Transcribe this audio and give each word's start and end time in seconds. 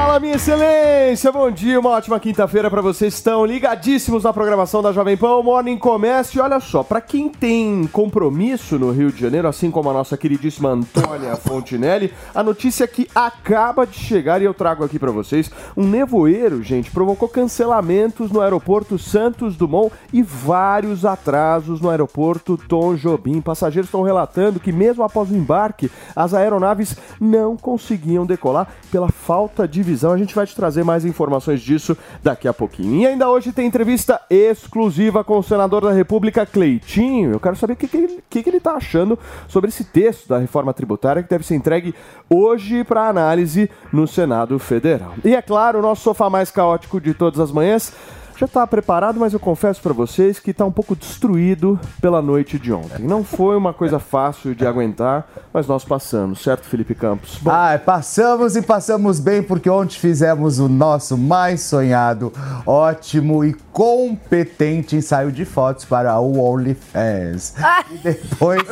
Fala, 0.00 0.18
minha 0.18 0.36
excelência! 0.36 1.30
Bom 1.30 1.50
dia, 1.50 1.78
uma 1.78 1.90
ótima 1.90 2.18
quinta-feira 2.18 2.70
para 2.70 2.80
vocês. 2.80 3.12
Estão 3.12 3.44
ligadíssimos 3.44 4.24
na 4.24 4.32
programação 4.32 4.80
da 4.80 4.92
Jovem 4.92 5.14
Pan. 5.14 5.36
O 5.36 5.42
Morning 5.42 5.76
começa 5.76 6.38
e 6.38 6.40
olha 6.40 6.58
só, 6.58 6.82
para 6.82 7.02
quem 7.02 7.28
tem 7.28 7.86
compromisso 7.92 8.78
no 8.78 8.92
Rio 8.92 9.12
de 9.12 9.20
Janeiro, 9.20 9.46
assim 9.46 9.70
como 9.70 9.90
a 9.90 9.92
nossa 9.92 10.16
queridíssima 10.16 10.70
Antônia 10.70 11.36
Fontinelli, 11.36 12.14
a 12.34 12.42
notícia 12.42 12.88
que 12.88 13.06
acaba 13.14 13.86
de 13.86 13.98
chegar 13.98 14.40
e 14.40 14.46
eu 14.46 14.54
trago 14.54 14.82
aqui 14.82 14.98
para 14.98 15.10
vocês. 15.10 15.50
Um 15.76 15.86
nevoeiro, 15.86 16.62
gente, 16.62 16.90
provocou 16.90 17.28
cancelamentos 17.28 18.30
no 18.30 18.40
aeroporto 18.40 18.98
Santos 18.98 19.54
Dumont 19.54 19.92
e 20.14 20.22
vários 20.22 21.04
atrasos 21.04 21.78
no 21.78 21.90
aeroporto 21.90 22.56
Tom 22.56 22.94
Jobim. 22.94 23.42
Passageiros 23.42 23.88
estão 23.88 24.02
relatando 24.02 24.58
que 24.58 24.72
mesmo 24.72 25.04
após 25.04 25.30
o 25.30 25.36
embarque, 25.36 25.90
as 26.16 26.32
aeronaves 26.32 26.96
não 27.20 27.54
conseguiam 27.54 28.24
decolar 28.24 28.66
pela 28.90 29.10
falta 29.10 29.68
de 29.68 29.89
visão. 29.90 30.12
A 30.12 30.18
gente 30.18 30.34
vai 30.34 30.46
te 30.46 30.54
trazer 30.54 30.84
mais 30.84 31.04
informações 31.04 31.60
disso 31.60 31.96
daqui 32.22 32.46
a 32.46 32.52
pouquinho. 32.52 33.02
E 33.02 33.06
ainda 33.06 33.28
hoje 33.28 33.52
tem 33.52 33.66
entrevista 33.66 34.20
exclusiva 34.30 35.24
com 35.24 35.38
o 35.38 35.42
senador 35.42 35.82
da 35.82 35.92
República, 35.92 36.46
Cleitinho. 36.46 37.32
Eu 37.32 37.40
quero 37.40 37.56
saber 37.56 37.72
o 37.72 37.76
que, 37.76 37.88
que, 37.88 38.42
que 38.42 38.48
ele 38.48 38.58
está 38.58 38.74
achando 38.74 39.18
sobre 39.48 39.68
esse 39.68 39.84
texto 39.84 40.28
da 40.28 40.38
reforma 40.38 40.72
tributária 40.72 41.22
que 41.22 41.28
deve 41.28 41.44
ser 41.44 41.54
entregue 41.54 41.94
hoje 42.28 42.84
para 42.84 43.08
análise 43.08 43.70
no 43.92 44.06
Senado 44.06 44.58
Federal. 44.58 45.14
E 45.24 45.34
é 45.34 45.42
claro, 45.42 45.80
o 45.80 45.82
nosso 45.82 46.02
sofá 46.02 46.30
mais 46.30 46.50
caótico 46.50 47.00
de 47.00 47.12
todas 47.14 47.40
as 47.40 47.50
manhãs 47.50 47.92
já 48.40 48.46
está 48.46 48.66
preparado, 48.66 49.20
mas 49.20 49.34
eu 49.34 49.38
confesso 49.38 49.82
para 49.82 49.92
vocês 49.92 50.38
que 50.38 50.50
está 50.50 50.64
um 50.64 50.72
pouco 50.72 50.96
destruído 50.96 51.78
pela 52.00 52.22
noite 52.22 52.58
de 52.58 52.72
ontem. 52.72 53.04
Não 53.04 53.22
foi 53.22 53.54
uma 53.54 53.74
coisa 53.74 53.98
fácil 53.98 54.54
de 54.54 54.66
aguentar, 54.66 55.28
mas 55.52 55.66
nós 55.66 55.84
passamos, 55.84 56.42
certo, 56.42 56.64
Felipe 56.64 56.94
Campos? 56.94 57.38
Bom, 57.42 57.50
Ah, 57.50 57.78
passamos 57.84 58.56
e 58.56 58.62
passamos 58.62 59.20
bem 59.20 59.42
porque 59.42 59.68
ontem 59.68 59.98
fizemos 59.98 60.58
o 60.58 60.70
nosso 60.70 61.18
mais 61.18 61.60
sonhado, 61.60 62.32
ótimo 62.64 63.44
e 63.44 63.52
competente 63.72 64.96
ensaio 64.96 65.30
de 65.30 65.44
fotos 65.44 65.84
para 65.84 66.18
o 66.18 66.40
OnlyFans. 66.42 67.54
E 67.90 67.98
depois 67.98 68.62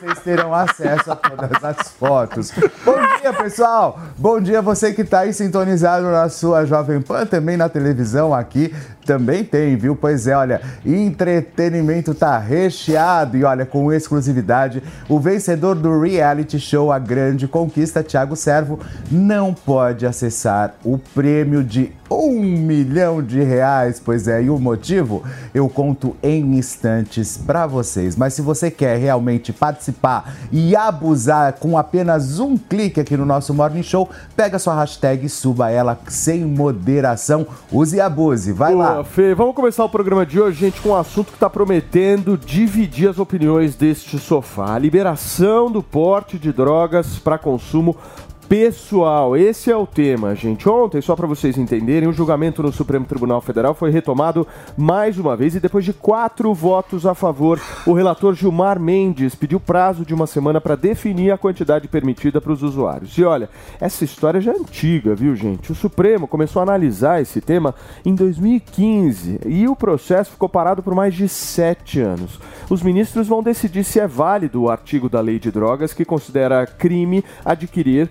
vocês 0.00 0.18
terão 0.20 0.54
acesso 0.54 1.12
a 1.12 1.16
todas 1.16 1.62
as 1.62 1.88
fotos. 1.88 2.50
Bom 2.84 2.96
dia, 3.20 3.32
pessoal! 3.34 3.98
Bom 4.16 4.40
dia 4.40 4.62
você 4.62 4.92
que 4.92 5.02
está 5.02 5.20
aí 5.20 5.34
sintonizado 5.34 6.06
na 6.06 6.28
sua 6.30 6.64
Jovem 6.64 7.02
Pan, 7.02 7.26
também 7.26 7.56
na 7.56 7.68
televisão 7.68 8.32
aqui. 8.32 8.74
Também 9.04 9.42
tem, 9.42 9.76
viu? 9.76 9.96
Pois 9.96 10.26
é, 10.26 10.36
olha, 10.36 10.60
entretenimento 10.84 12.14
tá 12.14 12.38
recheado 12.38 13.36
e 13.36 13.44
olha, 13.44 13.66
com 13.66 13.92
exclusividade, 13.92 14.82
o 15.08 15.18
vencedor 15.18 15.74
do 15.74 16.00
reality 16.00 16.58
show 16.60 16.92
A 16.92 16.98
Grande 16.98 17.48
Conquista, 17.48 18.02
Thiago 18.02 18.36
Servo, 18.36 18.78
não 19.10 19.52
pode 19.52 20.06
acessar 20.06 20.74
o 20.84 20.98
prêmio 20.98 21.64
de 21.64 21.92
um 22.10 22.40
milhão 22.40 23.22
de 23.22 23.42
reais. 23.42 24.00
Pois 24.02 24.28
é, 24.28 24.42
e 24.42 24.50
o 24.50 24.58
motivo 24.58 25.22
eu 25.54 25.68
conto 25.68 26.16
em 26.22 26.56
instantes 26.56 27.36
para 27.36 27.66
vocês. 27.66 28.16
Mas 28.16 28.34
se 28.34 28.42
você 28.42 28.70
quer 28.70 28.98
realmente 28.98 29.52
participar 29.52 30.34
e 30.50 30.76
abusar 30.76 31.54
com 31.54 31.76
apenas 31.76 32.38
um 32.38 32.56
clique 32.56 33.00
aqui 33.00 33.16
no 33.16 33.24
nosso 33.24 33.54
Morning 33.54 33.82
Show, 33.82 34.08
pega 34.36 34.58
sua 34.58 34.74
hashtag 34.74 35.26
e 35.26 35.28
suba 35.28 35.70
ela 35.70 35.98
sem 36.08 36.44
moderação. 36.44 37.46
Use 37.70 37.96
e 37.96 38.00
abuse. 38.00 38.52
Vai 38.52 38.74
lá. 38.74 38.91
Fê. 39.02 39.34
Vamos 39.34 39.54
começar 39.54 39.84
o 39.84 39.88
programa 39.88 40.26
de 40.26 40.38
hoje, 40.38 40.60
gente, 40.60 40.80
com 40.80 40.90
um 40.90 40.94
assunto 40.94 41.28
que 41.28 41.36
está 41.36 41.48
prometendo 41.48 42.36
dividir 42.36 43.08
as 43.08 43.18
opiniões 43.18 43.74
deste 43.74 44.18
sofá. 44.18 44.74
A 44.74 44.78
liberação 44.78 45.70
do 45.70 45.82
porte 45.82 46.38
de 46.38 46.52
drogas 46.52 47.18
para 47.18 47.38
consumo 47.38 47.96
pessoal. 48.52 49.34
Esse 49.34 49.70
é 49.70 49.76
o 49.78 49.86
tema, 49.86 50.34
gente. 50.34 50.68
Ontem, 50.68 51.00
só 51.00 51.16
para 51.16 51.26
vocês 51.26 51.56
entenderem, 51.56 52.06
o 52.06 52.12
julgamento 52.12 52.62
no 52.62 52.70
Supremo 52.70 53.06
Tribunal 53.06 53.40
Federal 53.40 53.72
foi 53.72 53.90
retomado 53.90 54.46
mais 54.76 55.18
uma 55.18 55.34
vez 55.34 55.54
e 55.54 55.60
depois 55.60 55.86
de 55.86 55.94
quatro 55.94 56.52
votos 56.52 57.06
a 57.06 57.14
favor, 57.14 57.58
o 57.86 57.94
relator 57.94 58.34
Gilmar 58.34 58.78
Mendes 58.78 59.34
pediu 59.34 59.58
prazo 59.58 60.04
de 60.04 60.12
uma 60.12 60.26
semana 60.26 60.60
para 60.60 60.76
definir 60.76 61.30
a 61.30 61.38
quantidade 61.38 61.88
permitida 61.88 62.42
para 62.42 62.52
os 62.52 62.62
usuários. 62.62 63.16
E 63.16 63.24
olha, 63.24 63.48
essa 63.80 64.04
história 64.04 64.38
já 64.38 64.52
é 64.52 64.56
antiga, 64.56 65.14
viu, 65.14 65.34
gente? 65.34 65.72
O 65.72 65.74
Supremo 65.74 66.28
começou 66.28 66.60
a 66.60 66.64
analisar 66.64 67.22
esse 67.22 67.40
tema 67.40 67.74
em 68.04 68.14
2015 68.14 69.40
e 69.46 69.66
o 69.66 69.74
processo 69.74 70.32
ficou 70.32 70.50
parado 70.50 70.82
por 70.82 70.94
mais 70.94 71.14
de 71.14 71.26
sete 71.26 72.00
anos. 72.00 72.38
Os 72.68 72.82
ministros 72.82 73.26
vão 73.26 73.42
decidir 73.42 73.82
se 73.82 73.98
é 73.98 74.06
válido 74.06 74.60
o 74.60 74.70
artigo 74.70 75.08
da 75.08 75.22
lei 75.22 75.38
de 75.38 75.50
drogas 75.50 75.94
que 75.94 76.04
considera 76.04 76.66
crime 76.66 77.24
adquirir, 77.46 78.10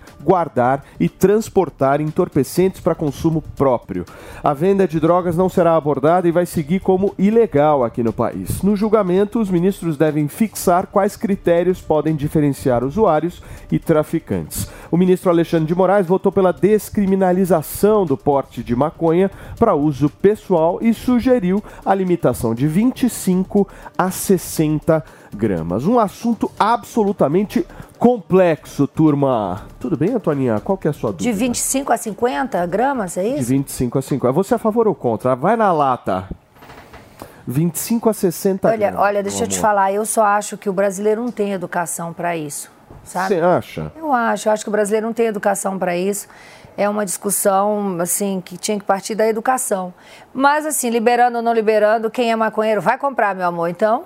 e 0.98 1.08
transportar 1.08 2.00
entorpecentes 2.00 2.80
para 2.80 2.94
consumo 2.94 3.42
próprio. 3.56 4.04
A 4.42 4.52
venda 4.52 4.86
de 4.86 4.98
drogas 4.98 5.36
não 5.36 5.48
será 5.48 5.76
abordada 5.76 6.28
e 6.28 6.32
vai 6.32 6.46
seguir 6.46 6.80
como 6.80 7.14
ilegal 7.18 7.84
aqui 7.84 8.02
no 8.02 8.12
país. 8.12 8.62
No 8.62 8.76
julgamento, 8.76 9.40
os 9.40 9.50
ministros 9.50 9.96
devem 9.96 10.28
fixar 10.28 10.86
quais 10.86 11.16
critérios 11.16 11.80
podem 11.80 12.14
diferenciar 12.14 12.84
usuários 12.84 13.42
e 13.70 13.78
traficantes. 13.78 14.68
O 14.90 14.96
ministro 14.96 15.30
Alexandre 15.30 15.66
de 15.66 15.74
Moraes 15.74 16.06
votou 16.06 16.30
pela 16.30 16.52
descriminalização 16.52 18.04
do 18.04 18.16
porte 18.16 18.62
de 18.62 18.76
maconha 18.76 19.30
para 19.58 19.74
uso 19.74 20.08
pessoal 20.08 20.78
e 20.80 20.92
sugeriu 20.92 21.62
a 21.84 21.94
limitação 21.94 22.54
de 22.54 22.66
25 22.66 23.66
a 23.96 24.10
60 24.10 25.02
gramas. 25.34 25.86
Um 25.86 25.98
assunto 25.98 26.50
absolutamente 26.58 27.66
complexo, 27.98 28.86
turma. 28.86 29.62
Tudo 29.80 29.96
bem, 29.96 30.10
Antoninha? 30.14 30.60
Qual 30.60 30.76
que 30.78 30.86
é 30.86 30.90
a 30.90 30.94
sua 30.94 31.10
dúvida? 31.12 31.24
De 31.24 31.32
25 31.32 31.92
a 31.92 31.96
50 31.96 32.66
gramas, 32.66 33.16
é 33.16 33.22
De 33.22 33.28
isso? 33.40 33.48
25 33.48 33.98
a 33.98 34.02
50. 34.02 34.32
Você 34.32 34.54
é 34.54 34.56
a 34.56 34.58
favor 34.58 34.86
ou 34.88 34.94
contra? 34.94 35.34
Vai 35.34 35.56
na 35.56 35.72
lata. 35.72 36.28
25 37.46 38.08
a 38.08 38.12
60 38.12 38.68
Olha, 38.68 38.76
gramas. 38.76 39.00
olha, 39.00 39.22
deixa 39.22 39.44
eu 39.44 39.48
te 39.48 39.58
falar, 39.58 39.92
eu 39.92 40.06
só 40.06 40.22
acho 40.24 40.56
que 40.56 40.70
o 40.70 40.72
brasileiro 40.72 41.22
não 41.22 41.32
tem 41.32 41.52
educação 41.52 42.12
para 42.12 42.36
isso, 42.36 42.70
sabe? 43.02 43.34
Você 43.34 43.40
acha? 43.40 43.92
Eu 43.96 44.12
acho, 44.12 44.48
eu 44.48 44.52
acho 44.52 44.62
que 44.64 44.68
o 44.68 44.72
brasileiro 44.72 45.06
não 45.06 45.12
tem 45.12 45.26
educação 45.26 45.76
para 45.76 45.96
isso. 45.96 46.28
É 46.76 46.88
uma 46.88 47.04
discussão, 47.04 47.98
assim, 48.00 48.40
que 48.40 48.56
tinha 48.56 48.78
que 48.78 48.84
partir 48.84 49.14
da 49.16 49.26
educação. 49.26 49.92
Mas, 50.32 50.64
assim, 50.64 50.88
liberando 50.88 51.38
ou 51.38 51.42
não 51.42 51.52
liberando, 51.52 52.10
quem 52.10 52.30
é 52.30 52.36
maconheiro 52.36 52.80
vai 52.80 52.96
comprar, 52.96 53.34
meu 53.34 53.46
amor, 53.46 53.68
então... 53.68 54.04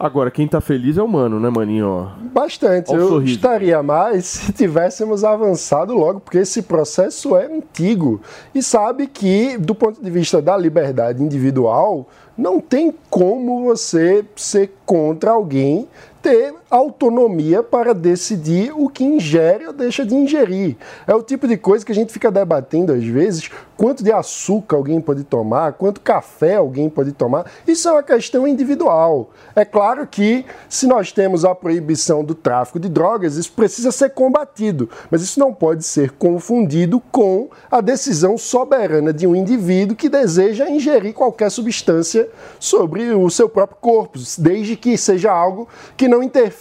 Agora, 0.00 0.30
quem 0.30 0.48
tá 0.48 0.62
feliz 0.62 0.96
é 0.96 1.02
o 1.02 1.06
mano, 1.06 1.38
né, 1.38 1.50
maninho? 1.50 2.10
Bastante. 2.32 2.90
Eu 2.90 3.06
sorriso. 3.06 3.34
estaria 3.34 3.82
mais 3.82 4.24
se 4.48 4.50
tivéssemos 4.50 5.24
avançado 5.24 5.92
logo, 5.92 6.20
porque 6.20 6.38
esse 6.38 6.62
processo 6.62 7.36
é 7.36 7.44
antigo. 7.44 8.18
E 8.54 8.62
sabe 8.62 9.06
que, 9.06 9.58
do 9.58 9.74
ponto 9.74 10.02
de 10.02 10.10
vista 10.10 10.40
da 10.40 10.56
liberdade 10.56 11.22
individual, 11.22 12.08
não 12.34 12.60
tem 12.60 12.94
como 13.10 13.62
você 13.62 14.24
ser 14.34 14.72
contra 14.86 15.32
alguém 15.32 15.86
ter 16.22 16.54
autonomia 16.70 17.64
para 17.64 17.92
decidir 17.92 18.72
o 18.72 18.88
que 18.88 19.02
ingere 19.02 19.66
ou 19.66 19.72
deixa 19.72 20.06
de 20.06 20.14
ingerir. 20.14 20.76
É 21.04 21.12
o 21.12 21.22
tipo 21.22 21.48
de 21.48 21.56
coisa 21.56 21.84
que 21.84 21.90
a 21.90 21.94
gente 21.94 22.12
fica 22.12 22.30
debatendo 22.30 22.92
às 22.92 23.04
vezes, 23.04 23.50
quanto 23.76 24.04
de 24.04 24.12
açúcar 24.12 24.76
alguém 24.76 25.00
pode 25.00 25.24
tomar, 25.24 25.72
quanto 25.72 26.00
café 26.00 26.56
alguém 26.56 26.88
pode 26.88 27.10
tomar. 27.12 27.50
Isso 27.66 27.88
é 27.88 27.92
uma 27.92 28.02
questão 28.04 28.46
individual. 28.46 29.30
É 29.56 29.64
claro 29.64 30.06
que 30.06 30.46
se 30.68 30.86
nós 30.86 31.10
temos 31.10 31.44
a 31.44 31.54
proibição 31.56 32.22
do 32.22 32.36
tráfico 32.36 32.78
de 32.78 32.88
drogas, 32.88 33.36
isso 33.36 33.52
precisa 33.52 33.90
ser 33.90 34.10
combatido, 34.10 34.88
mas 35.10 35.22
isso 35.22 35.40
não 35.40 35.52
pode 35.52 35.84
ser 35.84 36.12
confundido 36.12 37.00
com 37.10 37.48
a 37.68 37.80
decisão 37.80 38.38
soberana 38.38 39.12
de 39.12 39.26
um 39.26 39.34
indivíduo 39.34 39.96
que 39.96 40.08
deseja 40.08 40.70
ingerir 40.70 41.14
qualquer 41.14 41.50
substância 41.50 42.28
sobre 42.60 43.12
o 43.12 43.28
seu 43.28 43.48
próprio 43.48 43.78
corpo, 43.80 44.20
desde 44.38 44.76
que 44.76 44.96
seja 44.96 45.32
algo 45.32 45.68
que 45.96 46.06
não 46.06 46.22
interfira 46.22 46.59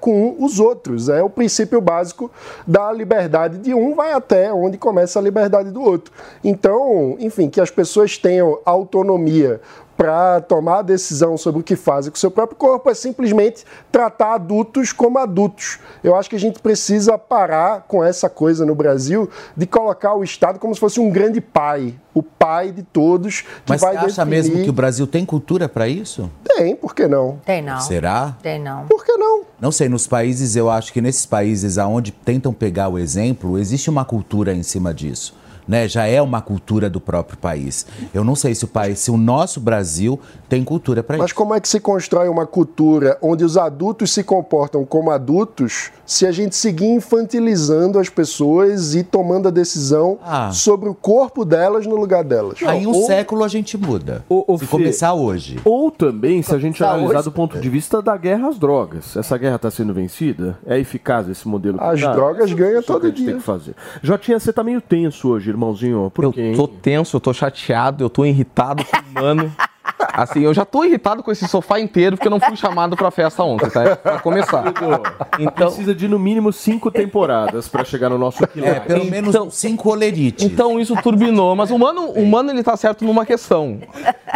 com 0.00 0.36
os 0.38 0.58
outros. 0.60 1.08
É 1.08 1.22
o 1.22 1.30
princípio 1.30 1.80
básico 1.80 2.30
da 2.66 2.92
liberdade 2.92 3.58
de 3.58 3.74
um 3.74 3.94
vai 3.94 4.12
até 4.12 4.52
onde 4.52 4.76
começa 4.76 5.18
a 5.18 5.22
liberdade 5.22 5.70
do 5.70 5.82
outro. 5.82 6.12
Então, 6.42 7.16
enfim, 7.18 7.48
que 7.48 7.60
as 7.60 7.70
pessoas 7.70 8.18
tenham 8.18 8.58
autonomia 8.64 9.60
para 9.96 10.40
tomar 10.40 10.80
a 10.80 10.82
decisão 10.82 11.36
sobre 11.36 11.60
o 11.60 11.64
que 11.64 11.74
fazem 11.74 12.10
com 12.10 12.16
o 12.16 12.18
seu 12.18 12.30
próprio 12.30 12.56
corpo 12.56 12.90
é 12.90 12.94
simplesmente 12.94 13.64
tratar 13.90 14.34
adultos 14.34 14.92
como 14.92 15.18
adultos. 15.18 15.78
Eu 16.04 16.14
acho 16.14 16.28
que 16.28 16.36
a 16.36 16.40
gente 16.40 16.60
precisa 16.60 17.16
parar 17.16 17.86
com 17.88 18.04
essa 18.04 18.28
coisa 18.28 18.66
no 18.66 18.74
Brasil 18.74 19.28
de 19.56 19.66
colocar 19.66 20.14
o 20.14 20.22
Estado 20.22 20.58
como 20.58 20.74
se 20.74 20.80
fosse 20.80 21.00
um 21.00 21.10
grande 21.10 21.40
pai, 21.40 21.94
o 22.12 22.22
pai 22.22 22.72
de 22.72 22.82
todos. 22.82 23.40
Que 23.40 23.48
Mas 23.68 23.80
vai 23.80 23.92
você 23.92 23.98
acha 23.98 24.24
definir... 24.24 24.30
mesmo 24.30 24.64
que 24.64 24.70
o 24.70 24.72
Brasil 24.72 25.06
tem 25.06 25.24
cultura 25.24 25.68
para 25.68 25.88
isso? 25.88 26.30
Tem, 26.44 26.76
por 26.76 26.94
que 26.94 27.06
não? 27.06 27.38
Tem 27.44 27.62
não. 27.62 27.80
Será? 27.80 28.36
Tem 28.42 28.60
não. 28.60 28.86
Por 28.86 29.04
que 29.04 29.16
não? 29.16 29.44
Não 29.58 29.72
sei, 29.72 29.88
nos 29.88 30.06
países, 30.06 30.54
eu 30.54 30.70
acho 30.70 30.92
que 30.92 31.00
nesses 31.00 31.24
países 31.24 31.78
aonde 31.78 32.12
tentam 32.12 32.52
pegar 32.52 32.88
o 32.88 32.98
exemplo, 32.98 33.58
existe 33.58 33.88
uma 33.88 34.04
cultura 34.04 34.52
em 34.52 34.62
cima 34.62 34.92
disso. 34.92 35.34
Né, 35.66 35.88
já 35.88 36.06
é 36.06 36.22
uma 36.22 36.40
cultura 36.40 36.88
do 36.88 37.00
próprio 37.00 37.36
país. 37.38 37.86
Eu 38.14 38.22
não 38.22 38.36
sei 38.36 38.54
se 38.54 38.64
o 38.64 38.68
país, 38.68 39.00
se 39.00 39.10
o 39.10 39.16
nosso 39.16 39.58
Brasil 39.60 40.18
tem 40.48 40.62
cultura 40.62 41.02
para 41.02 41.16
Mas 41.18 41.26
isso. 41.26 41.34
como 41.34 41.54
é 41.54 41.60
que 41.60 41.68
se 41.68 41.80
constrói 41.80 42.28
uma 42.28 42.46
cultura 42.46 43.18
onde 43.20 43.44
os 43.44 43.56
adultos 43.56 44.12
se 44.12 44.22
comportam 44.22 44.84
como 44.84 45.10
adultos 45.10 45.90
se 46.06 46.24
a 46.24 46.30
gente 46.30 46.54
seguir 46.54 46.86
infantilizando 46.86 47.98
as 47.98 48.08
pessoas 48.08 48.94
e 48.94 49.02
tomando 49.02 49.48
a 49.48 49.50
decisão 49.50 50.18
Ah. 50.24 50.50
sobre 50.52 50.88
o 50.88 50.94
corpo 50.94 51.44
delas 51.44 51.84
no 51.86 51.96
lugar 51.96 52.22
delas? 52.22 52.58
Aí 52.62 52.86
um 52.86 52.92
Ou- 52.94 53.06
século 53.06 53.42
a 53.42 53.48
gente 53.48 53.76
muda. 53.76 54.24
se 54.28 54.58
Fê, 54.58 54.66
começar 54.66 55.14
hoje. 55.14 55.58
Ou 55.64 55.90
também, 55.90 56.42
se 56.42 56.54
a 56.54 56.58
gente 56.58 56.78
Tá 56.78 56.90
analisar 56.92 57.14
hoje. 57.16 57.24
do 57.24 57.32
ponto 57.32 57.58
de 57.58 57.68
vista 57.68 58.00
da 58.00 58.16
guerra 58.16 58.48
às 58.48 58.58
drogas. 58.58 59.16
Essa 59.16 59.36
guerra 59.36 59.56
está 59.56 59.70
sendo 59.70 59.92
vencida? 59.92 60.58
É 60.64 60.78
eficaz 60.78 61.28
esse 61.28 61.46
modelo? 61.48 61.78
que 61.78 61.84
As 61.84 62.00
tá? 62.00 62.12
drogas 62.12 62.50
é 62.50 62.54
ganham 62.54 62.78
discussão 62.78 62.94
todo 62.94 63.00
que 63.02 63.06
a 63.06 63.10
gente 63.10 63.18
dia. 63.18 63.26
tem 63.32 63.36
que 63.40 63.44
fazer. 63.44 63.74
Jotinha, 64.02 64.38
você 64.38 64.52
tá 64.52 64.62
meio 64.62 64.80
tenso 64.80 65.28
hoje, 65.28 65.50
irmãozinho. 65.56 66.10
Por 66.14 66.24
Eu 66.24 66.32
quê? 66.32 66.52
tô 66.54 66.68
tenso, 66.68 67.16
eu 67.16 67.20
tô 67.20 67.32
chateado, 67.32 68.04
eu 68.04 68.10
tô 68.10 68.24
irritado 68.24 68.84
com 68.84 68.96
o 68.96 69.22
mano. 69.22 69.52
Assim, 70.12 70.40
eu 70.40 70.52
já 70.52 70.64
tô 70.64 70.84
irritado 70.84 71.22
com 71.22 71.30
esse 71.30 71.46
sofá 71.46 71.78
inteiro 71.80 72.16
porque 72.16 72.26
eu 72.26 72.30
não 72.30 72.40
fui 72.40 72.56
chamado 72.56 72.96
pra 72.96 73.10
festa 73.10 73.42
ontem, 73.42 73.68
tá? 73.70 73.96
Pra 73.96 74.18
começar. 74.18 74.64
Então, 75.38 75.66
Precisa 75.68 75.94
de 75.94 76.08
no 76.08 76.18
mínimo 76.18 76.52
cinco 76.52 76.90
temporadas 76.90 77.68
para 77.68 77.84
chegar 77.84 78.08
no 78.08 78.18
nosso 78.18 78.42
É, 78.42 78.44
equilíbrio. 78.44 78.80
pelo 78.82 79.04
menos 79.04 79.34
cinco 79.54 79.90
olerites. 79.90 80.44
então 80.44 80.78
isso 80.80 80.94
turbinou, 81.02 81.54
mas 81.54 81.70
o 81.70 81.78
mano, 81.78 82.10
o 82.10 82.26
mano 82.26 82.50
ele 82.50 82.62
tá 82.62 82.76
certo 82.76 83.04
numa 83.04 83.24
questão. 83.26 83.78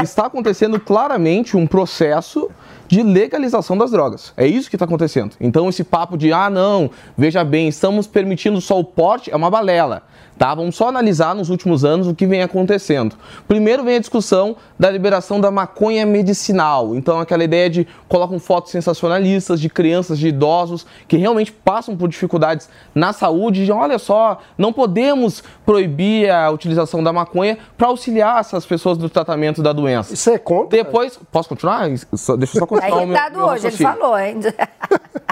Está 0.02 0.26
acontecendo 0.26 0.78
claramente 0.78 1.56
um 1.56 1.66
processo 1.66 2.50
de 2.86 3.02
legalização 3.02 3.76
das 3.76 3.90
drogas. 3.90 4.32
É 4.36 4.46
isso 4.46 4.68
que 4.68 4.76
está 4.76 4.84
acontecendo. 4.84 5.34
Então 5.40 5.68
esse 5.68 5.84
papo 5.84 6.16
de 6.16 6.32
ah 6.32 6.50
não, 6.50 6.90
veja 7.16 7.42
bem, 7.44 7.68
estamos 7.68 8.06
permitindo 8.06 8.60
só 8.60 8.78
o 8.78 8.84
porte 8.84 9.30
é 9.30 9.36
uma 9.36 9.50
balela. 9.50 10.02
Tá? 10.40 10.54
Vamos 10.54 10.74
só 10.74 10.88
analisar 10.88 11.34
nos 11.34 11.50
últimos 11.50 11.84
anos 11.84 12.08
o 12.08 12.14
que 12.14 12.26
vem 12.26 12.42
acontecendo. 12.42 13.14
Primeiro 13.46 13.84
vem 13.84 13.96
a 13.96 13.98
discussão 13.98 14.56
da 14.78 14.90
liberação 14.90 15.38
da 15.38 15.50
maconha 15.50 16.06
medicinal. 16.06 16.96
Então, 16.96 17.20
aquela 17.20 17.44
ideia 17.44 17.68
de 17.68 17.86
colocam 18.08 18.38
fotos 18.38 18.72
sensacionalistas 18.72 19.60
de 19.60 19.68
crianças, 19.68 20.18
de 20.18 20.28
idosos 20.28 20.86
que 21.06 21.18
realmente 21.18 21.52
passam 21.52 21.94
por 21.94 22.08
dificuldades 22.08 22.70
na 22.94 23.12
saúde. 23.12 23.66
De, 23.66 23.70
olha 23.70 23.98
só, 23.98 24.38
não 24.56 24.72
podemos 24.72 25.44
proibir 25.66 26.30
a 26.30 26.50
utilização 26.50 27.02
da 27.04 27.12
maconha 27.12 27.58
para 27.76 27.88
auxiliar 27.88 28.40
essas 28.40 28.64
pessoas 28.64 28.96
no 28.96 29.10
tratamento 29.10 29.62
da 29.62 29.74
doença. 29.74 30.14
Isso 30.14 30.30
é 30.30 30.38
contra? 30.38 30.82
Depois, 30.82 31.20
posso 31.30 31.50
continuar? 31.50 31.86
Deixa 31.86 32.06
eu 32.14 32.48
só 32.48 32.66
continuar 32.66 32.96
meu, 32.96 33.08
irritado 33.08 33.36
meu 33.36 33.46
hoje, 33.46 33.66
ele 33.66 33.76
falou, 33.76 34.18
hein? 34.18 34.40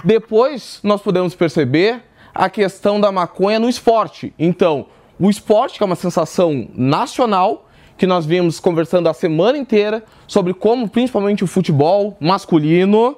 Depois 0.04 0.80
nós 0.82 1.00
podemos 1.00 1.34
perceber 1.34 2.02
a 2.34 2.50
questão 2.50 3.00
da 3.00 3.10
maconha 3.10 3.58
no 3.58 3.70
esporte. 3.70 4.34
Então, 4.38 4.86
o 5.18 5.28
esporte, 5.30 5.76
que 5.78 5.82
é 5.82 5.86
uma 5.86 5.96
sensação 5.96 6.68
nacional, 6.74 7.66
que 7.96 8.06
nós 8.06 8.24
vimos 8.24 8.60
conversando 8.60 9.08
a 9.08 9.14
semana 9.14 9.58
inteira 9.58 10.04
sobre 10.26 10.54
como, 10.54 10.88
principalmente 10.88 11.42
o 11.42 11.46
futebol 11.48 12.16
masculino, 12.20 13.16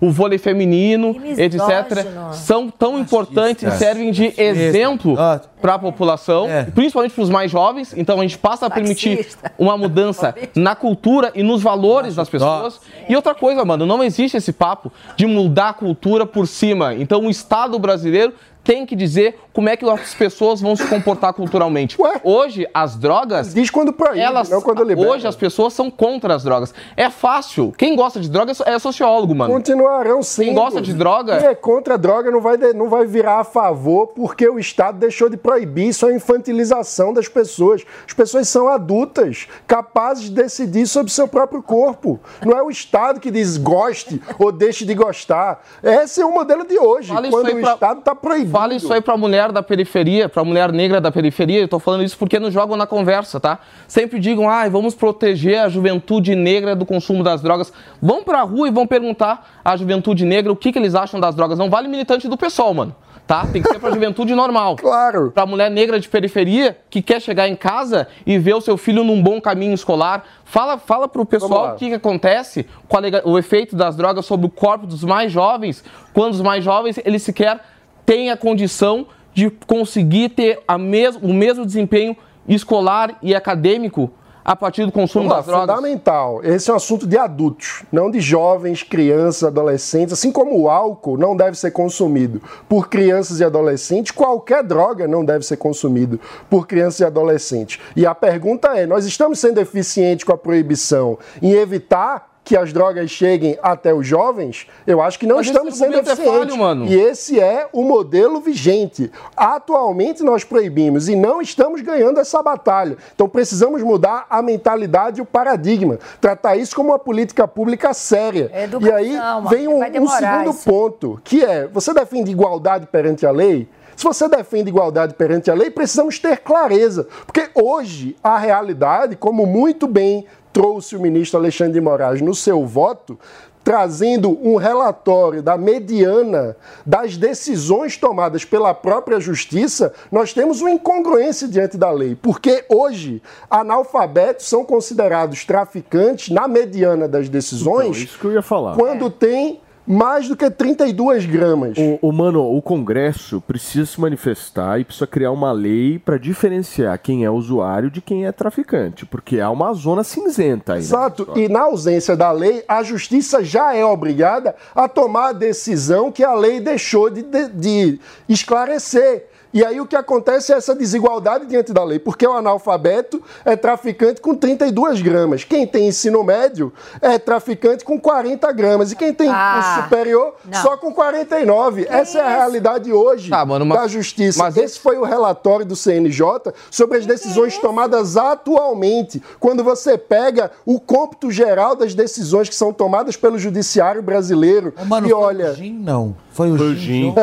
o 0.00 0.10
vôlei 0.10 0.38
feminino, 0.38 1.14
etc., 1.38 2.04
são 2.32 2.68
tão 2.68 2.98
importantes 2.98 3.62
e 3.62 3.70
servem 3.78 4.10
de 4.10 4.34
exemplo 4.36 5.14
Ah. 5.18 5.40
para 5.62 5.74
a 5.74 5.78
população, 5.78 6.48
É. 6.48 6.64
principalmente 6.64 7.12
para 7.14 7.22
os 7.22 7.30
mais 7.30 7.50
jovens. 7.50 7.94
Então 7.96 8.18
a 8.18 8.22
gente 8.22 8.36
passa 8.36 8.66
a 8.66 8.70
permitir 8.70 9.26
uma 9.58 9.76
mudança 9.78 10.34
na 10.54 10.74
cultura 10.74 11.30
e 11.34 11.42
nos 11.42 11.62
valores 11.62 12.16
das 12.16 12.28
pessoas. 12.28 12.80
E 13.08 13.14
outra 13.14 13.34
coisa, 13.34 13.64
mano, 13.64 13.86
não 13.86 14.02
existe 14.02 14.36
esse 14.36 14.52
papo 14.52 14.90
de 15.16 15.26
mudar 15.26 15.68
a 15.70 15.74
cultura 15.74 16.26
por 16.26 16.46
cima. 16.48 16.94
Então 16.94 17.26
o 17.26 17.30
Estado 17.30 17.78
brasileiro 17.78 18.32
tem 18.64 18.84
que 18.86 18.96
dizer 18.96 19.38
como 19.52 19.68
é 19.68 19.76
que 19.76 19.88
as 19.88 20.14
pessoas 20.14 20.60
vão 20.60 20.74
se 20.74 20.84
comportar 20.88 21.32
culturalmente. 21.34 22.00
Ué? 22.00 22.20
Hoje, 22.24 22.66
as 22.74 22.96
drogas. 22.96 23.54
Diz 23.54 23.70
quando 23.70 23.92
proíbe, 23.92 24.18
Elas, 24.20 24.48
não 24.48 24.60
quando 24.60 24.82
libera. 24.82 25.08
hoje 25.08 25.26
as 25.28 25.36
pessoas 25.36 25.72
são 25.74 25.90
contra 25.90 26.34
as 26.34 26.42
drogas. 26.42 26.74
É 26.96 27.08
fácil. 27.10 27.72
Quem 27.76 27.94
gosta 27.94 28.18
de 28.18 28.28
droga 28.28 28.52
é 28.66 28.78
sociólogo, 28.78 29.34
mano. 29.34 29.52
Continuarão 29.52 30.22
sendo. 30.22 30.46
Quem 30.46 30.54
gosta 30.54 30.80
de 30.80 30.92
droga- 30.94 31.38
Quem 31.38 31.48
é 31.48 31.54
contra 31.54 31.94
a 31.94 31.96
droga 31.96 32.30
não 32.30 32.40
vai, 32.40 32.56
de- 32.56 32.72
não 32.72 32.88
vai 32.88 33.06
virar 33.06 33.40
a 33.40 33.44
favor 33.44 34.08
porque 34.08 34.48
o 34.48 34.58
Estado 34.58 34.98
deixou 34.98 35.28
de 35.28 35.36
proibir. 35.36 35.88
Isso 35.88 36.06
é 36.08 36.14
infantilização 36.14 37.12
das 37.12 37.28
pessoas. 37.28 37.82
As 38.06 38.12
pessoas 38.14 38.48
são 38.48 38.68
adultas, 38.68 39.46
capazes 39.66 40.24
de 40.24 40.30
decidir 40.30 40.86
sobre 40.86 41.12
seu 41.12 41.28
próprio 41.28 41.62
corpo. 41.62 42.18
Não 42.44 42.56
é 42.56 42.62
o 42.62 42.70
Estado 42.70 43.20
que 43.20 43.30
diz 43.30 43.56
goste 43.56 44.20
ou 44.38 44.50
deixe 44.50 44.84
de 44.84 44.94
gostar. 44.94 45.62
Esse 45.82 46.20
é 46.20 46.26
o 46.26 46.32
modelo 46.32 46.66
de 46.66 46.78
hoje, 46.78 47.12
Fala 47.12 47.28
quando 47.28 47.48
o 47.52 47.60
pra- 47.60 47.72
Estado 47.74 47.98
está 48.00 48.14
proibindo. 48.14 48.53
Fala 48.54 48.72
isso 48.72 48.92
aí 48.92 49.00
pra 49.00 49.16
mulher 49.16 49.50
da 49.50 49.64
periferia, 49.64 50.28
pra 50.28 50.44
mulher 50.44 50.72
negra 50.72 51.00
da 51.00 51.10
periferia. 51.10 51.62
Eu 51.62 51.66
tô 51.66 51.80
falando 51.80 52.04
isso 52.04 52.16
porque 52.16 52.38
nos 52.38 52.54
jogam 52.54 52.76
na 52.76 52.86
conversa, 52.86 53.40
tá? 53.40 53.58
Sempre 53.88 54.20
digam, 54.20 54.48
ah, 54.48 54.68
vamos 54.68 54.94
proteger 54.94 55.58
a 55.58 55.68
juventude 55.68 56.36
negra 56.36 56.76
do 56.76 56.86
consumo 56.86 57.24
das 57.24 57.42
drogas. 57.42 57.72
Vão 58.00 58.22
pra 58.22 58.42
rua 58.42 58.68
e 58.68 58.70
vão 58.70 58.86
perguntar 58.86 59.60
à 59.64 59.76
juventude 59.76 60.24
negra 60.24 60.52
o 60.52 60.56
que, 60.56 60.70
que 60.70 60.78
eles 60.78 60.94
acham 60.94 61.18
das 61.18 61.34
drogas. 61.34 61.58
Não 61.58 61.68
vale 61.68 61.88
militante 61.88 62.28
do 62.28 62.36
pessoal, 62.36 62.72
mano. 62.72 62.94
Tá? 63.26 63.44
Tem 63.46 63.60
que 63.60 63.68
ser 63.68 63.80
pra 63.80 63.90
juventude 63.90 64.34
normal. 64.36 64.76
Claro. 64.84 65.32
Pra 65.32 65.46
mulher 65.46 65.70
negra 65.70 65.98
de 65.98 66.08
periferia 66.08 66.78
que 66.88 67.02
quer 67.02 67.20
chegar 67.20 67.48
em 67.48 67.56
casa 67.56 68.06
e 68.24 68.38
ver 68.38 68.54
o 68.54 68.60
seu 68.60 68.76
filho 68.76 69.02
num 69.02 69.20
bom 69.20 69.40
caminho 69.40 69.74
escolar. 69.74 70.24
Fala, 70.44 70.78
fala 70.78 71.08
pro 71.08 71.24
pessoal 71.24 71.72
o 71.72 71.76
que, 71.76 71.88
que 71.88 71.94
acontece 71.94 72.66
com 72.86 72.98
o 73.24 73.38
efeito 73.38 73.74
das 73.74 73.96
drogas 73.96 74.26
sobre 74.26 74.46
o 74.46 74.50
corpo 74.50 74.86
dos 74.86 75.02
mais 75.02 75.32
jovens, 75.32 75.82
quando 76.12 76.34
os 76.34 76.42
mais 76.42 76.62
jovens 76.62 77.00
eles 77.04 77.22
sequer 77.22 77.60
têm 78.04 78.30
a 78.30 78.36
condição 78.36 79.06
de 79.32 79.50
conseguir 79.50 80.30
ter 80.30 80.62
a 80.66 80.78
mes 80.78 81.16
o 81.16 81.32
mesmo 81.32 81.66
desempenho 81.66 82.16
escolar 82.46 83.18
e 83.22 83.34
acadêmico 83.34 84.10
a 84.44 84.54
partir 84.54 84.84
do 84.84 84.92
consumo 84.92 85.26
Vamos 85.28 85.32
lá, 85.32 85.36
das 85.38 85.46
drogas. 85.46 85.76
fundamental. 85.76 86.44
Esse 86.44 86.70
é 86.70 86.74
um 86.74 86.76
assunto 86.76 87.06
de 87.06 87.16
adultos, 87.16 87.82
não 87.90 88.10
de 88.10 88.20
jovens, 88.20 88.82
crianças, 88.82 89.44
adolescentes. 89.44 90.12
Assim 90.12 90.30
como 90.30 90.60
o 90.60 90.68
álcool 90.68 91.16
não 91.16 91.34
deve 91.34 91.56
ser 91.56 91.70
consumido 91.70 92.42
por 92.68 92.88
crianças 92.88 93.40
e 93.40 93.44
adolescentes, 93.44 94.12
qualquer 94.12 94.62
droga 94.62 95.08
não 95.08 95.24
deve 95.24 95.46
ser 95.46 95.56
consumido 95.56 96.20
por 96.50 96.66
crianças 96.66 97.00
e 97.00 97.04
adolescentes. 97.04 97.80
E 97.96 98.04
a 98.04 98.14
pergunta 98.14 98.68
é: 98.76 98.84
nós 98.84 99.06
estamos 99.06 99.38
sendo 99.38 99.60
eficientes 99.60 100.24
com 100.24 100.32
a 100.32 100.38
proibição 100.38 101.18
em 101.40 101.52
evitar 101.52 102.33
que 102.44 102.56
as 102.56 102.72
drogas 102.72 103.10
cheguem 103.10 103.58
até 103.62 103.94
os 103.94 104.06
jovens? 104.06 104.66
Eu 104.86 105.00
acho 105.00 105.18
que 105.18 105.26
não 105.26 105.36
Mas 105.36 105.46
estamos 105.46 105.76
sendo 105.76 105.96
é 105.96 106.00
eficientes. 106.00 106.32
falho, 106.32 106.56
mano. 106.58 106.86
E 106.86 106.94
esse 106.94 107.40
é 107.40 107.66
o 107.72 107.82
modelo 107.82 108.38
vigente. 108.40 109.10
Atualmente 109.36 110.22
nós 110.22 110.44
proibimos 110.44 111.08
e 111.08 111.16
não 111.16 111.40
estamos 111.40 111.80
ganhando 111.80 112.20
essa 112.20 112.42
batalha. 112.42 112.98
Então 113.14 113.28
precisamos 113.28 113.82
mudar 113.82 114.26
a 114.28 114.42
mentalidade 114.42 115.20
e 115.20 115.22
o 115.22 115.26
paradigma. 115.26 115.98
Tratar 116.20 116.56
isso 116.56 116.76
como 116.76 116.90
uma 116.90 116.98
política 116.98 117.48
pública 117.48 117.94
séria. 117.94 118.50
É 118.52 118.64
educação, 118.64 118.98
e 118.98 119.00
aí 119.00 119.18
vem 119.48 119.66
um, 119.66 120.02
um 120.02 120.08
segundo 120.08 120.50
isso. 120.50 120.64
ponto, 120.64 121.20
que 121.24 121.42
é, 121.42 121.66
você 121.66 121.94
defende 121.94 122.30
igualdade 122.30 122.86
perante 122.86 123.24
a 123.24 123.30
lei? 123.30 123.66
Se 123.96 124.04
você 124.04 124.28
defende 124.28 124.68
igualdade 124.68 125.14
perante 125.14 125.50
a 125.50 125.54
lei, 125.54 125.70
precisamos 125.70 126.18
ter 126.18 126.38
clareza. 126.38 127.06
Porque 127.24 127.48
hoje 127.54 128.16
a 128.22 128.36
realidade, 128.36 129.16
como 129.16 129.46
muito 129.46 129.86
bem 129.86 130.26
trouxe 130.54 130.94
o 130.96 131.00
ministro 131.00 131.38
Alexandre 131.38 131.74
de 131.74 131.80
Moraes 131.80 132.22
no 132.22 132.34
seu 132.34 132.64
voto, 132.64 133.18
trazendo 133.64 134.38
um 134.46 134.56
relatório 134.56 135.42
da 135.42 135.58
mediana 135.58 136.54
das 136.86 137.16
decisões 137.16 137.96
tomadas 137.96 138.44
pela 138.44 138.72
própria 138.72 139.18
justiça, 139.18 139.92
nós 140.12 140.32
temos 140.32 140.60
uma 140.60 140.70
incongruência 140.70 141.48
diante 141.48 141.76
da 141.76 141.90
lei, 141.90 142.14
porque 142.14 142.64
hoje 142.68 143.22
analfabetos 143.50 144.46
são 144.46 144.64
considerados 144.64 145.44
traficantes 145.44 146.28
na 146.28 146.46
mediana 146.46 147.08
das 147.08 147.28
decisões. 147.28 147.96
Então, 147.96 148.04
isso 148.04 148.18
que 148.18 148.26
eu 148.26 148.32
ia 148.32 148.42
falar. 148.42 148.76
Quando 148.76 149.10
tem 149.10 149.60
mais 149.86 150.28
do 150.28 150.36
que 150.36 150.50
32 150.50 151.26
gramas. 151.26 151.76
O, 151.76 152.08
o, 152.08 152.12
mano, 152.12 152.42
o 152.56 152.62
Congresso 152.62 153.40
precisa 153.40 153.86
se 153.86 154.00
manifestar 154.00 154.80
e 154.80 154.84
precisa 154.84 155.06
criar 155.06 155.30
uma 155.30 155.52
lei 155.52 155.98
para 155.98 156.18
diferenciar 156.18 156.98
quem 156.98 157.24
é 157.24 157.30
usuário 157.30 157.90
de 157.90 158.00
quem 158.00 158.26
é 158.26 158.32
traficante, 158.32 159.04
porque 159.04 159.40
há 159.40 159.50
uma 159.50 159.72
zona 159.74 160.02
cinzenta 160.02 160.72
aí. 160.74 160.78
né? 160.78 160.84
Exato. 160.84 161.28
E 161.36 161.48
na 161.48 161.62
ausência 161.62 162.16
da 162.16 162.30
lei, 162.32 162.64
a 162.66 162.82
justiça 162.82 163.44
já 163.44 163.74
é 163.74 163.84
obrigada 163.84 164.54
a 164.74 164.88
tomar 164.88 165.28
a 165.28 165.32
decisão 165.32 166.10
que 166.10 166.24
a 166.24 166.34
lei 166.34 166.60
deixou 166.60 167.10
de, 167.10 167.22
de, 167.22 167.48
de 167.48 168.00
esclarecer. 168.28 169.26
E 169.54 169.64
aí 169.64 169.80
o 169.80 169.86
que 169.86 169.94
acontece 169.94 170.52
é 170.52 170.56
essa 170.56 170.74
desigualdade 170.74 171.46
diante 171.46 171.72
da 171.72 171.84
lei, 171.84 172.00
porque 172.00 172.26
o 172.26 172.32
analfabeto 172.32 173.22
é 173.44 173.54
traficante 173.54 174.20
com 174.20 174.34
32 174.34 175.00
gramas. 175.00 175.44
Quem 175.44 175.64
tem 175.64 175.86
ensino 175.86 176.24
médio 176.24 176.72
é 177.00 177.18
traficante 177.20 177.84
com 177.84 177.98
40 178.00 178.50
gramas. 178.50 178.90
E 178.90 178.96
quem 178.96 179.14
tem 179.14 179.28
Ah, 179.30 179.80
superior 179.84 180.34
não. 180.44 180.60
só 180.60 180.76
com 180.76 180.92
49. 180.92 181.86
essa 181.88 182.18
é 182.18 182.22
a 182.22 182.28
realidade 182.36 182.92
hoje 182.92 183.30
Tá, 183.30 183.44
mano, 183.46 183.64
mas- 183.64 183.80
da 183.80 183.86
justiça. 183.86 184.42
mas 184.42 184.56
Esse 184.56 184.80
foi 184.80 184.98
o 184.98 185.04
relatório 185.04 185.64
do 185.64 185.76
CNJ 185.76 186.52
sobre 186.68 186.98
as 186.98 187.06
decisões 187.06 187.56
tomadas 187.58 188.16
atualmente. 188.16 189.22
Quando 189.38 189.62
você 189.62 189.96
pega 189.96 190.50
o 190.66 190.80
cômputo 190.80 191.30
geral 191.30 191.76
das 191.76 191.94
decisões 191.94 192.48
que 192.48 192.54
são 192.56 192.72
tomadas 192.72 193.16
pelo 193.16 193.38
judiciário 193.38 194.02
brasileiro 194.02 194.74
Mano, 194.86 195.06
e 195.08 195.12
olha, 195.12 195.54
não. 195.78 196.16
Foi 196.34 196.50
o, 196.50 196.56
Foi 196.58 196.66
o 196.72 196.74
Gin. 196.74 197.14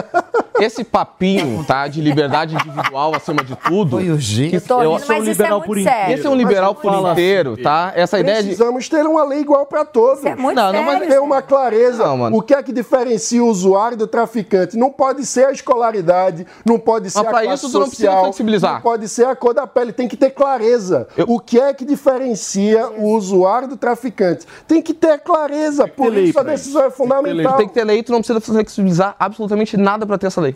Esse 0.60 0.84
papinho, 0.84 1.64
tá, 1.66 1.88
de 1.88 2.00
liberdade 2.02 2.54
individual 2.54 3.16
acima 3.16 3.44
de 3.44 3.56
tudo. 3.56 3.98
Foi 3.98 4.10
o 4.12 4.20
Gin. 4.20 4.50
que 4.52 4.56
Eu 4.58 4.62
tô 4.62 4.82
eu- 4.82 4.94
rindo, 4.96 5.06
mas 5.08 5.28
isso 5.28 5.30
é 5.30 5.34
liberal 5.34 5.58
muito 5.60 5.68
por 5.68 5.82
sério. 5.82 6.14
Esse 6.16 6.28
é 6.28 6.30
um 6.30 6.36
liberal 6.36 6.76
por 6.76 6.92
fala 6.94 7.12
inteiro, 7.14 7.58
tá? 7.58 7.92
Essa 7.96 8.20
ideia 8.20 8.38
de. 8.38 8.50
precisamos 8.50 8.88
ter 8.88 9.06
uma 9.06 9.24
lei 9.24 9.40
igual 9.40 9.66
para 9.66 9.84
todos. 9.84 10.20
Isso 10.20 10.28
é 10.28 10.36
muito 10.36 10.56
Não, 10.56 10.72
não, 10.72 10.84
mas 10.84 11.00
sério. 11.00 11.14
ter 11.14 11.20
uma 11.20 11.42
clareza. 11.42 12.06
Não, 12.06 12.18
mano. 12.18 12.38
o 12.38 12.42
que 12.42 12.54
é 12.54 12.62
que 12.64 12.72
diferencia 12.72 13.44
o 13.44 13.48
usuário 13.48 13.98
do 13.98 14.06
traficante? 14.08 14.78
Não 14.78 14.92
pode 14.92 15.26
ser 15.26 15.46
a 15.48 15.52
escolaridade, 15.52 16.46
não 16.64 16.78
pode 16.80 17.10
ser 17.10 17.20
Mas 17.20 17.28
a 17.28 17.30
pra 17.32 17.42
classe 17.44 17.66
isso 17.66 17.72
tu 17.72 17.80
não 17.80 17.88
precisa 17.88 18.08
social, 18.08 18.24
flexibilizar. 18.26 18.74
não 18.76 18.82
pode 18.82 19.08
ser 19.10 19.26
a 19.26 19.36
cor 19.36 19.54
da 19.54 19.66
pele, 19.68 19.92
tem 19.92 20.08
que 20.08 20.16
ter 20.16 20.30
clareza. 20.30 21.08
Eu- 21.18 21.26
O 21.28 21.40
que 21.40 21.60
é 21.60 21.74
que 21.74 21.84
diferencia 21.84 22.88
o 22.98 23.10
usuário 23.16 23.68
do 23.68 23.76
traficante? 23.78 24.46
Tem 24.68 24.82
que 24.82 24.94
ter 24.94 25.20
clareza, 25.20 25.88
por 25.88 26.16
isso 26.16 26.40
a 26.40 26.44
decisão 26.44 26.84
é 26.84 26.88
isso. 26.88 26.98
Fundamental. 26.98 27.58
Tem 27.58 27.68
que 27.68 27.74
ter 27.74 27.84
lei, 27.84 28.04
tu 28.04 28.12
não 28.12 28.20
precisa 28.20 28.40
flexibilizar 28.40 29.01
absolutamente 29.20 29.76
nada 29.78 30.06
pra 30.06 30.18
ter 30.18 30.28
essa 30.28 30.42
lei. 30.42 30.56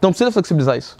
Não 0.00 0.10
precisa 0.10 0.30
flexibilizar 0.32 0.76
isso. 0.76 0.96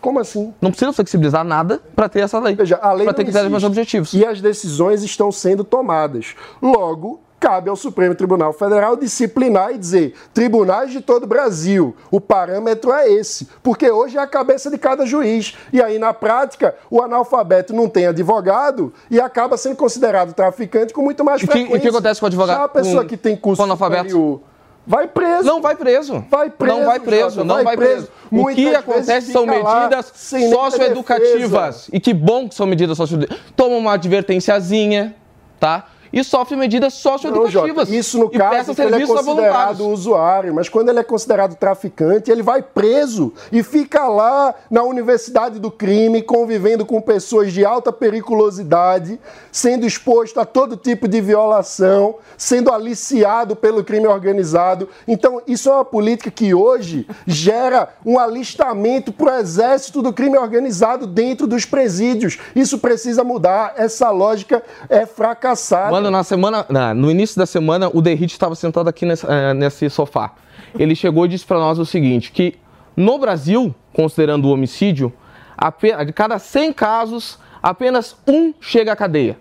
Como 0.00 0.18
assim? 0.18 0.52
Não 0.60 0.70
precisa 0.70 0.92
flexibilizar 0.92 1.44
nada 1.44 1.80
pra 1.94 2.08
ter 2.08 2.20
essa 2.20 2.38
lei. 2.40 2.56
Veja, 2.56 2.76
a 2.82 2.92
lei 2.92 3.06
não 3.06 3.12
ter 3.14 3.22
critérios 3.24 3.52
mais 3.52 3.62
objetivos. 3.64 4.12
E 4.14 4.24
as 4.26 4.40
decisões 4.40 5.02
estão 5.04 5.30
sendo 5.30 5.62
tomadas. 5.62 6.34
Logo, 6.60 7.20
cabe 7.38 7.70
ao 7.70 7.76
Supremo 7.76 8.12
Tribunal 8.14 8.52
Federal 8.52 8.96
disciplinar 8.96 9.70
e 9.72 9.78
dizer: 9.78 10.14
tribunais 10.34 10.90
de 10.90 11.00
todo 11.00 11.22
o 11.22 11.26
Brasil, 11.26 11.94
o 12.10 12.20
parâmetro 12.20 12.92
é 12.92 13.12
esse. 13.12 13.46
Porque 13.62 13.88
hoje 13.92 14.16
é 14.18 14.20
a 14.20 14.26
cabeça 14.26 14.70
de 14.72 14.78
cada 14.78 15.06
juiz. 15.06 15.54
E 15.72 15.80
aí, 15.80 16.00
na 16.00 16.12
prática, 16.12 16.74
o 16.90 17.00
analfabeto 17.00 17.72
não 17.72 17.88
tem 17.88 18.06
advogado 18.06 18.92
e 19.08 19.20
acaba 19.20 19.56
sendo 19.56 19.76
considerado 19.76 20.32
traficante 20.32 20.92
com 20.92 21.02
muito 21.02 21.24
mais 21.24 21.42
frequência. 21.42 21.76
e 21.76 21.78
o 21.78 21.80
que 21.80 21.88
acontece 21.88 22.18
com 22.18 22.26
o 22.26 22.28
advogado- 22.28 22.56
Já 22.58 22.64
a 22.64 22.68
pessoa 22.68 23.02
com- 23.02 23.08
que 23.08 23.16
tem 23.16 23.36
curso 23.36 23.62
superior 24.08 24.40
vai 24.86 25.06
preso. 25.08 25.44
Não 25.44 25.60
vai 25.60 25.76
preso. 25.76 26.24
Vai 26.30 26.50
preso, 26.50 26.78
Não 26.78 26.86
vai 26.86 27.00
preso, 27.00 27.30
Jota, 27.36 27.44
não 27.44 27.54
vai 27.56 27.64
vai 27.64 27.76
preso. 27.76 28.06
preso. 28.06 28.10
O 28.30 28.34
Muitas 28.36 28.64
que 28.64 28.74
acontece 28.74 29.32
são 29.32 29.46
medidas 29.46 30.12
socioeducativas. 30.14 31.88
E 31.92 32.00
que 32.00 32.12
bom 32.14 32.48
que 32.48 32.54
são 32.54 32.66
medidas 32.66 32.96
socioeducativas. 32.96 33.52
Toma 33.54 33.76
uma 33.76 33.92
advertenciazinha, 33.92 35.14
tá? 35.60 35.86
E 36.12 36.22
sofre 36.22 36.56
medidas 36.56 36.92
Não, 36.94 37.12
socioeducativas. 37.12 37.88
Jota, 37.88 37.96
isso 37.96 38.18
no 38.18 38.26
e 38.26 38.38
caso 38.38 38.72
ele 38.80 39.02
é 39.02 39.06
considerado 39.06 39.88
usuário, 39.88 40.54
mas 40.54 40.68
quando 40.68 40.90
ele 40.90 40.98
é 40.98 41.04
considerado 41.04 41.54
traficante, 41.56 42.30
ele 42.30 42.42
vai 42.42 42.62
preso 42.62 43.32
e 43.50 43.62
fica 43.62 44.06
lá 44.06 44.54
na 44.70 44.82
universidade 44.82 45.58
do 45.58 45.70
crime, 45.70 46.22
convivendo 46.22 46.84
com 46.84 47.00
pessoas 47.00 47.52
de 47.52 47.64
alta 47.64 47.92
periculosidade, 47.92 49.18
sendo 49.50 49.86
exposto 49.86 50.38
a 50.38 50.44
todo 50.44 50.76
tipo 50.76 51.08
de 51.08 51.20
violação, 51.20 52.16
sendo 52.36 52.72
aliciado 52.72 53.56
pelo 53.56 53.84
crime 53.84 54.06
organizado. 54.06 54.88
Então, 55.06 55.40
isso 55.46 55.68
é 55.68 55.74
uma 55.74 55.84
política 55.84 56.30
que 56.30 56.52
hoje 56.54 57.06
gera 57.26 57.88
um 58.04 58.18
alistamento 58.18 59.12
para 59.12 59.36
o 59.36 59.38
exército 59.38 60.02
do 60.02 60.12
crime 60.12 60.36
organizado 60.36 61.06
dentro 61.06 61.46
dos 61.46 61.64
presídios. 61.64 62.38
Isso 62.54 62.78
precisa 62.78 63.24
mudar. 63.24 63.74
Essa 63.76 64.10
lógica 64.10 64.62
é 64.88 65.06
fracassada. 65.06 65.90
Mano, 65.90 66.01
na 66.10 66.22
semana, 66.24 66.64
na- 66.68 66.94
no 66.94 67.10
início 67.10 67.38
da 67.38 67.46
semana, 67.46 67.90
o 67.92 68.00
Derrite 68.02 68.32
estava 68.34 68.54
sentado 68.54 68.88
aqui 68.88 69.04
nesse, 69.06 69.26
eh, 69.28 69.54
nesse 69.54 69.88
sofá. 69.90 70.32
Ele 70.78 70.94
chegou 70.94 71.24
e 71.24 71.28
disse 71.28 71.44
para 71.46 71.58
nós 71.58 71.78
o 71.78 71.84
seguinte, 71.86 72.32
que 72.32 72.56
no 72.96 73.18
Brasil, 73.18 73.74
considerando 73.92 74.46
o 74.46 74.52
homicídio, 74.52 75.12
ape- 75.56 76.04
de 76.04 76.12
cada 76.12 76.38
100 76.38 76.72
casos, 76.72 77.38
apenas 77.62 78.16
um 78.26 78.52
chega 78.60 78.92
à 78.92 78.96
cadeia. 78.96 79.38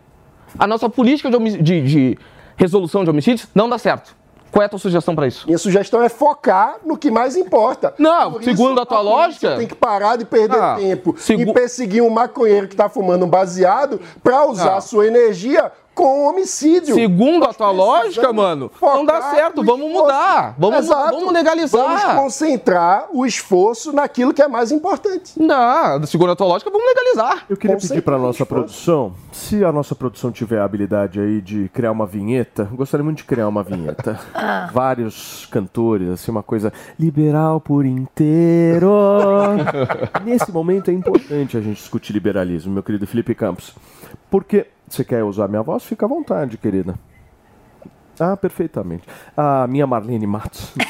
A 0.59 0.67
nossa 0.67 0.89
política 0.89 1.29
de, 1.29 1.57
de- 1.61 1.81
de 1.81 2.17
resolução 2.57 3.03
de 3.03 3.09
homicídios 3.09 3.47
não 3.55 3.67
dá 3.69 3.77
certo. 3.77 4.15
Qual 4.51 4.61
é 4.61 4.65
a 4.65 4.69
tua 4.69 4.77
sugestão 4.79 5.15
para 5.15 5.25
isso? 5.27 5.45
Minha 5.47 5.57
sugestão 5.57 6.03
é 6.03 6.09
focar 6.09 6.75
no 6.85 6.97
que 6.97 7.09
mais 7.09 7.37
importa. 7.37 7.93
Não, 7.97 8.33
Por 8.33 8.43
segundo 8.43 8.73
isso, 8.73 8.81
a 8.81 8.85
tua 8.85 8.97
polícia 8.97 9.15
lógica- 9.15 9.55
Tem 9.55 9.65
que 9.67 9.75
parar 9.75 10.17
de 10.17 10.25
perder 10.25 10.59
Ah, 10.61 10.75
tempo 10.77 11.15
segu- 11.17 11.41
e 11.51 11.53
perseguir 11.53 12.03
um 12.03 12.09
maconheiro 12.09 12.67
que 12.67 12.73
está 12.73 12.89
fumando 12.89 13.23
um 13.23 13.29
baseado 13.29 14.01
para 14.21 14.45
usar 14.45 14.75
Ah. 14.75 14.81
sua 14.81 15.07
energia 15.07 15.71
com 15.93 16.27
homicídio. 16.27 16.95
Segundo 16.95 17.45
a 17.45 17.53
tua 17.53 17.71
lógica, 17.71 18.31
mano, 18.31 18.71
não 18.81 19.05
dá 19.05 19.21
certo. 19.21 19.63
Vamos 19.63 19.87
esforço. 19.87 20.03
mudar. 20.03 20.55
Vamos, 20.57 20.79
Exato. 20.79 21.11
vamos 21.11 21.33
legalizar. 21.33 21.81
Vamos 21.81 22.23
concentrar 22.23 23.07
o 23.11 23.25
esforço 23.25 23.91
naquilo 23.93 24.33
que 24.33 24.41
é 24.41 24.47
mais 24.47 24.71
importante. 24.71 25.33
Não, 25.37 26.03
segundo 26.05 26.31
a 26.31 26.35
tua 26.35 26.47
lógica, 26.47 26.71
vamos 26.71 26.87
legalizar. 26.87 27.45
Eu 27.49 27.57
queria 27.57 27.77
pedir 27.77 28.01
para 28.01 28.17
nossa 28.17 28.45
produção, 28.45 29.13
se 29.31 29.63
a 29.63 29.71
nossa 29.71 29.93
produção 29.95 30.31
tiver 30.31 30.59
a 30.59 30.65
habilidade 30.65 31.19
aí 31.19 31.41
de 31.41 31.69
criar 31.69 31.91
uma 31.91 32.05
vinheta, 32.05 32.63
gostaria 32.71 33.03
muito 33.03 33.17
de 33.17 33.23
criar 33.25 33.47
uma 33.47 33.63
vinheta. 33.63 34.19
Vários 34.71 35.45
cantores, 35.51 36.09
assim, 36.09 36.31
uma 36.31 36.43
coisa 36.43 36.71
liberal 36.99 37.59
por 37.59 37.85
inteiro. 37.85 38.91
Nesse 40.23 40.51
momento 40.51 40.89
é 40.89 40.93
importante 40.93 41.57
a 41.57 41.61
gente 41.61 41.77
discutir 41.77 42.13
liberalismo, 42.13 42.73
meu 42.73 42.83
querido 42.83 43.05
Felipe 43.05 43.35
Campos. 43.35 43.75
Porque 44.29 44.67
você 44.95 45.03
quer 45.03 45.23
usar 45.23 45.47
minha 45.47 45.61
voz? 45.63 45.83
Fica 45.83 46.05
à 46.05 46.09
vontade, 46.09 46.57
querida. 46.57 46.95
Ah, 48.19 48.37
perfeitamente. 48.37 49.07
A 49.35 49.65
minha 49.67 49.87
Marlene 49.87 50.27
Matos. 50.27 50.73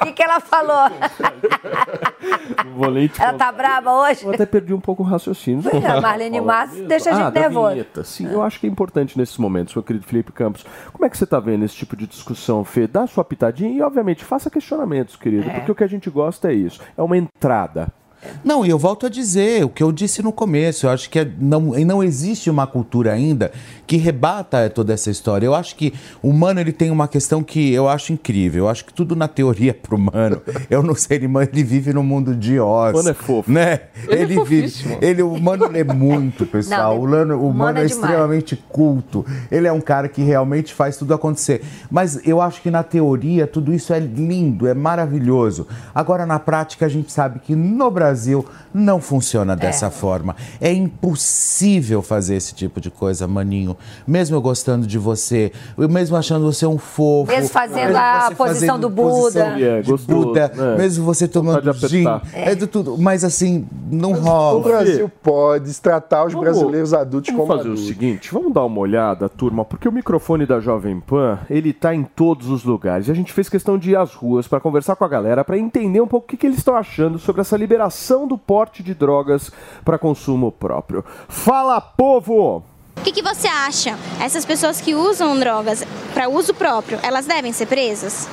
O 0.00 0.04
que, 0.04 0.12
que 0.14 0.22
ela 0.22 0.40
falou? 0.40 0.90
Vou 2.74 2.88
Ela 2.96 3.34
tá 3.34 3.52
braba 3.52 3.92
hoje? 3.92 4.24
Eu 4.24 4.32
até 4.32 4.44
perdi 4.44 4.74
um 4.74 4.80
pouco 4.80 5.02
o 5.02 5.06
raciocínio. 5.06 5.62
Pois 5.62 5.82
é, 5.84 6.00
Marlene 6.00 6.40
Matos 6.40 6.80
deixa 6.80 7.10
a 7.10 7.12
gente 7.12 7.22
ah, 7.26 7.30
da 7.30 7.40
nervosa. 7.40 7.72
vinheta. 7.72 8.04
Sim, 8.04 8.26
eu 8.32 8.42
acho 8.42 8.58
que 8.58 8.66
é 8.66 8.70
importante 8.70 9.16
nesses 9.16 9.38
momentos, 9.38 9.74
meu 9.74 9.82
querido 9.82 10.04
Felipe 10.04 10.32
Campos. 10.32 10.64
Como 10.92 11.04
é 11.04 11.10
que 11.10 11.16
você 11.16 11.24
está 11.24 11.38
vendo 11.38 11.64
esse 11.64 11.76
tipo 11.76 11.96
de 11.96 12.06
discussão, 12.06 12.64
Fê? 12.64 12.86
Dá 12.88 13.06
sua 13.06 13.24
pitadinha 13.24 13.70
e, 13.70 13.80
obviamente, 13.80 14.24
faça 14.24 14.50
questionamentos, 14.50 15.14
querido, 15.16 15.48
porque 15.50 15.70
o 15.70 15.74
que 15.74 15.84
a 15.84 15.88
gente 15.88 16.10
gosta 16.10 16.50
é 16.50 16.54
isso. 16.54 16.80
É 16.96 17.02
uma 17.02 17.16
entrada. 17.16 17.92
Não, 18.44 18.64
e 18.64 18.70
eu 18.70 18.78
volto 18.78 19.06
a 19.06 19.08
dizer 19.08 19.64
o 19.64 19.68
que 19.68 19.82
eu 19.82 19.92
disse 19.92 20.22
no 20.22 20.32
começo. 20.32 20.86
Eu 20.86 20.90
acho 20.90 21.10
que 21.10 21.18
é- 21.18 21.28
não, 21.38 21.60
não 21.60 22.02
existe 22.02 22.48
uma 22.48 22.66
cultura 22.66 23.12
ainda 23.12 23.50
que 23.86 23.96
rebata 23.96 24.70
toda 24.70 24.92
essa 24.92 25.10
história. 25.10 25.44
Eu 25.46 25.54
acho 25.54 25.76
que 25.76 25.92
o 26.22 26.28
humano 26.28 26.60
ele 26.60 26.72
tem 26.72 26.90
uma 26.90 27.08
questão 27.08 27.42
que 27.42 27.72
eu 27.72 27.88
acho 27.88 28.12
incrível. 28.12 28.64
Eu 28.64 28.68
acho 28.68 28.84
que 28.84 28.92
tudo 28.92 29.14
na 29.16 29.28
teoria 29.28 29.74
pro 29.74 29.96
humano. 29.96 30.40
Eu 30.70 30.82
não 30.82 30.94
sei, 30.94 31.18
ele, 31.18 31.26
ele 31.26 31.64
vive 31.64 31.92
no 31.92 32.02
mundo 32.02 32.34
de 32.34 32.58
Oz. 32.58 32.92
Humano 32.94 33.08
é 33.10 33.14
fofo. 33.14 33.50
Né? 33.50 33.80
Ele 34.08 34.22
é 34.22 34.26
vive. 34.26 34.40
fofíssimo. 34.40 34.98
Ele, 35.02 35.22
o 35.22 35.32
humano 35.32 35.68
lê 35.68 35.84
muito, 35.84 36.46
pessoal. 36.46 36.94
Não, 36.94 37.00
o 37.00 37.04
humano, 37.04 37.36
o 37.36 37.48
humano 37.48 37.78
é 37.78 37.82
é, 37.82 37.86
extremamente 37.86 38.56
culto. 38.68 39.26
Ele 39.50 39.66
é 39.66 39.72
um 39.72 39.80
cara 39.80 40.08
que 40.08 40.22
realmente 40.22 40.72
faz 40.72 40.96
tudo 40.96 41.12
acontecer. 41.12 41.62
Mas 41.90 42.26
eu 42.26 42.40
acho 42.40 42.62
que 42.62 42.70
na 42.70 42.82
teoria 42.82 43.46
tudo 43.46 43.74
isso 43.74 43.92
é 43.92 43.98
lindo, 43.98 44.66
é 44.66 44.74
maravilhoso. 44.74 45.66
Agora, 45.94 46.24
na 46.24 46.38
prática, 46.38 46.86
a 46.86 46.88
gente 46.88 47.12
sabe 47.12 47.40
que 47.40 47.54
no 47.54 47.90
Brasil 47.90 48.11
Brasil 48.12 48.44
não 48.74 49.00
funciona 49.00 49.56
dessa 49.56 49.90
forma. 49.90 50.36
É 50.60 50.70
impossível 50.72 52.02
fazer 52.02 52.36
esse 52.36 52.54
tipo 52.54 52.78
de 52.80 52.90
coisa, 52.90 53.26
maninho. 53.26 53.76
Mesmo 54.06 54.36
eu 54.36 54.40
gostando 54.42 54.86
de 54.86 54.98
você, 54.98 55.50
eu 55.78 55.88
mesmo 55.88 56.14
achando 56.16 56.44
você 56.44 56.66
um 56.66 56.76
fofo. 56.78 57.30
Mesmo 57.32 57.48
fazendo 57.48 57.86
mesmo 57.86 57.96
a 57.98 58.30
posição 58.36 58.78
do 58.78 58.90
posição 58.90 59.44
Buda. 59.50 59.56
de 59.56 59.64
É, 59.64 59.82
gostoso, 59.82 60.06
Buda, 60.26 60.52
é. 60.56 60.76
mesmo 60.78 61.04
você 61.06 61.26
tomando 61.26 61.72
de 61.72 61.88
gin, 61.88 62.06
apertar. 62.06 62.22
é 62.34 62.54
do 62.54 62.66
tudo. 62.66 62.98
Mas 62.98 63.24
assim, 63.24 63.66
não 63.90 64.12
O 64.12 64.14
rola. 64.20 64.62
Brasil 64.62 65.10
pode 65.22 65.80
tratar 65.80 66.26
os 66.26 66.32
Vamos- 66.34 66.48
brasileiros 66.48 66.92
adultos 66.92 67.30
Vamos 67.32 67.46
como 67.46 67.56
fazer 67.58 67.68
adultos. 67.70 67.84
o 67.84 67.88
seguinte, 67.88 68.30
vamos 68.32 68.52
dar 68.52 68.64
uma 68.64 68.78
olhada, 68.78 69.26
turma, 69.28 69.64
porque 69.64 69.88
o 69.88 69.92
microfone 69.92 70.44
da 70.44 70.60
Jovem 70.60 71.00
Pan, 71.00 71.38
ele 71.48 71.72
tá 71.72 71.94
em 71.94 72.04
todos 72.04 72.48
os 72.50 72.62
lugares. 72.64 73.08
E 73.08 73.10
a 73.10 73.14
gente 73.14 73.32
fez 73.32 73.48
questão 73.48 73.78
de 73.78 73.90
ir 73.92 73.96
às 73.96 74.12
ruas 74.14 74.46
para 74.46 74.60
conversar 74.60 74.96
com 74.96 75.04
a 75.04 75.08
galera, 75.08 75.42
para 75.44 75.56
entender 75.56 76.00
um 76.00 76.06
pouco 76.06 76.26
o 76.26 76.28
que, 76.28 76.36
que 76.36 76.46
eles 76.46 76.58
estão 76.58 76.74
achando 76.76 77.18
sobre 77.18 77.40
essa 77.40 77.56
liberação 77.56 78.01
do 78.26 78.36
porte 78.36 78.82
de 78.82 78.94
drogas 78.94 79.50
para 79.84 79.98
consumo 79.98 80.50
próprio. 80.50 81.04
Fala, 81.28 81.80
povo! 81.80 82.64
O 82.96 83.00
que, 83.02 83.12
que 83.12 83.22
você 83.22 83.48
acha? 83.48 83.98
Essas 84.20 84.44
pessoas 84.44 84.80
que 84.80 84.94
usam 84.94 85.38
drogas 85.38 85.84
para 86.12 86.28
uso 86.28 86.54
próprio, 86.54 86.98
elas 87.02 87.26
devem 87.26 87.52
ser 87.52 87.66
presas? 87.66 88.28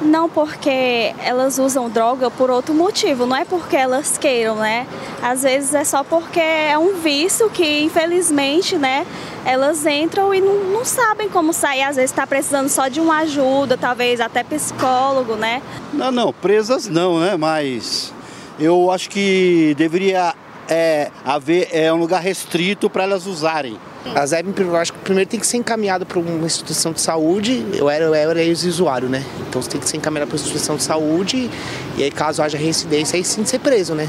Não 0.00 0.28
porque 0.28 1.12
elas 1.18 1.58
usam 1.58 1.90
droga 1.90 2.30
por 2.30 2.50
outro 2.50 2.72
motivo, 2.72 3.26
não 3.26 3.34
é 3.34 3.44
porque 3.44 3.76
elas 3.76 4.16
queiram, 4.16 4.56
né? 4.56 4.86
Às 5.20 5.42
vezes 5.42 5.74
é 5.74 5.82
só 5.82 6.04
porque 6.04 6.38
é 6.38 6.78
um 6.78 6.94
vício 6.98 7.50
que, 7.50 7.82
infelizmente, 7.82 8.76
né, 8.76 9.04
elas 9.44 9.84
entram 9.86 10.32
e 10.32 10.40
não, 10.40 10.64
não 10.66 10.84
sabem 10.84 11.28
como 11.28 11.52
sair. 11.52 11.82
Às 11.82 11.96
vezes 11.96 12.12
está 12.12 12.24
precisando 12.26 12.68
só 12.68 12.86
de 12.86 13.00
uma 13.00 13.18
ajuda, 13.18 13.76
talvez 13.76 14.20
até 14.20 14.44
psicólogo, 14.44 15.34
né? 15.34 15.60
Não, 15.92 16.12
não, 16.12 16.32
presas 16.32 16.86
não, 16.86 17.18
né? 17.18 17.36
Mas 17.36 18.14
eu 18.58 18.90
acho 18.90 19.08
que 19.08 19.74
deveria 19.78 20.34
é, 20.68 21.10
haver 21.24 21.68
é, 21.72 21.92
um 21.92 21.96
lugar 21.96 22.20
restrito 22.20 22.90
para 22.90 23.04
elas 23.04 23.26
usarem. 23.26 23.78
Elas 24.04 24.30
devem, 24.30 24.54
eu 24.56 24.76
acho 24.76 24.92
que 24.92 24.98
primeiro 25.00 25.28
tem 25.28 25.38
que 25.38 25.46
ser 25.46 25.58
encaminhado 25.58 26.06
para 26.06 26.18
uma 26.18 26.46
instituição 26.46 26.92
de 26.92 27.00
saúde. 27.00 27.64
Eu 27.74 27.90
era, 27.90 28.04
eu 28.04 28.14
era 28.14 28.42
ex-usuário, 28.42 29.08
né? 29.08 29.22
Então 29.48 29.60
você 29.60 29.68
tem 29.70 29.80
que 29.80 29.88
ser 29.88 29.96
encaminhado 29.98 30.28
para 30.28 30.36
uma 30.36 30.40
instituição 30.40 30.76
de 30.76 30.82
saúde. 30.82 31.50
E 31.96 32.02
aí, 32.02 32.10
caso 32.10 32.42
haja 32.42 32.56
reincidência, 32.56 33.16
aí 33.16 33.24
sim 33.24 33.44
ser 33.44 33.58
preso, 33.58 33.94
né? 33.94 34.08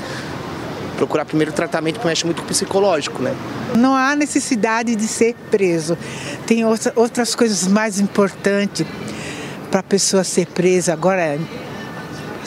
Procurar 0.95 1.25
primeiro 1.25 1.51
tratamento 1.51 1.99
que 1.99 2.05
mexe 2.05 2.25
muito 2.25 2.37
com 2.41 2.45
o 2.45 2.47
psicológico, 2.47 3.21
né? 3.21 3.33
Não 3.75 3.95
há 3.95 4.15
necessidade 4.15 4.95
de 4.95 5.07
ser 5.07 5.35
preso. 5.51 5.97
Tem 6.45 6.63
outra- 6.65 6.93
outras 6.95 7.35
coisas 7.35 7.67
mais 7.67 7.99
importantes 7.99 8.85
para 9.71 9.79
a 9.81 9.83
pessoa 9.83 10.23
ser 10.23 10.45
presa. 10.47 10.93
Agora, 10.93 11.37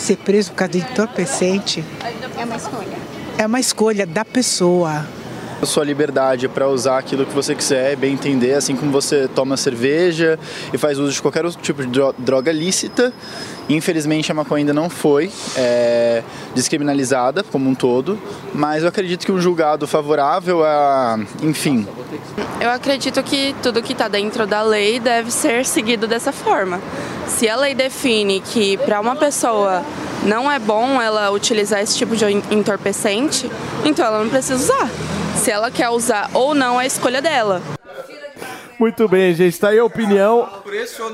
ser 0.02 0.16
preso 0.16 0.50
por 0.50 0.56
causa 0.58 0.72
de 0.72 0.78
entorpecente 0.78 1.84
É 2.38 2.44
uma 2.44 2.56
escolha. 2.56 2.96
é 3.38 3.46
uma 3.46 3.60
escolha 3.60 4.06
da 4.06 4.24
pessoa. 4.24 5.06
Sua 5.64 5.84
liberdade 5.84 6.48
para 6.48 6.66
usar 6.68 6.98
aquilo 6.98 7.24
que 7.24 7.32
você 7.32 7.54
quiser, 7.54 7.94
bem 7.96 8.14
entender, 8.14 8.54
assim 8.54 8.74
como 8.74 8.90
você 8.90 9.28
toma 9.28 9.56
cerveja 9.56 10.36
e 10.72 10.76
faz 10.76 10.98
uso 10.98 11.12
de 11.12 11.22
qualquer 11.22 11.44
outro 11.44 11.60
tipo 11.62 11.82
de 11.82 11.88
dro- 11.88 12.14
droga 12.18 12.50
lícita. 12.50 13.12
Infelizmente 13.68 14.30
a 14.32 14.34
maconha 14.34 14.62
ainda 14.62 14.74
não 14.74 14.90
foi 14.90 15.30
é, 15.56 16.24
descriminalizada 16.52 17.44
como 17.44 17.70
um 17.70 17.76
todo, 17.76 18.18
mas 18.52 18.82
eu 18.82 18.88
acredito 18.88 19.24
que 19.24 19.30
um 19.30 19.40
julgado 19.40 19.86
favorável 19.86 20.64
a, 20.64 21.18
enfim, 21.42 21.86
Eu 22.60 22.68
acredito 22.70 23.22
que 23.22 23.54
tudo 23.62 23.80
que 23.80 23.92
está 23.92 24.08
dentro 24.08 24.48
da 24.48 24.62
lei 24.62 24.98
deve 24.98 25.30
ser 25.30 25.64
seguido 25.64 26.08
dessa 26.08 26.32
forma. 26.32 26.80
Se 27.28 27.48
a 27.48 27.54
lei 27.54 27.72
define 27.72 28.40
que 28.40 28.76
para 28.78 29.00
uma 29.00 29.14
pessoa 29.14 29.82
não 30.24 30.50
é 30.50 30.58
bom 30.58 31.00
ela 31.00 31.30
utilizar 31.30 31.80
esse 31.80 31.96
tipo 31.96 32.16
de 32.16 32.24
entorpecente, 32.50 33.48
então 33.84 34.04
ela 34.04 34.18
não 34.18 34.28
precisa 34.28 34.56
usar. 34.56 34.90
Se 35.36 35.50
ela 35.50 35.70
quer 35.70 35.88
usar 35.90 36.30
ou 36.34 36.54
não, 36.54 36.80
é 36.80 36.84
a 36.84 36.86
escolha 36.86 37.20
dela. 37.20 37.60
Muito 38.78 39.06
bem, 39.08 39.32
gente, 39.32 39.60
tá 39.60 39.68
aí 39.68 39.78
a 39.78 39.84
opinião 39.84 40.48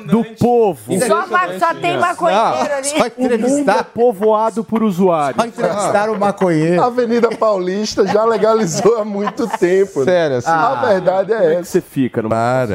do 0.07 0.25
povo. 0.39 0.99
Só, 1.07 1.27
ma- 1.27 1.59
só 1.59 1.75
tem 1.75 1.99
maconheiro 1.99 2.75
ali. 2.75 2.89
O 3.19 3.39
mundo 3.39 3.71
é 3.71 3.83
povoado 3.83 4.65
por 4.65 4.83
usuários. 4.83 5.45
entrevistaram 5.45 6.15
o 6.15 6.19
maconheiro. 6.19 6.81
A 6.83 6.87
Avenida 6.87 7.29
Paulista 7.31 8.07
já 8.07 8.25
legalizou 8.25 8.97
há 8.99 9.05
muito 9.05 9.47
tempo. 9.59 9.99
né? 10.01 10.05
Sério, 10.07 10.37
assim. 10.39 10.51
A 10.51 10.75
verdade 10.87 11.33
Como 11.33 11.43
é 11.43 11.47
é 11.47 11.51
que 11.57 11.61
essa. 11.61 11.71
você 11.73 11.81
fica? 11.83 12.23
No... 12.23 12.31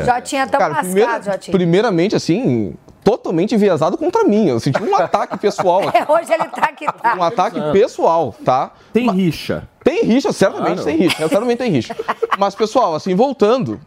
Já 0.06 0.22
tinha 0.22 0.46
tão 0.46 0.60
Cara, 0.60 0.74
lascado, 0.74 0.86
primeira- 0.92 1.22
já 1.24 1.38
tinha. 1.40 1.52
primeiramente, 1.58 2.16
assim, 2.16 2.76
totalmente 3.04 3.54
enviesado 3.56 3.98
contra 3.98 4.24
mim. 4.24 4.48
Eu 4.48 4.60
senti 4.60 4.82
um 4.82 4.96
ataque 4.96 5.38
pessoal. 5.38 5.82
É, 5.94 6.12
hoje 6.12 6.34
ele 6.34 6.46
tá 6.46 6.68
que 6.72 6.86
tá. 6.86 7.16
Um 7.18 7.24
ataque 7.24 7.60
pessoal, 7.72 8.36
tá? 8.44 8.72
Tem 8.92 9.10
rixa. 9.12 9.68
Tem 9.84 10.04
rixa, 10.06 10.32
certamente 10.32 10.82
Claro. 10.82 10.84
tem 10.86 10.98
rixa. 10.98 11.18
Certamente 11.28 11.58
tem 11.58 11.72
rixa. 11.72 11.96
Mas, 12.40 12.56
pessoal, 12.56 12.96
assim, 12.96 13.14
voltando, 13.16 13.80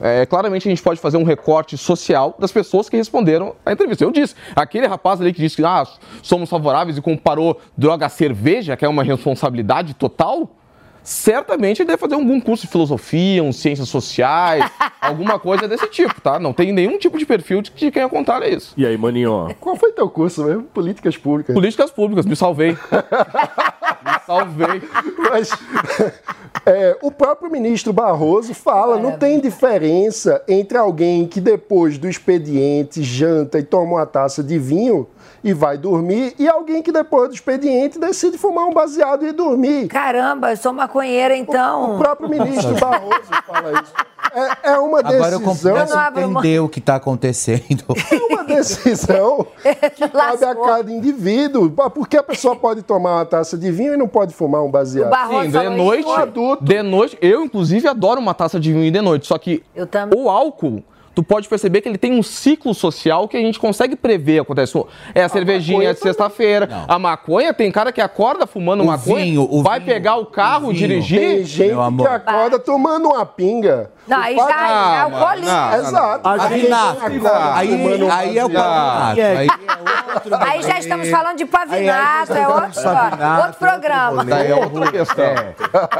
é, 0.00 0.24
claramente 0.26 0.66
a 0.66 0.70
gente 0.70 0.82
pode 0.82 0.98
fazer 1.00 1.16
um 1.18 1.24
recorte 1.24 1.76
social 1.76 2.34
das 2.38 2.50
pessoas 2.50 2.88
que 2.88 2.96
responderam 2.96 3.54
à 3.64 3.72
entrevista. 3.72 4.02
Eu 4.02 4.10
disse, 4.10 4.34
aquele 4.56 4.86
rapaz 4.86 5.20
ali 5.20 5.32
que 5.32 5.40
disse 5.40 5.56
que 5.56 5.64
ah, 5.64 5.86
somos 6.22 6.48
favoráveis 6.48 6.96
e 6.96 7.02
comparou 7.02 7.60
droga 7.76 8.06
a 8.06 8.08
cerveja, 8.08 8.76
que 8.76 8.84
é 8.84 8.88
uma 8.88 9.02
responsabilidade 9.04 9.94
total, 9.94 10.48
certamente 11.02 11.82
ele 11.82 11.88
deve 11.88 11.98
fazer 11.98 12.14
algum 12.14 12.40
curso 12.40 12.66
de 12.66 12.70
filosofia, 12.70 13.42
um 13.42 13.52
ciências 13.52 13.88
sociais, 13.88 14.64
alguma 15.00 15.38
coisa 15.38 15.66
desse 15.66 15.86
tipo, 15.88 16.20
tá? 16.20 16.38
Não 16.38 16.52
tem 16.52 16.72
nenhum 16.72 16.98
tipo 16.98 17.18
de 17.18 17.26
perfil 17.26 17.62
de, 17.62 17.70
de 17.70 17.90
quem 17.90 18.02
é 18.02 18.08
contrário 18.08 18.46
a 18.46 18.50
isso. 18.50 18.72
E 18.76 18.86
aí, 18.86 18.96
maninho? 18.96 19.54
Qual 19.60 19.76
foi 19.76 19.92
teu 19.92 20.08
curso 20.08 20.44
mesmo? 20.44 20.62
Políticas 20.64 21.16
públicas. 21.16 21.54
Políticas 21.54 21.90
públicas, 21.90 22.26
me 22.26 22.36
salvei. 22.36 22.72
me 24.04 24.26
salvei. 24.26 24.82
Mas 25.30 25.50
é, 26.64 26.96
o 27.02 27.10
próprio 27.10 27.50
ministro 27.50 27.92
Barroso 27.92 28.54
fala, 28.54 28.98
não 28.98 29.18
tem 29.18 29.40
diferença 29.40 30.42
entre 30.48 30.78
alguém 30.78 31.26
que 31.26 31.40
depois 31.40 31.98
do 31.98 32.08
expediente 32.08 33.02
janta 33.02 33.58
e 33.58 33.62
toma 33.62 33.96
uma 33.96 34.06
taça 34.06 34.42
de 34.42 34.58
vinho 34.58 35.08
e 35.44 35.52
vai 35.52 35.76
dormir 35.76 36.34
e 36.38 36.48
alguém 36.48 36.82
que 36.82 36.92
depois 36.92 37.28
do 37.28 37.34
expediente 37.34 37.98
decide 37.98 38.38
fumar 38.38 38.66
um 38.66 38.72
baseado 38.72 39.26
e 39.26 39.32
dormir. 39.32 39.88
Caramba, 39.88 40.50
eu 40.52 40.56
sou 40.56 40.72
maconheira, 40.72 41.36
então. 41.36 41.96
O 41.96 41.98
próprio 41.98 42.28
ministro 42.28 42.74
Barroso 42.78 43.28
fala 43.46 43.72
isso. 43.80 43.92
É, 44.34 44.70
é 44.72 44.78
uma 44.78 45.00
Agora 45.00 45.32
eu 45.32 45.40
decisão. 45.40 45.72
começo 45.74 45.94
a 45.96 46.08
entender 46.08 46.60
o 46.60 46.68
que 46.68 46.78
está 46.78 46.96
acontecendo. 46.96 47.84
É 48.10 48.16
uma 48.32 48.44
decisão 48.54 49.46
que 49.94 50.08
cabe 50.08 50.44
a 50.44 50.54
cada 50.54 50.90
indivíduo. 50.90 51.70
Porque 51.94 52.16
a 52.16 52.22
pessoa 52.22 52.56
pode 52.56 52.82
tomar 52.82 53.16
uma 53.16 53.24
taça 53.26 53.58
de 53.58 53.70
vinho 53.70 53.94
e 53.94 53.96
não 53.96 54.08
pode 54.08 54.32
fumar 54.32 54.62
um 54.62 54.70
baseado. 54.70 55.12
Sim, 55.28 55.50
de 55.50 55.68
noite, 55.70 56.08
de 56.62 56.82
noite, 56.82 57.18
eu 57.20 57.44
inclusive 57.44 57.86
adoro 57.88 58.20
uma 58.20 58.32
taça 58.32 58.58
de 58.58 58.72
vinho 58.72 58.90
de 58.90 59.00
noite, 59.02 59.26
só 59.26 59.36
que 59.36 59.62
o 60.16 60.30
álcool, 60.30 60.82
tu 61.14 61.22
pode 61.22 61.48
perceber 61.48 61.80
que 61.80 61.88
ele 61.88 61.98
tem 61.98 62.12
um 62.12 62.22
ciclo 62.22 62.74
social 62.74 63.28
que 63.28 63.36
a 63.36 63.40
gente 63.40 63.58
consegue 63.58 63.96
prever 63.96 64.40
acontece. 64.40 64.72
É 65.14 65.22
a, 65.22 65.28
cervejinha 65.28 65.92
de 65.92 66.00
sexta-feira, 66.00 66.84
a 66.88 66.98
maconha, 66.98 67.52
tem 67.52 67.70
cara 67.70 67.92
que 67.92 68.00
acorda 68.00 68.46
fumando 68.46 68.82
O 68.82 68.86
maconha, 68.86 69.24
vinho, 69.24 69.48
o 69.50 69.62
vai 69.62 69.78
vinho, 69.80 69.92
pegar 69.92 70.16
o 70.16 70.26
carro, 70.26 70.68
o 70.68 70.72
dirigir. 70.72 71.20
Tem 71.20 71.44
gente 71.44 71.74
que 71.74 72.06
acorda 72.06 72.58
tomando 72.58 73.08
uma 73.08 73.26
pinga. 73.26 73.90
Não, 74.06 74.18
aí 74.18 74.34
O 74.36 74.48
já 74.48 74.68
é 74.68 75.00
alcoolismo. 75.00 75.74
Exato. 75.88 76.28
Aí 76.28 76.60
gente- 76.60 76.72
aí, 76.72 78.10
aí 78.10 78.38
é 78.38 78.44
o 78.44 78.50
pavinato. 78.50 79.20
Aí 79.20 79.48
Aí 80.40 80.62
já 80.62 80.78
estamos 80.78 81.08
falando 81.08 81.38
de 81.38 81.46
pavinato, 81.46 82.32
é 82.34 82.46
outro, 82.48 82.82
pavinato, 82.82 83.42
outro 83.46 83.58
programa. 83.58 84.24
Daí 84.24 84.50
é 84.50 84.54
outra 84.54 84.90
questão. 84.92 85.24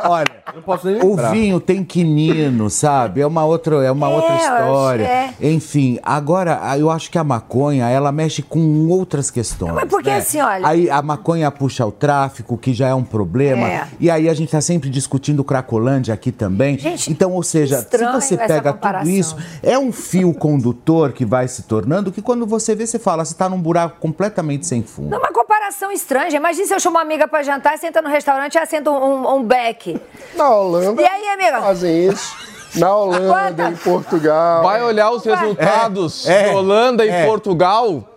Olha, 0.05 0.27
não 0.55 0.63
posso 0.63 0.87
nem 0.87 1.01
o 1.03 1.17
vinho 1.31 1.61
tem 1.61 1.83
quinino, 1.83 2.69
sabe? 2.69 3.21
É 3.21 3.27
uma 3.27 3.45
outra, 3.45 3.77
é 3.85 3.91
uma 3.91 4.09
É, 4.09 4.15
outra 4.15 4.35
história. 4.37 5.05
é. 5.05 5.35
Enfim, 5.41 5.99
agora 6.03 6.59
ah, 6.63 6.79
eu 6.79 6.91
acho 6.91 7.11
que 7.11 7.17
a 7.19 7.25
maconha, 7.25 7.89
ela 7.89 8.13
mexe 8.13 8.43
com 8.43 8.89
outras 8.89 9.31
questões. 9.31 9.73
Mas 9.75 9.89
porque 9.89 10.11
né? 10.11 10.19
assim, 10.19 10.41
olha- 10.41 10.67
Aí 10.67 10.91
a 10.91 11.01
maconha 11.01 11.51
puxa 11.51 11.87
o 11.87 11.93
tráfico, 11.93 12.59
que 12.59 12.75
já 12.75 12.89
é 12.89 12.95
um 12.95 13.05
problema. 13.05 13.67
É. 13.67 13.87
E 13.99 14.11
aí 14.11 14.29
a 14.29 14.35
gente 14.35 14.51
tá 14.51 14.61
sempre 14.61 14.91
discutindo 14.91 15.43
Cracolândia 15.43 16.13
aqui 16.13 16.31
também. 16.31 16.79
então, 17.09 17.33
ou 17.33 17.43
seja, 17.43 17.83
se 17.99 18.05
estranho 18.05 18.21
você 18.21 18.35
essa 18.35 18.47
pega 18.47 18.73
comparação. 18.73 19.05
tudo 19.07 19.17
isso, 19.19 19.37
é 19.63 19.79
um 19.79 19.93
fio 19.93 20.33
condutor 20.35 21.13
que 21.13 21.25
vai 21.25 21.47
se 21.49 21.63
tornando 21.63 22.11
que 22.13 22.21
quando 22.23 22.47
você 22.47 22.75
vê, 22.75 22.87
você 22.87 22.99
fala, 22.99 23.25
você 23.25 23.35
tá 23.35 23.49
num 23.49 23.61
buraco 23.61 23.99
completamente 24.01 24.67
sem 24.67 24.83
fundo. 24.83 25.11
Não, 25.11 25.19
uma 25.19 25.33
comparação 25.33 25.91
estranha. 25.93 26.37
Imagina 26.37 26.67
se 26.67 26.75
eu 26.75 26.81
chamo 26.81 26.97
uma 26.97 27.03
amiga 27.03 27.29
pra 27.29 27.43
jantar, 27.43 27.79
senta 27.79 28.01
no 28.03 28.09
restaurante 28.09 28.55
e 28.55 28.59
assenta 28.59 28.91
um, 28.91 28.97
um, 28.97 29.37
um 29.37 29.43
beck. 29.45 30.01
Na 30.37 30.51
Holanda 30.51 31.01
E 31.03 31.07
aí, 31.07 31.29
amiga? 31.29 31.61
fazem 31.61 32.09
isso. 32.09 32.53
Na 32.75 32.95
Holanda, 32.97 33.69
em 33.69 33.77
Portugal. 33.77 34.63
Vai 34.63 34.83
olhar 34.83 35.11
os 35.11 35.23
resultados 35.25 36.27
É, 36.27 36.49
de 36.49 36.55
Holanda 36.57 37.05
é. 37.07 37.25
e 37.25 37.27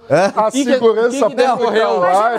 A 0.10 0.52
Que 0.52 0.63
que- 0.63 0.72
segurança 0.74 1.18
que 1.18 1.30
que 1.30 1.36
decorreu? 1.36 2.00
lá 2.00 2.32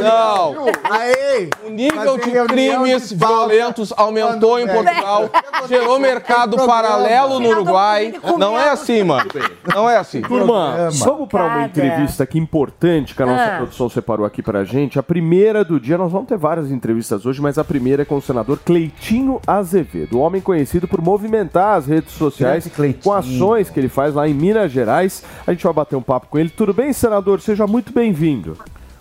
Não, 0.00 0.66
Aê! 0.90 1.50
O 1.66 1.70
nível 1.70 2.16
de 2.18 2.30
crimes 2.46 3.12
violentos 3.12 3.92
aumentou 3.96 4.58
em 4.58 4.66
Portugal, 4.66 5.28
gerou 5.68 5.98
mercado 5.98 6.56
paralelo 6.56 7.38
no 7.40 7.48
Uruguai. 7.50 8.14
Não 8.38 8.58
é 8.58 8.70
assim, 8.70 9.02
mano. 9.02 9.28
Não 9.74 9.88
é 9.88 9.96
assim. 9.98 10.22
Turma, 10.22 10.88
vamos 11.04 11.28
para 11.28 11.44
uma 11.44 11.64
entrevista 11.66 12.22
aqui 12.24 12.38
importante 12.38 13.14
que 13.14 13.22
a 13.22 13.26
nossa 13.26 13.44
Ah. 13.44 13.56
produção 13.58 13.88
separou 13.88 14.24
aqui 14.24 14.42
pra 14.42 14.64
gente. 14.64 14.98
A 14.98 15.02
primeira 15.02 15.64
do 15.64 15.78
dia, 15.78 15.98
nós 15.98 16.10
vamos 16.10 16.28
ter 16.28 16.36
várias 16.38 16.70
entrevistas 16.70 17.26
hoje, 17.26 17.40
mas 17.40 17.58
a 17.58 17.64
primeira 17.64 18.02
é 18.02 18.04
com 18.04 18.16
o 18.16 18.22
senador 18.22 18.58
Cleitinho 18.64 19.40
Azevedo, 19.46 20.16
o 20.18 20.20
homem 20.20 20.40
conhecido 20.40 20.88
por 20.88 21.00
movimentar 21.02 21.76
as 21.76 21.86
redes 21.86 22.12
sociais 22.14 22.70
com 23.02 23.12
ações 23.12 23.68
que 23.70 23.78
ele 23.78 23.88
faz 23.88 24.14
lá 24.14 24.26
em 24.28 24.34
Minas 24.34 24.70
Gerais. 24.72 25.22
A 25.46 25.52
gente 25.52 25.64
vai 25.64 25.72
bater 25.72 25.96
um 25.96 26.02
papo 26.02 26.26
com 26.28 26.38
ele. 26.38 26.48
Tudo 26.50 26.72
bem, 26.72 26.85
senador? 26.92 27.40
Seja 27.40 27.66
muito 27.66 27.92
bem-vindo. 27.92 28.56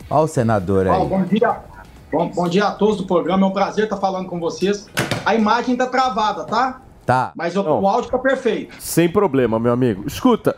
Olha 0.09 0.21
o 0.21 0.27
senador 0.27 0.87
aí. 0.87 0.97
Bom, 0.97 1.07
bom 1.07 1.23
dia. 1.23 1.57
Bom, 2.11 2.29
bom 2.29 2.47
dia 2.47 2.65
a 2.67 2.71
todos 2.71 2.97
do 2.97 3.05
programa. 3.05 3.45
É 3.45 3.49
um 3.49 3.53
prazer 3.53 3.85
estar 3.85 3.97
falando 3.97 4.27
com 4.27 4.39
vocês. 4.39 4.87
A 5.25 5.35
imagem 5.35 5.75
tá 5.75 5.85
travada, 5.87 6.43
tá? 6.45 6.81
Tá. 7.05 7.31
Mas 7.35 7.55
o, 7.55 7.61
o 7.61 7.87
áudio 7.87 8.09
tá 8.09 8.17
perfeito. 8.17 8.75
Sem 8.79 9.09
problema, 9.09 9.59
meu 9.59 9.73
amigo. 9.73 10.03
Escuta, 10.07 10.55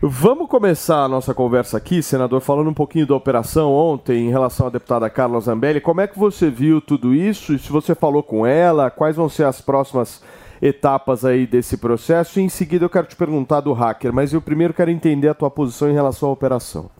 vamos 0.00 0.48
começar 0.48 1.04
a 1.04 1.08
nossa 1.08 1.34
conversa 1.34 1.76
aqui, 1.76 2.02
senador, 2.02 2.40
falando 2.40 2.70
um 2.70 2.74
pouquinho 2.74 3.06
da 3.06 3.14
operação 3.14 3.72
ontem 3.72 4.26
em 4.26 4.30
relação 4.30 4.66
à 4.66 4.70
deputada 4.70 5.08
Carla 5.10 5.40
Zambelli. 5.40 5.80
Como 5.80 6.00
é 6.00 6.06
que 6.06 6.18
você 6.18 6.50
viu 6.50 6.80
tudo 6.80 7.14
isso? 7.14 7.54
E 7.54 7.58
se 7.58 7.70
você 7.70 7.94
falou 7.94 8.22
com 8.22 8.46
ela, 8.46 8.90
quais 8.90 9.16
vão 9.16 9.28
ser 9.28 9.44
as 9.44 9.60
próximas 9.60 10.22
etapas 10.60 11.24
aí 11.24 11.46
desse 11.46 11.76
processo? 11.76 12.38
E 12.38 12.42
em 12.42 12.48
seguida 12.48 12.84
eu 12.84 12.90
quero 12.90 13.06
te 13.06 13.16
perguntar 13.16 13.60
do 13.60 13.72
hacker, 13.72 14.12
mas 14.12 14.32
eu 14.32 14.40
primeiro 14.40 14.74
quero 14.74 14.90
entender 14.90 15.28
a 15.28 15.34
tua 15.34 15.50
posição 15.50 15.90
em 15.90 15.94
relação 15.94 16.28
à 16.28 16.32
operação. 16.32 16.90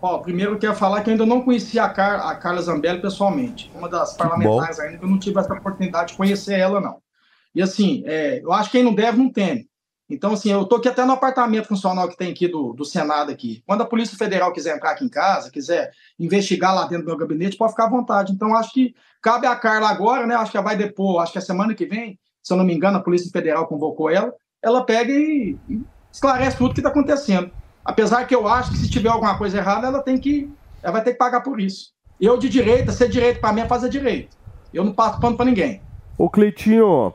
Ó, 0.00 0.18
primeiro 0.18 0.52
eu 0.52 0.58
quero 0.58 0.74
falar 0.74 1.02
que 1.02 1.10
eu 1.10 1.12
ainda 1.12 1.26
não 1.26 1.40
conhecia 1.40 1.84
a, 1.84 1.88
Car 1.88 2.26
a 2.26 2.34
Carla 2.36 2.62
Zambelli 2.62 3.00
pessoalmente. 3.00 3.70
Uma 3.74 3.88
das 3.88 4.16
parlamentares 4.16 4.78
ainda 4.78 4.98
que 4.98 5.04
eu 5.04 5.08
não 5.08 5.18
tive 5.18 5.40
essa 5.40 5.54
oportunidade 5.54 6.12
de 6.12 6.16
conhecer 6.16 6.58
ela, 6.58 6.80
não. 6.80 6.98
E 7.54 7.62
assim, 7.62 8.02
é, 8.06 8.40
eu 8.42 8.52
acho 8.52 8.70
que 8.70 8.76
quem 8.76 8.84
não 8.84 8.94
deve, 8.94 9.18
não 9.18 9.30
teme. 9.32 9.66
Então, 10.08 10.32
assim, 10.32 10.52
eu 10.52 10.64
tô 10.64 10.76
aqui 10.76 10.88
até 10.88 11.04
no 11.04 11.12
apartamento 11.12 11.66
funcional 11.66 12.08
que 12.08 12.16
tem 12.16 12.30
aqui 12.30 12.46
do, 12.46 12.72
do 12.72 12.84
Senado 12.84 13.32
aqui. 13.32 13.62
Quando 13.66 13.80
a 13.82 13.86
Polícia 13.86 14.16
Federal 14.16 14.52
quiser 14.52 14.76
entrar 14.76 14.92
aqui 14.92 15.04
em 15.04 15.08
casa, 15.08 15.50
quiser 15.50 15.90
investigar 16.18 16.74
lá 16.74 16.82
dentro 16.86 17.04
do 17.04 17.08
meu 17.08 17.16
gabinete, 17.16 17.56
pode 17.56 17.72
ficar 17.72 17.86
à 17.86 17.90
vontade. 17.90 18.32
Então, 18.32 18.54
acho 18.54 18.72
que 18.72 18.94
cabe 19.20 19.46
a 19.46 19.56
Carla 19.56 19.90
agora, 19.90 20.26
né? 20.26 20.36
Acho 20.36 20.52
que 20.52 20.56
ela 20.56 20.64
vai 20.66 20.76
depor, 20.76 21.20
acho 21.20 21.32
que 21.32 21.38
a 21.38 21.42
semana 21.42 21.74
que 21.74 21.86
vem, 21.86 22.18
se 22.40 22.52
eu 22.52 22.56
não 22.56 22.64
me 22.64 22.72
engano, 22.72 22.98
a 22.98 23.02
Polícia 23.02 23.30
Federal 23.32 23.66
convocou 23.66 24.08
ela, 24.08 24.32
ela 24.62 24.84
pega 24.84 25.12
e, 25.12 25.58
e 25.68 25.80
esclarece 26.12 26.56
tudo 26.56 26.74
que 26.74 26.80
está 26.80 26.90
acontecendo. 26.90 27.50
Apesar 27.84 28.24
que 28.26 28.34
eu 28.34 28.46
acho 28.46 28.70
que 28.70 28.78
se 28.78 28.88
tiver 28.88 29.08
alguma 29.08 29.36
coisa 29.36 29.58
errada, 29.58 29.88
ela 29.88 30.02
tem 30.02 30.18
que. 30.18 30.48
Ela 30.82 30.92
vai 30.92 31.04
ter 31.04 31.12
que 31.12 31.18
pagar 31.18 31.40
por 31.40 31.60
isso. 31.60 31.90
Eu 32.20 32.38
de 32.38 32.48
direita, 32.48 32.92
ser 32.92 33.08
direito 33.08 33.40
para 33.40 33.52
mim 33.52 33.60
é 33.60 33.66
fazer 33.66 33.88
direito. 33.88 34.36
Eu 34.72 34.84
não 34.84 34.92
passo 34.92 35.20
pano 35.20 35.36
para 35.36 35.46
ninguém. 35.46 35.80
Ô 36.18 36.30
Cleitinho, 36.30 37.12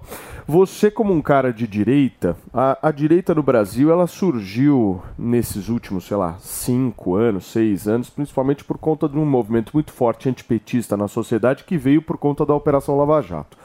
você 0.51 0.91
como 0.91 1.13
um 1.13 1.21
cara 1.21 1.53
de 1.53 1.65
direita, 1.65 2.35
a, 2.53 2.89
a 2.89 2.91
direita 2.91 3.33
no 3.33 3.41
Brasil 3.41 3.89
ela 3.89 4.05
surgiu 4.05 5.01
nesses 5.17 5.69
últimos, 5.69 6.05
sei 6.05 6.17
lá, 6.17 6.35
cinco 6.39 7.15
anos, 7.15 7.45
seis 7.45 7.87
anos, 7.87 8.09
principalmente 8.09 8.61
por 8.65 8.77
conta 8.77 9.07
de 9.07 9.17
um 9.17 9.25
movimento 9.25 9.71
muito 9.73 9.93
forte 9.93 10.27
antipetista 10.27 10.97
na 10.97 11.07
sociedade 11.07 11.63
que 11.63 11.77
veio 11.77 12.01
por 12.01 12.17
conta 12.17 12.45
da 12.45 12.53
Operação 12.53 12.97
Lava 12.97 13.21
Jato. 13.21 13.57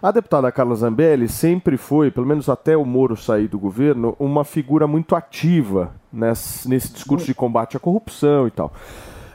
A 0.00 0.10
deputada 0.10 0.50
Carla 0.50 0.74
Zambelli 0.74 1.28
sempre 1.28 1.76
foi, 1.76 2.10
pelo 2.10 2.26
menos 2.26 2.48
até 2.48 2.78
o 2.78 2.84
Moro 2.86 3.14
sair 3.14 3.46
do 3.46 3.58
governo, 3.58 4.16
uma 4.18 4.42
figura 4.42 4.86
muito 4.86 5.14
ativa 5.14 5.92
nesse, 6.10 6.66
nesse 6.66 6.94
discurso 6.94 7.26
de 7.26 7.34
combate 7.34 7.76
à 7.76 7.80
corrupção 7.80 8.48
e 8.48 8.50
tal. 8.50 8.72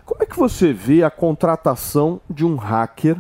Como 0.04 0.24
é 0.24 0.26
que 0.26 0.36
você 0.36 0.74
vê 0.74 1.04
a 1.04 1.12
contratação 1.12 2.20
de 2.28 2.44
um 2.44 2.56
hacker 2.56 3.18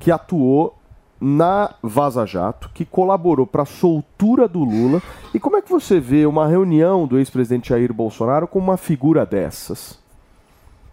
que 0.00 0.10
atuou 0.10 0.76
na 1.20 1.74
Vaza 1.82 2.26
Jato, 2.26 2.70
que 2.74 2.84
colaborou 2.84 3.46
para 3.46 3.62
a 3.62 3.66
soltura 3.66 4.46
do 4.46 4.60
Lula? 4.64 5.02
E 5.32 5.40
como 5.40 5.56
é 5.56 5.62
que 5.62 5.70
você 5.70 5.98
vê 5.98 6.26
uma 6.26 6.46
reunião 6.46 7.06
do 7.06 7.18
ex-presidente 7.18 7.70
Jair 7.70 7.92
Bolsonaro 7.92 8.46
com 8.46 8.58
uma 8.58 8.76
figura 8.76 9.24
dessas? 9.24 9.98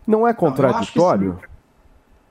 Não 0.07 0.27
é 0.27 0.33
contraditório? 0.33 1.39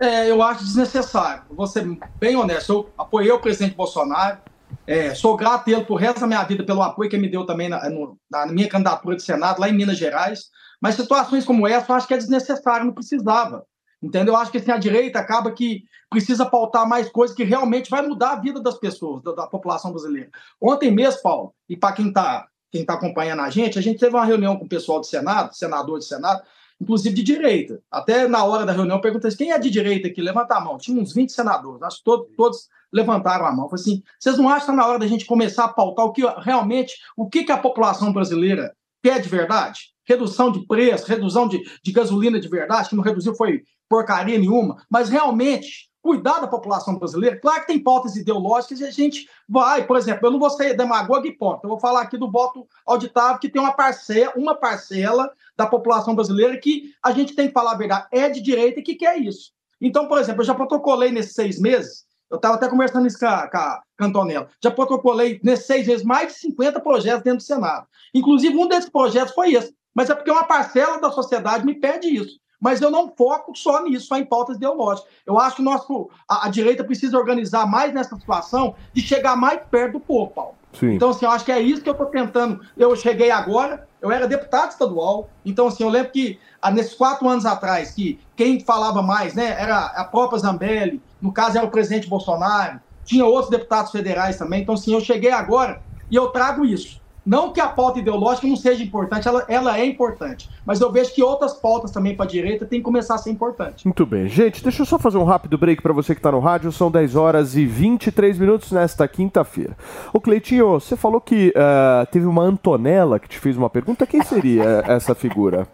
É, 0.01 0.29
eu 0.31 0.43
acho 0.43 0.65
desnecessário. 0.65 1.43
Vou 1.51 1.67
ser 1.67 1.87
bem 2.19 2.35
honesto. 2.37 2.73
Eu 2.73 2.91
apoiei 2.99 3.31
o 3.31 3.39
presidente 3.39 3.77
Bolsonaro. 3.77 4.39
É, 4.87 5.15
sou 5.15 5.37
grato 5.37 5.69
a 5.69 5.73
ele 5.73 5.85
por 5.85 5.97
resto 5.97 6.21
da 6.21 6.27
minha 6.27 6.43
vida 6.45 6.65
pelo 6.65 6.83
apoio 6.83 7.09
que 7.09 7.15
ele 7.15 7.23
me 7.27 7.31
deu 7.31 7.47
também 7.47 7.69
na, 7.69 7.89
no- 7.89 8.17
na 8.31 8.47
minha 8.47 8.69
candidatura 8.69 9.15
de 9.17 9.23
Senado, 9.23 9.61
lá 9.61 9.69
em 9.69 9.73
Minas 9.75 9.99
Gerais. 9.99 10.47
Mas 10.81 10.97
situações 10.97 11.45
como 11.45 11.69
essa 11.69 11.93
eu 11.93 11.97
acho 11.97 12.09
que 12.09 12.15
é 12.15 12.17
desnecessário, 12.17 12.87
não 12.87 12.93
precisava. 12.93 13.65
Entendeu? 14.03 14.35
Eu 14.35 14.41
acho 14.41 14.51
que 14.51 14.59
assim, 14.59 14.73
a 14.73 14.79
direita 14.79 15.19
acaba 15.19 15.53
que 15.53 15.85
precisa 16.11 16.45
pautar 16.45 16.89
mais 16.89 17.09
coisas 17.09 17.37
que 17.37 17.45
realmente 17.45 17.89
vai 17.89 18.03
mudar 18.03 18.33
a 18.33 18.41
vida 18.41 18.61
das 18.61 18.79
pessoas, 18.79 19.23
da, 19.23 19.33
da 19.33 19.47
população 19.47 19.93
brasileira. 19.93 20.31
Ontem 20.61 20.91
mesmo, 20.91 21.23
Paulo, 21.23 21.55
e 21.69 21.77
para 21.77 21.95
quem 21.95 22.09
está 22.09 22.47
quem 22.73 22.87
tá 22.87 22.95
acompanhando 22.95 23.43
a 23.43 23.51
gente, 23.51 23.79
a 23.79 23.83
gente 23.83 24.01
teve 24.01 24.17
uma 24.17 24.25
reunião 24.25 24.57
com 24.57 24.65
o 24.65 24.69
pessoal 24.69 24.99
do 24.99 25.05
Senado, 25.05 25.55
senador 25.55 25.99
de 25.99 26.07
Senado, 26.07 26.43
inclusive 26.81 27.15
de 27.15 27.23
direita. 27.23 27.83
Até 27.91 28.27
na 28.27 28.45
hora 28.45 28.65
da 28.65 28.73
reunião 28.73 28.97
eu 28.97 29.01
perguntei 29.03 29.29
assim, 29.29 29.37
quem 29.37 29.53
é 29.53 29.59
de 29.59 29.69
direita 29.69 30.09
aqui? 30.09 30.23
Levanta 30.23 30.55
a 30.55 30.61
mão. 30.61 30.79
Tinha 30.79 31.01
uns 31.01 31.13
20 31.13 31.31
senadores, 31.31 31.83
acho 31.83 31.99
que 31.99 32.05
todos, 32.05 32.35
todos 32.35 32.69
levantaram 32.91 33.45
a 33.45 33.53
mão. 33.53 33.69
Falei 33.69 33.83
assim, 33.83 34.03
vocês 34.19 34.39
não 34.39 34.49
acham 34.49 34.59
que 34.59 34.65
está 34.65 34.73
na 34.73 34.87
hora 34.89 34.99
da 34.99 35.07
gente 35.07 35.27
começar 35.27 35.67
a 35.67 35.69
pautar 35.69 36.07
o 36.07 36.13
que 36.13 36.23
realmente, 36.39 36.95
o 37.15 37.29
que, 37.29 37.45
que 37.45 37.53
a 37.53 37.59
população 37.59 38.11
brasileira 38.11 38.75
quer 39.03 39.21
de 39.21 39.29
verdade? 39.29 39.92
Redução 40.07 40.51
de 40.51 40.67
preço, 40.67 41.07
redução 41.07 41.47
de, 41.49 41.63
de 41.83 41.93
gasolina 41.93 42.41
de 42.41 42.49
verdade, 42.49 42.89
que 42.89 42.97
não 42.97 43.03
reduziu 43.03 43.35
foi 43.35 43.63
porcaria 43.89 44.39
nenhuma, 44.39 44.77
mas 44.91 45.09
realmente 45.09 45.91
cuidar 46.01 46.41
da 46.41 46.49
população 46.49 46.99
brasileira. 46.99 47.39
Claro 47.41 47.61
que 47.61 47.69
tem 47.69 47.79
pautas 47.79 48.17
ideológicas 48.17 48.81
e 48.81 48.85
a 48.85 48.91
gente 48.91 49.29
vai, 49.49 49.87
por 49.87 49.97
exemplo, 49.97 50.27
eu 50.27 50.33
não 50.33 50.39
vou 50.39 50.51
ser 50.51 50.77
demagogo 50.77 51.27
e 51.27 51.37
ponto. 51.37 51.61
Eu 51.63 51.71
vou 51.71 51.79
falar 51.79 52.03
aqui 52.03 52.19
do 52.19 52.31
voto 52.31 52.67
auditável, 52.85 53.39
que 53.39 53.49
tem 53.49 53.63
uma 53.63 53.73
parcela, 53.73 54.33
uma 54.37 54.55
parcela 54.55 55.31
da 55.57 55.67
população 55.67 56.15
brasileira 56.15 56.59
que 56.59 56.93
a 57.03 57.13
gente 57.13 57.37
tem 57.37 57.47
que 57.47 57.53
falar 57.53 57.73
a 57.73 57.77
verdade, 57.77 58.09
é 58.11 58.29
de 58.29 58.41
direita 58.41 58.81
e 58.81 58.83
que 58.83 58.97
quer 58.97 59.17
isso. 59.19 59.53
Então, 59.81 60.09
por 60.09 60.19
exemplo, 60.19 60.43
eu 60.43 60.47
já 60.47 60.55
protocolei 60.55 61.13
nesses 61.13 61.35
seis 61.35 61.61
meses, 61.61 62.05
eu 62.31 62.37
estava 62.37 62.55
até 62.55 62.69
conversando 62.69 63.07
isso 63.07 63.19
com 63.19 63.27
a, 63.27 63.49
com 63.49 63.59
a 63.59 63.83
com 64.03 64.05
a 64.05 64.09
Antonella, 64.09 64.49
já 64.63 64.71
protocolei 64.71 65.41
nesses 65.43 65.67
seis 65.67 65.87
meses 65.87 66.05
mais 66.05 66.33
de 66.33 66.39
50 66.41 66.81
projetos 66.81 67.23
dentro 67.23 67.39
do 67.39 67.43
Senado. 67.43 67.87
Inclusive, 68.13 68.57
um 68.57 68.67
desses 68.67 68.91
projetos 68.91 69.33
foi 69.33 69.55
esse. 69.55 69.75
Mas 69.95 70.11
é 70.11 70.15
porque 70.15 70.31
uma 70.31 70.45
parcela 70.45 71.01
da 71.01 71.11
sociedade 71.11 71.65
me 71.65 71.75
pede 71.75 72.09
isso. 72.09 72.41
Mas 72.61 72.81
eu 72.81 72.93
não 72.93 73.13
foco 73.17 73.57
só 73.57 73.83
nisso, 73.83 74.07
só 74.07 74.17
em 74.17 74.25
pautas 74.25 74.57
ideológicas. 74.57 75.11
Eu 75.27 75.37
acho 75.37 75.57
que 75.57 75.63
o 75.63 75.65
nosso, 75.65 76.09
a, 76.29 76.47
a 76.47 76.49
direita 76.49 76.85
precisa 76.85 77.19
organizar 77.19 77.67
mais 77.67 77.93
nessa 77.93 78.15
situação 78.15 78.77
de 78.93 79.03
chegar 79.03 79.35
mais 79.35 79.61
perto 79.69 79.95
do 79.95 80.01
povo, 80.01 80.31
Paulo. 80.31 80.55
Sim. 80.73 80.95
Então, 80.95 81.11
assim, 81.11 81.25
eu 81.25 81.31
acho 81.33 81.45
que 81.45 81.53
é 81.53 81.61
isso 81.61 81.83
que 81.83 81.89
eu 81.89 81.93
estou 81.93 82.07
tentando. 82.07 82.61
Eu 82.77 82.95
cheguei 82.95 83.33
agora, 83.33 83.87
eu 84.01 84.13
era 84.13 84.29
deputado 84.29 84.71
estadual, 84.71 85.29
então, 85.45 85.67
assim, 85.67 85.83
eu 85.83 85.89
lembro 85.89 86.13
que 86.13 86.39
ah, 86.61 86.71
nesses 86.71 86.95
quatro 86.95 87.29
anos 87.29 87.45
atrás, 87.45 87.91
que 87.91 88.21
quem 88.37 88.61
falava 88.61 89.03
mais, 89.03 89.35
né, 89.35 89.57
era 89.59 89.87
a 89.87 90.05
própria 90.05 90.39
Zambelli, 90.39 91.03
no 91.21 91.33
caso 91.33 91.59
era 91.59 91.67
o 91.67 91.71
presidente 91.71 92.09
Bolsonaro, 92.09 92.81
tinha 93.05 93.27
outros 93.27 93.51
deputados 93.51 93.91
federais 93.91 94.39
também, 94.39 94.63
então, 94.63 94.75
assim, 94.75 94.95
eu 94.95 95.01
cheguei 95.01 95.33
agora 95.33 95.83
e 96.09 96.15
eu 96.15 96.29
trago 96.29 96.65
isso. 96.65 97.02
Não 97.25 97.53
que 97.53 97.61
a 97.61 97.69
pauta 97.69 98.01
ideológica 98.01 98.47
não 98.47 98.57
seja 98.57 98.83
importante, 98.83 99.29
ela, 99.29 99.45
ela 99.49 99.79
é 99.79 99.87
importante, 99.87 100.51
mas 100.67 100.81
eu 100.81 100.91
vejo 100.91 101.15
que 101.15 101.23
outras 101.23 101.55
pautas 101.55 101.93
também 101.93 102.17
para 102.17 102.25
a 102.25 102.29
direita 102.29 102.67
têm 102.67 102.81
que 102.81 102.85
começar 102.85 103.15
a 103.15 103.19
ser 103.19 103.31
importantes. 103.31 103.85
Muito 103.85 104.05
bem. 104.05 104.27
Gente, 104.29 104.63
deixa 104.63 104.83
eu 104.83 104.87
só 104.87 104.99
fazer 104.99 105.19
um 105.19 105.25
rápido 105.25 105.57
break 105.57 105.81
para 105.81 105.93
você 105.93 106.15
que 106.15 106.19
está 106.19 106.33
no 106.33 106.41
rádio. 106.41 106.73
São 106.73 106.91
10 106.91 107.15
horas 107.15 107.57
e 107.57 107.65
23 107.65 108.39
minutos 108.39 108.73
nesta 108.73 109.07
quinta-feira. 109.07 109.77
Ô 110.13 110.21
Cleitinho, 110.21 110.81
você 110.81 110.97
falou 110.97 111.21
que 111.21 111.53
ah, 111.57 112.07
teve 112.11 112.27
uma 112.27 112.43
Antonella 112.43 113.21
que 113.21 113.29
te 113.29 113.39
fez 113.39 113.57
uma 113.57 113.71
pergunta. 113.71 114.07
Quem 114.07 114.23
seria 114.23 114.85
essa 114.87 115.15
figura? 115.15 115.69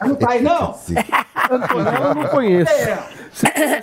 Não 0.00 0.28
aí, 0.28 0.42
não? 0.42 0.74
Antonella 1.50 2.08
eu 2.08 2.14
não 2.14 2.28
conheço. 2.28 2.72
A 2.72 3.21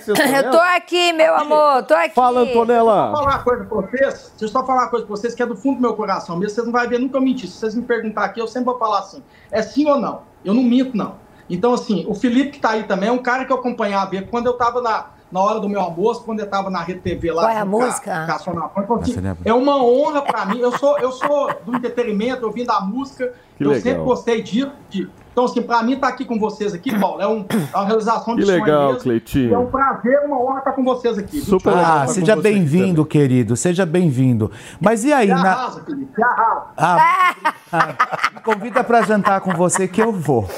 Eu 0.06 0.14
tô 0.50 0.58
aqui, 0.58 1.12
meu 1.12 1.34
amor, 1.34 1.82
tô 1.82 1.94
aqui. 1.94 2.14
Fala, 2.14 2.40
Antonella. 2.42 3.08
Deixa 3.08 3.10
eu 3.10 3.12
falar 3.16 3.34
uma 3.34 3.42
coisa 3.42 3.64
pra 3.64 3.76
vocês. 3.80 4.32
Deixa 4.38 4.44
eu 4.44 4.48
só 4.48 4.66
falar 4.66 4.82
uma 4.82 4.88
coisa 4.90 5.06
pra 5.06 5.16
vocês 5.16 5.34
que 5.34 5.42
é 5.42 5.46
do 5.46 5.56
fundo 5.56 5.76
do 5.76 5.82
meu 5.82 5.94
coração 5.94 6.36
mesmo. 6.36 6.54
Vocês 6.54 6.66
não 6.66 6.72
vão 6.72 6.88
ver 6.88 6.98
nunca 7.00 7.16
eu 7.18 7.22
mentir. 7.22 7.48
Se 7.48 7.58
vocês 7.58 7.74
me 7.74 7.82
perguntar 7.82 8.24
aqui, 8.24 8.40
eu 8.40 8.46
sempre 8.46 8.66
vou 8.66 8.78
falar 8.78 9.00
assim: 9.00 9.22
é 9.50 9.60
sim 9.62 9.86
ou 9.88 9.98
não? 10.00 10.22
Eu 10.44 10.54
não 10.54 10.62
minto, 10.62 10.96
não. 10.96 11.16
Então, 11.48 11.74
assim, 11.74 12.04
o 12.08 12.14
Felipe 12.14 12.52
que 12.52 12.60
tá 12.60 12.70
aí 12.70 12.84
também 12.84 13.08
é 13.08 13.12
um 13.12 13.18
cara 13.18 13.44
que 13.44 13.52
eu 13.52 13.56
acompanhava 13.56 14.14
ele 14.14 14.26
quando 14.26 14.46
eu 14.46 14.52
tava 14.52 14.80
na, 14.80 15.06
na 15.32 15.40
hora 15.40 15.58
do 15.58 15.68
meu 15.68 15.80
almoço, 15.80 16.22
quando 16.22 16.38
eu 16.38 16.48
tava 16.48 16.70
na 16.70 16.80
Rede 16.80 17.00
TV 17.00 17.32
lá. 17.32 17.42
Qual 17.42 17.50
é 17.50 17.56
a 17.58 17.66
com 17.66 17.82
a- 17.82 17.86
música? 17.86 18.26
com 18.26 18.32
a 18.32 18.38
Sônia 18.38 18.60
Afonso. 18.62 18.84
Então, 18.84 18.96
assim, 18.96 19.28
é- 19.44 19.50
é 19.50 19.52
uma 19.54 19.76
honra 19.82 20.22
pra 20.22 20.46
mim. 20.46 20.60
Eu 20.60 20.78
sou, 20.78 20.96
eu 21.00 21.10
sou 21.10 21.50
do 21.66 21.74
entretenimento, 21.76 22.42
eu 22.46 22.52
vim 22.52 22.64
da 22.64 22.80
música. 22.80 23.34
Que 23.58 23.64
eu 23.64 23.70
legal. 23.70 23.82
sempre 23.82 24.04
gostei 24.04 24.42
disso, 24.42 24.70
de, 24.88 25.10
Então, 25.32 25.44
assim, 25.44 25.62
para 25.62 25.82
mim 25.82 25.92
estar 25.92 26.08
aqui 26.08 26.24
com 26.24 26.38
vocês 26.38 26.74
aqui, 26.74 26.98
Paulo, 26.98 27.20
é, 27.22 27.26
um, 27.26 27.44
é 27.72 27.76
uma 27.76 27.86
realização 27.86 28.34
de 28.34 28.42
Que 28.42 28.46
sonho 28.46 28.60
legal, 28.62 28.86
mesmo. 28.88 29.02
Cleitinho. 29.02 29.54
É 29.54 29.58
um 29.58 29.66
prazer, 29.66 30.20
uma 30.24 30.42
honra 30.42 30.58
estar 30.58 30.72
com 30.72 30.82
vocês 30.84 31.16
aqui. 31.18 31.40
viu? 31.40 31.58
Ah, 31.66 32.06
seja 32.08 32.34
bem-vindo, 32.36 33.04
querido. 33.04 33.56
Seja 33.56 33.86
bem-vindo. 33.86 34.50
Mas 34.80 35.04
e 35.04 35.12
aí, 35.12 35.28
Se 35.28 35.34
na... 35.34 35.52
arrasa, 35.52 35.82
Felipe, 35.84 36.12
se 36.14 36.22
arrasa. 36.22 36.64
Ah, 36.76 37.94
me 38.34 38.40
convida 38.40 38.82
para 38.82 39.02
jantar 39.02 39.40
com 39.40 39.52
você 39.54 39.86
que 39.86 40.02
eu 40.02 40.12
vou. 40.12 40.48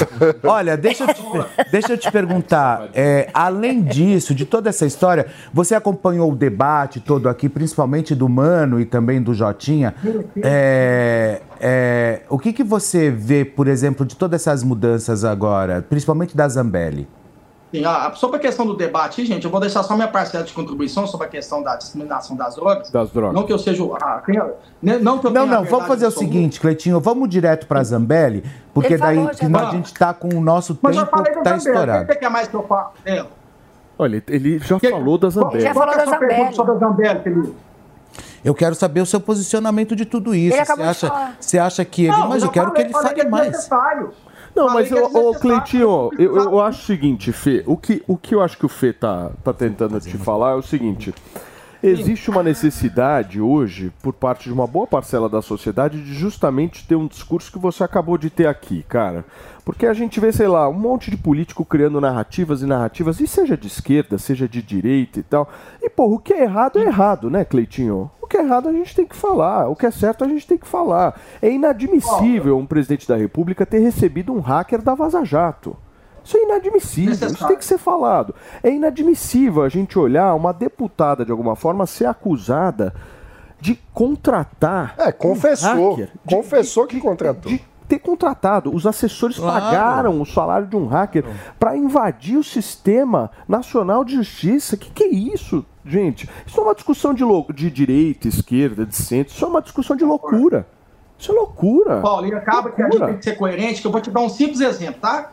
Olha, 0.42 0.76
deixa 0.76 1.04
eu 1.04 1.14
te, 1.14 1.22
deixa 1.70 1.92
eu 1.92 1.98
te 1.98 2.10
perguntar. 2.10 2.88
é, 2.94 3.28
além 3.34 3.82
disso, 3.82 4.34
de 4.34 4.46
toda 4.46 4.70
essa 4.70 4.86
história, 4.86 5.26
você 5.52 5.74
acompanhou 5.74 6.32
o 6.32 6.34
debate 6.34 6.98
todo 7.00 7.28
aqui, 7.28 7.48
principalmente 7.48 8.14
do 8.14 8.28
Mano 8.28 8.80
e 8.80 8.86
também 8.86 9.20
do 9.22 9.34
Jotinha. 9.34 9.94
É, 10.42 11.42
é, 11.62 12.22
o 12.28 12.38
que, 12.38 12.52
que 12.52 12.64
você 12.64 13.08
vê, 13.10 13.44
por 13.44 13.68
exemplo, 13.68 14.04
de 14.04 14.16
todas 14.16 14.40
essas 14.42 14.64
mudanças 14.64 15.24
agora, 15.24 15.80
principalmente 15.88 16.36
da 16.36 16.48
Zambelli? 16.48 17.06
Sim, 17.72 17.84
ah, 17.86 18.12
sobre 18.14 18.36
a 18.36 18.40
questão 18.40 18.66
do 18.66 18.76
debate, 18.76 19.24
gente, 19.24 19.46
eu 19.46 19.50
vou 19.50 19.58
deixar 19.58 19.82
só 19.82 19.94
minha 19.94 20.08
parcela 20.08 20.44
de 20.44 20.52
contribuição 20.52 21.06
sobre 21.06 21.26
a 21.26 21.30
questão 21.30 21.62
da 21.62 21.74
discriminação 21.76 22.36
das 22.36 22.54
drogas. 22.56 22.90
Das 22.90 23.10
drogas. 23.10 23.34
Não 23.34 23.46
que 23.46 23.52
eu 23.52 23.58
seja. 23.58 23.82
Ah, 24.02 24.20
quem- 24.26 24.38
né, 24.82 24.98
não 24.98 25.18
que 25.18 25.26
eu 25.26 25.30
Não, 25.30 25.46
não, 25.46 25.64
vamos 25.64 25.86
fazer 25.86 26.06
o 26.06 26.10
seguinte, 26.10 26.60
Cleitinho, 26.60 27.00
vamos 27.00 27.30
direto 27.30 27.66
para 27.66 27.80
a 27.80 27.84
Zambelli, 27.84 28.44
porque 28.74 28.98
daí 28.98 29.16
falou, 29.16 29.32
já 29.32 29.38
que 29.38 29.48
nós- 29.48 29.68
a 29.68 29.70
gente 29.70 29.86
está 29.86 30.12
com 30.12 30.28
o 30.36 30.40
nosso 30.42 30.78
Mas 30.82 30.96
eu 30.96 31.02
tempo 31.04 31.16
falei 31.16 31.32
que 31.32 31.40
da 31.42 31.56
está 31.56 31.58
Zambelli, 31.58 31.68
o 31.70 31.80
estourado. 31.80 32.06
que 32.06 32.12
você 32.12 32.18
quer 32.18 32.30
mais 32.30 32.48
que 32.48 32.54
eu 32.54 32.62
fale 32.64 32.88
dela? 33.04 33.28
Olha, 33.98 34.22
ele 34.28 34.58
já 34.58 34.78
falou 34.90 35.16
da 35.16 35.30
Zambelli. 35.30 35.62
Que 35.62 35.66
é 35.66 35.70
a 35.70 35.74
sua 36.04 36.18
pergunta 36.18 36.52
sobre 36.52 36.72
a 36.72 36.78
Zambelli, 36.78 37.20
Felipe? 37.20 37.54
Eu 38.44 38.54
quero 38.54 38.74
saber 38.74 39.00
o 39.00 39.06
seu 39.06 39.20
posicionamento 39.20 39.94
de 39.94 40.04
tudo 40.04 40.34
isso. 40.34 40.56
Ele 40.56 40.64
Você 40.64 40.82
acha, 40.82 41.08
falar. 41.08 41.36
você 41.38 41.58
acha 41.58 41.84
que 41.84 42.02
ele. 42.04 42.12
Não, 42.12 42.28
mas 42.28 42.42
eu 42.42 42.50
quero 42.50 42.70
falei, 42.70 42.84
que 42.84 42.90
ele 42.90 43.02
fale 43.02 43.20
é 43.20 43.28
mais. 43.28 43.68
Não, 44.54 44.68
mas, 44.68 44.88
que 44.88 44.98
é 44.98 45.02
ô, 45.02 45.34
Cleitinho, 45.34 46.10
eu, 46.18 46.36
eu 46.36 46.60
acho 46.60 46.82
o 46.82 46.84
seguinte, 46.84 47.32
Fê, 47.32 47.62
o 47.66 47.76
que, 47.76 48.02
o 48.06 48.18
que 48.18 48.34
eu 48.34 48.42
acho 48.42 48.58
que 48.58 48.66
o 48.66 48.68
Fê 48.68 48.92
tá, 48.92 49.30
tá 49.42 49.52
tentando 49.52 49.98
te 49.98 50.18
falar 50.18 50.50
é 50.50 50.54
o 50.54 50.62
seguinte. 50.62 51.14
Existe 51.82 52.30
uma 52.30 52.44
necessidade 52.44 53.40
hoje, 53.40 53.92
por 54.00 54.12
parte 54.12 54.44
de 54.44 54.52
uma 54.52 54.68
boa 54.68 54.86
parcela 54.86 55.28
da 55.28 55.42
sociedade, 55.42 56.00
de 56.00 56.14
justamente 56.14 56.86
ter 56.86 56.94
um 56.94 57.08
discurso 57.08 57.50
que 57.50 57.58
você 57.58 57.82
acabou 57.82 58.16
de 58.16 58.30
ter 58.30 58.46
aqui, 58.46 58.84
cara. 58.84 59.24
Porque 59.64 59.86
a 59.86 59.92
gente 59.92 60.20
vê, 60.20 60.32
sei 60.32 60.46
lá, 60.46 60.68
um 60.68 60.78
monte 60.78 61.10
de 61.10 61.16
político 61.16 61.64
criando 61.64 62.00
narrativas 62.00 62.62
e 62.62 62.66
narrativas, 62.66 63.18
e 63.18 63.26
seja 63.26 63.56
de 63.56 63.66
esquerda, 63.66 64.16
seja 64.16 64.48
de 64.48 64.62
direita 64.62 65.18
e 65.18 65.22
tal. 65.24 65.48
E, 65.82 65.90
pô, 65.90 66.04
o 66.04 66.20
que 66.20 66.32
é 66.32 66.44
errado 66.44 66.78
é 66.78 66.82
errado, 66.82 67.28
né, 67.28 67.44
Cleitinho? 67.44 68.08
O 68.20 68.28
que 68.28 68.36
é 68.36 68.44
errado 68.44 68.68
a 68.68 68.72
gente 68.72 68.94
tem 68.94 69.04
que 69.04 69.16
falar, 69.16 69.68
o 69.68 69.74
que 69.74 69.84
é 69.84 69.90
certo 69.90 70.22
a 70.22 70.28
gente 70.28 70.46
tem 70.46 70.58
que 70.58 70.68
falar. 70.68 71.20
É 71.40 71.50
inadmissível 71.50 72.56
um 72.58 72.66
presidente 72.66 73.08
da 73.08 73.16
República 73.16 73.66
ter 73.66 73.80
recebido 73.80 74.32
um 74.32 74.38
hacker 74.38 74.80
da 74.80 74.94
Vaza 74.94 75.24
Jato. 75.24 75.76
Isso 76.24 76.36
é 76.36 76.42
inadmissível, 76.44 77.12
isso 77.28 77.46
tem 77.48 77.56
que 77.56 77.64
ser 77.64 77.78
falado. 77.78 78.34
É 78.62 78.70
inadmissível 78.70 79.62
a 79.62 79.68
gente 79.68 79.98
olhar 79.98 80.34
uma 80.34 80.52
deputada, 80.52 81.24
de 81.24 81.30
alguma 81.30 81.56
forma, 81.56 81.86
ser 81.86 82.06
acusada 82.06 82.94
de 83.60 83.74
contratar. 83.92 84.94
É, 84.98 85.10
confessou. 85.12 85.70
Um 85.74 85.90
hacker, 85.90 86.10
de- 86.24 86.34
confessou 86.36 86.86
que 86.86 87.00
contratou. 87.00 87.52
ter 87.88 87.98
contratado. 87.98 88.74
Os 88.74 88.86
assessores 88.86 89.36
Claro. 89.36 89.64
pagaram 89.64 90.20
o 90.20 90.24
salário 90.24 90.66
de 90.66 90.76
um 90.76 90.86
hacker 90.86 91.24
para 91.58 91.76
invadir 91.76 92.38
o 92.38 92.42
sistema 92.44 93.30
nacional 93.46 94.04
de 94.04 94.14
justiça. 94.14 94.76
O 94.76 94.78
que, 94.78 94.90
que 94.90 95.04
é 95.04 95.08
isso, 95.08 95.64
gente? 95.84 96.28
Isso 96.46 96.58
é 96.58 96.62
uma 96.62 96.74
discussão 96.74 97.12
de, 97.12 97.22
lou- 97.22 97.46
de 97.52 97.70
direita, 97.70 98.28
esquerda, 98.28 98.86
de 98.86 98.96
centro. 98.96 99.34
Isso 99.34 99.44
é 99.44 99.48
uma 99.48 99.60
discussão 99.60 99.94
de 99.96 100.04
loucura. 100.04 100.66
Isso 101.18 101.30
é 101.30 101.34
loucura. 101.34 102.00
Paulo, 102.00 102.26
e 102.26 102.34
acaba 102.34 102.70
que 102.70 102.80
a 102.82 102.86
gente 102.90 103.04
tem 103.04 103.16
que 103.18 103.24
ser 103.24 103.36
coerente, 103.36 103.80
que 103.82 103.86
eu 103.86 103.92
vou 103.92 104.00
te 104.00 104.10
dar 104.10 104.20
um 104.20 104.28
simples 104.28 104.60
exemplo, 104.60 105.00
tá? 105.00 105.30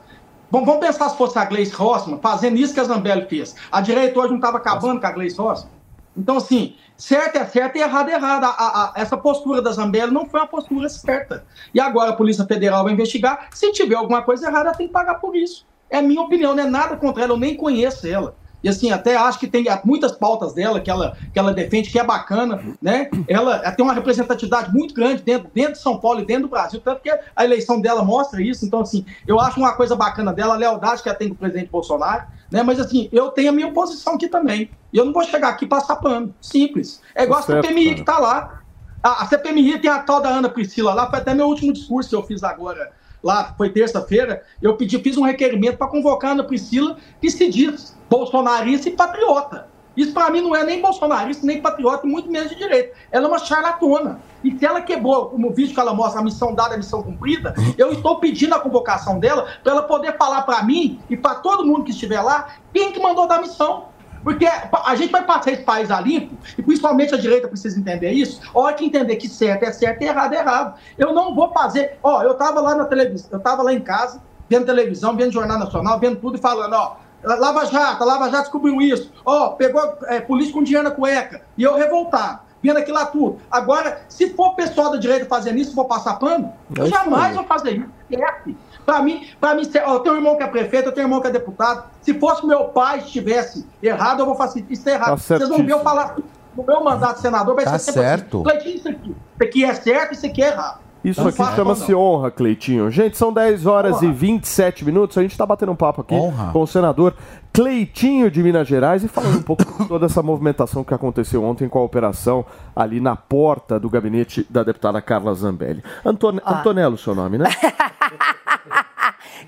Vamos, 0.51 0.65
vamos 0.67 0.85
pensar 0.85 1.09
se 1.09 1.17
fosse 1.17 1.38
a 1.38 1.45
Gleice 1.45 1.73
Rossmann 1.73 2.19
fazendo 2.21 2.57
isso 2.57 2.73
que 2.73 2.79
a 2.79 2.83
Zambelli 2.83 3.25
fez. 3.27 3.55
A 3.71 3.81
direita 3.81 4.19
hoje 4.19 4.29
não 4.29 4.38
estava 4.38 4.57
acabando 4.57 4.99
com 4.99 5.05
a 5.07 5.12
Gleice 5.12 5.38
Rossmann. 5.38 5.71
Então, 6.17 6.38
assim, 6.38 6.75
certo 6.97 7.38
é 7.38 7.45
certo 7.45 7.75
e 7.77 7.81
errado 7.81 8.09
é 8.09 8.13
errado. 8.13 8.43
A- 8.45 8.49
a- 8.57 8.93
essa 8.95 9.15
postura 9.15 9.62
da 9.62 9.71
Zambelli 9.71 10.12
não 10.12 10.25
foi 10.25 10.39
uma 10.39 10.47
postura 10.47 10.89
certa. 10.89 11.45
E 11.73 11.79
agora 11.79 12.09
a 12.09 12.15
Polícia 12.15 12.45
Federal 12.45 12.83
vai 12.83 12.93
investigar. 12.93 13.47
Se 13.51 13.71
tiver 13.71 13.95
alguma 13.95 14.21
coisa 14.23 14.47
errada, 14.47 14.69
ela 14.69 14.77
tem 14.77 14.88
que 14.88 14.93
pagar 14.93 15.15
por 15.15 15.35
isso. 15.35 15.65
É 15.89 15.99
a 15.99 16.01
minha 16.01 16.21
opinião, 16.21 16.53
não 16.55 16.63
é 16.63 16.67
nada 16.67 16.97
contra 16.97 17.23
ela, 17.23 17.33
eu 17.33 17.38
nem 17.38 17.55
conheço 17.55 18.07
ela. 18.07 18.35
E 18.63 18.69
assim, 18.69 18.91
até 18.91 19.15
acho 19.15 19.39
que 19.39 19.47
tem 19.47 19.65
muitas 19.85 20.11
pautas 20.11 20.53
dela 20.53 20.79
que 20.79 20.89
ela, 20.89 21.15
que 21.31 21.39
ela 21.39 21.53
defende, 21.53 21.89
que 21.89 21.99
é 21.99 22.03
bacana, 22.03 22.61
né? 22.81 23.09
Ela, 23.27 23.57
ela 23.57 23.71
tem 23.71 23.85
uma 23.85 23.93
representatividade 23.93 24.73
muito 24.73 24.93
grande 24.93 25.21
dentro, 25.21 25.49
dentro 25.53 25.73
de 25.73 25.79
São 25.79 25.97
Paulo 25.97 26.21
e 26.21 26.25
dentro 26.25 26.43
do 26.43 26.49
Brasil, 26.49 26.81
tanto 26.83 27.01
que 27.01 27.09
a 27.09 27.45
eleição 27.45 27.79
dela 27.79 28.03
mostra 28.03 28.41
isso. 28.41 28.65
Então, 28.65 28.81
assim, 28.81 29.05
eu 29.27 29.39
acho 29.39 29.59
uma 29.59 29.73
coisa 29.73 29.95
bacana 29.95 30.33
dela, 30.33 30.55
a 30.55 30.57
lealdade 30.57 31.01
que 31.01 31.09
ela 31.09 31.17
tem 31.17 31.29
com 31.29 31.35
o 31.35 31.37
presidente 31.37 31.69
Bolsonaro, 31.71 32.23
né? 32.51 32.63
Mas 32.63 32.79
assim, 32.79 33.07
eu 33.11 33.29
tenho 33.29 33.49
a 33.49 33.53
minha 33.53 33.71
posição 33.71 34.15
aqui 34.15 34.27
também. 34.27 34.69
E 34.91 34.97
eu 34.97 35.05
não 35.05 35.13
vou 35.13 35.23
chegar 35.23 35.49
aqui 35.49 35.65
e 35.65 35.67
passar 35.67 35.95
pano. 35.97 36.33
Simples. 36.41 37.01
É 37.15 37.23
igual 37.23 37.41
Tá 37.41 37.59
a 37.59 37.61
CPMI 37.61 37.95
que 37.95 38.03
tá 38.03 38.17
lá. 38.17 38.61
A, 39.01 39.23
a 39.23 39.27
CPMI 39.27 39.79
tem 39.79 39.89
a 39.89 39.99
tal 39.99 40.21
da 40.21 40.29
Ana 40.29 40.49
Priscila 40.49 40.93
lá, 40.93 41.09
foi 41.09 41.19
até 41.19 41.33
meu 41.33 41.47
último 41.47 41.71
discurso 41.71 42.09
que 42.09 42.15
eu 42.15 42.23
fiz 42.23 42.43
agora. 42.43 42.91
Lá 43.23 43.53
foi 43.58 43.69
terça-feira, 43.69 44.43
eu 44.62 44.75
pedi, 44.75 44.97
fiz 44.99 45.17
um 45.17 45.23
requerimento 45.23 45.77
para 45.77 45.88
convocar 45.88 46.32
a 46.32 46.34
Ana 46.34 46.43
Priscila, 46.43 46.97
que 47.21 47.29
se 47.29 47.49
diz 47.49 47.97
bolsonarista 48.10 48.89
e 48.89 48.93
patriota. 48.93 49.67
Isso 49.99 50.13
para 50.13 50.29
mim 50.29 50.39
não 50.39 50.55
é 50.55 50.63
nem 50.63 50.82
bolsonarista, 50.82 51.45
nem 51.45 51.62
patriota, 51.62 52.08
muito 52.08 52.32
menos 52.32 52.49
de 52.49 52.55
direita. 52.55 52.95
Ela 53.12 53.25
é 53.25 53.27
uma 53.27 53.39
charlatona. 53.39 54.21
E 54.41 54.58
se 54.58 54.65
ela 54.65 54.82
quebrou, 54.82 55.25
como 55.25 55.49
o 55.49 55.53
vídeo 55.53 55.73
que 55.73 55.79
ela 55.79 55.93
mostra, 55.93 56.21
a 56.21 56.23
missão 56.23 56.55
dada, 56.55 56.75
a 56.75 56.77
missão 56.77 57.03
cumprida, 57.03 57.53
eu 57.77 57.91
estou 57.91 58.17
pedindo 58.17 58.55
a 58.55 58.60
convocação 58.60 59.19
dela 59.19 59.47
para 59.62 59.73
ela 59.73 59.84
poder 59.84 60.15
falar 60.17 60.43
para 60.43 60.63
mim 60.63 61.01
e 61.10 61.17
para 61.17 61.36
todo 61.36 61.65
mundo 61.65 61.84
que 61.84 61.91
estiver 61.91 62.21
lá 62.21 62.47
quem 62.73 62.93
que 62.93 62.99
mandou 63.01 63.27
dar 63.27 63.41
missão. 63.41 63.89
Porque 64.23 64.45
a 64.45 64.95
gente 64.95 65.12
vai 65.12 65.23
passar 65.23 65.51
esse 65.51 65.63
país 65.63 65.89
a 65.89 65.99
limpo, 65.99 66.36
e 66.58 66.62
principalmente 66.62 67.13
a 67.13 67.17
direita 67.17 67.47
precisa 67.47 67.79
entender 67.79 68.12
isso. 68.12 68.41
A 68.53 68.60
hora 68.60 68.75
que 68.75 68.86
entender 68.86 69.15
que 69.15 69.27
certo 69.27 69.63
é 69.63 69.71
certo 69.71 70.01
e 70.01 70.05
errado 70.05 70.34
é 70.34 70.38
errado. 70.38 70.79
Eu 70.97 71.13
não 71.13 71.34
vou 71.34 71.51
fazer. 71.51 71.97
Ó, 72.03 72.21
eu 72.23 72.34
tava 72.34 72.60
lá 72.60 72.75
na 72.75 72.86
televisão, 72.86 73.29
eu 73.32 73.39
tava 73.39 73.63
lá 73.63 73.73
em 73.73 73.82
casa, 73.82 74.21
vendo 74.49 74.65
televisão, 74.65 75.15
vendo 75.15 75.32
Jornal 75.32 75.60
Nacional, 75.60 75.99
vendo 75.99 76.17
tudo 76.17 76.38
e 76.38 76.41
falando, 76.41 76.73
ó. 76.73 76.97
Lava 77.23 77.65
Jato, 77.65 78.05
Lava 78.05 78.29
Jato 78.29 78.43
descobriu 78.43 78.82
isso. 78.82 79.12
Ó, 79.25 79.49
pegou 79.49 79.82
é, 80.03 80.21
polícia 80.21 80.53
com 80.53 80.63
dinheiro 80.63 80.88
na 80.88 80.95
cueca. 80.95 81.41
E 81.58 81.63
eu 81.63 81.75
revoltado, 81.75 82.39
vendo 82.63 82.77
aquilo 82.77 82.97
lá 82.97 83.05
tudo. 83.05 83.39
Agora, 83.51 84.01
se 84.08 84.29
for 84.34 84.55
pessoal 84.55 84.91
da 84.91 84.97
direita 84.97 85.25
fazendo 85.25 85.58
isso, 85.58 85.75
vou 85.75 85.86
passar 85.86 86.15
pano, 86.15 86.53
É 86.75 86.79
eu 86.79 86.86
isso 86.86 86.95
jamais 86.95 87.36
vou 87.36 87.43
fazer 87.43 87.71
isso. 87.71 87.89
Certo. 88.10 88.55
Pra 88.85 89.01
mim, 89.01 89.27
pra 89.39 89.53
mim, 89.53 89.63
ó, 89.85 89.93
eu 89.93 89.99
tenho 89.99 90.15
um 90.15 90.17
irmão 90.17 90.35
que 90.35 90.43
é 90.43 90.47
prefeito, 90.47 90.87
eu 90.87 90.91
tenho 90.91 91.05
um 91.05 91.09
irmão 91.09 91.21
que 91.21 91.27
é 91.27 91.31
deputado. 91.31 91.83
Se 92.01 92.13
fosse 92.19 92.45
meu 92.45 92.65
pai 92.65 92.99
estivesse 92.99 93.65
errado, 93.81 94.21
eu 94.21 94.25
vou 94.25 94.41
assim, 94.41 94.65
isso 94.69 94.87
é 94.89 94.93
errado. 94.93 95.09
Tá 95.09 95.15
Vocês 95.17 95.47
vão 95.47 95.57
ver 95.65 95.73
eu 95.73 95.79
falar 95.81 96.15
no 96.55 96.63
meu 96.63 96.83
mandato 96.83 97.15
de 97.15 97.21
senador, 97.21 97.55
vai 97.55 97.65
Tá 97.65 97.77
ser 97.77 97.91
sempre 97.91 98.01
certo. 98.01 98.37
assim. 98.37 98.43
Cleitinho, 98.43 98.75
isso 98.75 98.89
aqui. 98.89 99.09
Isso 99.09 99.43
aqui 99.43 99.63
é 99.63 99.73
certo, 99.73 100.13
isso 100.13 100.25
aqui 100.25 100.43
é 100.43 100.47
errado. 100.47 100.89
Isso 101.03 101.21
Não 101.21 101.29
aqui 101.29 101.55
chama-se 101.55 101.95
honra, 101.95 102.29
Cleitinho. 102.29 102.91
Gente, 102.91 103.17
são 103.17 103.31
10 103.31 103.65
horas 103.65 104.01
e 104.01 104.11
27 104.11 104.83
minutos. 104.83 105.17
A 105.17 105.21
gente 105.21 105.31
está 105.31 105.45
batendo 105.45 105.71
um 105.71 105.75
papo 105.75 106.01
aqui 106.01 106.13
Honra. 106.13 106.51
com 106.51 106.61
o 106.61 106.67
senador 106.67 107.15
Cleitinho 107.53 108.29
de 108.29 108.43
Minas 108.43 108.67
Gerais 108.67 109.01
e 109.01 109.07
falando 109.07 109.37
um 109.37 109.41
pouco 109.41 109.63
de 109.63 109.87
toda 109.87 110.07
essa 110.07 110.21
movimentação 110.21 110.83
que 110.83 110.93
aconteceu 110.93 111.41
ontem 111.41 111.69
com 111.69 111.79
a 111.79 111.83
operação 111.83 112.45
ali 112.75 112.99
na 112.99 113.15
porta 113.15 113.79
do 113.79 113.89
gabinete 113.89 114.45
da 114.49 114.61
deputada 114.61 115.01
Carla 115.01 115.33
Zambelli. 115.33 115.81
Antone... 116.05 116.41
Ah. 116.43 116.59
Antonello, 116.59 116.97
seu 116.97 117.15
nome, 117.15 117.37
né? 117.37 117.45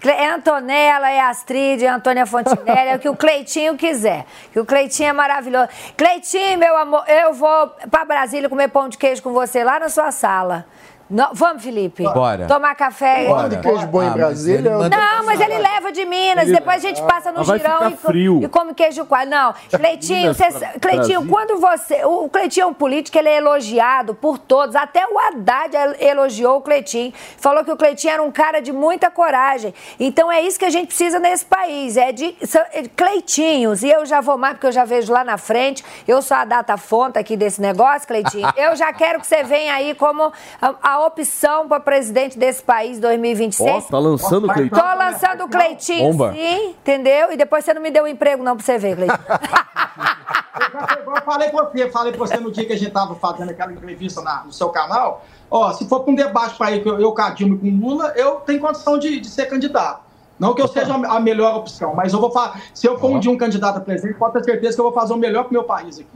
É 0.09 0.29
Antonella, 0.29 1.11
é 1.11 1.19
Astrid, 1.19 1.83
é 1.83 1.87
Antônia 1.87 2.25
Fontinelli, 2.25 2.89
é 2.89 2.95
o 2.95 2.99
que 2.99 3.09
o 3.09 3.15
Cleitinho 3.15 3.77
quiser. 3.77 4.25
Que 4.51 4.59
o 4.59 4.65
Cleitinho 4.65 5.09
é 5.09 5.13
maravilhoso. 5.13 5.69
Cleitinho, 5.95 6.57
meu 6.57 6.75
amor, 6.75 7.03
eu 7.07 7.33
vou 7.33 7.67
pra 7.89 8.03
Brasília 8.03 8.49
comer 8.49 8.69
pão 8.69 8.89
de 8.89 8.97
queijo 8.97 9.21
com 9.21 9.31
você 9.31 9.63
lá 9.63 9.79
na 9.79 9.89
sua 9.89 10.11
sala. 10.11 10.65
Não- 11.11 11.29
vamos, 11.33 11.63
Felipe? 11.63 12.03
Bora. 12.03 12.47
Tomar 12.47 12.73
café. 12.75 13.25
Pão 13.25 13.49
de 13.49 13.57
queijo 13.59 13.85
bom 13.87 14.01
em 14.01 14.05
Ah, 14.05 14.09
mas 14.09 14.17
Brasília. 14.17 14.57
ele 14.59 14.69
manda- 14.69 14.97
Não, 14.97 15.25
mas 15.25 15.39
ele 15.41 15.57
leva 15.57 15.91
de 15.91 16.05
Minas, 16.05 16.47
Ele- 16.47 16.53
depois 16.57 16.77
a 16.77 16.87
gente 16.87 17.01
passa 17.03 17.31
no 17.31 17.43
vai 17.43 17.57
girão 17.59 17.89
e, 17.89 17.97
frio. 17.97 18.39
e 18.43 18.47
come 18.47 18.73
queijo 18.73 19.05
coalho. 19.05 19.29
Não, 19.29 19.53
Cleitinho, 19.69 20.33
você- 20.33 20.49
pra 20.51 20.79
Cleitinho, 20.79 21.27
quando 21.27 21.59
você. 21.59 22.03
O 22.05 22.29
Cleitinho 22.29 22.63
é 22.63 22.67
um 22.67 22.73
político, 22.73 23.17
ele 23.17 23.29
é 23.29 23.37
elogiado 23.37 24.15
por 24.15 24.37
todos. 24.37 24.75
Até 24.75 25.05
o 25.05 25.19
Haddad 25.19 25.75
elogiou 25.99 26.57
o 26.57 26.61
Cleitinho. 26.61 27.13
Falou 27.37 27.63
que 27.65 27.71
o 27.71 27.77
Cleitinho 27.77 28.13
era 28.13 28.23
um 28.23 28.31
cara 28.31 28.61
de 28.61 28.71
muita 28.71 29.11
coragem. 29.11 29.73
Então 29.99 30.31
é 30.31 30.41
isso 30.41 30.57
que 30.57 30.65
a 30.65 30.69
gente 30.69 30.87
precisa 30.87 31.19
nesse 31.19 31.45
país. 31.45 31.97
É 31.97 32.11
de, 32.11 32.35
são- 32.45 32.63
é 32.71 32.83
de 32.83 32.89
Cleitinhos. 32.89 33.83
E 33.83 33.89
eu 33.89 34.05
já 34.05 34.21
vou 34.21 34.37
mais, 34.37 34.53
porque 34.53 34.67
eu 34.67 34.71
já 34.71 34.85
vejo 34.85 35.11
lá 35.11 35.23
na 35.23 35.37
frente. 35.37 35.83
Eu 36.07 36.21
sou 36.21 36.37
a 36.37 36.45
data 36.45 36.77
fonte 36.77 37.19
aqui 37.19 37.35
desse 37.35 37.59
negócio, 37.61 38.07
Cleitinho. 38.07 38.47
Eu 38.55 38.75
já 38.75 38.91
quero 38.93 39.19
que 39.19 39.27
você 39.27 39.43
venha 39.43 39.73
aí 39.73 39.93
como 39.93 40.31
a, 40.61 40.73
a 40.81 40.99
opção 41.05 41.67
para 41.67 41.79
presidente 41.79 42.37
desse 42.37 42.61
país 42.63 42.99
2026. 42.99 43.69
Ó, 43.69 43.81
tá 43.89 43.99
lançando 43.99 44.45
o 44.47 44.53
Cleitinho. 44.53 44.81
Tô 44.81 44.97
lançando 44.97 45.43
o 45.45 45.49
Cleitinho, 45.49 46.11
Bomba. 46.11 46.33
sim, 46.33 46.69
entendeu? 46.69 47.31
E 47.31 47.37
depois 47.37 47.63
você 47.65 47.73
não 47.73 47.81
me 47.81 47.91
deu 47.91 48.03
um 48.03 48.07
emprego, 48.07 48.43
não, 48.43 48.55
pra 48.55 48.65
você 48.65 48.77
ver, 48.77 48.95
Cleitinho. 48.95 49.19
Eu 51.07 51.15
eu 51.15 51.21
falei 51.23 51.49
pra 51.49 51.63
você, 51.65 51.89
falei 51.89 52.11
pra 52.11 52.19
você 52.19 52.37
no 52.37 52.51
dia 52.51 52.65
que 52.65 52.73
a 52.73 52.77
gente 52.77 52.91
tava 52.91 53.15
fazendo 53.15 53.49
aquela 53.51 53.71
entrevista 53.71 54.21
na- 54.21 54.43
no 54.43 54.51
seu 54.51 54.69
canal, 54.69 55.23
ó, 55.49 55.71
se 55.73 55.87
for 55.87 56.01
pra 56.01 56.11
um 56.11 56.15
debate 56.15 56.55
pra 56.57 56.71
ir, 56.71 56.81
que 56.83 56.89
eu, 56.89 56.99
eu 56.99 57.11
com 57.13 57.21
a 57.21 57.29
Dilma 57.31 57.55
e 57.55 57.57
com 57.59 57.67
o 57.67 57.89
Lula, 57.89 58.13
eu 58.15 58.35
tenho 58.41 58.59
condição 58.59 58.97
de, 58.97 59.19
de 59.19 59.29
ser 59.29 59.45
candidato. 59.47 60.01
Não 60.39 60.53
que 60.55 60.61
eu 60.61 60.67
seja 60.67 60.93
a 60.93 61.19
melhor 61.19 61.55
opção, 61.57 61.93
mas 61.93 62.13
eu 62.13 62.19
vou 62.19 62.31
falar. 62.31 62.59
Se 62.73 62.87
eu 62.87 62.97
for 62.99 63.11
um 63.11 63.19
dia 63.19 63.29
um 63.31 63.37
candidato 63.37 63.77
a 63.77 63.79
presidente, 63.81 64.17
pode 64.17 64.33
ter 64.33 64.43
certeza 64.43 64.75
que 64.75 64.81
eu 64.81 64.85
vou 64.85 64.93
fazer 64.93 65.13
o 65.13 65.17
melhor 65.17 65.43
pro 65.43 65.53
meu 65.53 65.63
país 65.63 65.99
aqui. 65.99 66.09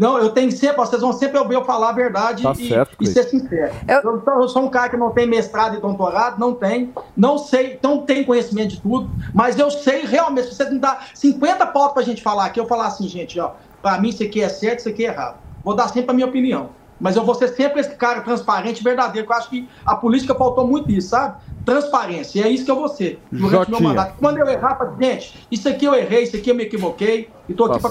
Não, 0.00 0.18
eu 0.18 0.30
tenho 0.30 0.50
sempre, 0.50 0.78
vocês 0.78 1.02
vão 1.02 1.12
sempre 1.12 1.38
ouvir 1.38 1.56
eu 1.56 1.64
falar 1.64 1.90
a 1.90 1.92
verdade 1.92 2.42
Tá 2.42 2.52
e, 2.58 2.68
certo, 2.70 2.96
e 2.98 3.06
ser 3.06 3.24
sincero. 3.24 3.70
Eu... 3.86 4.22
sou- 4.24 4.42
eu 4.42 4.48
sou 4.48 4.62
um 4.62 4.70
cara 4.70 4.88
que 4.88 4.96
não 4.96 5.10
tem 5.10 5.26
mestrado 5.26 5.76
e 5.76 5.80
doutorado, 5.80 6.38
não 6.40 6.54
tem, 6.54 6.90
não 7.14 7.36
sei, 7.36 7.78
não 7.82 7.98
tem 7.98 8.24
conhecimento 8.24 8.70
de 8.70 8.80
tudo, 8.80 9.10
mas 9.34 9.58
eu 9.58 9.70
sei 9.70 10.06
realmente, 10.06 10.48
se 10.48 10.54
você 10.54 10.70
me 10.70 10.78
dá 10.78 11.00
50 11.14 11.66
pautas 11.66 11.92
pra 11.92 12.02
gente 12.02 12.22
falar 12.22 12.46
aqui, 12.46 12.58
eu 12.58 12.66
falar 12.66 12.86
assim, 12.86 13.06
gente, 13.06 13.38
ó, 13.38 13.50
pra 13.82 14.00
mim 14.00 14.08
isso 14.08 14.22
aqui 14.22 14.40
é 14.40 14.48
certo, 14.48 14.78
isso 14.78 14.88
aqui 14.88 15.04
é 15.04 15.10
errado. 15.10 15.36
Vou 15.62 15.74
dar 15.74 15.88
sempre 15.88 16.12
a 16.12 16.14
minha 16.14 16.26
opinião. 16.26 16.70
Mas 16.98 17.16
eu 17.16 17.24
vou 17.24 17.34
ser 17.34 17.48
sempre 17.48 17.80
esse 17.80 17.94
cara 17.94 18.22
transparente, 18.22 18.82
verdadeiro, 18.82 19.26
que 19.26 19.32
eu 19.32 19.36
acho 19.36 19.50
que 19.50 19.68
a 19.84 19.94
política 19.96 20.34
faltou 20.34 20.66
muito 20.66 20.90
isso, 20.90 21.10
sabe? 21.10 21.36
Transparência. 21.64 22.40
E 22.40 22.42
é 22.42 22.48
isso 22.48 22.64
que 22.64 22.70
eu 22.70 22.76
vou 22.76 22.88
ser 22.88 23.18
durante 23.30 23.68
o 23.68 23.70
meu 23.70 23.80
mandato. 23.80 24.14
Quando 24.18 24.38
eu 24.38 24.46
errar, 24.48 24.78
gente, 24.98 25.46
isso 25.50 25.68
aqui 25.68 25.84
eu 25.84 25.94
errei, 25.94 26.22
isso 26.24 26.36
aqui 26.36 26.50
eu 26.50 26.54
me 26.54 26.64
equivoquei 26.64 27.30
e 27.48 27.54
tô 27.54 27.64
aqui 27.64 27.74
Tá 27.74 27.80
pra 27.80 27.90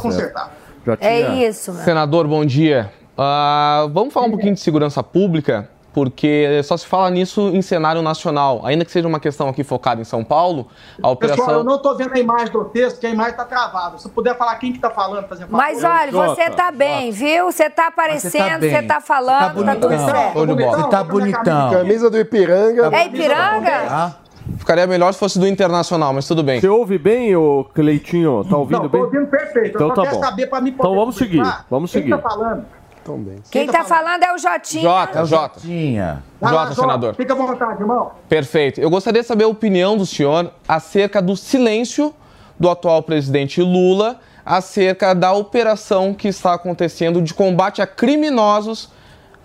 certo. 0.86 1.00
consertar. 1.00 1.38
É 1.38 1.48
isso, 1.48 1.72
mano. 1.72 1.84
Senador, 1.84 2.28
bom 2.28 2.46
dia. 2.46 2.92
Ah, 3.18 3.88
vamos 3.92 4.14
falar 4.14 4.28
um 4.28 4.32
pouquinho 4.32 4.54
de 4.54 4.62
segurança 4.62 5.04
pública, 5.04 5.70
porque 5.94 6.62
só 6.64 6.78
se 6.78 6.86
fala 6.86 7.10
nisso 7.10 7.50
em 7.50 7.62
cenário 7.62 8.02
nacional. 8.02 8.62
Ainda 8.64 8.86
que 8.86 8.92
seja 8.92 9.08
uma 9.08 9.20
questão 9.20 9.50
aqui 9.50 9.62
focada 9.64 10.00
em 10.00 10.06
São 10.06 10.24
Paulo, 10.24 10.68
a 11.04 11.10
operação. 11.10 11.46
Pessoal, 11.46 11.60
eu 11.60 11.64
não 11.66 11.80
tô 11.80 11.96
vendo 11.96 12.14
a 12.14 12.20
imagem 12.20 12.50
do 12.54 12.64
texto, 12.66 13.00
que 13.00 13.08
a 13.08 13.10
imagem 13.10 13.36
tá 13.36 13.44
travada. 13.44 13.98
Se 13.98 14.08
puder 14.08 14.38
falar 14.38 14.56
quem 14.56 14.72
que 14.72 14.80
tá 14.80 14.90
falando, 14.90 15.26
por 15.28 15.36
exemplo. 15.36 15.58
Mas 15.58 15.84
olha, 15.84 16.12
você 16.12 16.50
tá 16.50 16.72
bem, 16.72 17.12
viu? 17.12 17.52
Você 17.52 17.70
tá 17.70 17.88
aparecendo, 17.88 18.62
você 18.62 18.82
tá, 18.84 19.02
falando, 19.02 19.66
tá, 19.66 19.76
tudo 19.76 19.98
certo. 19.98 20.56
Você 20.56 20.90
tá 20.90 21.04
bonitão. 21.04 21.72
Camisa 21.72 22.10
do 22.10 22.18
Ipiranga. 22.18 22.90
É 22.96 23.06
Ipiranga? 23.06 23.88
Ah, 23.90 24.14
Ficaria 24.60 24.86
melhor 24.86 25.12
se 25.14 25.20
fosse 25.20 25.40
do 25.40 25.48
Internacional, 25.48 26.14
mas 26.14 26.28
tudo 26.28 26.44
bem. 26.44 26.60
Você 26.60 26.68
ouve 26.68 26.98
bem, 26.98 27.36
ô 27.36 27.66
Cleitinho? 27.74 28.46
Tá 28.48 28.58
ouvindo 28.58 28.84
Não, 28.84 28.90
bem? 28.90 29.02
tô 29.02 29.06
ouvindo 29.08 29.28
perfeito. 29.28 29.70
Então 29.76 29.88
eu 29.90 29.96
só 29.96 29.96
tá 29.96 30.02
quero 30.04 30.16
bom. 30.16 30.22
saber 30.24 30.48
pra 30.48 30.62
mim 30.62 30.72
poder 30.74 30.88
Então 30.90 31.00
vamos 31.00 31.16
seguir, 31.16 31.42
vamos 31.70 31.92
Quem 31.92 32.02
seguir. 32.04 32.16
tá 32.16 32.30
falando? 32.30 32.66
Quem 33.50 33.66
tá 33.66 33.84
falando 33.84 34.24
é 34.24 34.34
o 34.34 34.38
Jotinha. 34.38 34.84
Jota, 34.84 35.26
Jota. 35.26 35.60
Vai 36.40 36.54
lá, 36.54 36.64
Jota, 36.66 36.76
senador. 36.76 37.16
Fica 37.16 37.34
à 37.34 37.36
vontade, 37.36 37.82
irmão. 37.82 38.12
Perfeito. 38.28 38.80
Eu 38.80 38.90
gostaria 38.90 39.22
de 39.22 39.28
saber 39.28 39.46
a 39.46 39.48
opinião 39.48 39.98
do 39.98 40.06
senhor 40.06 40.52
acerca 40.68 41.20
do 41.20 41.36
silêncio 41.36 42.14
do 42.60 42.70
atual 42.70 43.02
presidente 43.02 43.62
Lula 43.62 44.20
acerca 44.46 45.16
da 45.16 45.32
operação 45.34 46.14
que 46.14 46.28
está 46.28 46.54
acontecendo 46.54 47.22
de 47.22 47.34
combate 47.34 47.82
a 47.82 47.88
criminosos 47.88 48.92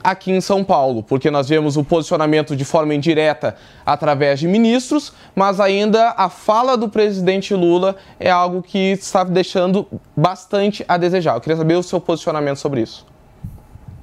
aqui 0.05 0.31
em 0.31 0.40
São 0.40 0.62
Paulo, 0.62 1.03
porque 1.03 1.31
nós 1.31 1.49
vemos 1.49 1.79
o 1.79 1.83
posicionamento 1.83 2.55
de 2.55 2.64
forma 2.64 2.95
indireta 2.95 3.57
através 3.87 4.38
de 4.38 4.47
ministros, 4.47 5.14
mas 5.35 5.59
ainda 5.59 6.11
a 6.17 6.29
fala 6.29 6.77
do 6.77 6.90
presidente 6.90 7.55
Lula 7.55 7.97
é 8.21 8.31
algo 8.31 8.62
que 8.62 8.93
está 8.93 9.25
deixando 9.25 9.87
bastante 10.14 10.85
a 10.87 10.99
desejar. 10.99 11.35
Eu 11.35 11.40
queria 11.40 11.57
saber 11.57 11.77
o 11.77 11.83
seu 11.83 11.99
posicionamento 11.99 12.59
sobre 12.59 12.83
isso. 12.83 13.07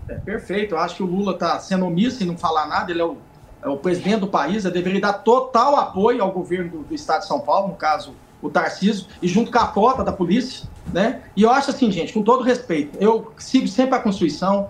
É, 0.09 0.15
perfeito. 0.15 0.73
Eu 0.73 0.79
acho 0.79 0.95
que 0.95 1.03
o 1.03 1.05
Lula 1.05 1.33
está 1.33 1.59
sendo 1.59 1.85
omisso 1.85 2.23
e 2.23 2.25
não 2.25 2.35
falar 2.35 2.67
nada. 2.67 2.91
Ele 2.91 3.01
é 3.01 3.05
o, 3.05 3.17
é 3.63 3.69
o 3.69 3.77
presidente 3.77 4.21
do 4.21 4.27
país. 4.27 4.65
Ele 4.65 4.73
deveria 4.73 4.99
dar 4.99 5.13
total 5.13 5.75
apoio 5.75 6.23
ao 6.23 6.31
governo 6.31 6.69
do, 6.69 6.79
do 6.79 6.95
estado 6.95 7.21
de 7.21 7.27
São 7.27 7.39
Paulo, 7.39 7.69
no 7.69 7.75
caso, 7.75 8.13
o 8.41 8.49
Tarcísio, 8.49 9.05
e 9.21 9.27
junto 9.27 9.51
com 9.51 9.59
a 9.59 9.67
frota 9.67 10.03
da 10.03 10.11
polícia. 10.11 10.67
Né? 10.91 11.21
E 11.37 11.43
eu 11.43 11.51
acho 11.51 11.69
assim, 11.69 11.91
gente, 11.91 12.11
com 12.11 12.23
todo 12.23 12.43
respeito, 12.43 12.97
eu 12.99 13.31
sigo 13.37 13.67
sempre 13.67 13.95
a 13.95 13.99
Constituição, 13.99 14.69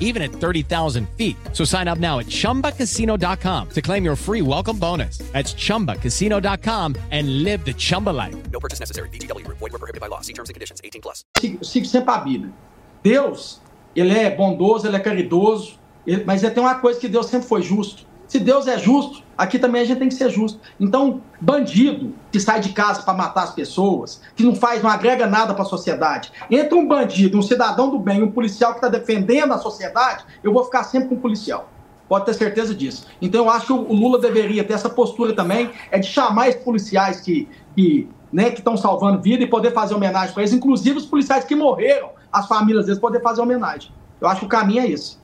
even 0.00 0.22
at 0.22 0.30
30,000 0.32 1.08
feet. 1.16 1.36
So 1.52 1.64
sign 1.64 1.86
up 1.86 1.98
now 1.98 2.18
at 2.18 2.26
ChumbaCasino.com 2.26 3.68
to 3.70 3.82
claim 3.82 4.04
your 4.04 4.16
free 4.16 4.42
welcome 4.42 4.78
bonus. 4.78 5.18
That's 5.32 5.52
ChumbaCasino.com 5.54 6.96
and 7.12 7.42
live 7.44 7.64
the 7.64 7.74
Chumba 7.74 8.10
life. 8.10 8.34
No 8.50 8.58
purchase 8.60 8.80
necessary. 8.80 9.08
VGW 9.10 9.44
Group. 9.44 9.58
Void 9.58 9.72
were 9.72 9.78
prohibited 9.78 10.00
by 10.00 10.08
law. 10.08 10.22
See 10.22 10.32
terms 10.32 10.48
and 10.48 10.54
conditions. 10.54 10.80
18 10.82 11.02
plus. 11.02 11.22
sigo, 11.38 11.62
sigo 11.64 11.86
sempre 11.86 12.14
a 12.14 12.18
Bíblia. 12.18 12.52
Deus, 13.02 13.60
ele 13.94 14.12
é 14.16 14.34
bondoso, 14.34 14.86
ele 14.86 14.96
é 14.96 15.00
caridoso, 15.00 15.78
ele- 16.06 16.24
mas 16.24 16.42
ele 16.42 16.52
tem 16.54 16.62
uma 16.62 16.74
coisa 16.76 16.98
que 16.98 17.08
Deus 17.08 17.26
sempre 17.26 17.46
foi 17.46 17.62
justo. 17.62 18.04
Se 18.26 18.38
Deus 18.38 18.66
é 18.66 18.78
justo, 18.78 19.22
aqui 19.36 19.58
também 19.58 19.82
a 19.82 19.84
gente 19.84 19.98
tem 19.98 20.08
que 20.08 20.14
ser 20.14 20.30
justo. 20.30 20.60
Então, 20.80 21.20
bandido 21.40 22.14
que 22.32 22.40
sai 22.40 22.60
de 22.60 22.70
casa 22.70 23.02
para 23.02 23.14
matar 23.14 23.44
as 23.44 23.54
pessoas, 23.54 24.20
que 24.34 24.42
não 24.42 24.54
faz, 24.54 24.82
não 24.82 24.90
agrega 24.90 25.26
nada 25.26 25.54
para 25.54 25.62
a 25.62 25.66
sociedade. 25.66 26.32
Entre 26.50 26.74
um 26.74 26.86
bandido, 26.86 27.38
um 27.38 27.42
cidadão 27.42 27.90
do 27.90 27.98
bem, 27.98 28.22
um 28.22 28.30
policial 28.30 28.72
que 28.72 28.78
está 28.78 28.88
defendendo 28.88 29.52
a 29.52 29.58
sociedade, 29.58 30.24
eu 30.42 30.52
vou 30.52 30.64
ficar 30.64 30.84
sempre 30.84 31.08
com 31.08 31.14
o 31.14 31.20
policial. 31.20 31.68
Pode 32.08 32.24
ter 32.24 32.34
certeza 32.34 32.74
disso. 32.74 33.06
Então 33.20 33.44
eu 33.44 33.50
acho 33.50 33.66
que 33.66 33.72
o 33.72 33.92
Lula 33.92 34.18
deveria 34.20 34.62
ter 34.62 34.74
essa 34.74 34.88
postura 34.88 35.34
também, 35.34 35.70
é 35.90 35.98
de 35.98 36.06
chamar 36.06 36.48
esses 36.48 36.62
policiais 36.62 37.20
que 37.20 37.48
que 37.74 38.08
né, 38.32 38.50
que 38.50 38.58
estão 38.58 38.76
salvando 38.76 39.20
vida 39.20 39.44
e 39.44 39.46
poder 39.46 39.72
fazer 39.72 39.94
homenagem 39.94 40.32
para 40.32 40.42
eles, 40.42 40.52
inclusive 40.52 40.98
os 40.98 41.06
policiais 41.06 41.44
que 41.44 41.54
morreram, 41.54 42.10
as 42.32 42.46
famílias 42.46 42.86
deles 42.86 43.00
poder 43.00 43.22
fazer 43.22 43.40
homenagem. 43.40 43.90
Eu 44.20 44.28
acho 44.28 44.40
que 44.40 44.46
o 44.46 44.48
caminho 44.48 44.82
é 44.82 44.90
esse. 44.90 45.16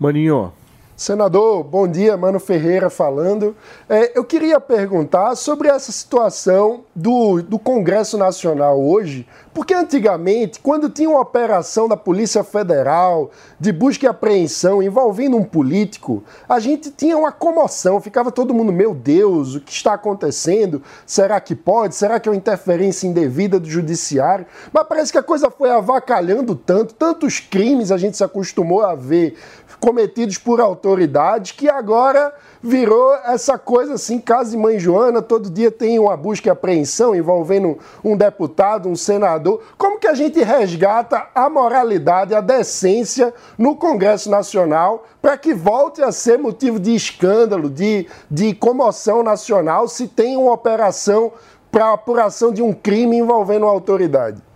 Maninho. 0.00 0.52
Senador, 1.00 1.64
bom 1.64 1.88
dia, 1.88 2.14
Mano 2.14 2.38
Ferreira 2.38 2.90
falando. 2.90 3.56
É, 3.88 4.12
eu 4.14 4.22
queria 4.22 4.60
perguntar 4.60 5.34
sobre 5.34 5.66
essa 5.66 5.90
situação 5.90 6.84
do, 6.94 7.40
do 7.40 7.58
Congresso 7.58 8.18
Nacional 8.18 8.78
hoje, 8.78 9.26
porque 9.54 9.72
antigamente, 9.72 10.60
quando 10.60 10.90
tinha 10.90 11.08
uma 11.08 11.20
operação 11.20 11.88
da 11.88 11.96
Polícia 11.96 12.44
Federal 12.44 13.30
de 13.58 13.72
busca 13.72 14.04
e 14.04 14.08
apreensão 14.10 14.82
envolvendo 14.82 15.38
um 15.38 15.42
político, 15.42 16.22
a 16.46 16.60
gente 16.60 16.90
tinha 16.90 17.16
uma 17.16 17.32
comoção, 17.32 17.98
ficava 17.98 18.30
todo 18.30 18.52
mundo, 18.52 18.70
meu 18.70 18.94
Deus, 18.94 19.54
o 19.54 19.60
que 19.62 19.72
está 19.72 19.94
acontecendo? 19.94 20.82
Será 21.06 21.40
que 21.40 21.54
pode? 21.54 21.94
Será 21.94 22.20
que 22.20 22.28
é 22.28 22.32
uma 22.32 22.36
interferência 22.36 23.06
indevida 23.06 23.58
do 23.58 23.70
judiciário? 23.70 24.44
Mas 24.70 24.86
parece 24.86 25.10
que 25.10 25.18
a 25.18 25.22
coisa 25.22 25.50
foi 25.50 25.70
avacalhando 25.70 26.54
tanto, 26.54 26.92
tantos 26.92 27.40
crimes 27.40 27.90
a 27.90 27.96
gente 27.96 28.18
se 28.18 28.22
acostumou 28.22 28.82
a 28.82 28.94
ver 28.94 29.38
cometidos 29.80 30.36
por 30.36 30.60
autoridades 30.60 31.52
que 31.52 31.68
agora 31.68 32.32
virou 32.62 33.14
essa 33.24 33.58
coisa 33.58 33.94
assim, 33.94 34.18
casa 34.18 34.50
de 34.50 34.56
mãe 34.56 34.78
Joana, 34.78 35.22
todo 35.22 35.50
dia 35.50 35.70
tem 35.70 35.98
uma 35.98 36.16
busca 36.16 36.48
e 36.48 36.50
apreensão 36.50 37.14
envolvendo 37.14 37.78
um 38.04 38.16
deputado, 38.16 38.88
um 38.88 38.94
senador. 38.94 39.62
Como 39.78 39.98
que 39.98 40.06
a 40.06 40.14
gente 40.14 40.42
resgata 40.42 41.26
a 41.34 41.48
moralidade, 41.48 42.34
a 42.34 42.40
decência 42.42 43.32
no 43.56 43.74
Congresso 43.74 44.30
Nacional 44.30 45.04
para 45.22 45.38
que 45.38 45.54
volte 45.54 46.02
a 46.02 46.12
ser 46.12 46.38
motivo 46.38 46.78
de 46.78 46.94
escândalo, 46.94 47.70
de, 47.70 48.06
de 48.30 48.54
comoção 48.54 49.22
nacional, 49.22 49.88
se 49.88 50.06
tem 50.06 50.36
uma 50.36 50.52
operação 50.52 51.32
para 51.70 51.92
apuração 51.92 52.52
de 52.52 52.62
um 52.62 52.72
crime 52.72 53.16
envolvendo 53.16 53.64
uma 53.64 53.72
autoridade? 53.72 54.49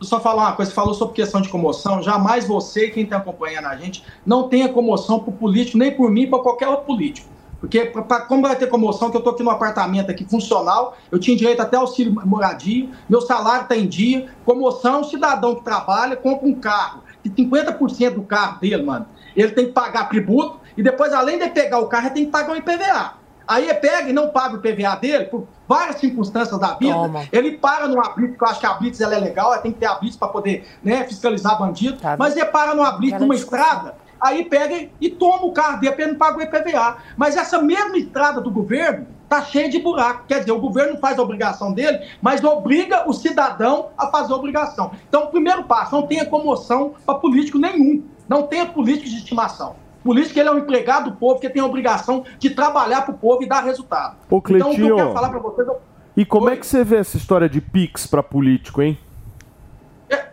Só 0.00 0.20
falar 0.20 0.42
uma 0.42 0.52
coisa, 0.52 0.70
você 0.70 0.74
falou 0.74 0.94
sobre 0.94 1.14
questão 1.14 1.40
de 1.40 1.48
comoção, 1.48 2.02
jamais 2.02 2.46
você 2.46 2.88
quem 2.88 3.04
está 3.04 3.16
acompanhando 3.16 3.66
a 3.66 3.76
gente 3.76 4.04
não 4.24 4.48
tenha 4.48 4.68
comoção 4.68 5.20
por 5.20 5.32
político, 5.32 5.78
nem 5.78 5.90
por 5.90 6.10
mim, 6.10 6.28
para 6.28 6.38
qualquer 6.38 6.68
outro 6.68 6.86
político. 6.86 7.28
Porque 7.60 7.86
pra, 7.86 8.20
como 8.20 8.42
vai 8.42 8.54
ter 8.54 8.68
comoção, 8.68 9.10
que 9.10 9.16
eu 9.16 9.18
estou 9.18 9.32
aqui 9.32 9.42
no 9.42 9.50
apartamento 9.50 10.10
aqui 10.10 10.24
funcional, 10.24 10.96
eu 11.10 11.18
tinha 11.18 11.36
direito 11.36 11.60
até 11.60 11.76
auxílio 11.76 12.14
moradia, 12.24 12.88
meu 13.08 13.20
salário 13.20 13.62
está 13.62 13.76
em 13.76 13.88
dia, 13.88 14.28
comoção 14.44 14.94
é 14.94 14.98
um 14.98 15.04
cidadão 15.04 15.56
que 15.56 15.64
trabalha, 15.64 16.16
compra 16.16 16.46
um 16.46 16.54
carro, 16.54 17.02
que 17.22 17.28
50% 17.28 18.14
do 18.14 18.22
carro 18.22 18.60
dele, 18.60 18.82
mano, 18.82 19.06
ele 19.34 19.50
tem 19.50 19.66
que 19.66 19.72
pagar 19.72 20.08
tributo, 20.08 20.60
e 20.76 20.82
depois, 20.82 21.12
além 21.12 21.38
de 21.38 21.48
pegar 21.50 21.80
o 21.80 21.86
carro, 21.86 22.06
ele 22.06 22.14
tem 22.14 22.24
que 22.26 22.30
pagar 22.30 22.52
o 22.52 22.56
IPVA. 22.56 23.14
Aí 23.48 23.64
ele 23.64 23.74
pega 23.74 24.10
e 24.10 24.12
não 24.12 24.28
paga 24.28 24.56
o 24.56 24.58
IPVA 24.58 24.96
dele, 24.96 25.24
por 25.24 25.48
várias 25.66 25.96
circunstâncias 25.96 26.60
da 26.60 26.74
vida, 26.74 26.94
ele 27.32 27.52
para 27.52 27.88
numa 27.88 28.10
blitz, 28.10 28.36
que 28.36 28.44
eu 28.44 28.48
acho 28.48 28.60
que 28.60 28.66
a 28.66 28.74
blitz 28.74 29.00
ela 29.00 29.14
é 29.14 29.18
legal, 29.18 29.52
ela 29.52 29.62
tem 29.62 29.72
que 29.72 29.78
ter 29.78 29.86
a 29.86 29.94
blitz 29.94 30.16
para 30.16 30.28
poder 30.28 30.66
né, 30.84 31.04
fiscalizar 31.04 31.58
bandido, 31.58 31.98
mas 32.18 32.36
ele 32.36 32.44
para 32.46 32.74
numa 32.74 32.92
blitz, 32.92 33.18
numa 33.18 33.34
estrada, 33.34 33.94
aí 34.20 34.44
pega 34.44 34.90
e 35.00 35.08
toma 35.08 35.46
o 35.46 35.52
carro 35.52 35.80
dele, 35.80 35.92
porque 35.92 36.02
ele 36.02 36.12
não 36.12 36.18
paga 36.18 36.38
o 36.38 36.42
IPVA. 36.42 36.96
Mas 37.16 37.36
essa 37.36 37.60
mesma 37.62 37.96
estrada 37.96 38.40
do 38.40 38.50
governo 38.50 39.06
tá 39.28 39.42
cheia 39.42 39.68
de 39.68 39.78
buraco. 39.78 40.24
Quer 40.26 40.40
dizer, 40.40 40.52
o 40.52 40.60
governo 40.60 40.98
faz 40.98 41.18
a 41.18 41.22
obrigação 41.22 41.72
dele, 41.72 42.00
mas 42.20 42.42
obriga 42.42 43.08
o 43.08 43.12
cidadão 43.12 43.90
a 43.96 44.08
fazer 44.08 44.32
a 44.32 44.36
obrigação. 44.36 44.90
Então, 45.08 45.24
o 45.24 45.26
primeiro 45.28 45.64
passo, 45.64 45.94
não 45.94 46.06
tenha 46.06 46.24
comoção 46.26 46.94
para 47.04 47.14
político 47.14 47.58
nenhum. 47.58 48.02
Não 48.28 48.46
tenha 48.46 48.66
político 48.66 49.08
de 49.08 49.16
estimação. 49.16 49.76
Político 50.04 50.38
ele 50.38 50.48
é 50.48 50.52
um 50.52 50.58
empregado 50.58 51.10
do 51.10 51.16
povo 51.16 51.40
que 51.40 51.48
tem 51.50 51.60
a 51.60 51.66
obrigação 51.66 52.24
de 52.38 52.50
trabalhar 52.50 53.02
para 53.02 53.14
o 53.14 53.18
povo 53.18 53.42
e 53.42 53.46
dar 53.46 53.62
resultado. 53.64 54.16
Ô, 54.30 54.36
então, 54.36 54.38
o 54.38 54.42
que 54.42 54.52
eu 54.54 54.58
Cleitinho. 54.60 54.96
quero 54.96 55.12
falar 55.12 55.28
para 55.30 55.38
vocês... 55.40 55.66
eu- 55.68 55.76
E 56.16 56.24
como 56.24 56.48
é 56.50 56.56
que 56.56 56.66
você 56.66 56.82
vê 56.84 56.96
essa 56.96 57.16
história 57.16 57.48
de 57.48 57.60
Pix 57.60 58.06
pra 58.06 58.22
político, 58.22 58.80
hein? 58.82 58.98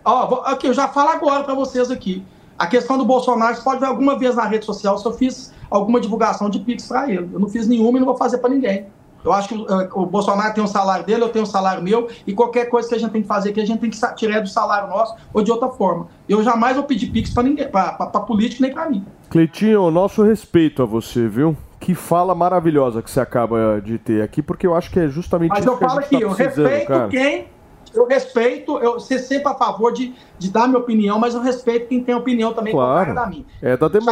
Ó, 0.03 0.27
vou- 0.27 0.41
aqui, 0.45 0.67
eu 0.67 0.73
já 0.73 0.87
falo 0.87 1.09
agora 1.09 1.43
para 1.43 1.53
vocês 1.55 1.89
aqui. 1.89 2.23
A 2.57 2.67
questão 2.67 2.97
do 2.97 3.03
Bolsonaro, 3.03 3.55
você 3.55 3.61
pode 3.63 3.79
ver 3.79 3.87
alguma 3.87 4.17
vez 4.17 4.35
na 4.35 4.45
rede 4.45 4.63
social 4.65 4.97
se 4.97 5.05
eu 5.05 5.11
fiz 5.13 5.51
alguma 5.69 5.99
divulgação 5.99 6.49
de 6.49 6.59
Pix 6.59 6.87
para 6.87 7.09
ele. 7.09 7.29
Eu 7.33 7.39
não 7.39 7.49
fiz 7.49 7.67
nenhuma 7.67 7.97
e 7.97 7.99
não 7.99 8.05
vou 8.05 8.15
fazer 8.15 8.37
para 8.37 8.49
ninguém. 8.51 8.85
Eu 9.25 9.33
acho 9.33 9.49
que 9.49 9.55
eh, 9.55 9.89
o 9.93 10.05
Bolsonaro 10.05 10.53
tem 10.53 10.63
um 10.63 10.67
salário 10.67 11.03
dele, 11.03 11.23
eu 11.23 11.29
tenho 11.29 11.43
um 11.43 11.47
salário 11.47 11.81
meu, 11.81 12.07
e 12.27 12.31
qualquer 12.33 12.65
coisa 12.69 12.87
que 12.87 12.93
a 12.93 12.99
gente 12.99 13.11
tem 13.11 13.23
que 13.23 13.27
fazer 13.27 13.49
aqui, 13.49 13.59
a 13.59 13.65
gente 13.65 13.79
tem 13.79 13.89
que 13.89 13.99
tirar 14.15 14.39
do 14.39 14.47
salário 14.47 14.87
nosso 14.87 15.15
ou 15.33 15.41
de 15.41 15.51
outra 15.51 15.67
forma. 15.69 16.07
Eu 16.29 16.43
jamais 16.43 16.75
vou 16.75 16.85
pedir 16.85 17.07
Pix 17.07 17.31
para 17.31 17.41
ninguém, 17.43 17.67
para 17.67 17.91
político 18.21 18.61
nem 18.61 18.71
para 18.71 18.87
mim. 18.87 19.03
Cleitinho, 19.31 19.89
nosso 19.89 20.21
respeito 20.21 20.83
a 20.83 20.85
você, 20.85 21.27
viu? 21.27 21.57
Que 21.79 21.95
fala 21.95 22.35
maravilhosa 22.35 23.01
que 23.01 23.09
você 23.09 23.19
acaba 23.19 23.81
de 23.83 23.97
ter 23.97 24.21
aqui, 24.21 24.43
porque 24.43 24.67
eu 24.67 24.75
acho 24.75 24.91
que 24.91 24.99
é 24.99 25.07
justamente 25.07 25.49
Mas 25.49 25.59
isso 25.61 25.69
eu 25.69 25.77
que 25.77 25.85
falo 25.85 25.99
aqui, 25.99 26.17
tá 26.17 26.21
eu 26.21 26.29
respeito 26.29 26.87
cara. 26.87 27.07
quem. 27.09 27.47
Eu 27.93 28.07
respeito, 28.07 28.77
eu 28.79 28.99
ser 28.99 29.19
sempre 29.19 29.47
a 29.49 29.55
favor 29.55 29.93
de, 29.93 30.13
de 30.37 30.49
dar 30.51 30.67
minha 30.67 30.79
opinião, 30.79 31.17
mas 31.17 31.33
eu 31.33 31.41
respeito 31.41 31.87
quem 31.87 32.03
tem 32.03 32.13
opinião 32.13 32.53
também 32.53 32.73
Claro. 32.73 33.05
contrária 33.07 33.13
da 33.13 33.25
minha. 33.27 33.45
É 33.61 33.77
da 33.77 33.87
Achar 33.87 34.03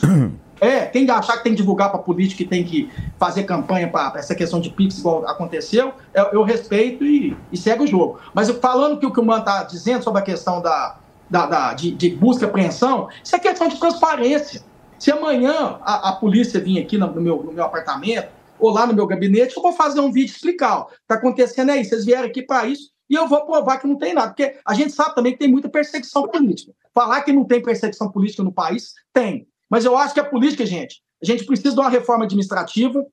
que 0.64 0.70
que 0.70 0.76
é, 0.76 0.86
quem 0.86 1.10
achar 1.10 1.36
que 1.36 1.44
tem 1.44 1.52
que 1.52 1.58
divulgar 1.58 1.90
para 1.90 1.98
político 1.98 2.42
e 2.42 2.46
tem 2.46 2.64
que 2.64 2.90
fazer 3.18 3.44
campanha 3.44 3.88
para 3.88 4.18
essa 4.18 4.34
questão 4.34 4.60
de 4.60 4.70
Pix, 4.70 4.98
igual 4.98 5.26
aconteceu, 5.26 5.92
eu, 6.12 6.24
eu 6.32 6.42
respeito 6.42 7.04
e, 7.04 7.36
e 7.52 7.56
segue 7.56 7.84
o 7.84 7.86
jogo. 7.86 8.18
Mas 8.32 8.50
falando 8.50 8.98
que 8.98 9.06
o 9.06 9.12
que 9.12 9.20
o 9.20 9.24
Mano 9.24 9.40
está 9.40 9.62
dizendo 9.62 10.02
sobre 10.02 10.20
a 10.20 10.24
questão 10.24 10.60
da, 10.60 10.98
da, 11.28 11.46
da- 11.46 11.74
de, 11.74 11.90
de 11.92 12.10
busca 12.10 12.44
e 12.44 12.48
apreensão, 12.48 13.08
isso 13.22 13.34
é 13.34 13.38
questão 13.38 13.68
de 13.68 13.78
transparência. 13.78 14.62
Se 14.98 15.10
amanhã 15.10 15.78
a, 15.82 16.10
a 16.10 16.12
polícia 16.12 16.60
vir 16.60 16.78
aqui 16.80 16.96
no, 16.96 17.06
no 17.12 17.20
meu, 17.20 17.42
no 17.42 17.52
meu 17.52 17.64
apartamento 17.64 18.28
ou 18.58 18.70
lá 18.70 18.86
no 18.86 18.94
meu 18.94 19.06
gabinete, 19.06 19.56
eu 19.56 19.62
vou 19.62 19.72
fazer 19.72 20.00
um 20.00 20.10
vídeo 20.12 20.32
explicar. 20.32 20.80
O 20.80 20.84
que 20.86 20.92
está 21.02 21.14
acontecendo 21.16 21.70
é 21.70 21.76
isso, 21.80 21.90
vocês 21.90 22.04
vieram 22.04 22.24
aqui 22.26 22.42
para 22.42 22.66
isso 22.66 22.90
e 23.08 23.14
eu 23.14 23.26
vou 23.28 23.44
provar 23.44 23.78
que 23.78 23.86
não 23.86 23.96
tem 23.98 24.14
nada. 24.14 24.28
Porque 24.28 24.56
a 24.64 24.74
gente 24.74 24.92
sabe 24.92 25.14
também 25.14 25.32
que 25.32 25.38
tem 25.38 25.48
muita 25.48 25.68
perseguição 25.68 26.26
política. 26.28 26.72
Falar 26.94 27.22
que 27.22 27.32
não 27.32 27.44
tem 27.44 27.60
perseguição 27.60 28.10
política 28.10 28.42
no 28.42 28.52
país, 28.52 28.94
tem. 29.12 29.46
Mas 29.70 29.84
eu 29.84 29.96
acho 29.96 30.14
que 30.14 30.20
a 30.20 30.24
política, 30.24 30.64
gente, 30.66 31.02
a 31.22 31.26
gente 31.26 31.44
precisa 31.44 31.74
de 31.74 31.80
uma 31.80 31.88
reforma 31.88 32.24
administrativa, 32.24 33.04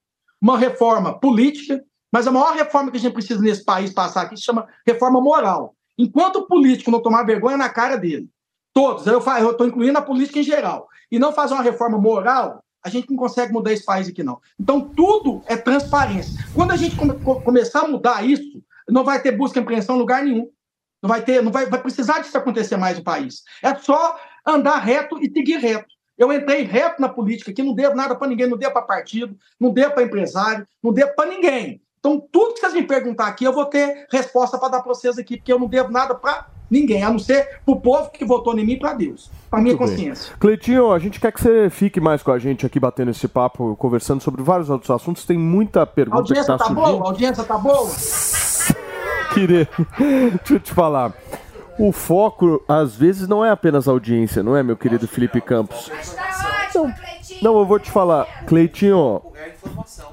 uma 0.42 0.58
reforma 0.58 1.20
política, 1.20 1.84
mas 2.12 2.28
a 2.28 2.32
maior 2.32 2.54
reforma 2.54 2.92
que 2.92 2.98
a 2.98 3.00
gente 3.00 3.14
precisa 3.14 3.42
nesse 3.42 3.64
país 3.64 3.94
passar 3.94 4.24
aqui 4.24 4.36
se 4.36 4.44
chama 4.44 4.68
reforma 4.86 5.22
moral. 5.22 5.76
Enquanto 5.98 6.38
o 6.38 6.48
político 6.48 6.92
não 6.92 7.02
tomar 7.02 7.24
vergonha 7.24 7.58
na 7.58 7.70
cara 7.70 7.96
dele, 7.96 8.28
todos, 8.74 9.06
eu 9.08 9.20
estou 9.20 9.68
incluindo 9.68 9.98
a 9.98 10.02
política 10.02 10.40
em 10.40 10.44
geral, 10.44 10.88
e 11.12 11.20
não 11.20 11.32
fazer 11.34 11.54
uma 11.54 11.64
reforma 11.64 11.98
moral, 11.98 12.64
a 12.84 12.90
gente 12.90 13.10
não 13.10 13.18
consegue 13.18 13.54
mudar 13.54 13.72
esse 13.72 13.86
país 13.86 14.08
aqui, 14.08 14.24
não. 14.24 14.40
Então, 14.60 14.92
tudo 14.96 15.44
é 15.48 15.56
transparência. 15.56 16.34
Quando 16.52 16.72
a 16.72 16.78
gente 16.78 16.96
come- 16.96 17.20
co- 17.20 17.42
começar 17.42 17.82
a 17.82 17.88
mudar 17.88 18.26
isso, 18.26 18.62
não 18.90 19.04
vai 19.04 19.22
ter 19.22 19.34
busca 19.34 19.60
e 19.60 19.62
apreensão 19.62 19.96
em 19.96 20.00
lugar 20.00 20.24
nenhum. 20.24 20.50
Não 21.02 21.08
vai 21.08 21.22
ter, 21.24 21.42
não 21.44 21.52
vai, 21.52 21.66
vai 21.66 21.82
precisar 21.82 22.20
disso 22.20 22.38
acontecer 22.38 22.78
mais 22.78 22.98
no 22.98 23.04
país. 23.04 23.44
É 23.62 23.76
só 23.76 24.18
andar 24.46 24.78
reto 24.80 25.20
e 25.22 25.32
seguir 25.32 25.58
reto. 25.58 25.94
Eu 26.22 26.32
entrei 26.32 26.62
reto 26.62 27.02
na 27.02 27.10
política 27.10 27.50
aqui, 27.50 27.64
não 27.64 27.74
devo 27.74 27.96
nada 27.96 28.14
para 28.14 28.28
ninguém, 28.28 28.48
não 28.48 28.56
devo 28.56 28.74
para 28.74 28.84
partido, 28.84 29.36
não 29.60 29.72
devo 29.72 29.94
para 29.96 30.04
empresário, 30.04 30.68
não 30.84 30.94
devo 30.94 31.16
para 31.16 31.28
ninguém. 31.28 31.82
Então, 32.00 32.24
tudo 32.32 32.54
que 32.54 32.60
vocês 32.60 32.74
me 32.76 32.84
perguntar 32.84 33.26
aqui, 33.26 33.44
eu 33.44 33.52
vou 33.52 33.66
ter 33.66 34.06
resposta 34.12 34.56
para 34.60 34.70
dar 34.70 34.82
para 34.82 34.94
vocês 34.94 35.18
aqui, 35.18 35.38
porque 35.38 35.52
eu 35.52 35.58
não 35.58 35.68
devo 35.68 35.92
nada 35.92 36.14
para 36.14 36.46
ninguém, 36.70 37.04
a 37.04 37.10
não 37.10 37.18
ser 37.18 37.60
para 37.66 37.74
o 37.74 37.82
povo 37.82 38.12
que 38.12 38.24
votou 38.24 38.58
em 38.58 38.64
mim 38.64 38.74
e 38.74 38.80
para 38.80 38.94
Deus, 38.94 39.32
para 39.50 39.60
minha 39.62 39.76
Muito 39.76 39.88
bem. 39.88 39.98
consciência. 39.98 40.36
Cleitinho, 40.40 40.92
a 40.92 41.00
gente 41.00 41.20
quer 41.20 41.32
que 41.32 41.42
você 41.42 41.72
fique 41.72 42.00
mais 42.00 42.22
com 42.22 42.32
a 42.32 42.38
gente 42.38 42.68
aqui, 42.68 42.80
batendo 42.80 43.10
esse 43.10 43.28
papo, 43.28 43.76
conversando 43.76 44.22
sobre 44.22 44.44
vários 44.44 44.70
outros 44.70 44.92
assuntos. 44.92 45.26
Tem 45.26 45.40
muita 45.40 45.82
A 45.82 45.86
pergunta 45.88 46.24
que 46.24 46.38
audiência 46.38 46.54
está 46.54 46.58
tá 46.60 46.66
surgindo. 46.66 46.86
boa? 46.98 47.04
A 47.04 47.08
audiência 47.10 47.44
tá 47.44 47.58
boa? 47.58 47.90
Querer. 49.34 49.68
Deixa 50.38 50.54
eu 50.54 50.60
te 50.60 50.72
falar. 50.72 51.14
O 51.80 51.92
foco, 51.92 52.64
às 52.68 52.96
vezes, 52.96 53.28
não 53.28 53.44
é 53.44 53.50
apenas 53.50 53.88
audiência, 53.88 54.44
não 54.44 54.56
é, 54.56 54.62
meu 54.64 54.78
querido 54.78 55.08
Felipe 55.08 55.42
Campos? 55.42 55.92
Não, 56.74 56.94
não, 57.42 57.60
eu 57.60 57.66
vou 57.66 57.80
te 57.80 57.90
falar, 57.92 58.26
Cleitinho. 58.46 59.22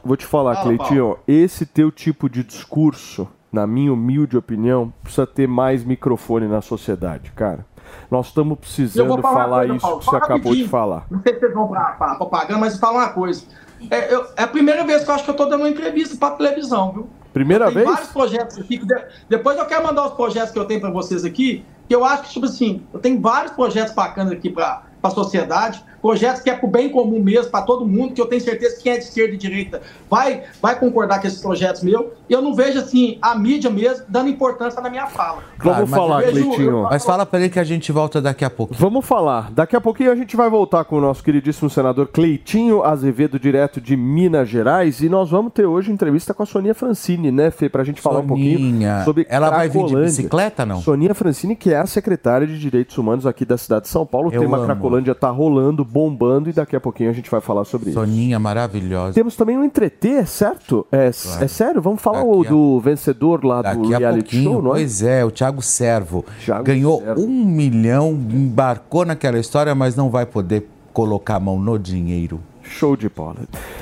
Vou 0.05 0.17
te 0.17 0.25
falar, 0.27 0.55
Fala, 0.57 0.65
Cleitinho. 0.67 1.19
Esse 1.27 1.67
teu 1.67 1.91
tipo 1.91 2.29
de 2.29 2.43
discurso, 2.43 3.29
na 3.53 3.67
minha 3.67 3.93
humilde 3.93 4.37
opinião, 4.37 4.93
precisa 5.03 5.27
ter 5.27 5.47
mais 5.47 5.85
microfone 5.85 6.47
na 6.49 6.61
sociedade, 6.61 7.33
cara. 7.33 7.65
Nós 8.11 8.27
estamos 8.27 8.53
Eu 8.53 8.57
precisando 8.57 9.23
falar 9.23 9.45
falar 9.45 9.59
coisa, 9.59 9.75
isso 9.77 9.87
Paulo, 9.87 9.99
que 10.01 10.05
você 10.07 10.17
acabou 10.17 10.55
de 10.55 10.69
falar. 10.69 11.07
Não 11.11 11.23
sei 11.23 11.35
se 11.35 11.41
vocês 11.41 11.55
vão 11.55 11.69
para 11.69 11.97
a 11.99 12.15
propaganda, 12.17 12.61
mas 12.61 12.79
falar 12.79 12.99
uma 12.99 13.09
coisa. 13.11 13.45
É, 13.91 14.13
eu- 14.13 14.27
é 14.37 14.43
a 14.43 14.49
primeira 14.49 14.85
vez 14.85 15.05
que 15.05 15.11
eu 15.11 15.15
acho 15.15 15.25
que 15.25 15.31
eu 15.31 15.33
estou 15.33 15.49
dando 15.49 15.61
uma 15.61 15.69
entrevista 15.71 16.17
para 16.17 16.35
televisão, 16.37 16.93
viu? 16.93 17.09
Primeira 17.33 17.67
Tem 17.67 17.75
vez? 17.75 17.87
vários 17.89 18.09
projetos 18.11 18.59
aqui. 18.59 18.81
Depois 19.29 19.59
eu 19.59 19.67
quero 19.67 19.85
mandar 19.85 20.07
os 20.07 20.15
projetos 20.15 20.51
que 20.51 20.59
eu 20.59 20.65
tenho 20.65 20.81
para 20.81 20.91
vocês 20.91 21.25
aqui, 21.25 21.65
que 21.89 21.95
eu 21.95 22.05
acho 22.05 22.25
que, 22.25 22.31
tipo 22.31 22.47
assim, 22.47 22.83
eu 22.93 22.99
tenho 22.99 23.21
vários 23.21 23.53
projetos 23.53 23.95
bacanas 23.95 24.33
aqui 24.33 24.51
para 24.51 24.83
a 25.03 25.11
sociedade, 25.11 25.83
projetos 26.01 26.43
que 26.43 26.51
é 26.51 26.55
para 26.55 26.67
o 26.67 26.71
bem 26.71 26.89
comum 26.89 27.23
mesmo, 27.23 27.51
para 27.51 27.65
todo 27.65 27.87
mundo, 27.87 28.15
que 28.15 28.21
eu 28.21 28.27
tenho 28.27 28.41
certeza 28.41 28.77
que 28.77 28.83
quem 28.83 28.93
é 28.93 28.99
de 28.99 29.05
esquerda 29.05 29.35
e 29.35 29.37
direita 29.37 29.83
vai, 30.09 30.43
vai 30.61 30.79
concordar 30.79 31.21
com 31.21 31.27
esses 31.27 31.41
projetos 31.41 31.83
meus. 31.83 32.07
E 32.29 32.33
eu 32.33 32.43
não 32.43 32.55
vejo, 32.55 32.79
assim, 32.79 33.19
a 33.23 33.35
mídia 33.35 33.71
mesmo 33.71 34.05
dando 34.09 34.29
importância 34.29 34.81
na 34.81 34.91
minha 34.91 35.07
fala. 35.07 35.43
Vamos 35.59 35.91
falar, 35.91 36.23
Cleitinho. 36.23 36.83
Mas 36.83 37.05
fala 37.05 37.25
pra 37.25 37.41
ele 37.41 37.49
que 37.49 37.59
a 37.59 37.65
gente 37.65 37.91
volta 37.91 38.21
daqui 38.21 38.45
a 38.45 38.51
pouco. 38.51 38.75
Vamos 38.75 39.05
falar. 39.05 39.51
Daqui 39.53 39.75
a 39.75 39.81
pouquinho 39.81 40.13
a 40.13 40.17
gente 40.17 40.37
vai 40.37 40.49
voltar 40.49 40.85
com 40.85 40.97
o 40.97 41.01
nosso 41.01 41.23
queridíssimo 41.23 41.71
senador 41.71 42.09
Cleitinho 42.09 42.83
Azevedo, 42.83 43.39
direto 43.39 43.81
de 43.81 43.97
Minas 43.97 44.49
Gerais. 44.49 45.01
E 45.01 45.09
nós 45.09 45.31
vamos 45.31 45.53
ter 45.53 45.67
hoje 45.67 45.91
entrevista 45.91 46.35
com 46.35 46.43
a 46.43 46.47
Sonia 46.47 46.75
Francini, 46.75 47.31
né, 47.31 47.51
Fê? 47.51 47.69
Pra 47.69 47.85
gente 47.85 48.01
falar 48.01 48.21
um 48.21 48.27
pouquinho 48.27 48.59
Soninha, 48.59 49.03
sobre 49.05 49.27
ela 49.29 49.51
vai 49.51 49.69
vir 49.69 49.85
de 49.85 49.97
bicicleta, 49.97 50.65
não? 50.65 50.81
Sonia 50.81 51.15
Francini, 51.15 51.57
que 51.57 51.73
é 51.73 51.79
a 51.79 51.87
secretária 51.87 52.47
de 52.47 52.59
Direitos 52.59 52.97
Humanos 52.99 53.27
aqui 53.27 53.45
da 53.45 53.57
cidade 53.57 53.83
de 53.83 53.89
São 53.89 54.05
Paulo. 54.05 54.29
O 54.29 54.31
tema 54.31 54.59
amo. 54.59 54.67
Cracolândia 54.67 55.15
tá 55.15 55.31
rolando, 55.31 55.85
bombando, 55.91 56.51
e 56.51 56.53
daqui 56.53 56.77
a 56.77 56.81
pouquinho 56.81 57.11
a 57.11 57.13
gente 57.13 57.31
vai 57.31 57.41
falar 57.41 57.65
sobre 57.65 57.91
isso. 57.91 57.99
Soninha 57.99 58.39
maravilhosa. 58.39 59.15
Temos 59.15 59.35
também 59.37 59.57
um 59.57 59.65
entreter, 59.65 60.27
certo? 60.27 60.87
É, 60.93 61.11
Claro. 61.11 61.45
é 61.45 61.49
sério? 61.49 61.81
Vamos 61.83 62.01
falar 62.03 62.23
o 62.23 62.43
a- 62.43 62.49
do 62.49 62.81
vencedor 62.81 63.45
lá 63.45 63.63
do 63.63 63.63
Daqui 63.83 63.95
a 63.95 63.99
reality 63.99 64.43
show, 64.43 64.61
não 64.63 64.71
é? 64.71 64.75
pois 64.75 65.03
é, 65.03 65.25
o 65.25 65.31
Thiago 65.31 65.63
Servo 65.63 66.25
Thiago 66.45 66.65
ganhou 66.65 67.01
Servo. 67.01 67.21
um 67.23 67.45
milhão, 67.45 68.11
embarcou 68.13 69.05
naquela 69.05 69.39
história, 69.39 69.75
mas 69.75 69.97
não 69.97 70.11
vai 70.11 70.27
poder 70.27 70.69
colocar 70.93 71.37
a 71.37 71.41
mão 71.41 71.59
no 71.59 71.79
dinheiro. 71.79 72.41
Show 72.63 72.97
de 72.97 73.09
bola. 73.09 73.37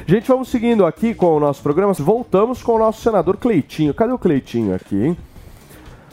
Gente, 0.07 0.29
vamos 0.29 0.49
seguindo 0.49 0.87
aqui 0.87 1.13
com 1.13 1.37
o 1.37 1.41
nosso 1.41 1.61
programa. 1.63 1.93
Voltamos 1.95 2.63
com 2.63 2.73
o 2.73 2.79
nosso 2.79 3.01
senador 3.01 3.37
Cleitinho. 3.37 3.93
Cadê 3.93 4.13
o 4.13 4.19
Cleitinho 4.19 4.75
aqui, 4.75 4.97
hein? 5.07 5.17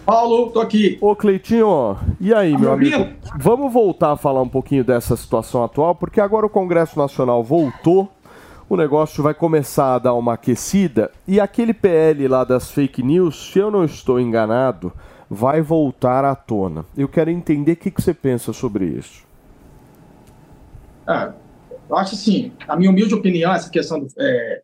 Paulo, 0.05 0.51
tô 0.51 0.59
aqui. 0.59 0.97
Ô, 0.99 1.15
Cleitinho, 1.15 1.97
e 2.19 2.33
aí, 2.33 2.51
meu 2.51 2.75
me 2.77 2.87
amigo? 2.87 2.97
ouvindo? 2.97 3.17
Vamos 3.37 3.71
voltar 3.71 4.11
a 4.11 4.17
falar 4.17 4.41
um 4.41 4.49
pouquinho 4.49 4.83
dessa 4.83 5.15
situação 5.15 5.63
atual, 5.63 5.95
porque 5.95 6.19
agora 6.19 6.45
o 6.45 6.49
Congresso 6.49 6.99
Nacional 6.99 7.43
voltou, 7.43 8.11
o 8.67 8.75
negócio 8.75 9.23
vai 9.23 9.33
começar 9.33 9.95
a 9.95 9.99
dar 9.99 10.13
uma 10.13 10.33
aquecida, 10.33 11.09
e 11.27 11.39
aquele 11.39 11.73
PL 11.73 12.27
lá 12.27 12.43
das 12.43 12.69
fake 12.69 13.01
news, 13.01 13.51
se 13.51 13.59
eu 13.59 13.71
não 13.71 13.85
estou 13.85 14.19
enganado, 14.19 14.91
vai 15.29 15.61
voltar 15.61 16.25
à 16.25 16.35
tona. 16.35 16.85
Eu 16.97 17.07
quero 17.07 17.29
entender 17.29 17.71
o 17.73 17.77
que, 17.77 17.91
que 17.91 18.01
você 18.01 18.13
pensa 18.13 18.51
sobre 18.51 18.85
isso. 18.85 19.23
É, 21.07 21.31
eu 21.89 21.97
acho 21.97 22.15
assim, 22.15 22.51
a 22.67 22.75
minha 22.75 22.89
humilde 22.89 23.13
opinião, 23.15 23.53
essa 23.53 23.69
questão 23.69 23.99
do. 23.99 24.07
é, 24.19 24.61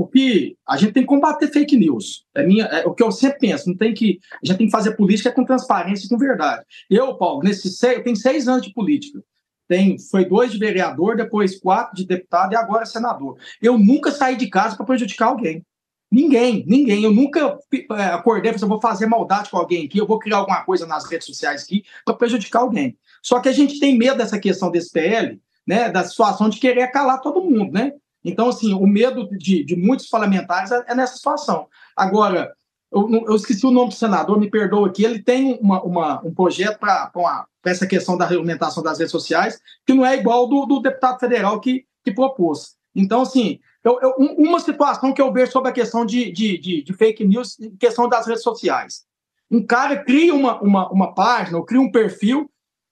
o 0.00 0.06
que 0.06 0.56
a 0.66 0.78
gente 0.78 0.92
tem 0.92 1.02
que 1.02 1.08
combater 1.08 1.46
fake 1.48 1.76
news. 1.76 2.24
É, 2.34 2.42
minha, 2.42 2.64
é 2.64 2.86
o 2.86 2.94
que 2.94 3.02
eu 3.02 3.12
sempre 3.12 3.40
penso. 3.40 3.68
Não 3.68 3.76
tem 3.76 3.92
que, 3.92 4.18
a 4.42 4.46
gente 4.46 4.56
tem 4.56 4.66
que 4.66 4.72
fazer 4.72 4.96
política 4.96 5.30
com 5.30 5.44
transparência 5.44 6.06
e 6.06 6.08
com 6.08 6.16
verdade. 6.16 6.64
Eu, 6.88 7.14
Paulo, 7.18 7.42
nesses 7.42 7.76
seis, 7.76 7.98
eu 7.98 8.02
tenho 8.02 8.16
seis 8.16 8.48
anos 8.48 8.62
de 8.62 8.72
política. 8.72 9.22
Tem, 9.68 9.98
foi 9.98 10.24
dois 10.24 10.52
de 10.52 10.58
vereador, 10.58 11.16
depois 11.16 11.60
quatro 11.60 11.94
de 11.94 12.06
deputado 12.06 12.54
e 12.54 12.56
agora 12.56 12.86
senador. 12.86 13.36
Eu 13.60 13.78
nunca 13.78 14.10
saí 14.10 14.36
de 14.36 14.48
casa 14.48 14.74
para 14.74 14.86
prejudicar 14.86 15.26
alguém. 15.26 15.62
Ninguém, 16.10 16.64
ninguém. 16.66 17.04
Eu 17.04 17.12
nunca 17.12 17.58
é, 17.70 18.04
acordei 18.04 18.50
e 18.50 18.54
falei 18.54 18.56
assim, 18.56 18.66
vou 18.66 18.80
fazer 18.80 19.04
maldade 19.04 19.50
com 19.50 19.58
alguém 19.58 19.84
aqui, 19.84 19.98
eu 19.98 20.06
vou 20.06 20.18
criar 20.18 20.38
alguma 20.38 20.64
coisa 20.64 20.86
nas 20.86 21.04
redes 21.04 21.26
sociais 21.26 21.62
aqui 21.62 21.84
para 22.06 22.14
prejudicar 22.14 22.60
alguém. 22.60 22.96
Só 23.22 23.38
que 23.38 23.50
a 23.50 23.52
gente 23.52 23.78
tem 23.78 23.98
medo 23.98 24.16
dessa 24.16 24.38
questão 24.38 24.70
desse 24.70 24.90
PL, 24.90 25.38
né, 25.66 25.90
da 25.90 26.02
situação 26.04 26.48
de 26.48 26.58
querer 26.58 26.90
calar 26.90 27.20
todo 27.20 27.42
mundo, 27.42 27.70
né? 27.70 27.92
Então, 28.24 28.48
assim, 28.48 28.74
o 28.74 28.86
medo 28.86 29.28
de, 29.36 29.64
de 29.64 29.76
muitos 29.76 30.08
parlamentares 30.08 30.70
é, 30.70 30.84
é 30.88 30.94
nessa 30.94 31.16
situação. 31.16 31.66
Agora, 31.96 32.52
eu, 32.92 33.08
eu 33.28 33.34
esqueci 33.36 33.64
o 33.64 33.70
nome 33.70 33.88
do 33.90 33.94
senador, 33.94 34.38
me 34.38 34.50
perdoa 34.50 34.88
aqui, 34.88 35.04
ele 35.04 35.22
tem 35.22 35.58
uma, 35.60 35.82
uma- 35.82 36.20
um 36.26 36.34
projeto 36.34 36.78
para 36.78 37.46
essa 37.64 37.86
questão 37.86 38.16
da 38.16 38.26
regulamentação 38.26 38.82
das 38.82 38.98
redes 38.98 39.12
sociais, 39.12 39.60
que 39.86 39.94
não 39.94 40.04
é 40.04 40.16
igual 40.16 40.48
do, 40.48 40.66
do 40.66 40.80
deputado 40.80 41.18
federal 41.18 41.60
que, 41.60 41.84
que 42.04 42.12
propôs. 42.12 42.74
Então, 42.94 43.22
assim, 43.22 43.60
eu- 43.84 43.98
eu- 44.02 44.14
um- 44.18 44.48
uma 44.48 44.60
situação 44.60 45.12
que 45.14 45.22
eu 45.22 45.32
vejo 45.32 45.52
sobre 45.52 45.70
a 45.70 45.74
questão 45.74 46.04
de, 46.04 46.30
de, 46.32 46.58
de- 46.58 46.82
de 46.82 46.92
fake 46.92 47.24
news, 47.24 47.56
questão 47.78 48.08
das 48.08 48.26
redes 48.26 48.42
sociais. 48.42 49.04
Um 49.50 49.64
cara 49.64 49.96
cria 50.04 50.34
uma, 50.34 50.60
uma, 50.60 50.90
uma 50.90 51.14
página, 51.14 51.58
ou 51.58 51.64
cria 51.64 51.80
um 51.80 51.90
perfil, 51.90 52.50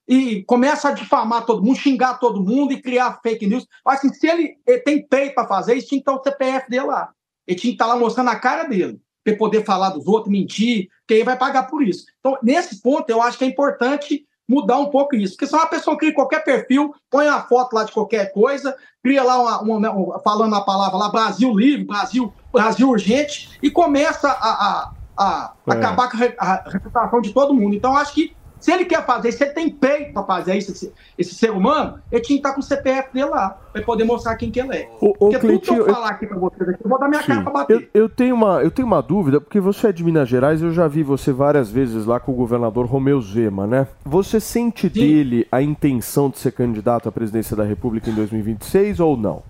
e 0.09 0.43
começa 0.45 0.89
a 0.89 0.93
difamar 0.93 1.45
todo 1.45 1.63
mundo, 1.63 1.77
xingar 1.79 2.15
todo 2.19 2.43
mundo 2.43 2.73
e 2.73 2.81
criar 2.81 3.21
fake 3.23 3.47
news. 3.47 3.67
Assim, 3.85 4.13
se 4.13 4.27
ele, 4.27 4.57
ele 4.67 4.79
tem 4.81 5.07
peito 5.07 5.35
para 5.35 5.47
fazer 5.47 5.75
isso, 5.75 5.89
tinha 5.89 6.03
que 6.03 6.11
estar 6.11 6.19
o 6.19 6.23
CPF 6.25 6.71
dele 6.71 6.87
lá. 6.87 7.11
Ele 7.47 7.59
tinha 7.59 7.71
que 7.71 7.75
estar 7.75 7.87
lá 7.87 7.97
mostrando 7.97 8.31
a 8.31 8.37
cara 8.37 8.65
dele. 8.65 8.99
para 9.25 9.37
poder 9.37 9.63
falar 9.65 9.91
dos 9.91 10.07
outros, 10.07 10.33
mentir, 10.33 10.89
quem 11.07 11.23
vai 11.25 11.37
pagar 11.37 11.65
por 11.65 11.83
isso. 11.83 12.07
Então, 12.19 12.39
nesse 12.43 12.81
ponto, 12.81 13.11
eu 13.11 13.21
acho 13.21 13.37
que 13.37 13.45
é 13.45 13.49
importante 13.49 14.25
mudar 14.49 14.79
um 14.79 14.87
pouco 14.87 15.15
isso. 15.15 15.35
Porque 15.35 15.47
se 15.47 15.55
uma 15.55 15.67
pessoa 15.67 15.99
cria 15.99 16.15
qualquer 16.15 16.43
perfil, 16.43 16.95
põe 17.11 17.27
uma 17.29 17.43
foto 17.43 17.75
lá 17.75 17.85
de 17.85 17.93
qualquer 17.93 18.33
coisa, 18.33 18.75
cria 19.05 19.23
lá 19.23 19.39
uma, 19.43 19.61
uma- 19.77 19.91
uma- 19.91 20.19
falando 20.21 20.55
a 20.55 20.63
palavra 20.65 20.97
lá 20.97 21.11
Brasil 21.11 21.53
livre, 21.55 21.85
Brasil, 21.85 22.33
Brasil 22.51 22.89
urgente, 22.89 23.51
e 23.63 23.71
começa 23.71 24.31
a, 24.31 24.33
a, 24.79 24.93
a 25.19 25.55
É. 25.69 25.73
acabar 25.73 26.11
com 26.11 26.17
a 26.17 26.21
a 26.39 26.71
reputação 26.71 27.21
de 27.21 27.35
todo 27.35 27.53
mundo. 27.53 27.75
Então, 27.77 27.95
acho 27.95 28.15
que 28.15 28.38
se 28.61 28.73
ele 28.73 28.85
quer 28.85 29.05
fazer, 29.05 29.33
se 29.33 29.45
ele 29.45 29.53
tem 29.53 29.71
peito 29.71 30.13
para 30.13 30.23
fazer 30.25 30.57
isso, 30.57 30.73
esse, 30.73 30.93
esse 31.17 31.35
ser 31.35 31.51
humano, 31.51 31.99
ele 32.11 32.23
tinha 32.23 32.37
que 32.37 32.41
estar 32.41 32.55
com 32.55 32.61
o 32.61 32.63
CPF 32.63 33.13
dele 33.13 33.27
lá, 33.27 33.59
para 33.73 33.83
poder 33.83 34.05
mostrar 34.05 34.37
quem 34.37 34.51
que 34.51 34.61
ele 34.61 34.75
é. 34.75 34.89
Ô, 35.01 35.13
Porque 35.13 35.39
tudo 35.39 35.61
que 35.61 35.67
Cleitinho, 35.67 35.79
eu 35.79 35.95
falar 35.95 36.09
aqui 36.09 36.27
para 36.27 36.39
vocês 36.39 36.69
aqui, 36.69 36.85
eu 36.85 36.89
vou 36.89 36.99
dar 36.99 37.09
minha 37.09 37.23
cara 37.23 37.39
Sim. 37.39 37.45
para 37.45 37.53
bater. 37.53 37.91
Eu, 37.95 38.03
eu 38.03 38.09
tenho 38.09 38.35
uma, 38.35 38.63
eu 38.63 38.71
tenho 38.71 38.87
uma 38.87 39.01
dúvida, 39.01 39.41
porque 39.41 39.61
você 39.61 39.89
é 39.89 39.93
de 39.93 40.05
Minas 40.05 40.29
Gerais, 40.29 40.63
eu 40.63 40.73
já 40.73 40.89
vi 40.89 41.03
você 41.03 41.33
várias 41.33 41.71
vezes 41.71 42.07
lá 42.07 42.19
com 42.19 42.33
o 42.33 42.35
governador 42.35 42.87
Romeu 42.87 43.21
Zema, 43.21 43.67
né? 43.67 43.87
Você 44.05 44.41
sente 44.41 44.89
dele 44.89 45.47
a 45.51 45.63
intenção 45.63 46.31
de 46.31 46.39
ser 46.39 46.53
candidato 46.53 47.09
à 47.09 47.13
presidência 47.13 47.57
da 47.57 47.65
República 47.65 48.11
em 48.11 48.15
2026 48.15 49.01
ou 49.01 49.17
não? 49.17 49.43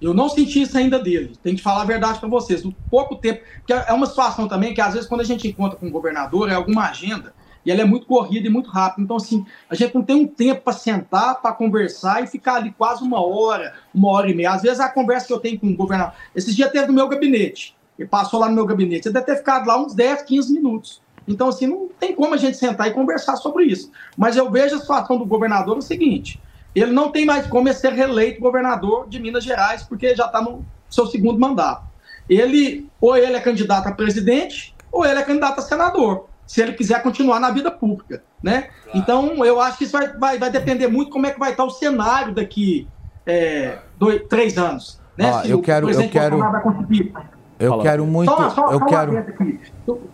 Eu 0.00 0.12
não 0.12 0.28
senti 0.28 0.62
isso 0.62 0.76
ainda 0.76 0.98
dele. 0.98 1.34
Tem 1.42 1.54
que 1.54 1.62
falar 1.62 1.82
a 1.82 1.86
verdade 1.86 2.18
para 2.18 2.28
vocês. 2.28 2.64
O 2.64 2.72
pouco 2.90 3.16
tempo. 3.16 3.42
Porque 3.58 3.72
é 3.72 3.92
uma 3.92 4.06
situação 4.06 4.46
também 4.48 4.74
que, 4.74 4.80
às 4.80 4.94
vezes, 4.94 5.08
quando 5.08 5.22
a 5.22 5.24
gente 5.24 5.48
encontra 5.48 5.78
com 5.78 5.86
o 5.86 5.90
governador, 5.90 6.50
é 6.50 6.54
alguma 6.54 6.88
agenda 6.88 7.34
e 7.64 7.70
ela 7.70 7.80
é 7.80 7.84
muito 7.84 8.06
corrida 8.06 8.46
e 8.46 8.50
muito 8.50 8.70
rápida. 8.70 9.02
Então, 9.02 9.16
assim, 9.16 9.44
a 9.68 9.74
gente 9.74 9.94
não 9.94 10.02
tem 10.02 10.16
um 10.16 10.26
tempo 10.26 10.62
para 10.62 10.72
sentar, 10.72 11.40
para 11.40 11.52
conversar 11.52 12.22
e 12.22 12.26
ficar 12.26 12.56
ali 12.56 12.72
quase 12.72 13.02
uma 13.02 13.24
hora, 13.24 13.74
uma 13.94 14.10
hora 14.10 14.30
e 14.30 14.34
meia. 14.34 14.52
Às 14.52 14.62
vezes, 14.62 14.80
a 14.80 14.88
conversa 14.88 15.26
que 15.26 15.32
eu 15.32 15.40
tenho 15.40 15.58
com 15.58 15.68
o 15.68 15.76
governador. 15.76 16.14
Esses 16.34 16.54
dias 16.54 16.70
teve 16.70 16.88
no 16.88 16.92
meu 16.92 17.08
gabinete. 17.08 17.74
Ele 17.98 18.08
passou 18.08 18.38
lá 18.38 18.48
no 18.48 18.54
meu 18.54 18.66
gabinete. 18.66 19.08
Ele 19.08 19.14
deve 19.14 19.26
ter 19.26 19.36
ficado 19.36 19.66
lá 19.66 19.80
uns 19.80 19.94
10, 19.94 20.22
15 20.22 20.52
minutos. 20.52 21.02
Então, 21.26 21.48
assim, 21.48 21.66
não 21.66 21.88
tem 21.88 22.14
como 22.14 22.34
a 22.34 22.36
gente 22.36 22.56
sentar 22.58 22.88
e 22.88 22.90
conversar 22.92 23.36
sobre 23.36 23.64
isso. 23.64 23.90
Mas 24.16 24.36
eu 24.36 24.50
vejo 24.50 24.76
a 24.76 24.78
situação 24.78 25.16
do 25.16 25.24
governador 25.24 25.78
o 25.78 25.82
seguinte: 25.82 26.38
ele 26.74 26.92
não 26.92 27.10
tem 27.10 27.24
mais 27.24 27.46
como 27.46 27.72
ser 27.72 27.92
reeleito 27.92 28.40
governador 28.40 29.08
de 29.08 29.18
Minas 29.20 29.44
Gerais, 29.44 29.82
porque 29.82 30.14
já 30.14 30.26
está 30.26 30.40
no 30.42 30.64
seu 30.90 31.06
segundo 31.06 31.38
mandato. 31.38 31.82
Ele, 32.28 32.88
ou 33.00 33.16
ele 33.16 33.36
é 33.36 33.40
candidato 33.40 33.86
a 33.88 33.92
presidente, 33.92 34.74
ou 34.90 35.04
ele 35.04 35.18
é 35.18 35.22
candidato 35.22 35.58
a 35.58 35.62
senador, 35.62 36.26
se 36.46 36.62
ele 36.62 36.72
quiser 36.72 37.02
continuar 37.02 37.38
na 37.40 37.50
vida 37.50 37.70
pública, 37.70 38.22
né? 38.42 38.68
Então, 38.94 39.44
eu 39.44 39.60
acho 39.60 39.78
que 39.78 39.84
isso 39.84 39.92
vai, 39.92 40.08
vai, 40.16 40.38
vai 40.38 40.50
depender 40.50 40.86
muito 40.88 41.10
como 41.10 41.26
é 41.26 41.30
que 41.30 41.38
vai 41.38 41.50
estar 41.52 41.64
o 41.64 41.70
cenário 41.70 42.34
daqui 42.34 42.86
é, 43.26 43.78
dois, 43.98 44.22
três 44.28 44.56
anos. 44.58 45.00
Né? 45.16 45.32
Se 45.42 45.50
eu 45.50 45.58
o 45.58 45.62
quero- 45.62 45.84
eu 45.84 45.88
presidente 45.88 46.12
quero- 46.12 46.36
Bolsonaro 46.36 46.52
vai 46.52 46.62
conseguir 46.74 47.12
Eu 47.58 47.78
quero 47.78 48.06
muito. 48.06 48.30
só, 48.30 48.50
só, 48.50 48.72
eu 48.72 48.78
só 48.80 48.84
quero. 48.86 49.12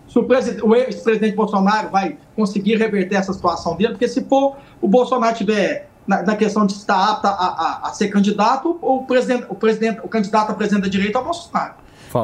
Se- 0.08 0.18
o, 0.18 0.24
presidente, 0.24 0.64
o 0.64 0.74
ex-presidente 0.76 1.34
Bolsonaro 1.36 1.88
vai 1.90 2.16
conseguir 2.36 2.76
reverter 2.76 3.16
essa 3.16 3.32
situação 3.32 3.76
dele, 3.76 3.90
porque 3.94 4.06
se 4.08 4.24
for 4.24 4.56
o 4.80 4.86
Bolsonaro 4.88 5.34
tiver 5.36 5.89
na, 6.06 6.22
na 6.22 6.36
questão 6.36 6.66
de 6.66 6.72
estar 6.74 7.10
apto 7.10 7.26
a, 7.26 7.30
a- 7.30 7.80
a 7.88 7.92
ser 7.92 8.08
candidato, 8.08 8.78
o 8.82 9.04
presidente, 9.04 9.46
o 9.48 9.54
presidente, 9.54 10.00
o 10.02 10.08
candidato 10.08 10.50
a 10.50 10.54
presidente 10.54 10.82
da 10.84 10.88
direita 10.88 11.18
é 11.18 11.20
o 11.20 11.24
Bolsonaro. 11.24 11.74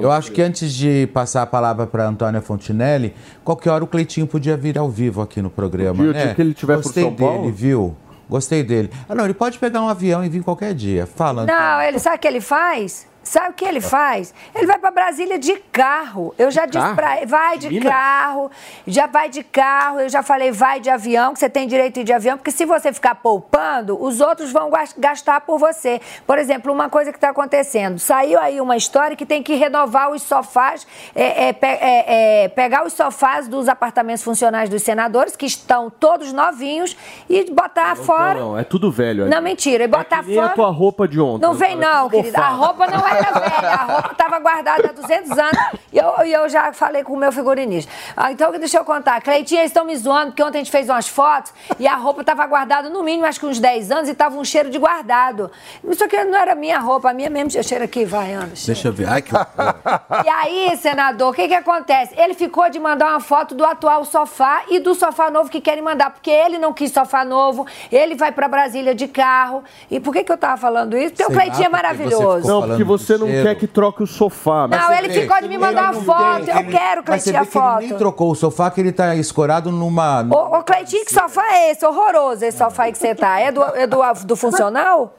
eu 0.02 0.10
acho 0.10 0.32
que 0.32 0.42
antes 0.42 0.72
de 0.72 1.06
passar 1.14 1.42
a 1.42 1.46
palavra 1.46 1.86
para 1.86 2.06
Antônia 2.08 2.40
Fontinelli, 2.40 3.14
qualquer 3.44 3.70
hora 3.70 3.84
o 3.84 3.86
Cleitinho 3.86 4.26
podia 4.26 4.56
vir 4.56 4.76
ao 4.78 4.88
vivo 4.90 5.20
aqui 5.22 5.40
no 5.40 5.50
programa. 5.50 6.02
Viu, 6.02 6.12
né? 6.12 6.34
que 6.34 6.40
ele 6.42 6.54
tiver 6.54 6.74
por 6.76 6.82
Gostei 6.84 7.04
São 7.04 7.12
dele, 7.12 7.30
Paulo? 7.30 7.52
viu? 7.52 7.96
Gostei 8.28 8.64
dele. 8.64 8.90
Ah, 9.08 9.14
não, 9.14 9.24
ele 9.24 9.34
pode 9.34 9.56
pegar 9.58 9.80
um 9.80 9.88
avião 9.88 10.24
e 10.24 10.28
vir 10.28 10.42
qualquer 10.42 10.74
dia. 10.74 11.06
Fala, 11.06 11.42
Antônia. 11.42 11.60
Não, 11.60 11.80
ele 11.82 11.98
sabe 12.00 12.16
o 12.16 12.18
que 12.18 12.26
ele 12.26 12.40
faz? 12.40 13.06
Sabe 13.26 13.50
o 13.50 13.52
que 13.54 13.64
ele 13.64 13.80
faz? 13.80 14.32
Ele 14.54 14.66
vai 14.66 14.78
para 14.78 14.90
Brasília 14.92 15.36
de 15.38 15.56
carro. 15.72 16.32
Eu 16.38 16.48
já 16.50 16.64
disse 16.64 16.94
para 16.94 17.16
ele, 17.16 17.26
vai 17.26 17.58
de 17.58 17.80
carro, 17.80 18.50
já 18.86 19.06
vai 19.08 19.28
de 19.28 19.42
carro. 19.42 20.00
Eu 20.00 20.08
já 20.08 20.22
falei, 20.22 20.52
vai 20.52 20.78
de 20.78 20.88
avião, 20.88 21.32
que 21.32 21.40
você 21.40 21.50
tem 21.50 21.66
direito 21.66 21.94
de 21.94 22.00
ir 22.00 22.04
de 22.04 22.12
avião, 22.12 22.36
porque 22.36 22.52
se 22.52 22.64
você 22.64 22.92
ficar 22.92 23.16
poupando, 23.16 24.00
os 24.00 24.20
outros 24.20 24.52
vão 24.52 24.70
gas- 24.70 24.94
gastar 24.96 25.40
por 25.40 25.58
você. 25.58 26.00
Por 26.26 26.38
exemplo, 26.38 26.72
uma 26.72 26.88
coisa 26.88 27.10
que 27.10 27.18
está 27.18 27.30
acontecendo: 27.30 27.98
saiu 27.98 28.38
aí 28.40 28.60
uma 28.60 28.76
história 28.76 29.16
que 29.16 29.26
tem 29.26 29.42
que 29.42 29.54
renovar 29.54 30.10
os 30.10 30.22
sofás, 30.22 30.86
é, 31.14 31.48
é, 31.48 31.56
é, 31.60 32.44
é, 32.44 32.48
pegar 32.48 32.86
os 32.86 32.92
sofás 32.92 33.48
dos 33.48 33.68
apartamentos 33.68 34.22
funcionais 34.22 34.68
dos 34.70 34.82
senadores, 34.82 35.34
que 35.34 35.46
estão 35.46 35.90
todos 35.90 36.32
novinhos, 36.32 36.96
e 37.28 37.50
botar 37.50 37.96
fora. 37.96 38.34
Não, 38.40 38.50
não, 38.52 38.58
é 38.58 38.62
tudo 38.64 38.90
velho. 38.90 39.24
aí. 39.24 39.30
Não, 39.30 39.42
mentira, 39.42 39.82
e 39.84 39.88
botar 39.88 40.22
Nem 40.22 40.38
a 40.38 40.42
fora. 40.42 40.54
tua 40.54 40.70
roupa 40.70 41.08
de 41.08 41.20
ontem. 41.20 41.42
Não 41.44 41.54
vem 41.54 41.74
não, 41.76 42.08
querida. 42.08 42.38
A 42.38 42.48
roupa 42.50 42.86
não 42.86 43.06
era 43.16 43.32
velha, 43.32 43.70
a 43.70 43.84
roupa 43.84 44.12
estava 44.12 44.38
guardada 44.38 44.88
há 44.88 44.92
200 44.92 45.38
anos 45.38 45.58
e 45.92 45.98
eu, 45.98 46.26
e 46.26 46.32
eu 46.32 46.48
já 46.48 46.72
falei 46.72 47.02
com 47.02 47.12
o 47.12 47.16
meu 47.16 47.32
figurinista. 47.32 47.90
Ah, 48.16 48.32
então, 48.32 48.52
deixa 48.52 48.78
eu 48.78 48.84
contar. 48.84 49.20
Cleitinha, 49.22 49.60
eles 49.60 49.70
estão 49.70 49.84
me 49.84 49.96
zoando 49.96 50.28
porque 50.28 50.42
ontem 50.42 50.58
a 50.58 50.60
gente 50.60 50.70
fez 50.70 50.88
umas 50.88 51.08
fotos 51.08 51.52
e 51.78 51.86
a 51.86 51.96
roupa 51.96 52.20
estava 52.20 52.46
guardada 52.46 52.88
no 52.88 53.02
mínimo, 53.02 53.26
acho 53.26 53.40
que 53.40 53.46
uns 53.46 53.58
10 53.58 53.90
anos 53.90 54.08
e 54.08 54.12
estava 54.12 54.36
um 54.36 54.44
cheiro 54.44 54.70
de 54.70 54.78
guardado. 54.78 55.50
Isso 55.88 56.04
aqui 56.04 56.22
não 56.24 56.38
era 56.38 56.54
minha 56.54 56.78
roupa, 56.78 57.10
a 57.10 57.14
minha 57.14 57.30
mesmo 57.30 57.62
cheiro 57.62 57.84
aqui, 57.84 58.04
vai, 58.04 58.32
anda. 58.34 58.52
Deixa 58.66 58.88
eu 58.88 58.92
ver. 58.92 59.08
Ai, 59.08 59.22
que... 59.22 59.32
E 59.34 60.28
aí, 60.28 60.76
senador, 60.76 61.30
o 61.30 61.34
que 61.34 61.48
que 61.48 61.54
acontece? 61.54 62.14
Ele 62.16 62.34
ficou 62.34 62.68
de 62.70 62.78
mandar 62.78 63.10
uma 63.10 63.20
foto 63.20 63.54
do 63.54 63.64
atual 63.64 64.04
sofá 64.04 64.62
e 64.68 64.78
do 64.78 64.94
sofá 64.94 65.30
novo 65.30 65.50
que 65.50 65.60
querem 65.60 65.82
mandar, 65.82 66.10
porque 66.10 66.30
ele 66.30 66.58
não 66.58 66.72
quis 66.72 66.92
sofá 66.92 67.24
novo, 67.24 67.66
ele 67.90 68.14
vai 68.14 68.32
para 68.32 68.48
Brasília 68.48 68.94
de 68.94 69.08
carro. 69.08 69.64
E 69.90 70.00
por 70.00 70.12
que 70.12 70.24
que 70.24 70.32
eu 70.32 70.38
tava 70.38 70.56
falando 70.56 70.96
isso? 70.96 71.14
Porque 71.14 71.24
o 71.24 71.26
Sei 71.26 71.36
Cleitinho 71.36 71.66
é 71.66 71.68
lá, 71.68 71.78
porque 71.78 72.04
maravilhoso. 72.04 72.48
Não, 72.48 72.62
porque 72.66 72.84
você 72.84 73.05
não 73.18 73.26
quer 73.26 73.54
que 73.54 73.66
troque 73.66 74.02
o 74.02 74.06
sofá. 74.06 74.66
Não, 74.68 74.92
ele 74.92 75.08
ficou 75.10 75.40
de 75.40 75.48
me 75.48 75.58
mandar 75.58 75.92
uma 75.92 76.02
foto, 76.02 76.48
eu 76.48 76.64
quero, 76.70 77.02
Mas 77.06 77.22
você 77.22 77.32
Cleitinho, 77.32 77.42
a 77.42 77.46
que 77.46 77.58
ele 77.58 77.78
nem 77.80 77.88
foto. 77.88 77.98
trocou 77.98 78.30
o 78.30 78.34
sofá, 78.34 78.70
que 78.70 78.80
ele 78.80 78.92
tá 78.92 79.14
escorado 79.16 79.70
numa... 79.70 80.22
Ô, 80.30 80.58
ô 80.58 80.62
Cleitinho, 80.62 81.04
que 81.04 81.12
sofá 81.12 81.42
é 81.52 81.70
esse? 81.70 81.84
Horroroso 81.84 82.44
esse 82.44 82.58
sofá 82.58 82.84
aí 82.84 82.92
que 82.92 82.98
você 82.98 83.14
tá. 83.14 83.38
É 83.38 83.52
do, 83.52 83.62
é 83.62 83.86
do, 83.86 83.98
do 84.24 84.36
funcional? 84.36 85.14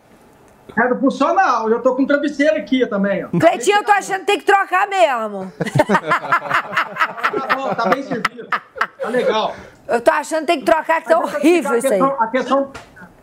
É 0.75 0.87
do 0.87 0.99
funcional. 0.99 1.69
Eu 1.69 1.81
tô 1.81 1.95
com 1.95 2.03
um 2.03 2.05
travesseiro 2.05 2.57
aqui 2.57 2.85
também, 2.87 3.25
ó. 3.25 3.29
Cleitinho, 3.39 3.77
eu 3.77 3.83
tô 3.83 3.91
achando 3.91 4.19
que 4.19 4.25
tem 4.25 4.39
que 4.39 4.45
trocar 4.45 4.87
mesmo. 4.87 5.51
Tá 5.87 7.55
bom, 7.55 7.73
tá 7.73 7.89
bem 7.89 8.03
servido. 8.03 8.47
Tá 9.01 9.09
legal. 9.09 9.55
Eu 9.87 10.01
tô 10.01 10.11
achando 10.11 10.41
que 10.41 10.47
tem 10.47 10.59
que 10.59 10.65
trocar, 10.65 11.01
que 11.01 11.07
tá 11.07 11.13
eu 11.13 11.21
horrível 11.21 11.77
isso 11.77 11.87
aí. 11.87 12.01
a 12.01 12.05
questão, 12.05 12.17
a 12.19 12.27
questão, 12.27 12.71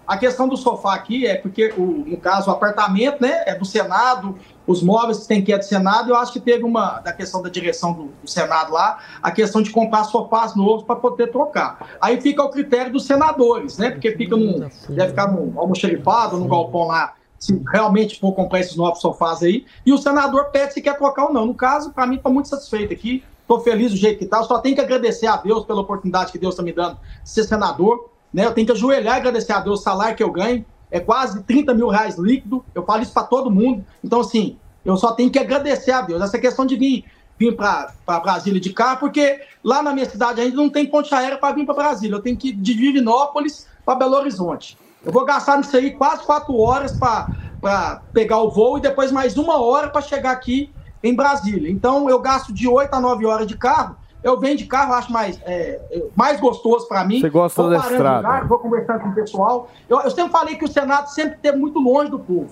a 0.07 0.17
questão 0.17 0.49
do 0.49 0.57
sofá 0.57 0.95
aqui 0.95 1.27
é 1.27 1.37
porque, 1.37 1.73
o, 1.77 2.05
no 2.07 2.17
caso, 2.17 2.51
o 2.51 2.53
apartamento 2.53 3.21
né, 3.21 3.43
é 3.47 3.55
do 3.55 3.65
Senado, 3.65 4.39
os 4.67 4.83
móveis 4.83 5.19
que 5.19 5.29
tem 5.29 5.43
que 5.43 5.53
é 5.53 5.59
do 5.59 5.65
Senado, 5.65 6.11
eu 6.11 6.17
acho 6.17 6.33
que 6.33 6.41
teve 6.41 6.65
uma, 6.65 7.01
da 7.01 7.13
questão 7.13 7.43
da 7.43 7.49
direção 7.49 7.93
do, 7.93 8.05
do 8.23 8.29
Senado 8.29 8.73
lá, 8.73 8.99
a 9.23 9.31
questão 9.31 9.63
de 9.63 9.71
comprar 9.71 10.05
sofás 10.05 10.57
novos 10.57 10.83
para 10.85 10.97
poder 10.97 11.31
trocar. 11.31 11.97
Aí 12.01 12.21
fica 12.21 12.43
ao 12.43 12.51
critério 12.51 12.93
dos 12.93 13.07
senadores, 13.07 13.79
né? 13.79 13.91
Porque 13.91 14.13
fica 14.13 14.37
num, 14.37 14.69
deve 14.89 15.09
ficar 15.09 15.31
num 15.31 15.59
almoxerifado, 15.59 16.39
num 16.39 16.49
galpão 16.49 16.87
lá, 16.87 17.15
se 17.39 17.63
realmente 17.71 18.19
for 18.19 18.33
comprar 18.33 18.61
esses 18.61 18.77
novos 18.77 19.01
sofás 19.01 19.43
aí, 19.43 19.67
e 19.85 19.93
o 19.93 19.99
senador 19.99 20.47
pede 20.47 20.73
se 20.73 20.81
quer 20.81 20.97
trocar 20.97 21.27
ou 21.27 21.33
não. 21.33 21.45
No 21.47 21.55
caso, 21.55 21.93
para 21.93 22.07
mim, 22.07 22.17
estou 22.17 22.33
muito 22.33 22.49
satisfeito 22.49 22.93
aqui, 22.93 23.23
estou 23.43 23.61
feliz 23.61 23.91
do 23.91 23.99
jeito 23.99 24.19
que 24.19 24.25
está, 24.25 24.43
só 24.43 24.59
tenho 24.59 24.75
que 24.75 24.81
agradecer 24.81 25.27
a 25.27 25.37
Deus 25.37 25.65
pela 25.67 25.83
oportunidade 25.83 26.33
que 26.33 26.39
Deus 26.39 26.55
está 26.55 26.63
me 26.63 26.73
dando 26.73 26.99
de 27.23 27.31
ser 27.31 27.45
senador, 27.45 28.11
né? 28.33 28.47
Eu 28.47 28.53
tenho 28.53 28.67
que 28.67 28.73
ajoelhar 28.73 29.17
e 29.17 29.21
agradecer 29.21 29.53
a 29.53 29.61
Deus 29.61 29.81
o 29.81 29.83
salário 29.83 30.17
que 30.17 30.23
eu 30.23 30.33
ganho, 30.33 30.65
é 30.95 31.01
quase 31.01 31.43
30 31.43 31.75
mil 31.75 31.89
reais 31.89 32.17
líquido, 32.17 32.65
eu 32.73 32.85
falo 32.85 33.03
isso 33.03 33.13
para 33.13 33.25
todo 33.25 33.51
mundo, 33.51 33.85
então 34.03 34.21
assim, 34.21 34.57
eu 34.85 34.97
só 34.97 35.11
tenho 35.11 35.29
que 35.29 35.41
agradecer 35.41 35.91
a 35.91 36.01
Deus. 36.01 36.23
Essa 36.23 36.39
questão 36.39 36.65
de 36.65 36.77
vir, 36.77 37.05
vir 37.37 37.57
para 37.57 37.93
Brasília 38.21 38.61
de 38.61 38.73
carro, 38.73 39.01
porque 39.01 39.41
lá 39.65 39.83
na 39.83 39.93
minha 39.93 40.09
cidade 40.09 40.41
ainda 40.41 40.55
não 40.55 40.71
tem 40.71 40.87
ponte 40.87 41.13
aérea 41.13 41.37
para 41.37 41.53
vir 41.53 41.67
para 41.67 41.75
Brasília, 41.75 42.15
eu 42.15 42.23
tenho 42.23 42.37
que 42.37 42.51
ir 42.51 42.53
de 42.53 42.75
Divinópolis 42.75 43.67
para 43.85 43.97
Belo 43.97 44.15
Horizonte. 44.15 44.79
Eu 45.05 45.11
vou 45.11 45.25
gastar 45.25 45.59
nisso 45.59 45.77
aí 45.77 45.91
quase 45.91 46.23
quatro 46.23 46.57
horas 46.57 46.93
para 46.93 48.01
pegar 48.13 48.39
o 48.39 48.51
voo 48.53 48.79
e 48.79 48.81
depois 48.81 49.11
mais 49.11 49.37
uma 49.37 49.61
hora 49.61 49.89
para 49.89 50.01
chegar 50.01 50.31
aqui 50.31 50.73
em 51.03 51.13
Brasília. 51.13 51.69
Então 51.69 52.09
eu 52.09 52.21
gasto 52.21 52.53
de 52.53 52.69
8 52.69 52.95
a 52.95 53.01
9 53.01 53.27
horas 53.27 53.49
de 53.49 53.57
carro. 53.57 53.97
Eu 54.25 54.41
venho 54.41 54.57
de 54.57 54.65
carro, 54.65 54.95
acho 54.95 55.13
mais, 55.13 55.39
é, 55.45 55.79
mais 56.17 56.41
gostoso 56.41 56.89
para 56.89 57.05
mim. 57.05 57.21
Você 57.21 57.29
gosta 57.29 57.61
vou 57.61 57.71
da 57.71 57.77
estrada. 57.77 58.27
lugar, 58.27 58.49
vou 58.49 58.59
conversando 58.59 59.01
com 59.01 59.11
o 59.11 59.15
pessoal. 59.15 59.69
Eu, 59.87 60.01
eu 60.01 60.11
sempre 60.11 60.33
falei 60.33 60.57
que 60.57 60.65
o 60.65 60.69
Senado 60.69 61.09
sempre 61.09 61.37
esteve 61.37 61.59
muito 61.59 61.79
longe 61.79 62.11
do 62.11 62.19
povo. 62.19 62.49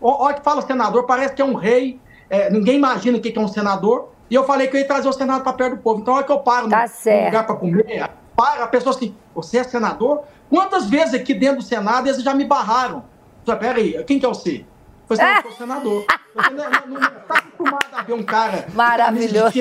Olha 0.00 0.34
que 0.34 0.42
fala 0.42 0.62
senador, 0.62 1.04
parece 1.04 1.34
que 1.34 1.42
é 1.42 1.44
um 1.44 1.54
rei. 1.54 2.00
é, 2.30 2.48
ninguém 2.48 2.76
imagina 2.76 3.18
o 3.18 3.20
que 3.20 3.32
que 3.32 3.38
é 3.38 3.42
um 3.42 3.48
senador. 3.48 4.10
E 4.30 4.34
eu 4.34 4.44
falei 4.44 4.68
que 4.68 4.76
eu 4.76 4.80
ia 4.80 4.86
trazer 4.86 5.08
o 5.08 5.12
Senado 5.12 5.42
para 5.42 5.52
perto 5.52 5.76
do 5.76 5.82
povo. 5.82 6.00
Então, 6.00 6.14
a 6.14 6.18
hora 6.18 6.26
que 6.26 6.32
eu 6.32 6.38
paro 6.40 6.68
no, 6.68 6.76
no 6.76 7.24
lugar 7.24 7.46
para 7.46 7.56
comer, 7.56 8.10
para, 8.36 8.64
a 8.64 8.68
pessoa 8.68 8.94
assim, 8.94 9.14
você 9.34 9.58
é 9.58 9.64
senador? 9.64 10.22
Quantas 10.48 10.88
vezes 10.88 11.14
aqui 11.14 11.34
dentro 11.34 11.58
do 11.58 11.62
Senado 11.62 12.06
eles 12.06 12.22
já 12.22 12.34
me 12.34 12.44
barraram? 12.44 13.04
Falei, 13.44 13.60
Peraí, 13.60 14.04
quem 14.04 14.18
que 14.18 14.26
é 14.26 14.28
você? 14.28 14.64
Eu 15.08 15.16
falei, 15.16 15.32
"Não, 15.32 15.36
eu 15.36 15.42
sou 15.42 15.52
senador. 15.52 16.04
Você 16.34 16.50
não, 16.50 16.64
não, 16.70 17.00
não, 17.00 17.00
tá 17.00 17.34
acostumado 17.38 17.86
a 17.92 18.02
ver 18.02 18.12
um 18.12 18.22
cara. 18.22 18.66
Maravilhoso. 18.74 19.52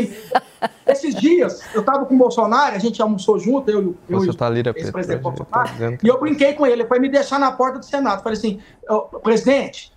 Esses 0.87 1.15
dias, 1.15 1.61
eu 1.73 1.83
tava 1.83 2.05
com 2.05 2.15
o 2.15 2.17
Bolsonaro, 2.17 2.75
a 2.75 2.79
gente 2.79 3.01
almoçou 3.01 3.37
junto, 3.39 3.69
eu, 3.69 3.81
e 3.81 3.85
o- 3.85 3.97
eu 4.09 4.17
e 4.17 4.19
Você 4.25 4.29
o 4.31 4.33
tá 4.33 4.79
ex-presidente 4.79 5.21
preta, 5.21 5.43
Bolsonaro. 5.45 5.69
tá 5.79 5.97
E 6.03 6.07
eu 6.07 6.19
brinquei 6.19 6.53
com 6.53 6.65
ele, 6.65 6.81
ele 6.81 6.87
foi 6.87 6.99
me 6.99 7.09
deixar 7.09 7.39
na 7.39 7.51
porta 7.51 7.79
do 7.79 7.85
Senado. 7.85 8.23
Falei 8.23 8.37
assim, 8.37 8.59
"Ô, 8.89 9.01
presidente, 9.19 9.93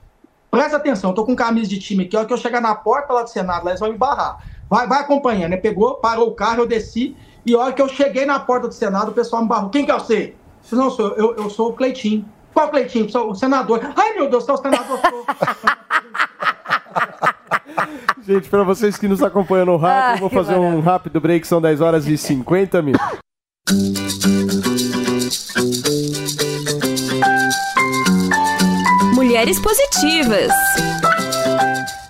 Presta 0.51 0.79
atenção, 0.79 1.11
eu 1.11 1.15
tô 1.15 1.27
com 1.27 1.37
camisa 1.37 1.69
de 1.69 1.79
time 1.79 2.05
aqui, 2.05 2.17
a 2.17 2.21
hora 2.21 2.27
que 2.27 2.33
eu 2.33 2.39
chegar 2.39 2.59
na 2.63 2.75
porta 2.75 3.13
lá 3.13 3.23
do 3.23 3.29
Senado, 3.29 3.65
lá 3.67 3.71
eles 3.73 3.81
vão 3.81 3.93
me 3.93 3.99
barrar. 3.99 4.39
Vai, 4.67 4.87
vai 4.87 5.01
acompanhando, 5.01 5.51
né? 5.51 5.59
Pegou, 5.59 5.97
parou 5.97 6.29
o 6.29 6.35
carro, 6.35 6.63
eu 6.63 6.67
desci, 6.67 7.15
e 7.45 7.55
a 7.55 7.59
hora 7.59 7.73
que 7.75 7.83
eu 7.83 7.89
cheguei 7.89 8.25
na 8.25 8.41
porta 8.41 8.67
do 8.67 8.73
Senado, 8.73 9.11
o 9.11 9.13
pessoal 9.13 9.43
me 9.43 9.49
barrou. 9.49 9.69
Quem 9.69 9.85
que 9.85 9.91
é 9.91 9.95
você? 9.95 10.29
Eu 10.29 10.35
disse, 10.63 10.75
não, 10.75 10.91
sou, 10.91 11.09
eu, 11.17 11.37
eu 11.37 11.51
sou 11.51 11.69
o 11.69 11.73
Cleitinho. 11.75 12.25
Qual 12.59 12.71
Cleitinho? 12.71 13.09
Sou 13.09 13.31
o 13.31 13.35
senador. 13.37 13.81
Ai, 13.95 14.15
meu 14.15 14.29
Deus, 14.29 14.49
é 14.49 14.53
o 14.53 14.57
senador. 14.57 14.99
Gente, 18.27 18.49
para 18.49 18.65
vocês 18.65 18.99
que 18.99 19.07
nos 19.07 19.23
acompanham 19.23 19.67
no 19.67 19.77
rádio, 19.77 20.03
Ai, 20.03 20.15
eu 20.15 20.19
vou 20.19 20.29
fazer 20.29 20.57
um 20.57 20.81
rápido 20.81 21.21
break, 21.21 21.47
são 21.47 21.61
10 21.61 21.81
horas 21.81 22.09
e 22.09 22.19
50 22.19 22.83
minutos. 22.83 23.07
Mulheres 29.15 29.61
Positivas. 29.61 30.51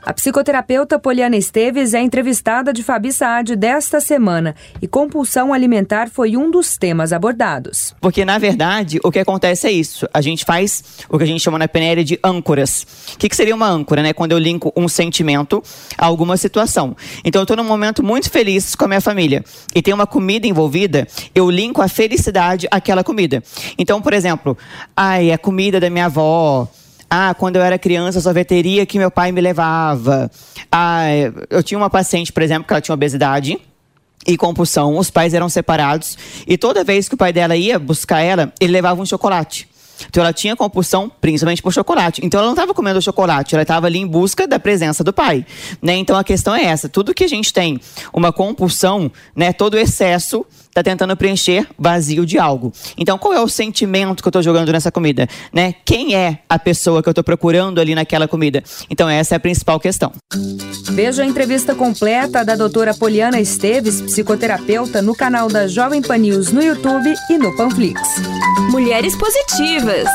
A 0.08 0.14
psicoterapeuta 0.14 0.98
Poliana 0.98 1.36
Esteves 1.36 1.92
é 1.92 2.00
entrevistada 2.00 2.72
de 2.72 2.82
Fabi 2.82 3.12
Saad 3.12 3.54
desta 3.54 4.00
semana 4.00 4.54
e 4.80 4.88
compulsão 4.88 5.52
alimentar 5.52 6.08
foi 6.08 6.34
um 6.34 6.50
dos 6.50 6.78
temas 6.78 7.12
abordados. 7.12 7.94
Porque, 8.00 8.24
na 8.24 8.38
verdade, 8.38 8.98
o 9.04 9.12
que 9.12 9.18
acontece 9.18 9.66
é 9.66 9.70
isso. 9.70 10.08
A 10.14 10.22
gente 10.22 10.46
faz 10.46 10.82
o 11.10 11.18
que 11.18 11.24
a 11.24 11.26
gente 11.26 11.42
chama 11.42 11.58
na 11.58 11.68
PNL 11.68 12.02
de 12.04 12.18
âncoras. 12.24 12.86
O 13.12 13.18
que, 13.18 13.28
que 13.28 13.36
seria 13.36 13.54
uma 13.54 13.68
âncora, 13.68 14.02
né? 14.02 14.14
Quando 14.14 14.32
eu 14.32 14.38
linko 14.38 14.72
um 14.74 14.88
sentimento 14.88 15.62
a 15.98 16.06
alguma 16.06 16.38
situação. 16.38 16.96
Então, 17.22 17.40
eu 17.40 17.44
estou 17.44 17.58
num 17.58 17.64
momento 17.64 18.02
muito 18.02 18.30
feliz 18.30 18.74
com 18.74 18.86
a 18.86 18.88
minha 18.88 19.02
família 19.02 19.44
e 19.74 19.82
tem 19.82 19.92
uma 19.92 20.06
comida 20.06 20.46
envolvida, 20.46 21.06
eu 21.34 21.50
linko 21.50 21.82
a 21.82 21.88
felicidade 21.88 22.66
àquela 22.70 23.04
comida. 23.04 23.42
Então, 23.76 24.00
por 24.00 24.14
exemplo, 24.14 24.56
ai, 24.96 25.32
a 25.32 25.36
comida 25.36 25.78
da 25.78 25.90
minha 25.90 26.06
avó, 26.06 26.66
ah, 27.10 27.34
quando 27.34 27.56
eu 27.56 27.62
era 27.62 27.78
criança, 27.78 28.18
a 28.18 28.22
sorveteria 28.22 28.84
que 28.84 28.98
meu 28.98 29.10
pai 29.10 29.32
me 29.32 29.40
levava. 29.40 30.30
Ah, 30.70 31.06
eu 31.48 31.62
tinha 31.62 31.78
uma 31.78 31.88
paciente, 31.88 32.32
por 32.32 32.42
exemplo, 32.42 32.66
que 32.66 32.72
ela 32.72 32.80
tinha 32.80 32.94
obesidade 32.94 33.58
e 34.26 34.36
compulsão. 34.36 34.96
Os 34.98 35.10
pais 35.10 35.32
eram 35.32 35.48
separados. 35.48 36.18
E 36.46 36.58
toda 36.58 36.84
vez 36.84 37.08
que 37.08 37.14
o 37.14 37.18
pai 37.18 37.32
dela 37.32 37.56
ia 37.56 37.78
buscar 37.78 38.20
ela, 38.20 38.52
ele 38.60 38.72
levava 38.72 39.00
um 39.00 39.06
chocolate. 39.06 39.68
Então 40.08 40.22
ela 40.22 40.32
tinha 40.32 40.54
compulsão 40.54 41.10
principalmente 41.20 41.62
por 41.62 41.72
chocolate. 41.72 42.20
Então 42.24 42.38
ela 42.38 42.46
não 42.46 42.54
estava 42.54 42.72
comendo 42.74 43.00
chocolate, 43.02 43.54
ela 43.54 43.62
estava 43.62 43.86
ali 43.86 43.98
em 43.98 44.06
busca 44.06 44.46
da 44.46 44.58
presença 44.58 45.02
do 45.02 45.12
pai. 45.12 45.44
Né? 45.82 45.96
Então 45.96 46.16
a 46.16 46.22
questão 46.22 46.54
é 46.54 46.64
essa: 46.64 46.88
tudo 46.88 47.14
que 47.14 47.24
a 47.24 47.28
gente 47.28 47.52
tem 47.52 47.80
uma 48.12 48.32
compulsão, 48.32 49.10
né, 49.34 49.52
todo 49.52 49.78
excesso 49.78 50.46
está 50.78 50.82
tentando 50.82 51.16
preencher 51.16 51.66
vazio 51.78 52.24
de 52.24 52.38
algo. 52.38 52.72
Então 52.96 53.18
qual 53.18 53.34
é 53.34 53.40
o 53.40 53.48
sentimento 53.48 54.22
que 54.22 54.28
eu 54.28 54.30
estou 54.30 54.42
jogando 54.42 54.72
nessa 54.72 54.90
comida? 54.90 55.28
Né? 55.52 55.74
Quem 55.84 56.14
é 56.14 56.38
a 56.48 56.58
pessoa 56.58 57.02
que 57.02 57.08
eu 57.08 57.12
estou 57.12 57.24
procurando 57.24 57.80
ali 57.80 57.94
naquela 57.94 58.28
comida? 58.28 58.62
Então 58.88 59.08
essa 59.08 59.34
é 59.34 59.36
a 59.36 59.40
principal 59.40 59.78
questão. 59.80 60.12
Veja 60.92 61.22
a 61.22 61.26
entrevista 61.26 61.74
completa 61.74 62.44
da 62.44 62.56
doutora 62.56 62.94
Poliana 62.94 63.40
Esteves, 63.40 64.00
psicoterapeuta, 64.00 65.02
no 65.02 65.14
canal 65.14 65.48
da 65.48 65.66
Jovem 65.66 66.02
Pan 66.02 66.18
News 66.18 66.52
no 66.52 66.62
YouTube 66.62 67.14
e 67.30 67.38
no 67.38 67.56
Panflix. 67.56 68.00
Mulheres 68.70 69.16
Positivas. 69.16 70.08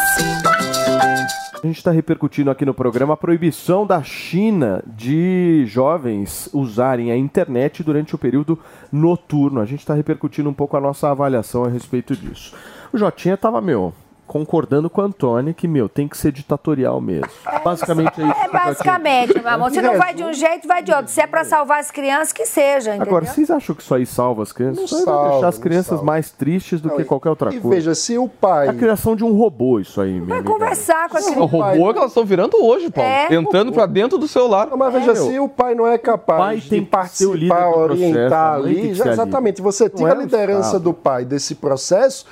A 1.64 1.68
gente 1.68 1.78
está 1.78 1.92
repercutindo 1.92 2.52
aqui 2.52 2.66
no 2.66 2.74
programa 2.74 3.14
a 3.14 3.18
proibição 3.18 3.88
da 3.88 4.04
China 4.04 4.84
de 4.86 5.64
jovens 5.66 6.50
usarem 6.52 7.10
a 7.10 7.16
internet 7.16 7.82
durante 7.82 8.14
o 8.14 8.18
período 8.18 8.60
noturno. 8.92 9.62
A 9.62 9.66
gente 9.66 9.80
está 9.80 9.94
repercutindo 9.94 10.50
um 10.50 10.54
pouco 10.54 10.76
a 10.76 10.82
nossa 10.82 11.10
avaliação 11.10 11.64
a 11.64 11.70
respeito 11.70 12.18
disso. 12.18 12.54
O 12.92 12.98
Jotinha 12.98 13.38
tava, 13.38 13.62
meu, 13.62 13.94
concordando 14.26 14.90
com 14.90 15.02
o 15.02 15.04
Antônio 15.04 15.54
que, 15.54 15.68
meu, 15.68 15.88
tem 15.88 16.08
que 16.08 16.18
ser 16.18 16.32
ditatorial 16.32 17.00
mesmo. 17.02 17.28
Basicamente 17.64 18.22
é 18.22 18.26
isso. 18.26 18.40
É 18.42 18.48
basicamente, 18.50 19.34
meu 19.40 19.50
amor. 19.50 19.72
Se 19.72 19.82
não 19.82 19.98
vai 19.98 20.14
de 20.14 20.24
um 20.24 20.34
jeito, 20.34 20.68
vai 20.68 20.82
de 20.82 20.92
outro. 20.92 21.12
Se 21.12 21.22
é 21.22 21.28
pra 21.28 21.44
salvar 21.44 21.80
as 21.80 21.92
crianças, 21.92 22.32
que 22.34 22.46
seja, 22.46 22.92
entendeu? 22.92 23.08
Agora, 23.08 23.26
vocês 23.26 23.50
acham 23.52 23.76
que 23.76 23.82
isso 23.84 23.94
aí 23.94 24.06
salva 24.06 24.44
as 24.44 24.52
crianças? 24.52 24.86
Isso 24.86 24.96
aí 24.96 25.06
vai 25.06 25.14
salva, 25.14 25.30
deixar 25.32 25.48
as 25.50 25.56
não 25.56 25.62
crianças 25.64 25.86
salva. 25.88 26.04
mais 26.06 26.32
tristes 26.32 26.82
do 26.82 26.90
que 26.92 27.04
qualquer 27.04 27.30
outra 27.30 27.54
e 27.54 27.60
coisa. 27.60 27.76
veja, 27.76 27.96
se 27.96 28.18
o 28.18 28.28
pai- 28.28 28.68
É 28.68 28.70
a 28.70 28.74
criação 28.74 29.16
de 29.16 29.24
um 29.24 29.34
robô, 29.34 29.80
isso 29.80 30.00
aí, 30.02 30.12
minha 30.14 30.26
Vai 30.26 30.38
amiga. 30.40 30.52
conversar 30.54 31.10
com 31.10 31.18
a 31.18 31.20
O 31.20 31.24
criança. 31.24 31.40
robô 31.46 31.90
é 31.90 31.94
que 31.94 32.00
elas 32.00 32.12
estão 32.12 32.26
virando 32.26 32.58
hoje, 32.64 32.90
Paulo. 32.90 33.10
É. 33.10 33.34
Entrando 33.34 33.72
pra 33.72 33.86
dentro 33.86 34.18
do 34.18 34.28
celular. 34.28 34.68
Mas 34.76 34.94
veja, 34.94 35.16
se 35.16 35.40
o 35.40 35.48
pai 35.50 35.76
não 35.76 35.86
é 35.88 35.98
capaz 35.98 36.68
tem 36.68 36.80
de 36.80 36.86
o 36.86 36.90
participar, 36.90 37.56
processo, 37.72 37.80
orientar 37.80 38.62
tem 38.62 38.64
ali, 38.72 38.94
já- 38.94 39.12
exatamente, 39.12 39.62
você 39.62 39.84
Não 39.84 39.90
tira 39.96 40.10
é 40.10 40.14
a 40.14 40.18
o 40.18 40.22
liderança 40.22 40.80
do 40.80 40.94
pai 40.94 41.24
desse 41.26 41.56
processo. 41.56 42.26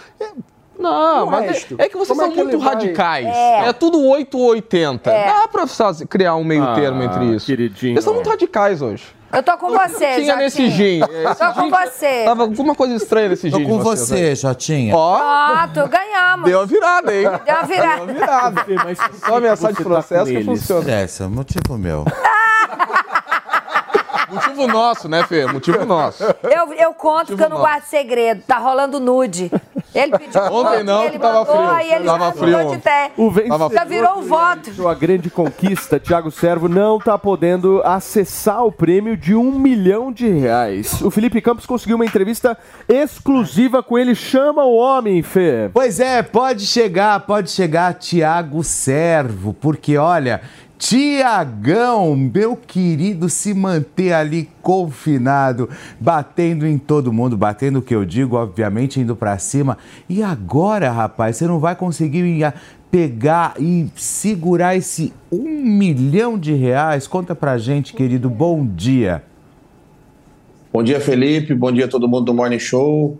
Não, 0.82 1.28
O 1.28 1.32
mas 1.32 1.44
é- 1.44 1.48
resto? 1.48 1.76
é, 1.78 1.88
que 1.90 1.96
vocês 1.98 2.08
Como 2.10 2.22
é 2.22 2.26
são 2.26 2.34
que 2.34 2.44
muito 2.44 2.60
vai- 2.60 2.74
radicais. 2.74 3.26
É. 3.28 3.68
É, 3.70 3.74
tudo 3.74 4.04
8 4.06 4.38
ou 4.38 4.46
80. 4.50 5.10
É. 5.12 5.26
Dá 5.28 5.48
pra 5.48 5.68
fazer- 5.68 6.06
criar 6.08 6.36
um 6.36 6.44
meio 6.44 6.64
Ah, 6.64 6.74
termo 6.76 7.02
entre 7.04 7.26
isso. 7.36 7.46
queridinho. 7.46 7.94
Vocês 7.94 8.04
são 8.04 8.14
muito 8.14 8.30
radicais 8.30 8.82
hoje. 8.82 9.04
Eu 9.34 9.42
tô 9.42 9.58
com 9.58 9.70
você, 9.72 10.16
Tinha 10.16 10.36
nesse 10.36 10.70
gin. 10.70 11.00
Tô 11.00 11.54
com 11.62 11.70
você. 11.70 12.26
Tava 12.26 12.42
alguma 12.44 12.76
coisa 12.76 12.96
estranha 12.96 13.30
nesse 13.30 13.50
Tô 13.50 13.58
gin. 13.60 13.64
de 13.64 13.70
com 13.72 13.80
vocês 13.80 14.10
você, 14.10 14.16
aí. 14.26 14.36
Jotinha. 14.36 14.94
Ó, 14.94 15.18
Pronto, 15.72 15.90
ganhamos. 15.90 16.46
deu 16.50 16.60
uma 16.60 16.66
virada, 16.66 17.16
hein? 17.16 17.22
Deu 17.46 17.56
uma 17.56 17.64
virada. 17.64 17.96
Deu 17.96 18.04
uma 18.04 18.14
virada. 18.14 18.66
Mas 18.84 18.98
Só 19.26 19.38
ameaçar 19.38 19.72
de 19.72 19.78
tá 19.78 19.84
processo 19.86 20.26
que 20.32 20.44
funciona. 20.44 20.92
Essa, 20.92 21.30
motivo 21.30 21.78
meu. 21.78 22.04
Motivo 24.32 24.68
nosso, 24.68 25.10
né, 25.10 25.24
Fê? 25.24 25.46
Motivo 25.46 25.86
nosso. 25.86 26.24
Eu, 26.44 26.74
eu 26.74 26.94
conto 26.94 27.36
que 27.36 27.44
eu 27.44 27.50
não 27.50 27.58
nosso. 27.58 27.62
guardo 27.62 27.84
segredo. 27.84 28.44
Tá 28.48 28.58
rolando 28.58 29.00
nude. 29.00 29.52
Ele 29.94 30.18
pediu 30.18 30.42
Ontem 30.44 30.84
não, 30.84 31.04
ele 31.04 31.12
que 31.12 31.20
tava 31.20 31.40
mandou, 31.40 31.56
frio. 31.56 31.70
Aí 31.70 31.92
ele 31.94 32.06
Tava 32.06 32.32
frio 32.32 32.70
de 32.70 32.78
té. 32.78 33.12
O 33.18 33.30
vencedor 33.30 33.74
Já 33.74 33.84
virou 33.84 34.20
o 34.20 34.22
voto. 34.22 34.88
A 34.88 34.94
grande 34.94 35.30
conquista, 35.30 36.00
Thiago 36.00 36.32
Servo 36.32 36.70
não 36.70 36.98
está 36.98 37.18
podendo 37.18 37.82
acessar 37.84 38.66
o 38.66 38.72
prêmio 38.72 39.18
de 39.18 39.36
um 39.36 39.52
milhão 39.52 40.12
de 40.12 40.28
reais. 40.30 41.02
O 41.02 41.12
Felipe 41.12 41.42
Campos 41.42 41.66
conseguiu 41.66 41.98
uma 41.98 42.06
entrevista 42.06 42.58
exclusiva 42.88 43.84
com 43.84 43.98
ele. 43.98 44.16
Chama 44.16 44.64
o 44.64 44.76
homem, 44.76 45.22
Fê. 45.22 45.70
Pois 45.74 46.00
é, 46.00 46.24
pode 46.24 46.66
chegar, 46.66 47.20
pode 47.22 47.52
chegar 47.52 47.94
Tiago 47.96 48.64
Servo, 48.64 49.54
porque 49.54 49.98
olha, 49.98 50.42
Tiagão, 50.82 52.16
meu 52.16 52.56
querido, 52.56 53.30
se 53.30 53.54
manter 53.54 54.14
ali 54.14 54.50
confinado, 54.64 55.70
batendo 56.00 56.66
em 56.66 56.80
todo 56.80 57.14
mundo, 57.14 57.38
batendo 57.38 57.78
o 57.78 57.82
que 57.84 57.94
eu 57.94 58.04
digo, 58.04 58.36
obviamente, 58.36 59.00
indo 59.00 59.16
pra 59.16 59.38
cima. 59.38 59.78
E 60.10 60.24
agora, 60.24 60.90
rapaz, 60.90 61.38
você 61.38 61.46
não 61.46 61.60
vai 61.60 61.76
conseguir 61.76 62.26
ir 62.26 62.52
pegar 62.90 63.54
e 63.60 63.92
segurar 63.96 64.76
esse 64.76 65.14
um 65.32 65.44
milhão 65.44 66.36
de 66.36 66.56
reais? 66.56 67.06
Conta 67.06 67.36
pra 67.36 67.60
gente, 67.60 67.94
querido, 67.94 68.28
bom 68.28 68.66
dia. 68.66 69.22
Bom 70.74 70.82
dia, 70.82 71.00
Felipe. 71.00 71.54
Bom 71.54 71.72
dia 71.72 71.86
a 71.86 71.90
todo 71.90 72.08
mundo 72.08 72.26
do 72.26 72.34
Morning 72.34 72.58
Show. 72.58 73.20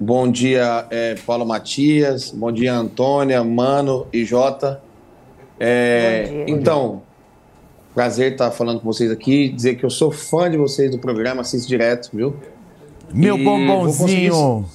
Bom 0.00 0.26
dia, 0.30 0.86
eh, 0.90 1.16
Paulo 1.26 1.44
Matias. 1.44 2.30
Bom 2.30 2.50
dia, 2.50 2.72
Antônia, 2.72 3.44
Mano 3.44 4.06
e 4.10 4.24
Jota. 4.24 4.87
É, 5.60 6.44
então, 6.46 7.02
prazer 7.94 8.32
estar 8.32 8.50
falando 8.50 8.80
com 8.80 8.86
vocês 8.86 9.10
aqui. 9.10 9.48
Dizer 9.48 9.76
que 9.76 9.84
eu 9.84 9.90
sou 9.90 10.10
fã 10.10 10.50
de 10.50 10.56
vocês 10.56 10.90
do 10.90 10.98
programa, 10.98 11.40
assisto 11.40 11.68
direto, 11.68 12.10
viu? 12.12 12.36
Meu 13.12 13.38
E 13.38 13.44
bombonzinho. 13.44 14.66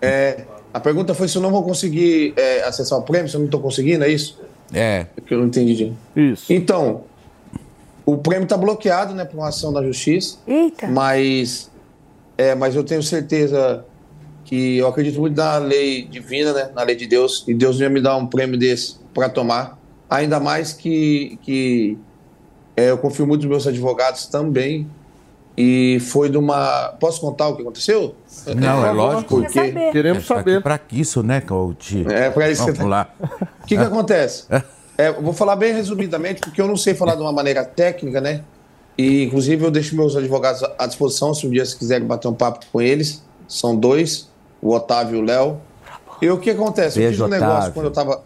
É, 0.00 0.44
a 0.72 0.78
pergunta 0.78 1.14
foi 1.14 1.26
se 1.28 1.36
eu 1.36 1.42
não 1.42 1.50
vou 1.50 1.62
conseguir 1.62 2.34
é, 2.36 2.62
acessar 2.62 2.98
o 2.98 3.02
prêmio, 3.02 3.28
se 3.28 3.34
eu 3.34 3.40
não 3.40 3.46
estou 3.46 3.60
conseguindo, 3.60 4.04
é 4.04 4.08
isso? 4.08 4.40
É. 4.72 5.06
É 5.16 5.20
que 5.20 5.34
eu 5.34 5.38
não 5.38 5.46
entendi. 5.46 5.92
Isso. 6.14 6.52
Então, 6.52 7.02
o 8.04 8.16
prêmio 8.16 8.44
está 8.44 8.56
bloqueado, 8.56 9.14
né, 9.14 9.24
por 9.24 9.36
uma 9.36 9.48
ação 9.48 9.72
da 9.72 9.82
justiça. 9.82 10.38
Eita. 10.46 10.86
Mas, 10.86 11.70
é, 12.36 12.54
mas 12.54 12.74
eu 12.74 12.84
tenho 12.84 13.02
certeza 13.02 13.84
que 14.44 14.78
eu 14.78 14.86
acredito 14.86 15.20
muito 15.20 15.36
na 15.36 15.58
lei 15.58 16.06
divina, 16.06 16.52
né, 16.52 16.70
na 16.74 16.82
lei 16.82 16.96
de 16.96 17.06
Deus, 17.06 17.44
e 17.46 17.54
Deus 17.54 17.80
ia 17.80 17.90
me 17.90 18.00
dar 18.00 18.16
um 18.16 18.26
prêmio 18.26 18.58
desse 18.58 18.96
para 19.12 19.28
tomar. 19.28 19.77
Ainda 20.08 20.40
mais 20.40 20.72
que, 20.72 21.38
que 21.42 21.98
é, 22.76 22.90
eu 22.90 22.98
confio 22.98 23.26
muito 23.26 23.42
nos 23.42 23.50
meus 23.50 23.66
advogados 23.66 24.26
também. 24.26 24.88
E 25.60 25.98
foi 26.00 26.30
de 26.30 26.38
uma. 26.38 26.94
Posso 27.00 27.20
contar 27.20 27.48
o 27.48 27.56
que 27.56 27.62
aconteceu? 27.62 28.14
Não, 28.56 28.86
é 28.86 28.92
lógico. 28.92 29.40
Porque... 29.40 29.72
Queremos 29.90 30.24
É, 30.24 30.28
tá 30.28 30.36
saber. 30.36 30.54
aqui 30.58 30.62
Pra 30.62 30.80
isso, 30.92 31.22
né, 31.22 31.40
coach? 31.40 32.06
É, 32.08 32.30
pra 32.30 32.48
isso 32.48 32.64
que 32.64 32.72
Vamos 32.72 32.90
lá. 32.90 33.08
O 33.20 33.66
que, 33.66 33.76
que 33.76 33.82
acontece? 33.82 34.44
É, 34.96 35.08
eu 35.08 35.20
vou 35.20 35.32
falar 35.32 35.56
bem 35.56 35.74
resumidamente, 35.74 36.40
porque 36.40 36.60
eu 36.60 36.68
não 36.68 36.76
sei 36.76 36.94
falar 36.94 37.16
de 37.16 37.22
uma 37.22 37.32
maneira 37.32 37.64
técnica, 37.64 38.20
né? 38.20 38.42
E, 38.96 39.24
inclusive, 39.24 39.64
eu 39.64 39.70
deixo 39.70 39.96
meus 39.96 40.14
advogados 40.14 40.62
à 40.78 40.86
disposição, 40.86 41.34
se 41.34 41.44
um 41.46 41.50
dia 41.50 41.64
vocês 41.64 41.76
quiserem 41.76 42.06
bater 42.06 42.28
um 42.28 42.34
papo 42.34 42.64
com 42.72 42.80
eles. 42.80 43.22
São 43.48 43.74
dois, 43.76 44.28
o 44.62 44.72
Otávio 44.72 45.18
e 45.18 45.22
o 45.22 45.24
Léo. 45.24 45.60
E 46.22 46.30
o 46.30 46.38
que 46.38 46.50
acontece? 46.50 46.98
eu 46.98 47.02
Beijo, 47.02 47.24
fiz 47.24 47.26
um 47.26 47.28
negócio 47.28 47.56
Otávio. 47.56 47.72
quando 47.74 47.86
eu 47.86 47.92
tava. 47.92 48.22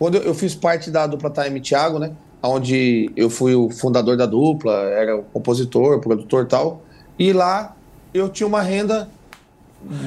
Quando 0.00 0.14
eu, 0.16 0.22
eu 0.22 0.34
fiz 0.34 0.54
parte 0.54 0.90
da 0.90 1.06
dupla 1.06 1.30
Time 1.30 1.60
Thiago, 1.60 1.98
né? 2.00 2.10
Onde 2.42 3.10
eu 3.14 3.28
fui 3.28 3.54
o 3.54 3.68
fundador 3.70 4.16
da 4.16 4.24
dupla, 4.24 4.72
era 4.72 5.14
o 5.16 5.22
compositor, 5.24 6.00
produtor 6.00 6.44
e 6.44 6.48
tal. 6.48 6.82
E 7.18 7.32
lá 7.34 7.76
eu 8.14 8.28
tinha 8.30 8.46
uma 8.46 8.62
renda 8.62 9.10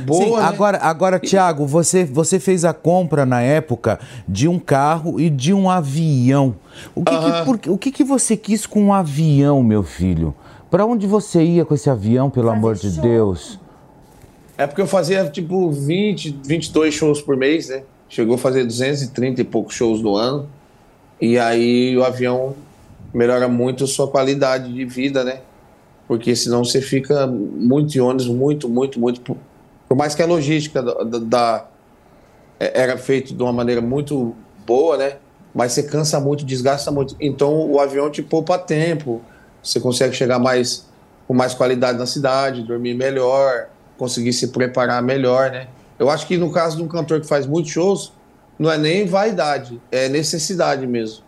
boa. 0.06 0.24
Sim, 0.26 0.36
né? 0.36 0.42
agora, 0.42 0.78
agora 0.80 1.20
Tiago, 1.20 1.66
você, 1.68 2.04
você 2.06 2.40
fez 2.40 2.66
a 2.66 2.74
compra 2.74 3.24
na 3.26 3.42
época 3.42 4.00
de 4.28 4.48
um 4.48 4.58
carro 4.58 5.20
e 5.20 5.30
de 5.30 5.54
um 5.54 5.70
avião. 5.70 6.56
O 6.96 7.04
que, 7.04 7.12
que- 7.16 7.46
por- 7.46 7.72
o 7.74 7.78
que, 7.78 7.92
que 7.92 8.04
você 8.04 8.36
quis 8.36 8.66
com 8.66 8.82
um 8.82 8.94
avião, 8.94 9.62
meu 9.62 9.84
filho? 9.84 10.34
Para 10.72 10.88
onde 10.88 11.06
você 11.06 11.44
ia 11.44 11.64
com 11.64 11.76
esse 11.76 11.88
avião, 11.88 12.32
pelo 12.32 12.50
amor 12.50 12.74
de 12.76 12.90
Deus? 13.00 13.60
É 14.58 14.66
porque 14.66 14.82
eu 14.82 14.88
fazia 14.88 15.24
tipo 15.30 15.70
20, 15.70 16.40
22 16.44 16.94
shows 16.94 17.22
por 17.22 17.38
mês, 17.38 17.70
né? 17.70 17.84
Chegou 18.14 18.36
a 18.36 18.38
fazer 18.38 18.64
230 18.64 19.42
e 19.42 19.44
poucos 19.44 19.74
shows 19.74 20.00
no 20.04 20.16
ano. 20.16 20.48
E 21.20 21.40
aí 21.40 21.98
o 21.98 22.04
avião 22.04 22.54
melhora 23.12 23.48
muito 23.48 23.86
a 23.86 23.88
sua 23.88 24.08
qualidade 24.08 24.72
de 24.72 24.86
vida, 24.86 25.24
né? 25.24 25.40
Porque 26.08 26.36
senão 26.36 26.64
você 26.64 26.80
fica 26.80 27.26
muito 27.26 27.98
em 27.98 28.02
ônibus, 28.02 28.28
muito, 28.28 28.70
muito, 28.70 29.00
muito. 29.00 29.36
Por 29.90 29.98
mais 29.98 30.14
que 30.14 30.22
a 30.22 30.28
logística 30.28 30.84
da, 30.84 30.94
da- 31.04 31.18
da- 31.20 31.66
é- 32.60 32.82
era 32.84 32.98
feita 33.00 33.34
de 33.34 33.42
uma 33.42 33.52
maneira 33.52 33.82
muito 33.82 34.36
boa, 34.64 34.96
né? 34.96 35.14
Mas 35.52 35.72
você 35.72 35.82
cansa 35.82 36.20
muito, 36.20 36.46
desgasta 36.46 36.92
muito. 36.92 37.16
Então 37.20 37.68
o 37.72 37.80
avião 37.80 38.12
te 38.12 38.22
poupa 38.22 38.60
tempo. 38.60 39.24
Você 39.64 39.80
consegue 39.80 40.14
chegar 40.16 40.38
mais 40.38 40.86
com 41.28 41.34
mais 41.34 41.56
qualidade 41.56 41.98
na 41.98 42.06
cidade, 42.06 42.62
dormir 42.62 42.94
melhor, 42.94 43.70
conseguir 43.98 44.34
se 44.34 44.50
preparar 44.50 45.02
melhor, 45.02 45.50
né? 45.50 45.68
Eu 46.00 46.10
acho 46.10 46.28
que 46.28 46.38
no 46.38 46.52
caso 46.52 46.78
de 46.78 46.84
um 46.84 46.88
cantor 46.88 47.22
que 47.22 47.28
faz 47.28 47.46
muitos 47.46 47.72
shows, 47.72 48.14
não 48.58 48.72
é 48.72 48.78
nem 48.78 49.06
vaidade, 49.06 49.82
é 49.92 50.10
necessidade 50.10 50.86
mesmo. 50.88 51.24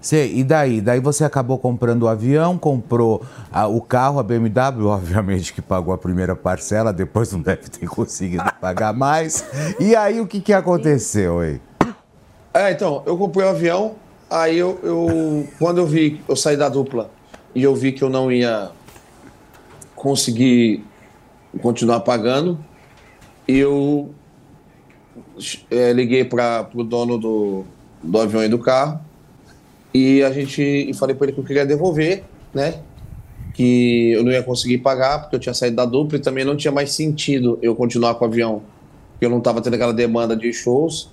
Sei, 0.00 0.36
e 0.36 0.44
daí? 0.44 0.80
Daí 0.80 1.00
você 1.00 1.24
acabou 1.24 1.58
comprando 1.58 2.04
o 2.04 2.08
avião, 2.08 2.56
comprou 2.56 3.22
ah, 3.52 3.66
o 3.66 3.80
carro, 3.80 4.18
a 4.18 4.22
BMW, 4.22 4.86
obviamente 4.88 5.52
que 5.52 5.60
pagou 5.60 5.92
a 5.92 5.98
primeira 5.98 6.34
parcela, 6.36 6.92
depois 6.92 7.32
não 7.32 7.40
deve 7.40 7.68
ter 7.68 7.86
conseguido 7.88 8.44
pagar 8.60 8.92
mais. 8.92 9.44
E 9.78 9.94
aí 9.96 10.20
o 10.20 10.26
que, 10.26 10.40
que 10.40 10.52
aconteceu 10.52 11.40
aí? 11.40 11.60
É, 12.54 12.70
então, 12.72 13.02
eu 13.06 13.16
comprei 13.16 13.44
o 13.46 13.50
avião, 13.50 13.94
aí 14.30 14.56
eu, 14.58 14.78
eu- 14.82 15.48
quando 15.58 15.78
eu 15.78 15.86
vi, 15.86 16.20
eu 16.28 16.34
saí 16.34 16.56
da 16.56 16.68
dupla 16.68 17.10
e 17.54 17.62
eu 17.62 17.74
vi 17.74 17.92
que 17.92 18.02
eu 18.02 18.08
não 18.08 18.30
ia 18.32 18.70
conseguir 19.94 20.84
continuar 21.60 22.00
pagando, 22.00 22.58
eu 23.48 24.14
eh, 25.70 25.92
liguei 25.92 26.24
para 26.24 26.68
o 26.74 26.84
dono 26.84 27.18
do, 27.18 27.64
do 28.02 28.18
avião 28.18 28.44
e 28.44 28.48
do 28.48 28.58
carro 28.58 29.00
e 29.92 30.22
a 30.22 30.30
gente 30.30 30.62
e 30.62 30.92
falei 30.94 31.14
para 31.16 31.26
ele 31.26 31.32
que 31.32 31.40
eu 31.40 31.44
queria 31.44 31.64
devolver, 31.66 32.24
né? 32.52 32.74
Que 33.54 34.12
eu 34.12 34.22
não 34.22 34.30
ia 34.30 34.42
conseguir 34.42 34.78
pagar 34.78 35.20
porque 35.20 35.36
eu 35.36 35.40
tinha 35.40 35.54
saído 35.54 35.76
da 35.76 35.84
dupla 35.84 36.18
e 36.18 36.20
também 36.20 36.44
não 36.44 36.56
tinha 36.56 36.70
mais 36.70 36.92
sentido 36.92 37.58
eu 37.62 37.74
continuar 37.74 38.14
com 38.14 38.24
o 38.24 38.28
avião, 38.28 38.62
porque 39.12 39.24
eu 39.26 39.30
não 39.30 39.38
estava 39.38 39.60
tendo 39.60 39.74
aquela 39.74 39.94
demanda 39.94 40.36
de 40.36 40.52
shows. 40.52 41.10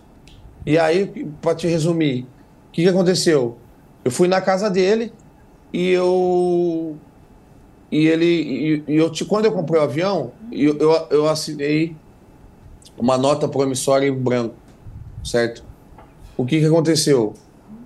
E 0.65 0.77
aí, 0.77 1.27
para 1.41 1.55
te 1.55 1.67
resumir, 1.67 2.23
o 2.69 2.71
que, 2.71 2.83
que 2.83 2.89
aconteceu? 2.89 3.57
Eu 4.03 4.11
fui 4.11 4.27
na 4.27 4.41
casa 4.41 4.69
dele 4.69 5.11
e 5.71 5.89
eu. 5.89 6.95
E 7.91 8.07
ele. 8.07 8.83
E, 8.87 8.91
e 8.93 8.95
eu, 8.97 9.09
te- 9.09 9.25
quando 9.25 9.45
eu 9.45 9.51
comprei 9.51 9.79
o 9.79 9.83
avião, 9.83 10.31
eu, 10.51 10.77
eu, 10.77 10.91
eu 11.09 11.29
assinei 11.29 11.95
uma 12.97 13.17
nota 13.17 13.47
promissória 13.47 14.07
em 14.07 14.13
branco, 14.13 14.55
certo? 15.23 15.63
O 16.37 16.45
que, 16.45 16.59
que 16.59 16.65
aconteceu? 16.65 17.33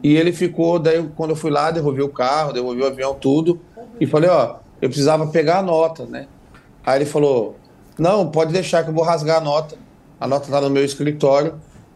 E 0.04 0.16
ele 0.16 0.32
ficou, 0.32 0.80
daí 0.80 1.08
quando 1.16 1.32
eu 1.32 1.36
fui 1.36 1.52
lá, 1.52 1.72
devolvi 1.72 2.02
o 2.02 2.10
carro, 2.10 2.54
devolvi 2.54 2.82
o 2.82 2.88
avião, 2.88 3.14
tudo, 3.14 3.60
e 4.00 4.06
falei, 4.06 4.30
ó, 4.30 4.58
eu 4.82 4.90
precisava 4.90 5.28
pegar 5.28 5.60
a 5.60 5.62
nota, 5.62 6.06
né? 6.06 6.28
Aí 6.86 7.00
ele 7.00 7.06
falou, 7.06 7.58
não, 7.98 8.30
pode 8.30 8.54
deixar 8.54 8.84
que 8.84 8.90
eu 8.90 8.94
vou 8.94 9.04
rasgar 9.04 9.38
a 9.38 9.42
nota. 9.42 9.78
A 10.20 10.28
nota 10.28 10.50
tá 10.50 10.62
no 10.62 10.70
meu 10.70 10.84
escritório 10.84 11.56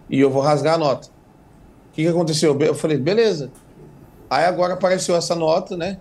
e 0.09 0.19
eu 0.19 0.29
vou 0.29 0.41
rasgar 0.41 0.75
a 0.75 0.77
nota. 0.77 1.07
O 1.07 1.93
que, 1.93 2.03
que 2.03 2.07
aconteceu? 2.07 2.57
Eu 2.59 2.75
falei, 2.75 2.97
beleza. 2.97 3.51
Aí 4.29 4.45
agora 4.45 4.73
apareceu 4.73 5.15
essa 5.15 5.35
nota, 5.35 5.77
né? 5.77 5.97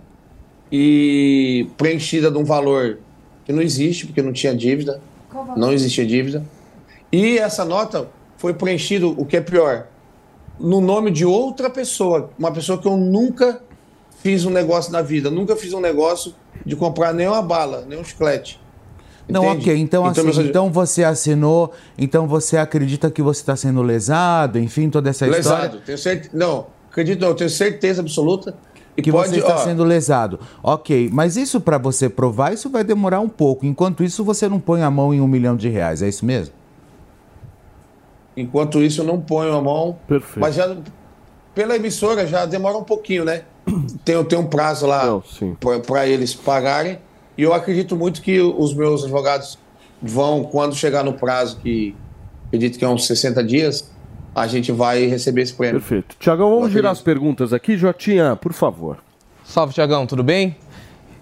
E 0.71 1.69
preenchida 1.77 2.29
de 2.31 2.37
um 2.37 2.43
valor 2.43 2.99
que 3.45 3.53
não 3.53 3.61
existe, 3.61 4.05
porque 4.05 4.21
não 4.21 4.33
tinha 4.33 4.55
dívida. 4.55 5.01
Não 5.55 5.71
existia 5.71 6.05
dívida. 6.05 6.43
E 7.13 7.37
essa 7.37 7.63
nota 7.63 8.09
foi 8.37 8.55
preenchida, 8.55 9.05
o 9.05 9.23
que 9.23 9.37
é 9.37 9.41
pior, 9.41 9.85
no 10.59 10.81
nome 10.81 11.11
de 11.11 11.23
outra 11.23 11.69
pessoa. 11.69 12.31
Uma 12.39 12.51
pessoa 12.51 12.79
que 12.79 12.87
eu 12.87 12.97
nunca 12.97 13.61
fiz 14.23 14.45
um 14.45 14.49
negócio 14.49 14.91
na 14.91 15.03
vida. 15.03 15.29
Nunca 15.29 15.55
fiz 15.55 15.73
um 15.73 15.79
negócio 15.79 16.33
de 16.65 16.75
comprar 16.75 17.13
nem 17.13 17.27
uma 17.27 17.41
bala, 17.43 17.85
nem 17.87 17.99
um 17.99 18.03
chiclete. 18.03 18.59
Não, 19.29 19.45
Entende? 19.45 19.69
ok. 19.69 19.77
Então, 19.79 20.05
assim, 20.05 20.23
meu- 20.23 20.41
então 20.41 20.71
você 20.71 21.03
assinou, 21.03 21.71
então 21.97 22.27
você 22.27 22.57
acredita 22.57 23.11
que 23.11 23.21
você 23.21 23.41
está 23.41 23.55
sendo 23.55 23.83
lesado, 23.83 24.57
enfim, 24.57 24.89
toda 24.89 25.11
essa 25.11 25.27
lesado. 25.27 25.63
história. 25.65 25.81
Tenho 25.85 25.97
certeza. 25.97 26.31
Não, 26.33 26.65
acredito, 26.89 27.21
não, 27.21 27.27
eu 27.29 27.35
tenho 27.35 27.49
certeza 27.49 28.01
absoluta. 28.01 28.55
E 28.97 29.01
que 29.03 29.11
pode, 29.11 29.29
você 29.29 29.39
está 29.39 29.55
ó, 29.55 29.57
sendo 29.59 29.83
lesado. 29.83 30.39
Ok, 30.63 31.09
mas 31.13 31.37
isso 31.37 31.61
para 31.61 31.77
você 31.77 32.09
provar, 32.09 32.53
isso 32.53 32.69
vai 32.69 32.83
demorar 32.83 33.19
um 33.21 33.29
pouco. 33.29 33.65
Enquanto 33.65 34.03
isso, 34.03 34.23
você 34.25 34.49
não 34.49 34.59
põe 34.59 34.81
a 34.81 34.89
mão 34.91 35.13
em 35.13 35.21
um 35.21 35.27
milhão 35.27 35.55
de 35.55 35.69
reais, 35.69 36.01
é 36.01 36.09
isso 36.09 36.25
mesmo? 36.25 36.53
Enquanto 38.35 38.81
isso, 38.81 39.01
eu 39.01 39.05
não 39.05 39.19
ponho 39.19 39.53
a 39.53 39.61
mão. 39.61 39.97
Perfeito. 40.07 40.39
Mas 40.39 40.55
já 40.55 40.75
pela 41.53 41.75
emissora 41.75 42.25
já 42.25 42.45
demora 42.45 42.77
um 42.77 42.83
pouquinho, 42.83 43.23
né? 43.23 43.43
Tem, 44.03 44.21
tem 44.25 44.37
um 44.37 44.45
prazo 44.47 44.85
lá 44.85 45.21
para 45.85 46.07
eles 46.07 46.33
pagarem. 46.33 46.99
E 47.37 47.43
eu 47.43 47.53
acredito 47.53 47.95
muito 47.95 48.21
que 48.21 48.41
os 48.41 48.73
meus 48.73 49.03
advogados 49.03 49.57
vão, 50.01 50.43
quando 50.43 50.75
chegar 50.75 51.03
no 51.03 51.13
prazo, 51.13 51.57
que 51.57 51.95
acredito 52.47 52.77
que 52.77 52.83
é 52.85 52.87
uns 52.87 53.07
60 53.07 53.43
dias, 53.43 53.91
a 54.35 54.45
gente 54.47 54.71
vai 54.71 55.05
receber 55.05 55.41
esse 55.43 55.53
prêmio. 55.53 55.79
Perfeito. 55.79 56.15
Tiagão, 56.19 56.49
vamos 56.49 56.71
girar 56.71 56.91
as 56.91 57.01
perguntas 57.01 57.53
aqui. 57.53 57.77
Jotinha, 57.77 58.35
por 58.35 58.53
favor. 58.53 58.97
Salve, 59.43 59.73
Tiagão, 59.73 60.05
tudo 60.05 60.23
bem? 60.23 60.57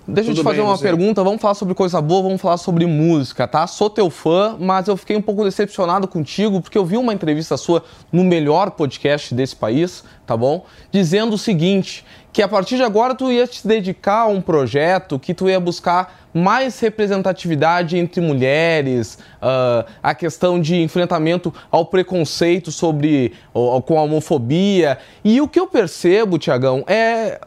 Deixa 0.07 0.31
eu 0.31 0.35
Tudo 0.35 0.41
te 0.41 0.43
fazer 0.43 0.57
bem, 0.57 0.65
uma 0.65 0.75
você? 0.75 0.83
pergunta, 0.83 1.23
vamos 1.23 1.39
falar 1.39 1.53
sobre 1.53 1.75
coisa 1.75 2.01
boa, 2.01 2.23
vamos 2.23 2.41
falar 2.41 2.57
sobre 2.57 2.85
música, 2.87 3.47
tá? 3.47 3.67
Sou 3.67 3.89
teu 3.89 4.09
fã, 4.09 4.57
mas 4.59 4.87
eu 4.87 4.97
fiquei 4.97 5.15
um 5.15 5.21
pouco 5.21 5.43
decepcionado 5.43 6.07
contigo, 6.07 6.59
porque 6.59 6.77
eu 6.77 6.83
vi 6.83 6.97
uma 6.97 7.13
entrevista 7.13 7.55
sua 7.55 7.83
no 8.11 8.23
melhor 8.23 8.71
podcast 8.71 9.33
desse 9.35 9.55
país, 9.55 10.03
tá 10.25 10.35
bom? 10.35 10.65
Dizendo 10.91 11.35
o 11.35 11.37
seguinte, 11.37 12.03
que 12.33 12.41
a 12.41 12.47
partir 12.47 12.77
de 12.77 12.83
agora 12.83 13.13
tu 13.13 13.31
ia 13.31 13.45
te 13.45 13.65
dedicar 13.65 14.21
a 14.21 14.27
um 14.27 14.41
projeto, 14.41 15.19
que 15.19 15.33
tu 15.35 15.47
ia 15.47 15.59
buscar 15.59 16.27
mais 16.33 16.79
representatividade 16.79 17.95
entre 17.97 18.21
mulheres, 18.21 19.19
ah, 19.41 19.85
a 20.01 20.15
questão 20.15 20.59
de 20.59 20.81
enfrentamento 20.81 21.53
ao 21.69 21.85
preconceito 21.85 22.71
sobre 22.71 23.33
ou- 23.53 23.81
com 23.83 23.99
a 23.99 24.01
homofobia. 24.01 24.97
E 25.23 25.39
o 25.41 25.47
que 25.47 25.59
eu 25.59 25.67
percebo, 25.67 26.39
Tiagão, 26.39 26.83
é 26.87 27.39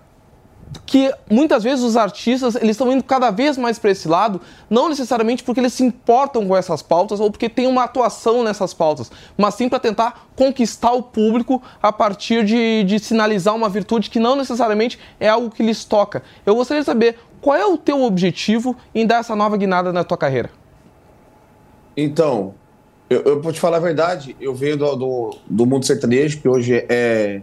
que 0.87 1.13
muitas 1.31 1.63
vezes 1.63 1.85
os 1.85 1.97
artistas 1.97 2.55
eles 2.57 2.71
estão 2.71 2.93
indo 2.93 3.03
cada 3.03 3.31
vez 3.31 3.57
mais 3.57 3.79
para 3.79 3.91
esse 3.91 4.09
lado, 4.09 4.41
não 4.69 4.89
necessariamente 4.89 5.43
porque 5.43 5.61
eles 5.61 5.73
se 5.73 5.83
importam 5.83 6.47
com 6.47 6.57
essas 6.57 6.83
pautas 6.83 7.21
ou 7.21 7.31
porque 7.31 7.49
tem 7.49 7.67
uma 7.67 7.85
atuação 7.85 8.43
nessas 8.43 8.75
pautas, 8.75 9.11
mas 9.37 9.55
sim 9.55 9.69
para 9.69 9.79
tentar 9.79 10.27
conquistar 10.37 10.93
o 10.93 11.03
público 11.03 11.63
a 11.83 11.93
partir 11.93 12.45
de, 12.45 12.85
de 12.85 12.99
sinalizar 12.99 13.55
uma 13.55 13.69
virtude 13.69 14.11
que 14.11 14.19
não 14.19 14.37
necessariamente 14.37 14.99
é 15.19 15.29
algo 15.29 15.51
que 15.51 15.63
lhes 15.63 15.85
toca. 15.85 16.23
Eu 16.45 16.55
gostaria 16.55 16.83
de 16.83 16.87
saber 16.87 17.19
qual 17.41 17.57
é 17.57 17.67
o 17.67 17.77
teu 17.77 18.03
objetivo 18.03 18.77
em 18.95 19.07
dar 19.07 19.19
essa 19.19 19.37
nova 19.37 19.57
guinada 19.57 19.93
na 19.93 20.05
tua 20.05 20.17
carreira. 20.17 20.51
Então, 21.97 22.55
eu, 23.09 23.23
eu 23.23 23.43
vou 23.43 23.53
te 23.53 23.61
falar 23.61 23.77
a 23.77 23.81
verdade, 23.81 24.37
eu 24.41 24.55
venho 24.55 24.77
do, 24.77 24.97
do, 24.97 25.37
do 25.47 25.67
mundo 25.67 25.85
sertanejo, 25.85 26.41
que 26.41 26.49
hoje 26.49 26.85
é 26.89 27.43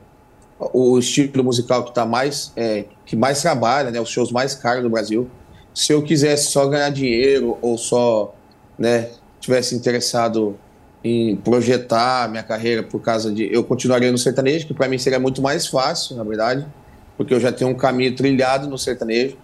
o 0.74 1.00
estilo 1.00 1.44
musical 1.44 1.84
que 1.84 1.94
tá 1.94 2.06
mais, 2.06 2.52
é, 2.56 2.86
que 3.06 3.16
mais 3.16 3.42
trabalha, 3.42 3.90
né, 3.90 4.00
os 4.00 4.10
shows 4.10 4.32
mais 4.32 4.54
caros 4.54 4.84
do 4.84 4.90
Brasil. 4.90 5.30
Se 5.74 5.94
eu 5.94 6.02
quisesse 6.02 6.52
só 6.52 6.68
ganhar 6.68 6.90
dinheiro 6.90 7.58
ou 7.62 7.78
só, 7.78 8.36
né, 8.78 9.10
tivesse 9.40 9.74
interessado 9.76 10.56
em 11.04 11.36
projetar 11.36 12.30
minha 12.30 12.44
carreira 12.44 12.84
por 12.84 13.02
causa 13.02 13.32
de, 13.32 13.52
eu 13.52 13.64
continuaria 13.64 14.12
no 14.12 14.18
sertanejo, 14.18 14.68
que 14.68 14.74
para 14.74 14.88
mim 14.88 14.98
seria 14.98 15.20
muito 15.20 15.42
mais 15.42 15.66
fácil, 15.66 16.16
na 16.16 16.24
verdade, 16.24 16.66
porque 17.18 17.34
eu 17.34 17.40
já 17.40 17.52
tenho 17.52 17.72
um 17.72 17.76
caminho 17.76 18.16
trilhado 18.16 18.68
no 18.68 18.78
sertanejo. 18.78 19.38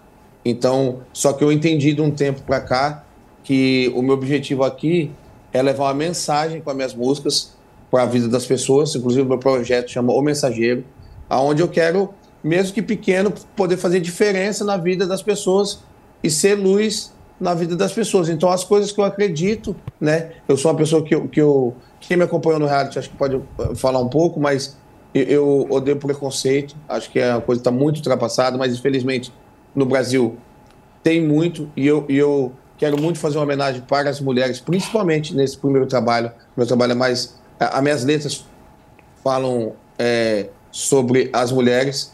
Então, 0.46 1.00
só 1.12 1.34
que 1.34 1.44
eu 1.44 1.52
entendi 1.52 1.94
de 1.94 2.02
um 2.02 2.12
tempo 2.12 2.42
para 2.44 2.62
cá 2.62 3.04
que 3.44 3.92
o 3.96 4.02
meu 4.02 4.14
objetivo 4.14 4.64
aqui 4.64 5.12
é 5.52 5.62
levar 5.62 5.86
uma 5.86 5.94
mensagem 5.94 6.62
com 6.62 6.70
as 6.70 6.76
minhas 6.76 6.94
músicas 6.94 7.54
para 7.90 8.04
a 8.04 8.06
vida 8.06 8.28
das 8.28 8.46
pessoas. 8.46 8.94
Inclusive, 8.96 9.28
meu 9.28 9.38
projeto 9.38 9.90
chama 9.90 10.14
O 10.14 10.22
Mensageiro, 10.22 10.84
aonde 11.30 11.62
eu 11.62 11.68
quero, 11.68 12.14
mesmo 12.44 12.74
que 12.74 12.82
pequeno, 12.82 13.34
poder 13.56 13.78
fazer 13.78 14.00
diferença 14.00 14.64
na 14.64 14.78
vida 14.78 15.06
das 15.06 15.22
pessoas 15.22 15.80
e 16.24 16.30
ser 16.30 16.56
luz 16.56 17.14
na 17.40 17.54
vida 17.54 17.76
das 17.76 17.92
pessoas. 17.92 18.30
Então, 18.30 18.50
as 18.50 18.64
coisas 18.64 18.92
que 18.92 19.00
eu 19.00 19.04
acredito, 19.04 19.76
né? 20.00 20.32
Eu 20.48 20.58
sou 20.58 20.72
uma 20.72 20.78
pessoa 20.78 21.04
que, 21.04 21.20
que 21.28 21.42
eu. 21.42 21.76
Quem 22.00 22.18
me 22.18 22.24
acompanhou 22.24 22.60
no 22.60 22.66
reality 22.66 23.00
acho 23.00 23.10
que 23.10 23.18
pode 23.18 23.36
eh, 23.36 23.76
falar 23.76 24.00
um 24.00 24.08
pouco, 24.08 24.40
mas 24.40 24.78
eu, 25.14 25.68
odeio 25.70 25.98
preconceito. 25.98 26.76
Acho 26.88 27.12
que 27.12 27.20
é 27.20 27.32
uma 27.32 27.42
coisa 27.42 27.60
está 27.60 27.72
muito 27.72 27.98
ultrapassada, 27.98 28.58
mas 28.58 28.74
infelizmente 28.74 29.34
no 29.76 29.86
Brasil 29.86 30.38
tem 31.04 31.22
muito 31.22 31.70
e 31.76 31.88
eu, 31.88 32.06
e 32.08 32.18
eu 32.18 32.52
Quero 32.78 33.02
muito 33.02 33.18
fazer 33.18 33.38
uma 33.38 33.44
homenagem 33.44 33.82
para 33.82 34.10
as 34.10 34.22
mulheres, 34.22 34.60
principalmente 34.60 35.36
nesse 35.36 35.58
primeiro 35.58 35.88
trabalho. 35.88 36.32
Meu 36.56 36.66
trabalho 36.68 36.92
é 36.92 36.96
mais. 36.96 37.36
As 37.60 37.82
minhas 37.82 38.06
letras 38.06 38.46
falam 39.24 39.74
é, 39.98 40.50
sobre 40.78 41.28
as 41.34 41.52
mulheres. 41.52 42.14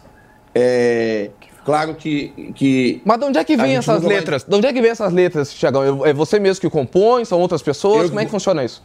É, 0.55 1.31
claro 1.65 1.95
que, 1.95 2.29
que. 2.55 3.01
Mas 3.03 3.19
de 3.19 3.25
onde 3.25 3.37
é 3.37 3.43
que 3.43 3.57
vem 3.57 3.75
essas 3.75 4.01
vai- 4.01 4.15
letras? 4.15 4.43
De 4.43 4.55
onde 4.55 4.65
é 4.67 4.71
que 4.71 4.81
vem 4.81 4.89
essas 4.91 5.11
letras, 5.11 5.53
Tiagão? 5.53 6.05
É 6.05 6.13
você 6.13 6.39
mesmo 6.39 6.61
que 6.61 6.69
compõe? 6.69 7.25
São 7.25 7.41
outras 7.41 7.61
pessoas? 7.61 8.03
Eu- 8.03 8.07
Como 8.09 8.19
é 8.21 8.25
que 8.25 8.31
funciona 8.31 8.63
isso? 8.63 8.81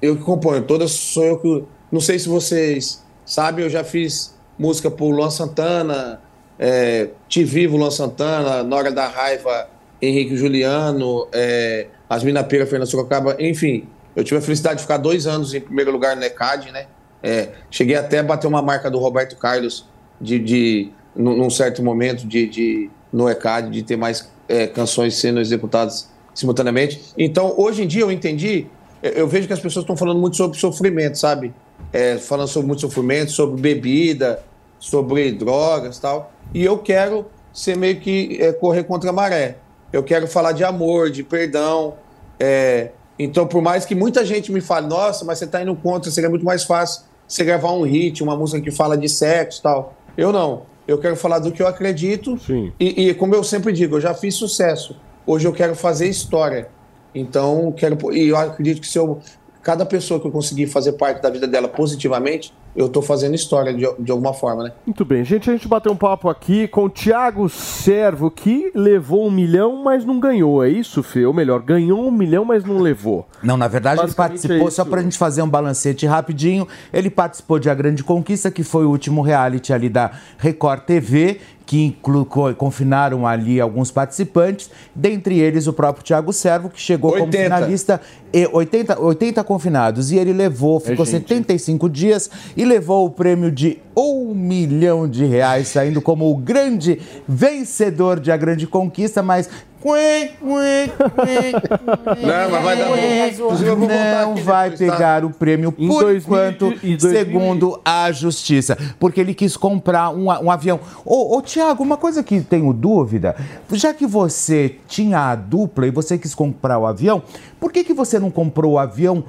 Eu 0.00 0.16
que 0.16 0.22
componho, 0.22 0.62
todas 0.62 0.92
sou 0.92 1.24
eu 1.24 1.38
que. 1.38 1.64
Não 1.90 2.00
sei 2.00 2.18
se 2.20 2.28
vocês 2.28 3.02
sabem, 3.26 3.64
eu 3.64 3.70
já 3.70 3.82
fiz 3.82 4.34
música 4.56 4.90
por 4.90 5.10
Luan 5.10 5.30
Santana, 5.30 6.20
é, 6.58 7.08
Te 7.28 7.42
Vivo 7.42 7.76
Luan 7.76 7.90
Santana, 7.90 8.62
Na 8.62 8.76
Hora 8.76 8.92
da 8.92 9.08
Raiva, 9.08 9.68
Henrique 10.00 10.36
Juliano, 10.36 11.26
é, 11.32 11.88
Asmina 12.08 12.44
Pera, 12.44 12.64
Fernanda 12.64 12.86
Sorocaba, 12.90 13.36
enfim. 13.40 13.86
Eu 14.14 14.22
tive 14.22 14.38
a 14.38 14.40
felicidade 14.42 14.76
de 14.76 14.82
ficar 14.82 14.98
dois 14.98 15.26
anos 15.26 15.52
em 15.52 15.60
primeiro 15.60 15.90
lugar 15.90 16.14
no 16.16 16.22
ECAD, 16.22 16.70
né? 16.70 16.86
É, 17.22 17.50
cheguei 17.70 17.94
até 17.94 18.18
a 18.18 18.22
bater 18.22 18.48
uma 18.48 18.60
marca 18.60 18.90
do 18.90 18.98
Roberto 18.98 19.36
Carlos 19.36 19.86
de, 20.20 20.38
de 20.38 20.90
num, 21.14 21.48
certo 21.50 21.82
momento 21.82 22.26
de, 22.26 22.48
de 22.48 22.90
no 23.12 23.28
ECAD 23.28 23.70
de 23.70 23.82
ter 23.82 23.96
mais 23.96 24.28
é, 24.48 24.66
canções 24.66 25.16
sendo 25.16 25.40
executadas 25.40 26.10
simultaneamente. 26.34 27.00
Então, 27.16 27.54
hoje 27.56 27.84
em 27.84 27.86
dia 27.86 28.02
eu 28.02 28.10
entendi, 28.10 28.66
eu, 29.02 29.12
eu 29.12 29.28
vejo 29.28 29.46
que 29.46 29.52
as 29.52 29.60
pessoas 29.60 29.84
estão 29.84 29.96
falando 29.96 30.18
muito 30.18 30.36
sobre 30.36 30.58
sofrimento, 30.58 31.16
sabe? 31.18 31.54
É, 31.92 32.16
falando 32.16 32.48
sobre 32.48 32.66
muito 32.66 32.80
sofrimento, 32.80 33.30
sobre 33.30 33.60
bebida, 33.60 34.42
sobre 34.78 35.30
drogas, 35.32 35.98
tal. 35.98 36.32
E 36.52 36.64
eu 36.64 36.78
quero 36.78 37.26
ser 37.52 37.76
meio 37.76 38.00
que 38.00 38.38
é, 38.40 38.52
correr 38.52 38.84
contra 38.84 39.10
a 39.10 39.12
maré. 39.12 39.58
Eu 39.92 40.02
quero 40.02 40.26
falar 40.26 40.52
de 40.52 40.64
amor, 40.64 41.10
de 41.10 41.22
perdão. 41.22 41.94
é, 42.40 42.90
então, 43.18 43.46
por 43.46 43.60
mais 43.60 43.84
que 43.84 43.94
muita 43.94 44.24
gente 44.24 44.50
me 44.50 44.60
fale, 44.60 44.86
nossa, 44.88 45.24
mas 45.24 45.38
você 45.38 45.44
está 45.44 45.62
indo 45.62 45.76
contra, 45.76 46.10
seria 46.10 46.30
muito 46.30 46.44
mais 46.44 46.64
fácil 46.64 47.04
você 47.32 47.44
gravar 47.44 47.72
um 47.72 47.82
hit, 47.82 48.22
uma 48.22 48.36
música 48.36 48.60
que 48.60 48.70
fala 48.70 48.96
de 48.96 49.08
sexo 49.08 49.60
e 49.60 49.62
tal. 49.62 49.94
Eu 50.16 50.30
não. 50.32 50.62
Eu 50.86 50.98
quero 50.98 51.16
falar 51.16 51.38
do 51.38 51.50
que 51.50 51.62
eu 51.62 51.66
acredito. 51.66 52.36
E, 52.78 53.08
e 53.08 53.14
como 53.14 53.34
eu 53.34 53.42
sempre 53.42 53.72
digo, 53.72 53.96
eu 53.96 54.00
já 54.00 54.12
fiz 54.12 54.34
sucesso. 54.34 54.96
Hoje 55.26 55.46
eu 55.46 55.52
quero 55.52 55.74
fazer 55.74 56.08
história. 56.08 56.68
Então, 57.14 57.72
quero. 57.72 57.96
E 58.12 58.28
eu 58.28 58.36
acredito 58.36 58.80
que 58.80 58.86
se 58.86 58.98
eu. 58.98 59.18
Cada 59.62 59.86
pessoa 59.86 60.18
que 60.18 60.26
eu 60.26 60.30
conseguir 60.30 60.66
fazer 60.66 60.92
parte 60.92 61.22
da 61.22 61.30
vida 61.30 61.46
dela 61.46 61.68
positivamente, 61.68 62.52
eu 62.74 62.86
estou 62.86 63.02
fazendo 63.02 63.34
história 63.34 63.72
de, 63.72 63.86
de 63.98 64.10
alguma 64.10 64.32
forma, 64.32 64.64
né? 64.64 64.72
Muito 64.86 65.04
bem, 65.04 65.24
gente, 65.24 65.48
a 65.48 65.52
gente 65.52 65.68
bateu 65.68 65.92
um 65.92 65.96
papo 65.96 66.28
aqui 66.28 66.66
com 66.66 66.84
o 66.84 66.90
Thiago 66.90 67.48
Servo, 67.48 68.30
que 68.30 68.72
levou 68.74 69.26
um 69.26 69.30
milhão, 69.30 69.82
mas 69.82 70.04
não 70.04 70.18
ganhou, 70.18 70.64
é 70.64 70.68
isso, 70.68 71.02
Fê? 71.02 71.24
Ou 71.24 71.32
melhor, 71.32 71.60
ganhou 71.60 72.04
um 72.04 72.10
milhão, 72.10 72.44
mas 72.44 72.64
não 72.64 72.78
levou. 72.78 73.26
Não, 73.42 73.56
na 73.56 73.68
verdade 73.68 74.00
ele 74.00 74.06
Basicamente 74.06 74.30
participou, 74.30 74.68
é 74.68 74.70
só 74.70 74.82
isso. 74.82 74.90
pra 74.90 75.02
gente 75.02 75.18
fazer 75.18 75.42
um 75.42 75.48
balancete 75.48 76.06
rapidinho, 76.06 76.66
ele 76.92 77.10
participou 77.10 77.58
de 77.58 77.70
A 77.70 77.74
Grande 77.74 78.02
Conquista, 78.02 78.50
que 78.50 78.64
foi 78.64 78.84
o 78.84 78.90
último 78.90 79.22
reality 79.22 79.72
ali 79.72 79.88
da 79.88 80.12
Record 80.38 80.80
TV, 80.80 81.40
que 81.72 81.96
confinaram 82.58 83.26
ali 83.26 83.58
alguns 83.58 83.90
participantes, 83.90 84.68
dentre 84.94 85.38
eles 85.38 85.66
o 85.66 85.72
próprio 85.72 86.04
Thiago 86.04 86.30
Servo, 86.30 86.68
que 86.68 86.78
chegou 86.78 87.12
como 87.12 87.24
80. 87.24 87.42
finalista, 87.42 88.00
e 88.30 88.46
80, 88.46 89.00
80 89.00 89.42
confinados, 89.42 90.12
e 90.12 90.18
ele 90.18 90.34
levou, 90.34 90.78
ficou 90.78 91.06
75 91.06 91.88
dias 91.88 92.30
e 92.54 92.66
levou 92.66 93.06
o 93.06 93.10
prêmio 93.10 93.50
de 93.50 93.78
um 93.96 94.34
milhão 94.34 95.08
de 95.08 95.24
reais, 95.24 95.68
saindo 95.68 96.02
como 96.02 96.30
o 96.30 96.36
grande 96.36 97.00
vencedor 97.26 98.20
de 98.20 98.30
A 98.30 98.36
Grande 98.36 98.66
Conquista, 98.66 99.22
mas... 99.22 99.48
Não, 102.22 102.50
mas 102.50 102.62
vai 102.62 102.76
dar 102.76 102.86
bom. 102.86 102.94
Não 104.36 104.36
vai 104.36 104.70
pegar 104.70 105.24
o 105.24 105.30
prêmio 105.30 105.74
Em 105.76 105.88
por 105.88 106.02
2000 106.02 106.18
enquanto, 106.18 106.70
2000 106.70 107.00
segundo 107.00 107.80
a 107.84 108.10
justiça, 108.12 108.78
porque 108.98 109.20
ele 109.20 109.34
quis 109.34 109.56
comprar 109.56 110.10
um, 110.10 110.26
um 110.26 110.50
avião. 110.50 110.78
Ô, 111.04 111.36
ô 111.36 111.42
Tiago, 111.42 111.82
uma 111.82 111.96
coisa 111.96 112.22
que 112.22 112.40
tenho 112.40 112.72
dúvida, 112.72 113.34
já 113.72 113.92
que 113.92 114.06
você 114.06 114.76
tinha 114.86 115.30
a 115.30 115.34
dupla 115.34 115.86
e 115.86 115.90
você 115.90 116.16
quis 116.16 116.34
comprar 116.34 116.78
o 116.78 116.86
avião, 116.86 117.22
por 117.60 117.72
que, 117.72 117.84
que 117.84 117.92
você 117.92 118.18
não 118.18 118.30
comprou 118.30 118.72
o 118.72 118.78
avião 118.78 119.24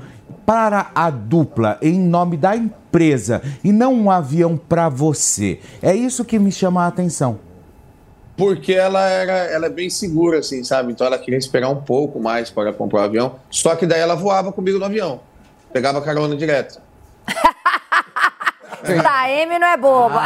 para 0.45 0.91
a 0.93 1.09
dupla 1.09 1.77
em 1.81 1.99
nome 1.99 2.37
da 2.37 2.55
empresa 2.55 3.41
e 3.63 3.71
não 3.71 3.93
um 3.93 4.11
avião 4.11 4.57
para 4.57 4.89
você? 4.89 5.59
É 5.81 5.95
isso 5.95 6.25
que 6.25 6.37
me 6.37 6.51
chama 6.51 6.83
a 6.83 6.87
atenção. 6.87 7.52
Porque 8.35 8.73
ela 8.73 9.07
era, 9.07 9.33
ela 9.33 9.65
é 9.67 9.69
bem 9.69 9.89
segura, 9.89 10.39
assim, 10.39 10.63
sabe? 10.63 10.91
Então 10.91 11.05
ela 11.05 11.19
queria 11.19 11.37
esperar 11.37 11.69
um 11.69 11.81
pouco 11.81 12.19
mais 12.19 12.49
para 12.49 12.73
comprar 12.73 13.01
o 13.01 13.03
avião. 13.03 13.35
Só 13.49 13.75
que 13.75 13.85
daí 13.85 13.99
ela 13.99 14.15
voava 14.15 14.51
comigo 14.51 14.79
no 14.79 14.85
avião. 14.85 15.21
Pegava 15.71 16.01
carona 16.01 16.35
direto. 16.35 16.81
Taeme 19.03 19.59
não 19.59 19.67
é 19.67 19.77
boba. 19.77 20.23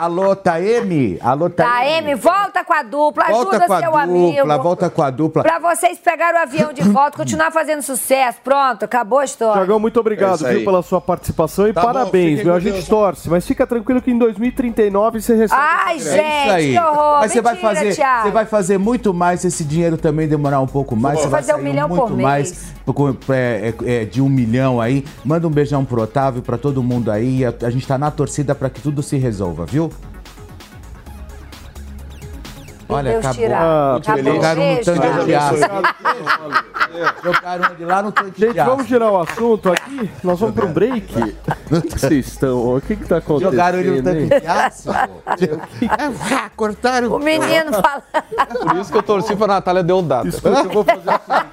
Alô, 0.00 0.34
Taeme? 0.34 1.18
Alô, 1.20 1.50
Taeme, 1.50 2.14
volta 2.14 2.64
com 2.64 2.72
a 2.72 2.82
dupla, 2.82 3.24
Volta 3.28 3.50
ajuda 3.56 3.66
com 3.66 3.72
a 3.74 3.78
seu 3.80 3.86
dupla, 3.90 4.02
amigo. 4.02 4.62
volta 4.62 4.88
com 4.88 5.02
a 5.02 5.10
dupla. 5.10 5.42
Pra 5.42 5.58
vocês 5.58 5.98
pegarem 5.98 6.40
o 6.40 6.42
avião 6.42 6.72
de 6.72 6.80
volta, 6.80 7.18
continuar 7.18 7.50
fazendo 7.50 7.82
sucesso. 7.82 8.38
Pronto, 8.42 8.82
acabou 8.82 9.18
a 9.18 9.26
história. 9.26 9.56
Tiagão, 9.60 9.78
muito 9.78 9.98
É 9.98 10.00
obrigado, 10.00 10.46
aí. 10.46 10.54
viu, 10.56 10.64
pela 10.64 10.80
sua 10.82 11.02
participação 11.02 11.68
e 11.68 11.74
Tá 11.74 11.82
bom, 11.82 11.86
parabéns, 11.88 12.42
meu. 12.42 12.54
A 12.54 12.60
gente 12.60 12.76
Deus. 12.76 12.88
torce, 12.88 13.28
mas 13.28 13.46
fica 13.46 13.66
tranquilo 13.66 14.00
que 14.00 14.10
em 14.10 14.16
2039 14.16 15.20
você 15.20 15.34
recebe. 15.36 15.60
Ai, 15.62 15.98
gente, 15.98 16.08
Isso 16.08 16.50
aí. 16.50 16.72
que 16.72 16.78
horror. 16.78 17.18
Mas 17.20 17.32
você 17.32 17.42
vai 17.42 17.52
Mentira, 17.52 17.74
fazer, 17.74 17.94
Thiago. 17.94 18.22
você 18.22 18.30
vai 18.30 18.46
fazer 18.46 18.78
muito 18.78 19.12
mais 19.12 19.40
se 19.42 19.48
esse 19.48 19.64
dinheiro 19.64 19.98
também 19.98 20.26
demorar 20.26 20.60
um 20.60 20.66
pouco 20.66 20.96
mais. 20.96 21.16
Vou 21.16 21.24
Você 21.24 21.28
vai 21.28 21.42
fazer 21.42 21.54
um 21.54 21.62
milhão 21.62 21.86
muito 21.90 22.00
por 22.06 22.10
mês. 22.16 22.22
mais 22.26 22.74
é, 23.28 23.74
é, 23.86 24.02
é, 24.02 24.04
de 24.06 24.22
um 24.22 24.30
milhão 24.30 24.80
aí. 24.80 25.04
Manda 25.22 25.46
um 25.46 25.50
beijão 25.50 25.84
pro 25.84 26.00
Otávio, 26.00 26.40
pra 26.40 26.56
todo 26.56 26.82
mundo 26.82 27.10
aí. 27.10 27.44
A, 27.44 27.52
a 27.66 27.68
gente 27.70 27.86
tá 27.86 27.98
na 27.98 28.10
torcida 28.10 28.54
pra 28.54 28.70
que 28.70 28.80
tudo 28.80 29.02
se 29.02 29.18
resolva, 29.18 29.66
viu? 29.66 29.89
Olha, 32.94 33.10
Deus 33.12 33.24
acabou. 33.24 33.42
tirar. 33.42 33.62
Ah, 33.62 33.96
Acabou. 33.96 34.34
Jogaram 34.34 34.62
no 34.62 34.84
tanque 34.84 35.24
de 35.26 35.34
aço. 35.34 35.56
Jogaram 37.22 37.72
ele 37.74 37.84
lá 37.84 38.02
no 38.02 38.12
tanque 38.12 38.40
Gente, 38.40 38.52
de 38.52 38.60
aço. 38.60 38.70
vamos 38.70 38.86
girar 38.86 39.10
o 39.12 39.20
assunto 39.20 39.72
aqui. 39.72 40.10
Nós 40.24 40.38
vamos 40.40 40.54
para 40.54 40.66
um 40.66 40.72
break. 40.72 41.36
O 41.70 41.80
que 41.80 41.96
vocês 42.00 42.26
estão? 42.26 42.74
O 42.76 42.80
que 42.80 42.96
que 42.96 43.04
tá 43.06 43.18
acontecendo? 43.18 43.52
Jogaram 43.52 43.78
ele 43.78 43.90
no 43.92 44.02
tanque 44.02 44.40
de 44.40 44.46
aço. 44.46 44.90
Ah, 45.88 46.50
Cortaram. 46.56 47.12
O 47.14 47.18
menino 47.20 47.72
fala. 47.72 48.02
Por 48.60 48.76
isso 48.76 48.90
que 48.90 48.98
eu 48.98 49.02
torci 49.04 49.36
pra 49.36 49.46
Natália 49.46 49.82
Deodato. 49.84 50.26
Escuta, 50.28 50.58
eu 50.64 50.70
vou 50.70 50.84
fazer 50.84 51.10
assim. 51.10 51.46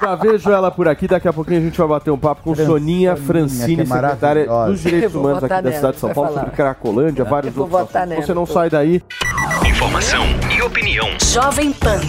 Já 0.00 0.14
vejo 0.14 0.50
ela 0.50 0.70
por 0.70 0.88
aqui, 0.88 1.06
daqui 1.06 1.28
a 1.28 1.32
pouquinho 1.32 1.58
a 1.60 1.62
gente 1.62 1.78
vai 1.78 1.88
bater 1.88 2.10
um 2.10 2.18
papo 2.18 2.42
com 2.42 2.54
Soninha 2.54 3.16
Francini, 3.16 3.76
que 3.76 3.82
é 3.82 3.86
secretária 3.86 4.46
dos 4.66 4.80
Direitos 4.80 5.14
Humanos 5.14 5.38
aqui 5.44 5.48
da 5.54 5.62
nela, 5.62 5.74
cidade 5.76 5.94
de 5.94 6.00
São 6.00 6.10
Paulo, 6.12 6.30
falar. 6.30 6.40
sobre 6.42 6.56
Cracolândia, 6.56 7.24
vários 7.24 7.56
outros 7.56 7.70
votar 7.70 8.02
assuntos. 8.02 8.08
nela. 8.10 8.26
Você 8.26 8.34
não 8.34 8.46
sai 8.46 8.70
daí. 8.70 9.02
Informação 9.66 10.24
e 10.56 10.62
opinião. 10.62 11.08
Jovem 11.32 11.72
Pan 11.72 12.00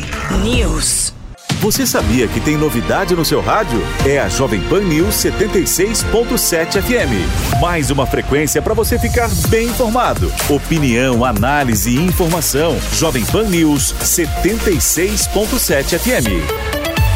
News. 0.43 1.13
Você 1.61 1.85
sabia 1.85 2.27
que 2.27 2.39
tem 2.41 2.57
novidade 2.57 3.15
no 3.15 3.23
seu 3.25 3.41
rádio? 3.41 3.81
É 4.05 4.19
a 4.19 4.27
Jovem 4.29 4.61
Pan 4.63 4.81
News 4.81 5.15
76.7 5.15 6.81
FM. 6.81 7.59
Mais 7.61 7.89
uma 7.89 8.05
frequência 8.05 8.61
para 8.61 8.73
você 8.73 8.99
ficar 8.99 9.29
bem 9.49 9.67
informado. 9.69 10.31
Opinião, 10.49 11.23
análise 11.25 11.89
e 11.89 11.95
informação. 11.97 12.77
Jovem 12.93 13.25
Pan 13.25 13.43
News 13.45 13.95
76.7 14.01 15.97
FM. 15.97 16.74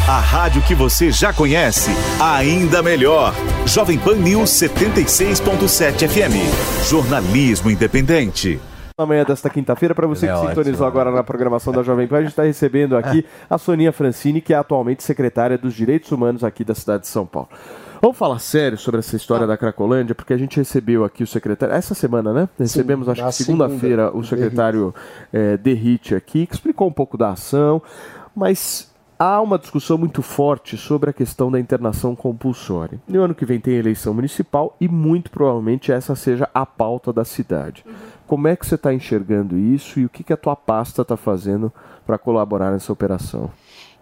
A 0.09 0.19
rádio 0.19 0.63
que 0.63 0.73
você 0.73 1.11
já 1.11 1.31
conhece, 1.31 1.91
ainda 2.19 2.81
melhor. 2.81 3.31
Jovem 3.63 3.99
Pan 3.99 4.15
News 4.15 4.49
76.7 4.49 6.07
FM. 6.09 6.89
Jornalismo 6.89 7.69
independente. 7.69 8.59
Na 8.97 9.05
manhã 9.05 9.23
desta 9.23 9.51
quinta-feira, 9.51 9.93
para 9.93 10.07
você 10.07 10.25
É 10.25 10.29
que 10.29 10.33
ótimo. 10.33 10.49
sintonizou 10.49 10.87
agora 10.87 11.11
na 11.11 11.23
programação 11.23 11.71
da 11.71 11.83
Jovem 11.83 12.07
Pan, 12.07 12.17
a 12.17 12.21
gente 12.21 12.31
está 12.31 12.41
recebendo 12.41 12.97
aqui 12.97 13.23
a 13.47 13.59
Soninha 13.59 13.91
Francini, 13.91 14.41
que 14.41 14.51
é 14.51 14.57
atualmente 14.57 15.03
secretária 15.03 15.59
dos 15.59 15.75
Direitos 15.75 16.11
Humanos 16.11 16.43
aqui 16.43 16.63
da 16.63 16.73
cidade 16.73 17.03
de 17.03 17.07
São 17.07 17.27
Paulo. 17.27 17.49
Vamos 18.01 18.17
falar 18.17 18.39
sério 18.39 18.79
sobre 18.79 19.01
essa 19.01 19.15
história 19.15 19.45
da 19.45 19.55
Cracolândia, 19.57 20.15
porque 20.15 20.33
a 20.33 20.37
gente 20.37 20.57
recebeu 20.57 21.03
aqui 21.03 21.21
o 21.21 21.27
secretário, 21.27 21.75
essa 21.75 21.93
semana, 21.93 22.33
né? 22.33 22.49
Recebemos, 22.57 23.07
acho 23.07 23.21
na 23.21 23.27
que 23.27 23.33
segunda-feira, 23.35 24.05
segunda, 24.05 24.17
o 24.17 24.23
secretário 24.23 24.95
eh, 25.31 25.55
Derrite 25.57 26.15
aqui, 26.15 26.47
que 26.47 26.55
explicou 26.55 26.87
um 26.87 26.93
pouco 26.93 27.15
da 27.15 27.29
ação, 27.29 27.79
mas 28.35 28.88
há 29.19 29.41
uma 29.41 29.59
discussão 29.59 29.97
muito 29.97 30.21
forte 30.21 30.77
sobre 30.77 31.09
a 31.09 31.13
questão 31.13 31.51
da 31.51 31.59
internação 31.59 32.15
compulsória. 32.15 33.01
No 33.05 33.21
ano 33.21 33.35
que 33.35 33.45
vem 33.45 33.59
tem 33.59 33.75
eleição 33.75 34.13
municipal 34.13 34.77
e 34.79 34.87
muito 34.87 35.29
provavelmente 35.29 35.91
essa 35.91 36.15
seja 36.15 36.49
a 36.53 36.65
pauta 36.65 37.11
da 37.11 37.25
cidade. 37.25 37.85
Como 38.25 38.47
é 38.47 38.55
que 38.55 38.65
você 38.65 38.75
está 38.75 38.93
enxergando 38.93 39.57
isso 39.57 39.99
e 39.99 40.05
o 40.05 40.09
que, 40.09 40.23
que 40.23 40.31
a 40.31 40.37
tua 40.37 40.55
pasta 40.55 41.01
está 41.01 41.17
fazendo 41.17 41.73
para 42.05 42.17
colaborar 42.17 42.71
nessa 42.71 42.93
operação? 42.93 43.51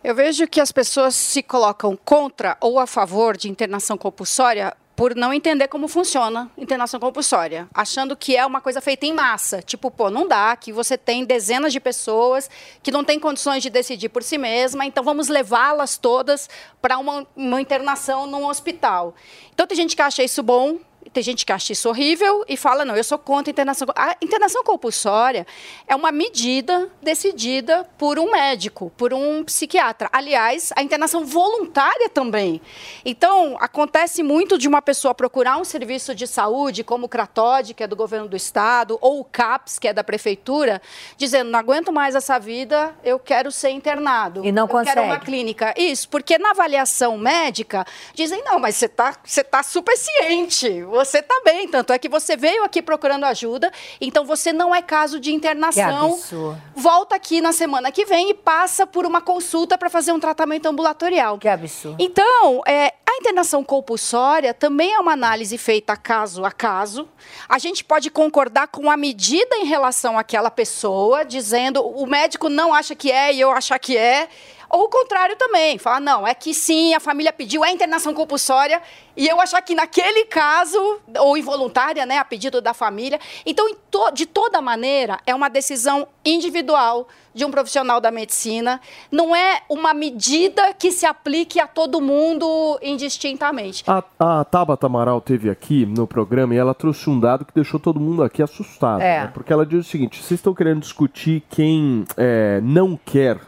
Eu 0.03 0.13
vejo 0.13 0.47
que 0.47 0.61
as 0.61 0.72
pessoas 0.72 1.15
se 1.15 1.41
colocam 1.41 1.97
contra 2.05 2.55
ou 2.61 2.78
a 2.78 2.86
favor 2.86 3.36
de 3.36 3.49
internação 3.49 3.97
compulsória 3.97 4.76
por 4.97 5.15
não 5.15 5.31
entender 5.31 5.67
como 5.67 5.87
funciona 5.87 6.49
internação 6.57 6.99
compulsória, 6.99 7.69
achando 7.71 8.17
que 8.17 8.35
é 8.35 8.43
uma 8.43 8.59
coisa 8.59 8.81
feita 8.81 9.05
em 9.05 9.13
massa. 9.13 9.61
Tipo, 9.61 9.91
pô, 9.91 10.09
não 10.09 10.27
dá, 10.27 10.55
que 10.55 10.73
você 10.73 10.97
tem 10.97 11.23
dezenas 11.23 11.71
de 11.71 11.79
pessoas 11.79 12.49
que 12.81 12.89
não 12.89 13.03
têm 13.03 13.19
condições 13.19 13.61
de 13.61 13.69
decidir 13.69 14.09
por 14.09 14.23
si 14.23 14.39
mesma, 14.39 14.87
então 14.87 15.03
vamos 15.03 15.27
levá-las 15.27 15.99
todas 15.99 16.49
para 16.81 16.97
uma, 16.97 17.27
uma 17.35 17.61
internação 17.61 18.25
num 18.25 18.47
hospital. 18.47 19.13
Então 19.53 19.67
tem 19.67 19.77
gente 19.77 19.95
que 19.95 20.01
acha 20.01 20.23
isso 20.23 20.41
bom, 20.41 20.79
tem 21.09 21.23
gente 21.23 21.45
que 21.45 21.51
acha 21.51 21.73
isso 21.73 21.89
horrível 21.89 22.43
e 22.47 22.57
fala, 22.57 22.85
não, 22.85 22.95
eu 22.95 23.03
sou 23.03 23.17
contra 23.17 23.49
a 23.49 23.53
internação. 23.53 23.87
A 23.95 24.15
internação 24.21 24.63
compulsória 24.63 25.45
é 25.87 25.95
uma 25.95 26.11
medida 26.11 26.89
decidida 27.01 27.87
por 27.97 28.19
um 28.19 28.31
médico, 28.31 28.91
por 28.97 29.13
um 29.13 29.43
psiquiatra. 29.43 30.09
Aliás, 30.11 30.71
a 30.75 30.81
internação 30.81 31.25
voluntária 31.25 32.09
também. 32.09 32.61
Então, 33.05 33.57
acontece 33.59 34.23
muito 34.23 34.57
de 34.57 34.67
uma 34.67 34.81
pessoa 34.81 35.13
procurar 35.13 35.57
um 35.57 35.63
serviço 35.63 36.15
de 36.15 36.27
saúde, 36.27 36.83
como 36.83 37.05
o 37.05 37.09
Cratode, 37.09 37.73
que 37.73 37.83
é 37.83 37.87
do 37.87 37.95
governo 37.95 38.27
do 38.27 38.35
estado, 38.35 38.97
ou 39.01 39.19
o 39.19 39.23
CAPS, 39.23 39.79
que 39.79 39.87
é 39.87 39.93
da 39.93 40.03
prefeitura, 40.03 40.81
dizendo, 41.17 41.49
não 41.51 41.59
aguento 41.59 41.91
mais 41.91 42.15
essa 42.15 42.39
vida, 42.39 42.95
eu 43.03 43.19
quero 43.19 43.51
ser 43.51 43.69
internado. 43.69 44.45
E 44.45 44.51
não 44.51 44.67
eu 44.67 44.83
quero 44.83 45.01
uma 45.01 45.15
consegue. 45.15 45.25
clínica. 45.25 45.73
Isso, 45.77 46.07
porque 46.09 46.37
na 46.37 46.51
avaliação 46.51 47.17
médica 47.17 47.85
dizem, 48.13 48.43
não, 48.43 48.59
mas 48.59 48.75
você 48.75 48.85
está 48.85 49.15
você 49.23 49.43
tá 49.43 49.63
super 49.63 49.95
ciente, 49.97 50.83
você 50.97 51.19
está 51.19 51.41
bem, 51.45 51.67
tanto 51.67 51.93
é 51.93 51.99
que 51.99 52.09
você 52.09 52.35
veio 52.35 52.63
aqui 52.63 52.81
procurando 52.81 53.23
ajuda, 53.25 53.71
então 54.01 54.25
você 54.25 54.51
não 54.51 54.73
é 54.73 54.81
caso 54.81 55.19
de 55.19 55.29
Que 55.29 55.35
internação. 55.35 56.13
absurdo. 56.13 56.61
Volta 56.75 57.15
aqui 57.15 57.39
na 57.39 57.51
semana 57.53 57.91
que 57.91 58.03
vem 58.05 58.31
e 58.31 58.33
passa 58.33 58.87
por 58.87 59.05
uma 59.05 59.21
consulta 59.21 59.77
para 59.77 59.89
fazer 59.89 60.11
um 60.11 60.19
tratamento 60.19 60.65
ambulatorial. 60.67 61.37
Que 61.37 61.47
absurdo. 61.47 61.97
Então, 61.99 62.61
é, 62.65 62.93
a 63.07 63.17
internação 63.19 63.63
compulsória 63.63 64.53
também 64.53 64.93
é 64.93 64.99
uma 64.99 65.13
análise 65.13 65.57
feita 65.57 65.95
caso 65.95 66.43
a 66.43 66.51
caso. 66.51 67.07
A 67.47 67.59
gente 67.59 67.83
pode 67.83 68.09
concordar 68.09 68.67
com 68.67 68.89
a 68.89 68.97
medida 68.97 69.55
em 69.57 69.65
relação 69.65 70.17
àquela 70.17 70.49
pessoa, 70.49 71.23
dizendo 71.23 71.81
o 71.85 72.05
médico 72.07 72.49
não 72.49 72.73
acha 72.73 72.95
que 72.95 73.11
é 73.11 73.33
e 73.33 73.39
eu 73.39 73.51
achar 73.51 73.77
que 73.79 73.95
é. 73.95 74.27
Ou 74.70 74.84
o 74.86 74.89
contrário 74.89 75.36
também, 75.38 75.78
falar, 75.78 75.99
não, 75.99 76.28
é 76.28 76.34
que 76.34 76.53
sim, 76.53 76.93
a 76.93 76.99
família 76.99 77.32
pediu 77.32 77.63
a 77.63 77.72
internação 77.72 78.13
compulsória 78.13 78.82
e 79.15 79.28
eu 79.28 79.39
achar 79.41 79.61
que 79.61 79.74
naquele 79.74 80.26
caso, 80.26 80.99
ou 81.20 81.38
involuntária, 81.38 82.05
né, 82.05 82.18
a 82.18 82.26
pedido 82.26 82.61
da 82.61 82.74
família. 82.74 83.20
Então, 83.45 83.65
to- 83.89 84.11
de 84.11 84.26
toda 84.26 84.61
maneira, 84.61 85.20
é 85.26 85.34
uma 85.34 85.49
decisão 85.49 86.07
individual 86.24 87.07
de 87.34 87.45
um 87.45 87.51
profissional 87.51 88.01
da 88.01 88.09
medicina, 88.09 88.82
não 89.11 89.36
é 89.36 89.61
uma 89.70 89.93
medida 89.93 90.74
que 90.74 90.91
se 90.91 91.05
aplique 91.05 91.59
a 91.59 91.68
todo 91.68 92.01
mundo 92.01 92.80
indistintamente. 92.82 93.84
A, 93.88 94.03
a 94.20 94.43
Tabata 94.43 94.88
Amaral 94.88 95.22
teve 95.22 95.49
aqui 95.49 95.86
no 95.86 96.07
programa 96.07 96.55
e 96.55 96.57
ela 96.57 96.74
trouxe 96.74 97.09
um 97.09 97.20
dado 97.20 97.45
que 97.45 97.53
deixou 97.53 97.80
todo 97.80 97.99
mundo 97.99 98.24
aqui 98.24 98.41
assustado. 98.41 99.01
É. 99.01 99.22
né? 99.22 99.32
Porque 99.34 99.53
ela 99.53 99.65
diz 99.65 99.86
o 99.86 99.89
seguinte: 99.89 100.18
vocês 100.18 100.39
estão 100.39 100.53
querendo 100.53 100.80
discutir 100.80 101.43
quem 101.49 102.05
é, 102.18 102.59
não 102.63 102.99
quer 103.05 103.39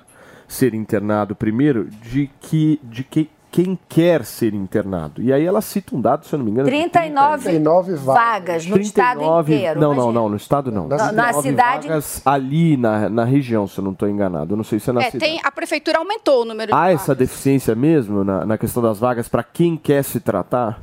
ser 0.50 0.74
internado 0.74 1.36
primeiro, 1.36 1.86
de 1.86 2.30
que 2.41 2.80
de 2.84 3.04
que, 3.04 3.30
quem 3.52 3.78
quer 3.89 4.24
ser 4.26 4.54
internado. 4.54 5.22
E 5.24 5.34
aí 5.34 5.43
ela 5.43 5.60
cita 5.62 5.95
um 5.95 6.00
dado, 6.02 6.24
se 6.26 6.34
eu 6.34 6.38
não 6.38 6.45
me 6.45 6.52
engano. 6.52 6.70
de 6.70 6.76
39, 6.76 7.43
39 7.45 7.95
vagas 7.95 8.66
no 8.68 8.78
estado 8.80 9.18
39 9.20 9.56
inteiro. 9.56 9.80
Não, 9.80 9.88
não, 9.89 9.93
imagina. 9.95 10.14
não, 10.20 10.30
no 10.30 10.36
estado 10.36 10.72
não. 10.72 10.88
Na- 10.88 10.97
na 10.97 11.34
39 11.34 11.41
cidade- 11.41 11.88
vagas 11.88 12.22
ali 12.28 12.78
na, 12.78 13.10
na 13.10 13.24
região, 13.24 13.68
se 13.68 13.80
eu 13.80 13.84
não 13.84 13.91
estou 13.93 14.08
enganado. 14.08 14.54
Eu 14.54 14.58
não 14.58 14.64
sei 14.64 14.80
se 14.80 14.89
é 14.89 14.93
na 14.93 15.02
É, 15.02 15.10
cidade. 15.10 15.32
tem, 15.32 15.41
a 15.43 15.52
prefeitura 15.52 15.97
aumentou 15.97 16.43
o 16.43 16.45
número 16.45 16.76
Há 16.76 16.89
de 16.89 16.93
essa 16.95 17.16
deficiência 17.16 17.74
mesmo 17.74 18.24
na, 18.24 18.45
na 18.45 18.58
questão 18.58 18.84
das 18.84 19.00
vagas 19.00 19.28
para 19.28 19.41
quem 19.43 19.76
quer 19.78 20.04
se 20.04 20.20
tratar? 20.20 20.80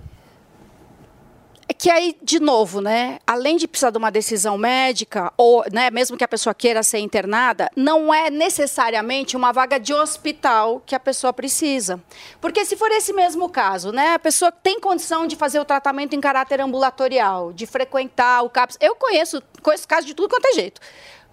É 1.68 1.74
que 1.74 1.90
aí, 1.90 2.16
de 2.22 2.38
novo, 2.38 2.80
né, 2.80 3.18
além 3.26 3.56
de 3.56 3.66
precisar 3.66 3.90
de 3.90 3.98
uma 3.98 4.10
decisão 4.10 4.56
médica, 4.56 5.32
ou 5.36 5.64
né, 5.72 5.90
mesmo 5.90 6.16
que 6.16 6.22
a 6.22 6.28
pessoa 6.28 6.54
queira 6.54 6.80
ser 6.82 6.98
internada, 6.98 7.68
não 7.74 8.14
é 8.14 8.30
necessariamente 8.30 9.36
uma 9.36 9.52
vaga 9.52 9.78
de 9.78 9.92
hospital 9.92 10.80
que 10.86 10.94
a 10.94 11.00
pessoa 11.00 11.32
precisa. 11.32 12.00
Porque 12.40 12.64
se 12.64 12.76
for 12.76 12.90
esse 12.92 13.12
mesmo 13.12 13.48
caso, 13.48 13.90
né, 13.90 14.14
a 14.14 14.18
pessoa 14.18 14.52
tem 14.52 14.78
condição 14.78 15.26
de 15.26 15.34
fazer 15.34 15.58
o 15.58 15.64
tratamento 15.64 16.14
em 16.14 16.20
caráter 16.20 16.60
ambulatorial, 16.60 17.52
de 17.52 17.66
frequentar 17.66 18.42
o 18.42 18.50
CAPS. 18.50 18.78
Eu 18.80 18.94
conheço, 18.94 19.42
conheço 19.60 19.88
casos 19.88 20.06
de 20.06 20.14
tudo 20.14 20.28
quanto 20.28 20.46
é 20.46 20.52
jeito. 20.52 20.80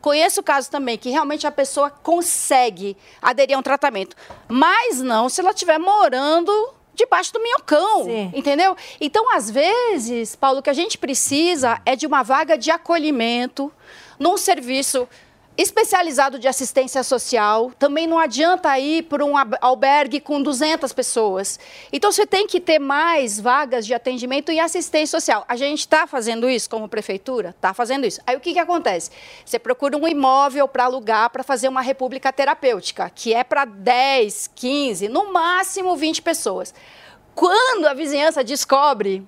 Conheço 0.01 0.41
casos 0.41 0.67
também 0.67 0.97
que 0.97 1.11
realmente 1.11 1.45
a 1.45 1.51
pessoa 1.51 1.89
consegue 1.89 2.97
aderir 3.21 3.55
a 3.55 3.59
um 3.59 3.63
tratamento, 3.63 4.17
mas 4.49 4.99
não 4.99 5.29
se 5.29 5.39
ela 5.39 5.51
estiver 5.51 5.77
morando 5.77 6.51
debaixo 6.93 7.33
do 7.33 7.41
minhocão, 7.41 8.05
entendeu? 8.33 8.75
Então, 9.01 9.33
às 9.35 9.49
vezes, 9.49 10.35
Paulo, 10.35 10.59
o 10.59 10.61
que 10.61 10.69
a 10.69 10.73
gente 10.73 10.97
precisa 10.97 11.81
é 11.85 11.95
de 11.95 12.05
uma 12.05 12.23
vaga 12.23 12.57
de 12.57 12.69
acolhimento 12.71 13.71
num 14.19 14.37
serviço 14.37 15.07
especializado 15.57 16.39
de 16.39 16.47
assistência 16.47 17.03
social. 17.03 17.71
Também 17.77 18.07
não 18.07 18.17
adianta 18.17 18.77
ir 18.79 19.03
para 19.03 19.23
um 19.23 19.33
albergue 19.61 20.19
com 20.19 20.41
200 20.41 20.91
pessoas. 20.93 21.59
Então, 21.91 22.11
você 22.11 22.25
tem 22.25 22.47
que 22.47 22.59
ter 22.59 22.79
mais 22.79 23.39
vagas 23.39 23.85
de 23.85 23.93
atendimento 23.93 24.51
e 24.51 24.59
assistência 24.59 25.19
social. 25.19 25.45
A 25.47 25.55
gente 25.55 25.79
está 25.79 26.07
fazendo 26.07 26.49
isso 26.49 26.69
como 26.69 26.87
prefeitura? 26.87 27.49
Está 27.49 27.73
fazendo 27.73 28.05
isso. 28.05 28.19
Aí, 28.25 28.35
o 28.35 28.39
que, 28.39 28.53
que 28.53 28.59
acontece? 28.59 29.11
Você 29.45 29.59
procura 29.59 29.97
um 29.97 30.07
imóvel 30.07 30.67
para 30.67 30.85
alugar 30.85 31.29
para 31.29 31.43
fazer 31.43 31.67
uma 31.67 31.81
república 31.81 32.31
terapêutica, 32.33 33.09
que 33.09 33.33
é 33.33 33.43
para 33.43 33.65
10, 33.65 34.49
15, 34.55 35.07
no 35.07 35.31
máximo 35.31 35.95
20 35.95 36.21
pessoas. 36.21 36.73
Quando 37.35 37.87
a 37.87 37.93
vizinhança 37.93 38.43
descobre 38.43 39.27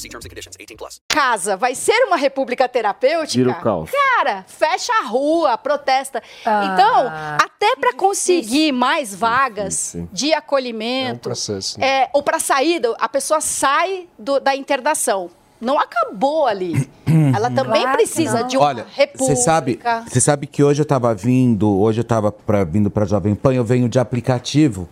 See 0.01 0.09
terms 0.09 0.25
and 0.25 0.29
conditions. 0.29 0.55
18 0.57 0.75
plus. 0.77 1.01
casa 1.07 1.55
vai 1.55 1.75
ser 1.75 2.05
uma 2.07 2.15
república 2.17 2.67
terapêutica, 2.67 3.43
Vira 3.43 3.51
o 3.51 3.61
caos. 3.61 3.89
cara, 3.91 4.43
fecha 4.47 4.91
a 5.01 5.05
rua, 5.07 5.57
protesta. 5.57 6.21
Ah, 6.45 6.71
então, 6.73 7.07
até 7.45 7.75
para 7.75 7.93
conseguir 7.93 8.71
mais 8.71 9.13
vagas 9.13 9.95
de 10.11 10.33
acolhimento, 10.33 11.29
processo, 11.29 11.79
é, 11.83 12.09
ou 12.13 12.23
para 12.23 12.39
saída, 12.39 12.95
a 12.99 13.07
pessoa 13.07 13.39
sai 13.41 14.07
do- 14.17 14.39
da 14.39 14.55
internação. 14.55 15.29
Não 15.59 15.79
acabou 15.79 16.47
ali. 16.47 16.89
Ela 17.35 17.51
também 17.51 17.87
precisa 17.91 18.43
de 18.43 18.57
uma 18.57 18.65
Olha, 18.65 18.85
república. 18.95 19.35
você 19.35 19.43
sabe, 19.43 19.79
você 20.09 20.19
sabe 20.19 20.47
que 20.47 20.63
hoje 20.63 20.81
eu 20.81 20.85
tava 20.85 21.13
vindo, 21.13 21.69
hoje 21.79 21.99
eu 21.99 22.03
tava 22.03 22.31
pra, 22.31 22.63
vindo 22.63 22.89
para 22.89 23.05
Jovem 23.05 23.35
Pan, 23.35 23.53
eu 23.53 23.63
venho 23.63 23.87
de 23.87 23.99
aplicativo 23.99 24.89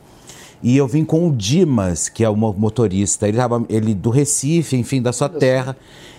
e 0.62 0.76
eu 0.78 0.88
vim 0.88 1.04
com 1.06 1.28
o 1.28 1.32
Dimas, 1.36 2.10
que 2.10 2.24
é 2.24 2.30
o 2.30 2.36
mo- 2.36 2.54
motorista. 2.58 3.28
Ele 3.28 3.38
tava, 3.38 3.64
ele 3.70 3.94
do 3.94 4.10
Recife, 4.10 4.76
enfim, 4.76 5.02
da 5.02 5.12
sua 5.14 5.30
terra, 5.30 5.76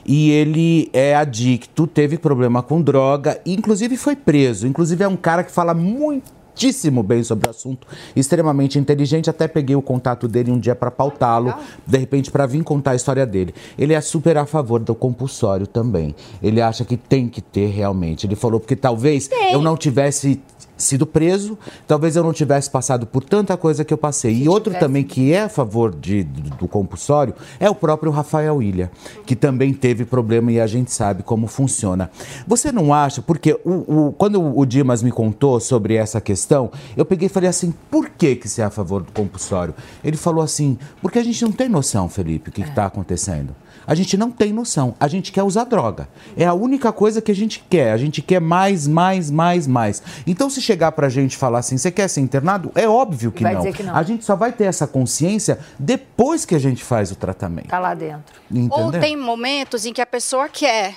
e 0.07 0.31
ele 0.31 0.89
é 0.93 1.15
adicto, 1.15 1.87
teve 1.87 2.17
problema 2.19 2.63
com 2.63 2.81
droga, 2.81 3.41
inclusive 3.45 3.97
foi 3.97 4.17
preso. 4.17 4.67
Inclusive 4.67 5.05
é 5.05 5.09
um 5.09 5.17
cara 5.17 5.45
que 5.45 5.53
fala 5.53 5.75
muitíssimo 5.75 7.03
bem 7.03 7.23
sobre 7.23 7.47
o 7.47 7.51
assunto, 7.51 7.87
extremamente 8.17 8.79
inteligente. 8.79 9.29
Até 9.31 9.47
peguei 9.47 9.77
o 9.77 9.83
contato 9.83 10.27
dele 10.27 10.51
um 10.51 10.59
dia 10.59 10.75
para 10.75 10.91
pautá-lo, 10.91 11.55
de 11.87 11.99
repente 11.99 12.31
para 12.31 12.47
vir 12.47 12.63
contar 12.65 12.93
a 12.93 12.97
história 12.97 13.27
dele. 13.27 13.55
Ele 13.79 13.93
é 13.95 14.01
super 14.01 14.37
a 14.39 14.47
favor 14.47 14.81
do 14.81 14.95
compulsório 14.95 15.67
também. 15.67 16.15
Ele 16.43 16.61
acha 16.61 16.85
que 16.85 16.97
tem 16.97 17.29
que 17.29 17.41
ter 17.41 17.69
realmente. 17.69 18.27
Ele 18.27 18.37
falou 18.37 18.59
porque 18.59 18.77
talvez 18.77 19.29
eu 19.53 19.61
não 19.63 19.77
tivesse 19.77 20.41
sido 20.77 21.07
preso, 21.07 21.59
talvez 21.87 22.17
eu 22.17 22.23
não 22.23 22.33
tivesse 22.33 22.71
passado 22.71 23.07
por 23.07 23.23
tanta 23.25 23.57
coisa 23.57 23.85
que 23.85 23.93
eu 23.93 23.99
passei. 23.99 24.35
e 24.43 24.49
outro 24.49 24.71
tivesse- 24.71 24.81
também 24.87 25.05
que 25.05 25.33
é 25.33 25.43
a 25.43 25.49
favor 25.49 25.95
de- 25.95 26.25
do, 26.25 26.51
do 26.57 26.69
compulsório 26.69 27.35
é 27.59 27.69
o 27.69 27.75
próprio 27.75 28.11
Rafael 28.11 28.63
Ilha, 28.63 28.91
que 29.27 29.37
também 29.37 29.73
teve 29.73 30.05
problema 30.05 30.51
e 30.53 30.61
a 30.61 30.67
gente 30.67 30.93
sabe 30.93 31.23
como 31.23 31.47
funciona. 31.47 32.11
Você 32.47 32.73
não 32.73 32.93
acha, 32.95 33.21
porque 33.23 33.59
o, 33.65 34.07
o- 34.09 34.13
quando 34.13 34.41
o 34.59 34.65
Dimas 34.67 35.03
me 35.03 35.11
contou 35.11 35.59
sobre 35.61 35.95
essa 35.95 36.21
questão, 36.21 36.71
eu 36.97 37.05
peguei 37.05 37.27
e 37.27 37.29
falei 37.29 37.49
assim, 37.49 37.73
por 37.91 38.09
que, 38.11 38.37
que 38.37 38.49
você 38.49 38.63
é 38.63 38.65
a 38.65 38.71
favor 38.71 39.03
do 39.03 39.13
compulsório? 39.13 39.75
Ele 40.03 40.17
falou 40.17 40.43
assim, 40.43 40.79
porque 41.03 41.19
a 41.19 41.25
gente 41.25 41.43
não 41.45 41.53
tem 41.53 41.69
noção, 41.69 42.09
Felipe, 42.09 42.51
o 42.51 42.53
que 42.53 42.63
está 42.63 42.87
acontecendo. 42.87 43.55
A 43.87 43.95
gente 43.95 44.17
não 44.17 44.31
tem 44.31 44.53
noção. 44.53 44.95
A 45.01 45.09
gente 45.09 45.33
quer 45.33 45.43
usar 45.43 45.65
droga. 45.65 46.09
É 46.37 46.45
a 46.45 46.55
única 46.55 46.93
coisa 46.93 47.21
que 47.21 47.33
a 47.33 47.35
gente 47.35 47.65
quer. 47.69 47.93
A 47.93 47.97
gente 47.97 48.23
quer 48.23 48.41
mais, 48.41 48.87
mais, 48.87 49.31
mais, 49.31 49.67
mais. 49.67 50.03
Então, 50.27 50.49
se 50.49 50.61
chegar 50.61 50.93
pra 50.93 51.09
gente 51.09 51.33
e 51.33 51.37
falar 51.37 51.61
assim, 51.61 51.77
você 51.77 51.91
quer 51.91 52.09
ser 52.09 52.21
internado? 52.21 52.71
É 52.75 52.89
óbvio 52.89 53.33
que 53.33 53.43
Vai 53.43 53.55
não. 53.55 53.61
dizer 53.61 53.77
que 53.77 53.83
não. 53.83 53.95
A 53.95 54.03
gente 54.03 54.25
só 54.25 54.37
vai 54.37 54.53
ter 54.53 54.65
essa 54.65 54.87
consciência 54.87 55.59
depois 55.79 56.45
que 56.45 56.55
a 56.55 56.59
gente 56.59 56.85
faz 56.85 57.11
o 57.11 57.17
tratamento. 57.17 57.69
Tá 57.69 57.79
lá 57.79 57.95
dentro. 57.95 58.41
Entendeu? 58.51 58.79
Ou 58.79 58.93
tem 58.93 59.17
momentos 59.17 59.85
em 59.87 59.93
que 59.93 60.01
a 60.01 60.07
pessoa 60.07 60.49
quer. 60.49 60.95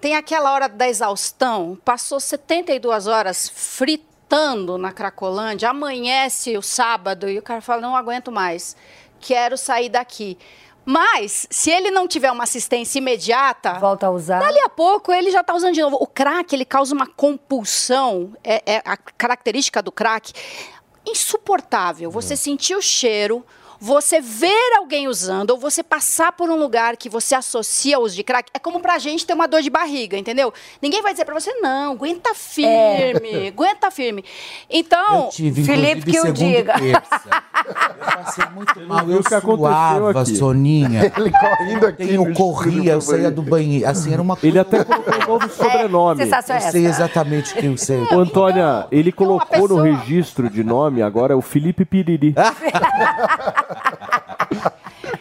Tem 0.00 0.16
aquela 0.16 0.52
hora 0.52 0.66
da 0.66 0.88
exaustão, 0.88 1.78
passou 1.84 2.18
72 2.18 3.06
horas 3.06 3.50
fritando 3.54 4.78
na 4.78 4.92
Cracolândia, 4.92 5.68
amanhece 5.68 6.56
o 6.56 6.62
sábado 6.62 7.28
e 7.28 7.38
o 7.38 7.42
cara 7.42 7.60
fala: 7.60 7.82
não 7.82 7.94
aguento 7.94 8.32
mais, 8.32 8.74
quero 9.20 9.58
sair 9.58 9.90
daqui. 9.90 10.38
Mas, 10.90 11.46
se 11.48 11.70
ele 11.70 11.88
não 11.92 12.08
tiver 12.08 12.32
uma 12.32 12.42
assistência 12.42 12.98
imediata, 12.98 13.74
volta 13.74 14.08
a 14.08 14.10
usar. 14.10 14.40
Dali 14.40 14.58
a 14.58 14.68
pouco 14.68 15.12
ele 15.12 15.30
já 15.30 15.40
está 15.40 15.54
usando 15.54 15.72
de 15.72 15.80
novo. 15.80 15.96
O 16.00 16.06
crack 16.06 16.52
ele 16.52 16.64
causa 16.64 16.92
uma 16.92 17.06
compulsão. 17.06 18.32
É, 18.42 18.60
é 18.66 18.82
a 18.84 18.96
característica 18.96 19.80
do 19.80 19.92
crack 19.92 20.32
insuportável. 21.06 22.10
Você 22.10 22.36
sentir 22.36 22.74
o 22.74 22.82
cheiro, 22.82 23.46
você 23.80 24.20
ver 24.20 24.76
alguém 24.76 25.08
usando 25.08 25.50
ou 25.50 25.58
você 25.58 25.82
passar 25.82 26.32
por 26.32 26.50
um 26.50 26.56
lugar 26.56 26.96
que 26.96 27.08
você 27.08 27.34
associa 27.34 27.96
ao 27.96 28.02
uso 28.02 28.14
de 28.14 28.22
crack, 28.22 28.50
é 28.52 28.58
como 28.58 28.78
pra 28.80 28.98
gente 28.98 29.24
ter 29.26 29.32
uma 29.32 29.48
dor 29.48 29.62
de 29.62 29.70
barriga, 29.70 30.18
entendeu? 30.18 30.52
Ninguém 30.82 31.00
vai 31.02 31.12
dizer 31.12 31.24
pra 31.24 31.34
você, 31.34 31.50
não, 31.60 31.92
aguenta 31.92 32.34
firme, 32.34 33.48
aguenta 33.48 33.90
firme. 33.90 34.22
Então, 34.68 35.24
Eu 35.24 35.28
tive, 35.30 35.64
Felipe 35.64 36.10
que 36.12 36.18
o 36.18 36.22
segunda 36.22 36.44
e 36.44 36.56
diga. 36.56 36.74
terça. 36.78 37.20
Eu 37.66 38.22
passei 38.22 38.44
muito 38.54 38.80
mal, 38.86 39.10
eu 39.10 39.22
suava, 39.22 40.20
aqui. 40.20 40.36
Soninha. 40.36 41.12
Ele 41.16 41.30
correndo 41.32 41.86
aqui 41.86 42.14
Eu 42.14 42.24
no 42.26 42.34
corria, 42.34 42.92
eu 42.92 43.00
saía 43.00 43.30
do 43.30 43.42
banheiro. 43.42 43.88
Assim, 43.88 44.12
era 44.12 44.20
uma 44.20 44.36
Ele 44.42 44.58
até 44.58 44.84
colocou 44.84 45.14
um 45.14 45.26
novo 45.26 45.48
sobrenome. 45.50 46.22
sensação 46.22 46.56
é 46.56 46.58
Eu 46.66 46.70
sei 46.70 46.86
exatamente 46.86 47.52
o 47.54 47.56
que 47.56 47.66
eu 47.66 47.76
sei. 47.76 48.02
Ô, 48.12 48.18
Antônia, 48.20 48.86
ele 48.92 49.10
colocou 49.10 49.60
no 49.68 49.68
pessoa- 49.68 49.84
registro 49.84 50.50
de 50.50 50.62
nome, 50.62 51.00
agora 51.02 51.32
é 51.32 51.36
o 51.36 51.40
Felipe 51.42 51.84
Piriri. 51.84 52.34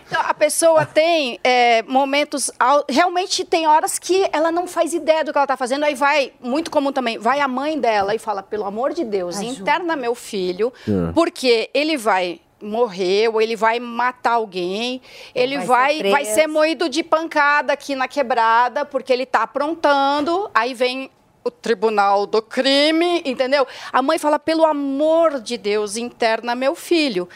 Então, 0.07 0.21
a 0.25 0.33
pessoa 0.33 0.85
tem 0.85 1.39
é, 1.43 1.83
momentos. 1.83 2.51
al- 2.59 2.83
Realmente 2.89 3.43
tem 3.45 3.67
horas 3.67 3.97
que 3.99 4.27
ela 4.33 4.51
não 4.51 4.67
faz 4.67 4.93
ideia 4.93 5.23
do 5.23 5.31
que 5.31 5.37
ela 5.37 5.45
está 5.45 5.55
fazendo. 5.57 5.83
Aí 5.85 5.95
vai, 5.95 6.33
muito 6.41 6.71
comum 6.71 6.91
também, 6.91 7.17
vai 7.17 7.39
a 7.39 7.47
mãe 7.47 7.79
dela 7.79 8.13
e 8.15 8.19
fala: 8.19 8.41
pelo 8.41 8.65
amor 8.65 8.93
de 8.93 9.03
Deus, 9.03 9.39
interna 9.39 9.95
meu 9.95 10.15
filho, 10.15 10.73
É. 10.87 11.11
porque 11.13 11.69
ele 11.73 11.95
vai 11.97 12.41
morrer 12.61 13.29
ou 13.29 13.41
ele 13.41 13.55
vai 13.55 13.79
matar 13.79 14.33
alguém, 14.33 15.01
ele 15.33 15.59
vai 15.59 15.65
vai, 15.67 15.97
ser 15.97 16.11
vai 16.11 16.25
ser 16.25 16.47
moído 16.47 16.89
de 16.89 17.03
pancada 17.03 17.71
aqui 17.71 17.95
na 17.95 18.07
quebrada, 18.07 18.83
porque 18.83 19.13
ele 19.13 19.23
está 19.23 19.43
aprontando. 19.43 20.49
Aí 20.53 20.73
vem 20.73 21.09
o 21.43 21.49
tribunal 21.51 22.25
do 22.25 22.41
crime, 22.41 23.21
entendeu? 23.25 23.65
A 23.93 24.01
mãe 24.01 24.17
fala: 24.17 24.37
pelo 24.39 24.65
amor 24.65 25.39
de 25.39 25.55
Deus, 25.57 25.95
interna 25.97 26.53
meu 26.55 26.75
filho. 26.75 27.29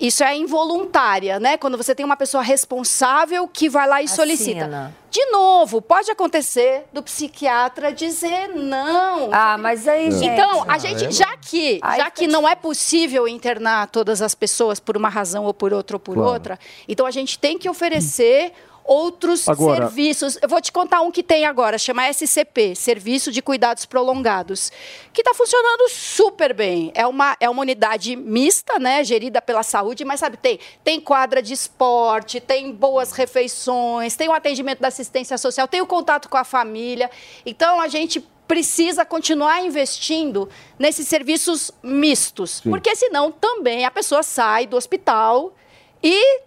Isso 0.00 0.24
é 0.24 0.34
involuntária, 0.34 1.38
né? 1.38 1.56
Quando 1.58 1.76
você 1.76 1.94
tem 1.94 2.06
uma 2.06 2.16
pessoa 2.16 2.42
responsável 2.42 3.46
que 3.46 3.68
vai 3.68 3.86
lá 3.86 4.02
e 4.02 4.08
solicita. 4.08 4.60
Assina. 4.62 4.94
De 5.10 5.26
novo, 5.26 5.82
pode 5.82 6.10
acontecer 6.10 6.84
do 6.92 7.02
psiquiatra 7.02 7.92
dizer 7.92 8.48
não. 8.54 9.28
Ah, 9.32 9.58
mas 9.58 9.86
aí, 9.88 10.06
Então, 10.06 10.60
gente. 10.60 10.68
a 10.70 10.72
Ah, 10.74 10.78
gente, 10.78 11.04
é? 11.04 11.10
já 11.10 11.36
que, 11.36 11.80
já 11.96 12.10
que 12.10 12.26
não 12.28 12.48
é 12.48 12.54
possível 12.54 13.26
internar 13.28 13.88
todas 13.88 14.22
as 14.22 14.34
pessoas 14.34 14.78
por 14.78 14.96
uma 14.96 15.08
razão 15.08 15.44
ou 15.44 15.52
por 15.52 15.72
outra 15.72 15.96
ou 15.96 16.00
por 16.00 16.14
Claro. 16.14 16.30
outra, 16.32 16.58
então 16.88 17.04
a 17.06 17.10
gente 17.10 17.38
tem 17.38 17.58
que 17.58 17.68
oferecer 17.68 18.52
outros 18.90 19.48
Agora- 19.48 19.86
serviços. 19.86 20.36
Eu 20.42 20.48
vou 20.48 20.60
te 20.60 20.72
contar 20.72 21.00
um 21.02 21.12
que 21.12 21.22
tem 21.22 21.44
agora, 21.44 21.78
chama 21.78 22.08
SCP, 22.08 22.74
Serviço 22.74 23.30
de 23.30 23.40
Cuidados 23.40 23.86
Prolongados, 23.86 24.72
que 25.12 25.20
está 25.20 25.32
funcionando 25.32 25.88
super 25.88 26.52
bem. 26.52 26.90
É 26.92 27.06
uma, 27.06 27.36
é 27.38 27.48
uma 27.48 27.62
unidade 27.62 28.16
mista, 28.16 28.80
né, 28.80 29.04
gerida 29.04 29.40
pela 29.40 29.62
saúde, 29.62 30.04
mas 30.04 30.18
sabe, 30.18 30.36
tem, 30.36 30.58
tem 30.82 31.00
quadra 31.00 31.40
de 31.40 31.52
esporte, 31.52 32.40
tem 32.40 32.72
boas 32.72 33.12
refeições, 33.12 34.16
tem 34.16 34.28
o 34.28 34.32
atendimento 34.32 34.80
da 34.80 34.88
assistência 34.88 35.38
social, 35.38 35.68
tem 35.68 35.80
o 35.80 35.86
contato 35.86 36.28
com 36.28 36.36
a 36.36 36.42
família. 36.42 37.08
Então 37.46 37.80
a 37.80 37.86
gente 37.86 38.18
precisa 38.48 39.04
continuar 39.04 39.62
investindo 39.64 40.48
nesses 40.76 41.06
serviços 41.06 41.70
mistos, 41.80 42.60
Sim. 42.62 42.70
porque 42.70 42.96
senão 42.96 43.30
também 43.30 43.84
a 43.84 43.90
pessoa 43.92 44.24
sai 44.24 44.66
do 44.66 44.76
hospital 44.76 45.54
e 46.02 46.40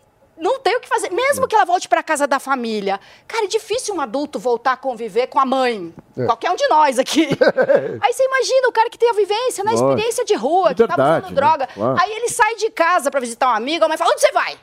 não 0.43 0.59
tem 0.59 0.75
o 0.75 0.81
que 0.81 0.89
fazer, 0.89 1.09
mesmo 1.09 1.47
que 1.47 1.55
ela 1.55 1.63
volte 1.63 1.87
para 1.87 2.03
casa 2.03 2.27
da 2.27 2.37
família. 2.37 2.99
Cara, 3.25 3.45
é 3.45 3.47
difícil 3.47 3.95
um 3.95 4.01
adulto 4.01 4.37
voltar 4.37 4.73
a 4.73 4.77
conviver 4.77 5.27
com 5.27 5.39
a 5.39 5.45
mãe. 5.45 5.93
É. 6.17 6.25
Qualquer 6.25 6.51
um 6.51 6.55
de 6.55 6.67
nós 6.67 6.99
aqui. 6.99 7.25
Aí 8.01 8.13
você 8.13 8.25
imagina 8.25 8.67
o 8.67 8.71
cara 8.73 8.89
que 8.89 8.97
tem 8.97 9.09
a 9.09 9.13
vivência, 9.13 9.63
né? 9.63 9.71
Lógico. 9.71 9.89
Experiência 9.89 10.25
de 10.25 10.35
rua, 10.35 10.71
É 10.71 10.73
que 10.73 10.85
tá 10.85 10.93
usando 10.93 11.29
né? 11.29 11.31
droga. 11.31 11.67
Claro. 11.67 11.97
Aí 11.99 12.11
ele 12.11 12.27
sai 12.27 12.55
de 12.55 12.69
casa 12.69 13.09
para 13.09 13.21
visitar 13.21 13.47
um 13.53 13.55
amigo, 13.55 13.85
a 13.85 13.87
mãe 13.87 13.97
fala: 13.97 14.11
onde 14.11 14.19
você 14.19 14.31
vai? 14.33 14.57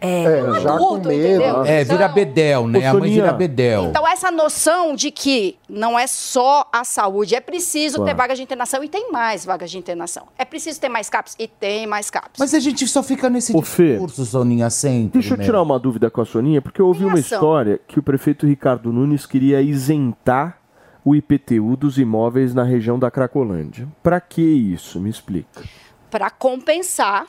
É, 0.00 0.60
já 0.60 0.78
com 0.78 0.94
medo. 0.96 1.12
entendeu? 1.12 1.64
É, 1.64 1.84
vira 1.84 2.08
bedel, 2.08 2.66
né? 2.66 2.86
A 2.86 2.94
mãe 2.94 3.10
vira 3.10 3.32
bedel. 3.32 3.84
Então, 3.84 4.06
essa 4.08 4.30
noção 4.30 4.94
de 4.94 5.10
que 5.10 5.56
não 5.68 5.98
é 5.98 6.06
só 6.06 6.66
a 6.72 6.84
saúde, 6.84 7.34
é 7.34 7.40
preciso 7.40 7.96
Claro. 7.96 8.10
ter 8.10 8.16
vagas 8.16 8.38
de 8.38 8.42
internação 8.44 8.82
e 8.82 8.88
tem 8.88 9.12
mais 9.12 9.44
vagas 9.44 9.70
de 9.70 9.76
internação. 9.78 10.26
É 10.38 10.44
preciso 10.44 10.80
ter 10.80 10.88
mais 10.88 11.10
CAPs 11.10 11.36
e 11.38 11.46
tem 11.46 11.86
mais 11.86 12.08
CAPs. 12.10 12.38
Mas 12.38 12.54
a 12.54 12.60
gente 12.60 12.86
só 12.88 13.02
fica 13.02 13.28
nesse 13.28 13.54
Ô, 13.54 13.60
Fê, 13.62 13.90
discurso, 13.92 14.24
Soninha, 14.24 14.70
sempre. 14.70 15.20
Deixa 15.20 15.34
eu 15.34 15.38
né? 15.38 15.44
tirar 15.44 15.60
uma 15.62 15.78
dúvida 15.78 16.10
com 16.10 16.20
a 16.20 16.24
Soninha, 16.24 16.62
porque 16.62 16.80
eu 16.80 16.86
ouvi 16.86 17.04
uma 17.04 17.18
história 17.18 17.78
que 17.86 17.98
o 17.98 18.02
prefeito 18.02 18.46
Ricardo 18.46 18.92
Nunes 18.92 19.26
queria 19.26 19.60
isentar 19.60 20.58
o 21.04 21.14
IPTU 21.14 21.76
dos 21.76 21.98
imóveis 21.98 22.54
na 22.54 22.62
região 22.62 22.98
da 22.98 23.10
Cracolândia. 23.10 23.88
Pra 24.02 24.20
que 24.20 24.42
isso? 24.42 25.00
Me 25.00 25.08
explica. 25.10 25.62
Para 26.10 26.28
compensar 26.30 27.26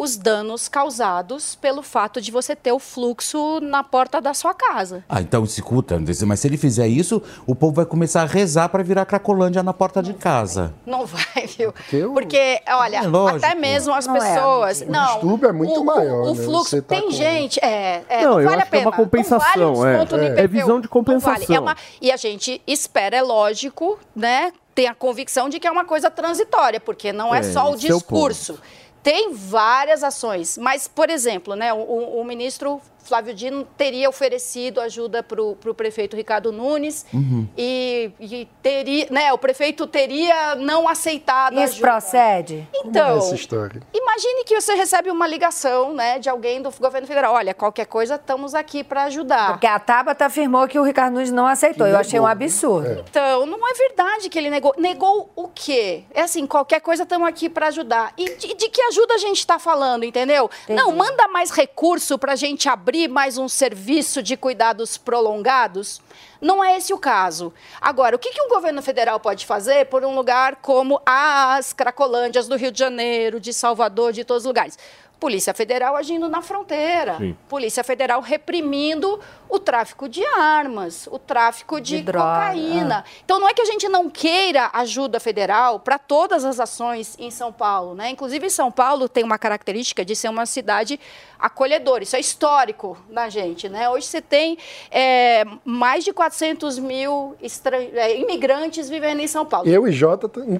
os 0.00 0.16
danos 0.16 0.68
causados 0.68 1.56
pelo 1.56 1.82
fato 1.82 2.20
de 2.20 2.30
você 2.30 2.54
ter 2.54 2.70
o 2.70 2.78
fluxo 2.78 3.58
na 3.60 3.82
porta 3.82 4.20
da 4.20 4.32
sua 4.32 4.54
casa. 4.54 5.02
Ah, 5.08 5.20
então 5.20 5.42
escuta, 5.42 6.00
mas 6.24 6.38
se 6.40 6.46
ele 6.46 6.56
fizer 6.56 6.86
isso, 6.86 7.20
o 7.44 7.54
povo 7.54 7.72
vai 7.74 7.84
começar 7.84 8.22
a 8.22 8.24
rezar 8.24 8.68
pra 8.68 8.80
virar 8.82 9.04
Cracolândia 9.04 9.60
na 9.60 9.74
porta 9.74 10.00
de 10.00 10.14
casa. 10.14 10.72
Não 10.86 11.04
vai, 11.04 11.46
viu? 11.48 11.74
eu- 11.92 12.12
Porque, 12.12 12.60
olha, 12.68 12.98
É 12.98 13.36
até 13.36 13.54
mesmo 13.56 13.92
as 13.92 14.06
Não 14.06 14.16
é, 14.16 14.20
pessoas. 14.34 14.82
amigo. 14.82 14.90
O 14.96 15.00
não, 15.00 15.12
distúrbio 15.14 15.48
é 15.48 15.52
muito 15.52 15.80
o, 15.80 15.84
maior, 15.84 16.22
O, 16.28 16.30
o 16.30 16.34
né? 16.36 16.44
fluxo. 16.44 16.80
Tá 16.82 16.94
tem 16.94 17.02
com- 17.06 17.10
gente. 17.10 17.58
É, 17.60 18.04
é, 18.08 18.22
Não, 18.22 18.30
não, 18.34 18.40
eu 18.40 18.48
vale 18.48 18.56
acho 18.62 18.68
a 18.68 18.70
que 18.70 18.76
é 18.76 18.78
pena. 18.78 18.90
uma 18.90 18.96
compensação, 18.96 19.56
Não 19.56 19.74
vale 19.74 19.96
o 19.96 19.96
é. 19.96 19.98
É. 19.98 20.02
IPTU. 20.04 20.38
É 20.40 20.46
visão 20.46 20.66
de 20.66 20.68
Não 20.68 20.74
vale. 20.76 20.88
compensação. 20.88 21.56
É 21.56 21.60
uma- 21.60 21.76
e 22.00 22.12
a 22.12 22.16
gente 22.16 22.62
espera, 22.68 23.16
é 23.16 23.22
lógico, 23.22 23.98
né? 24.14 24.52
Tem 24.76 24.86
a 24.86 24.94
convicção 24.94 25.48
de 25.48 25.58
que 25.58 25.66
é 25.66 25.70
uma 25.72 25.84
coisa 25.84 26.08
transitória, 26.08 26.78
porque 26.78 27.12
não 27.12 27.34
é, 27.34 27.40
É, 27.40 27.42
só 27.42 27.66
é 27.68 27.72
o 27.72 27.76
discurso. 27.76 28.60
Tem 29.08 29.32
várias 29.32 30.04
ações, 30.04 30.58
mas, 30.58 30.86
por 30.86 31.08
exemplo, 31.08 31.56
né, 31.56 31.72
o, 31.72 31.78
o- 31.78 32.20
ministro 32.24 32.78
Flávio 33.08 33.34
Dino 33.34 33.64
teria 33.76 34.08
oferecido 34.08 34.80
ajuda 34.80 35.22
para 35.22 35.40
o 35.42 35.54
prefeito 35.74 36.16
Ricardo 36.16 36.52
Nunes 36.52 37.06
Uhum. 37.12 37.46
e, 37.56 38.10
e 38.20 38.48
teria, 38.62 39.06
né, 39.10 39.32
o 39.32 39.38
prefeito 39.38 39.86
teria 39.86 40.54
não 40.56 40.88
aceitado 40.88 41.58
a 41.58 41.64
Isso 41.64 41.74
ajuda. 41.74 41.88
procede? 41.88 42.68
Então, 42.74 43.18
Essa 43.18 43.34
história. 43.34 43.80
imagine 43.92 44.44
que 44.44 44.60
você 44.60 44.74
recebe 44.74 45.10
uma 45.10 45.26
ligação, 45.26 45.94
né, 45.94 46.18
de 46.18 46.28
alguém 46.28 46.60
do 46.60 46.70
governo 46.78 47.06
federal. 47.06 47.34
Olha, 47.34 47.54
qualquer 47.54 47.86
coisa, 47.86 48.16
estamos 48.16 48.54
aqui 48.54 48.82
para 48.84 49.04
ajudar. 49.04 49.52
Porque 49.52 49.66
a 49.66 49.78
Tabata 49.78 50.26
afirmou 50.26 50.66
que 50.68 50.78
o 50.78 50.82
Ricardo 50.82 51.14
Nunes 51.14 51.30
não 51.30 51.46
aceitou. 51.46 51.86
Eu 51.86 51.96
achei 51.96 52.18
um 52.20 52.26
absurdo. 52.26 53.04
Então, 53.08 53.46
não 53.46 53.58
é 53.68 53.74
verdade 53.74 54.28
que 54.28 54.38
ele 54.38 54.50
negou. 54.50 54.74
Negou 54.76 55.30
o 55.36 55.48
quê? 55.48 56.04
É 56.12 56.22
assim, 56.22 56.46
qualquer 56.46 56.80
coisa 56.80 57.04
estamos 57.04 57.26
aqui 57.28 57.48
para 57.48 57.68
ajudar. 57.68 58.12
E 58.16 58.36
de, 58.36 58.54
de 58.54 58.68
que 58.68 58.82
ajuda 58.82 59.14
a 59.14 59.18
gente 59.18 59.38
está 59.38 59.58
falando, 59.58 60.04
entendeu? 60.04 60.50
Não, 60.68 60.92
manda 60.92 61.28
mais 61.28 61.50
recurso 61.50 62.18
para 62.18 62.32
a 62.32 62.36
gente 62.36 62.68
abrir 62.68 62.97
mais 63.06 63.38
um 63.38 63.48
serviço 63.48 64.22
de 64.22 64.36
cuidados 64.36 64.96
prolongados. 64.96 66.00
Não 66.40 66.64
é 66.64 66.76
esse 66.76 66.92
o 66.92 66.98
caso. 66.98 67.52
Agora, 67.80 68.16
o 68.16 68.18
que, 68.18 68.32
que 68.32 68.42
um 68.42 68.48
governo 68.48 68.80
federal 68.82 69.20
pode 69.20 69.44
fazer 69.44 69.86
por 69.86 70.04
um 70.04 70.14
lugar 70.14 70.56
como 70.56 71.00
as 71.04 71.72
Cracolândias 71.72 72.48
do 72.48 72.56
Rio 72.56 72.72
de 72.72 72.78
Janeiro, 72.78 73.38
de 73.38 73.52
Salvador, 73.52 74.12
de 74.12 74.24
todos 74.24 74.44
os 74.44 74.48
lugares? 74.48 74.78
Polícia 75.18 75.52
Federal 75.52 75.96
agindo 75.96 76.28
na 76.28 76.40
fronteira. 76.40 77.16
Sim. 77.18 77.36
Polícia 77.48 77.82
Federal 77.82 78.20
reprimindo 78.20 79.18
o 79.48 79.58
tráfico 79.58 80.08
de 80.08 80.24
armas, 80.24 81.08
o 81.10 81.18
tráfico 81.18 81.80
de, 81.80 82.02
De 82.02 82.12
cocaína. 82.12 83.04
Então 83.24 83.40
não 83.40 83.48
é 83.48 83.54
que 83.54 83.62
a 83.62 83.64
gente 83.64 83.88
não 83.88 84.08
queira 84.08 84.70
ajuda 84.72 85.18
federal 85.18 85.80
para 85.80 85.98
todas 85.98 86.44
as 86.44 86.60
ações 86.60 87.16
em 87.18 87.30
São 87.30 87.52
Paulo, 87.52 87.94
né? 87.94 88.10
Inclusive 88.10 88.48
São 88.48 88.70
Paulo 88.70 89.08
tem 89.08 89.24
uma 89.24 89.38
característica 89.38 90.04
de 90.04 90.14
ser 90.14 90.28
uma 90.28 90.46
cidade 90.46 91.00
acolhedora. 91.38 92.02
Isso 92.02 92.16
é 92.16 92.20
histórico 92.20 92.96
na 93.08 93.28
gente, 93.28 93.68
né? 93.68 93.88
Hoje 93.88 94.06
você 94.06 94.20
tem 94.20 94.58
é, 94.90 95.44
mais 95.64 96.04
de 96.04 96.12
400 96.12 96.78
mil 96.78 97.36
estran- 97.40 97.86
é, 97.94 98.18
imigrantes 98.18 98.88
vivendo 98.88 99.20
em 99.20 99.26
São 99.26 99.44
Paulo. 99.46 99.68
Eu 99.68 99.86
e 99.86 99.92
Jota, 99.92 100.26
inclusive. 100.46 100.58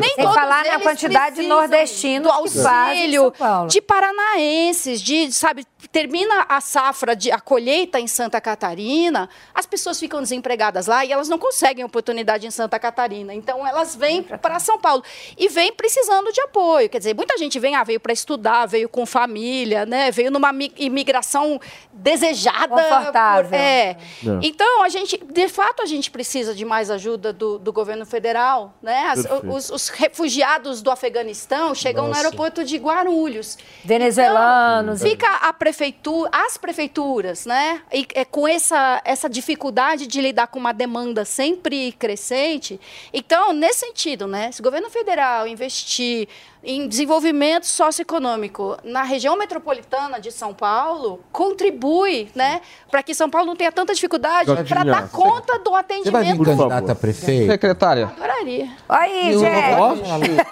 Nem 0.00 0.02
Sem 0.02 0.16
todos 0.16 0.34
falar 0.34 0.64
na 0.64 0.80
quantidade 0.80 1.36
de 1.36 1.46
nordestinos 1.46 2.28
do 2.28 2.32
auxílio, 2.32 3.32
de 3.68 3.80
paranaenses, 3.80 5.00
de, 5.00 5.32
sabe, 5.32 5.64
termina 5.88 6.46
a 6.48 6.60
safra, 6.60 7.14
de, 7.16 7.30
a 7.30 7.40
colheita 7.40 7.98
em 7.98 8.06
Santa 8.06 8.40
Catarina, 8.40 9.28
as 9.54 9.66
pessoas 9.66 9.98
ficam 9.98 10.20
desempregadas 10.22 10.86
lá 10.86 11.04
e 11.04 11.12
elas 11.12 11.28
não 11.28 11.38
conseguem 11.38 11.84
oportunidade 11.84 12.46
em 12.46 12.50
Santa 12.50 12.78
Catarina. 12.78 13.34
Então, 13.34 13.66
elas 13.66 13.94
vêm 13.96 14.22
para 14.22 14.58
São 14.58 14.78
Paulo 14.78 15.02
e 15.38 15.48
vêm 15.48 15.72
precisando 15.72 16.32
de 16.32 16.40
apoio. 16.42 16.88
Quer 16.88 16.98
dizer, 16.98 17.14
muita 17.14 17.36
gente 17.38 17.58
vem, 17.58 17.74
ah, 17.74 17.84
veio 17.84 18.00
para 18.00 18.12
estudar, 18.12 18.66
veio 18.66 18.88
com 18.88 19.04
família, 19.06 19.84
né? 19.86 20.10
veio 20.10 20.30
numa 20.30 20.52
mi- 20.52 20.72
imigração 20.76 21.60
desejada. 21.92 22.68
Confortável. 22.68 23.50
por- 23.50 23.54
é. 23.56 23.96
Não. 24.22 24.40
Então, 24.42 24.82
a 24.82 24.88
gente, 24.88 25.16
de 25.18 25.48
fato, 25.48 25.82
a 25.82 25.86
gente 25.86 26.10
precisa 26.10 26.54
de 26.54 26.64
mais 26.64 26.90
ajuda 26.90 27.32
do, 27.32 27.58
do 27.58 27.72
governo 27.72 28.04
federal. 28.06 28.74
Né? 28.82 29.06
As- 29.08 29.26
os, 29.48 29.70
os 29.70 29.88
refugiados 29.88 30.82
do 30.82 30.90
Afeganistão 30.90 31.74
chegam 31.74 32.04
no 32.04 32.08
Nossa. 32.10 32.22
aeroporto 32.24 32.64
de 32.64 32.76
Guarulhos. 32.76 33.58
Venezuelanos. 33.84 35.00
Então, 35.02 35.10
fica 35.10 35.28
a 35.48 35.52
prefeitura, 35.70 36.30
as 36.32 36.56
prefeituras, 36.56 37.46
né? 37.46 37.82
E, 37.92 38.06
é, 38.14 38.24
com 38.24 38.46
essa, 38.46 39.00
essa 39.04 39.28
dificuldade 39.28 40.06
de 40.06 40.20
lidar 40.20 40.48
com 40.48 40.58
uma 40.58 40.72
demanda 40.72 41.24
sempre 41.24 41.92
crescente. 41.92 42.80
Então, 43.12 43.52
nesse 43.52 43.80
sentido, 43.80 44.26
né? 44.26 44.50
Se 44.50 44.60
o 44.60 44.64
governo 44.64 44.90
federal 44.90 45.46
investir 45.46 46.28
em 46.62 46.86
desenvolvimento 46.86 47.66
socioeconômico 47.66 48.76
na 48.84 49.02
região 49.02 49.36
metropolitana 49.36 50.20
de 50.20 50.30
São 50.30 50.52
Paulo, 50.52 51.20
contribui, 51.32 52.30
né? 52.34 52.60
Para 52.90 53.02
que 53.02 53.14
São 53.14 53.30
Paulo 53.30 53.46
não 53.46 53.56
tenha 53.56 53.72
tanta 53.72 53.94
dificuldade 53.94 54.50
para 54.68 54.84
dar 54.84 55.08
conta 55.08 55.58
do 55.58 55.70
Você 55.70 56.10
vai 56.10 56.24
vir 56.24 56.30
atendimento. 56.30 56.44
candidata 56.44 56.92
a 56.92 56.94
prefeito? 56.94 57.50
Secretária. 57.50 58.06
Adoraria. 58.06 58.68
Aí, 58.88 59.38
gente. 59.38 60.44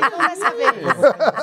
Mas 0.00 0.12
não 0.12 0.18
dessa 0.18 0.50
vez. 0.50 0.74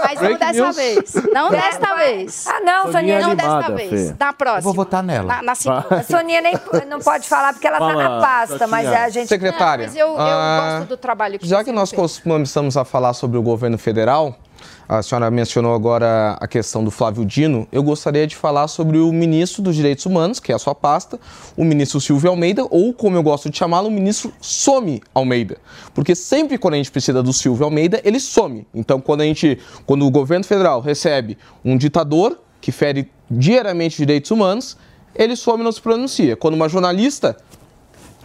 Mas 0.03 0.21
não 0.21 0.37
dessa 0.37 0.71
vez. 0.71 1.13
Não 1.33 1.49
desta 1.49 1.95
vez. 1.95 2.47
Ah, 2.47 2.59
não, 2.59 2.91
Soninha, 2.91 3.19
não 3.19 3.31
animada, 3.31 3.59
desta 3.59 3.75
vez. 3.75 3.89
Fê. 3.89 4.15
Na 4.19 4.33
próxima. 4.33 4.59
Eu 4.59 4.63
vou 4.63 4.73
votar 4.73 5.03
nela. 5.03 5.41
Na, 5.41 5.41
na 5.41 5.55
Soninha 6.03 6.41
nem 6.41 6.53
não 6.87 6.99
pode 6.99 7.27
falar 7.27 7.53
porque 7.53 7.67
ela 7.67 7.79
tá 7.79 7.87
Fala, 7.87 8.03
na 8.03 8.21
pasta, 8.21 8.67
mas 8.67 8.87
a 8.87 9.09
gente. 9.09 9.27
Secretária. 9.27 9.87
Mas 9.87 9.95
eu, 9.95 10.07
eu 10.07 10.19
ah, 10.19 10.77
gosto 10.77 10.89
do 10.89 10.97
trabalho 10.97 11.39
que 11.39 11.47
Já 11.47 11.63
que 11.63 11.71
nós 11.71 11.91
começamos 11.91 12.77
a 12.77 12.85
falar 12.85 13.13
sobre 13.13 13.37
o 13.37 13.41
governo 13.41 13.77
federal, 13.87 14.37
a 14.85 15.01
senhora 15.01 15.31
mencionou 15.31 15.73
agora 15.73 16.37
a 16.41 16.45
questão 16.45 16.83
do 16.83 16.91
Flávio 16.91 17.23
Dino, 17.23 17.65
eu 17.71 17.81
gostaria 17.81 18.27
de 18.27 18.35
falar 18.35 18.67
sobre 18.67 18.97
o 18.97 19.13
ministro 19.13 19.61
dos 19.61 19.77
Direitos 19.77 20.05
Humanos, 20.05 20.41
que 20.41 20.51
é 20.51 20.55
a 20.55 20.59
sua 20.59 20.75
pasta, 20.75 21.17
o 21.55 21.63
ministro 21.63 22.01
Silvio 22.01 22.29
Almeida, 22.29 22.67
ou 22.69 22.93
como 22.93 23.15
eu 23.15 23.23
gosto 23.23 23.49
de 23.49 23.57
chamá-lo, 23.57 23.87
o 23.87 23.91
ministro 23.91 24.33
Some 24.41 25.01
Almeida. 25.15 25.57
Porque 25.93 26.13
sempre 26.15 26.57
quando 26.57 26.73
a 26.73 26.77
gente 26.77 26.91
precisa 26.91 27.23
do 27.23 27.31
Silvio 27.31 27.63
Almeida, 27.63 28.01
ele 28.03 28.19
some. 28.19 28.67
Então, 28.73 28.99
quando 28.99 29.21
a 29.21 29.23
gente, 29.23 29.57
quando 29.85 30.05
o 30.05 30.11
governo 30.11 30.43
federal 30.43 30.81
recebe 30.81 31.37
um 31.63 31.77
ditador 31.77 32.37
que 32.59 32.73
fere 32.73 33.09
diariamente 33.31 33.95
direitos 33.95 34.31
humanos, 34.31 34.75
ele 35.15 35.37
some 35.37 35.61
e 35.61 35.63
não 35.63 35.71
se 35.71 35.81
pronuncia. 35.81 36.35
Quando 36.35 36.55
uma 36.55 36.67
jornalista 36.67 37.37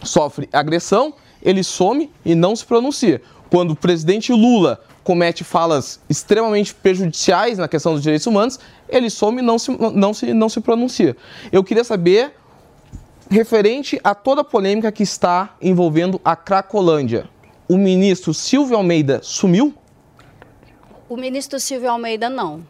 sofre 0.03 0.49
agressão, 0.51 1.13
ele 1.41 1.63
some 1.63 2.09
e 2.25 2.35
não 2.35 2.53
se 2.53 2.65
pronuncia. 2.65 3.21
Quando 3.53 3.69
o 3.69 3.75
presidente 3.75 4.33
Lula 4.33 4.81
comete 5.03 5.43
falas 5.43 5.99
extremamente 6.09 6.73
prejudiciais 6.73 7.59
na 7.59 7.67
questão 7.67 7.93
dos 7.93 8.01
direitos 8.01 8.25
humanos, 8.25 8.59
ele 8.89 9.11
some 9.11 9.43
e 9.43 9.45
não 9.45 9.59
se, 9.59 9.69
não 9.69 10.11
se, 10.11 10.33
não 10.33 10.49
se 10.49 10.59
pronuncia. 10.59 11.15
Eu 11.51 11.63
queria 11.63 11.83
saber, 11.83 12.33
referente 13.29 14.01
a 14.03 14.15
toda 14.15 14.41
a 14.41 14.43
polêmica 14.43 14.91
que 14.91 15.03
está 15.03 15.55
envolvendo 15.61 16.19
a 16.25 16.35
Cracolândia, 16.35 17.29
o 17.69 17.77
ministro 17.77 18.33
Silvio 18.33 18.75
Almeida 18.75 19.19
sumiu? 19.21 19.75
O 21.07 21.15
ministro 21.15 21.59
Silvio 21.59 21.91
Almeida 21.91 22.31
não. 22.31 22.65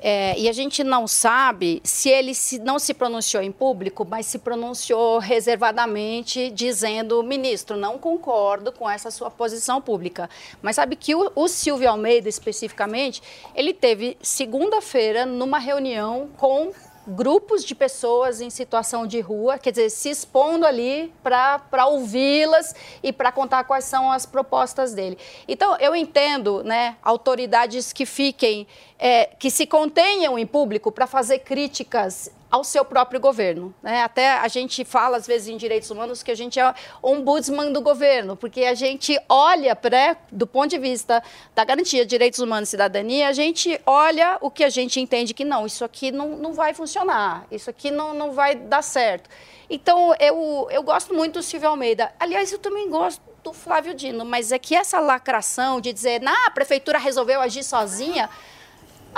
É, 0.00 0.38
e 0.38 0.48
a 0.48 0.52
gente 0.52 0.84
não 0.84 1.06
sabe 1.08 1.80
se 1.84 2.08
ele 2.08 2.34
se- 2.34 2.58
não 2.58 2.78
se 2.78 2.94
pronunciou 2.94 3.42
em 3.42 3.50
público, 3.50 4.06
mas 4.08 4.26
se 4.26 4.38
pronunciou 4.38 5.18
reservadamente, 5.18 6.50
dizendo: 6.50 7.22
ministro, 7.22 7.76
não 7.76 7.98
concordo 7.98 8.70
com 8.72 8.88
essa 8.88 9.10
sua 9.10 9.30
posição 9.30 9.80
pública. 9.80 10.30
Mas 10.62 10.76
sabe 10.76 10.96
que 10.96 11.14
o, 11.14 11.32
o 11.34 11.48
Silvio 11.48 11.90
Almeida, 11.90 12.28
especificamente, 12.28 13.22
ele 13.54 13.72
teve 13.74 14.16
segunda-feira 14.22 15.26
numa 15.26 15.58
reunião 15.58 16.28
com 16.36 16.72
grupos 17.08 17.64
de 17.64 17.74
pessoas 17.74 18.40
em 18.40 18.50
situação 18.50 19.06
de 19.06 19.20
rua, 19.20 19.58
quer 19.58 19.70
dizer, 19.70 19.90
se 19.90 20.10
expondo 20.10 20.66
ali 20.66 21.12
para 21.22 21.86
ouvi-las 21.86 22.74
e 23.02 23.12
para 23.12 23.32
contar 23.32 23.64
quais 23.64 23.84
são 23.84 24.12
as 24.12 24.26
propostas 24.26 24.92
dele. 24.92 25.16
Então, 25.46 25.76
eu 25.80 25.96
entendo, 25.96 26.62
né, 26.62 26.96
autoridades 27.02 27.92
que 27.92 28.04
fiquem, 28.04 28.66
é, 28.98 29.26
que 29.38 29.50
se 29.50 29.66
contenham 29.66 30.38
em 30.38 30.46
público 30.46 30.92
para 30.92 31.06
fazer 31.06 31.40
críticas 31.40 32.30
ao 32.50 32.64
seu 32.64 32.84
próprio 32.84 33.20
governo. 33.20 33.74
Né? 33.82 34.02
Até 34.02 34.32
a 34.32 34.48
gente 34.48 34.84
fala, 34.84 35.16
às 35.16 35.26
vezes, 35.26 35.48
em 35.48 35.56
direitos 35.56 35.90
humanos, 35.90 36.22
que 36.22 36.30
a 36.30 36.34
gente 36.34 36.58
é 36.58 36.74
ombudsman 37.02 37.72
do 37.72 37.80
governo, 37.80 38.36
porque 38.36 38.64
a 38.64 38.74
gente 38.74 39.18
olha, 39.28 39.76
para, 39.76 40.16
do 40.32 40.46
ponto 40.46 40.68
de 40.68 40.78
vista 40.78 41.22
da 41.54 41.64
garantia 41.64 42.04
de 42.04 42.10
direitos 42.10 42.40
humanos 42.40 42.68
e 42.68 42.70
cidadania, 42.70 43.28
a 43.28 43.32
gente 43.32 43.80
olha 43.86 44.38
o 44.40 44.50
que 44.50 44.64
a 44.64 44.70
gente 44.70 45.00
entende 45.00 45.34
que 45.34 45.44
não, 45.44 45.66
isso 45.66 45.84
aqui 45.84 46.10
não, 46.10 46.30
não 46.30 46.52
vai 46.52 46.72
funcionar, 46.72 47.46
isso 47.50 47.68
aqui 47.68 47.90
não, 47.90 48.14
não 48.14 48.32
vai 48.32 48.54
dar 48.54 48.82
certo. 48.82 49.28
Então, 49.70 50.14
eu, 50.18 50.66
eu 50.70 50.82
gosto 50.82 51.12
muito 51.12 51.34
do 51.34 51.42
Silvio 51.42 51.68
Almeida. 51.68 52.12
Aliás, 52.18 52.50
eu 52.50 52.58
também 52.58 52.88
gosto 52.88 53.20
do 53.44 53.52
Flávio 53.52 53.94
Dino, 53.94 54.24
mas 54.24 54.50
é 54.50 54.58
que 54.58 54.74
essa 54.74 54.98
lacração 54.98 55.80
de 55.80 55.92
dizer, 55.92 56.20
nah, 56.20 56.46
a 56.46 56.50
prefeitura 56.50 56.98
resolveu 56.98 57.40
agir 57.40 57.62
sozinha, 57.62 58.28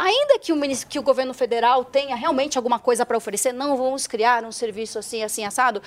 ainda 0.01 0.39
que 0.39 0.53
o, 0.53 0.61
que 0.89 0.99
o 0.99 1.03
governo 1.03 1.33
federal 1.35 1.85
tenha 1.85 2.15
realmente 2.17 2.57
alguma 2.59 2.79
coisa 2.79 3.05
para 3.07 3.17
oferecer, 3.17 3.53
não 3.53 3.77
vamos 3.77 4.07
criar 4.07 4.45
um 4.45 4.53
serviço 4.53 4.99
assim, 4.99 5.23
assim, 5.23 5.45
assado, 5.45 5.83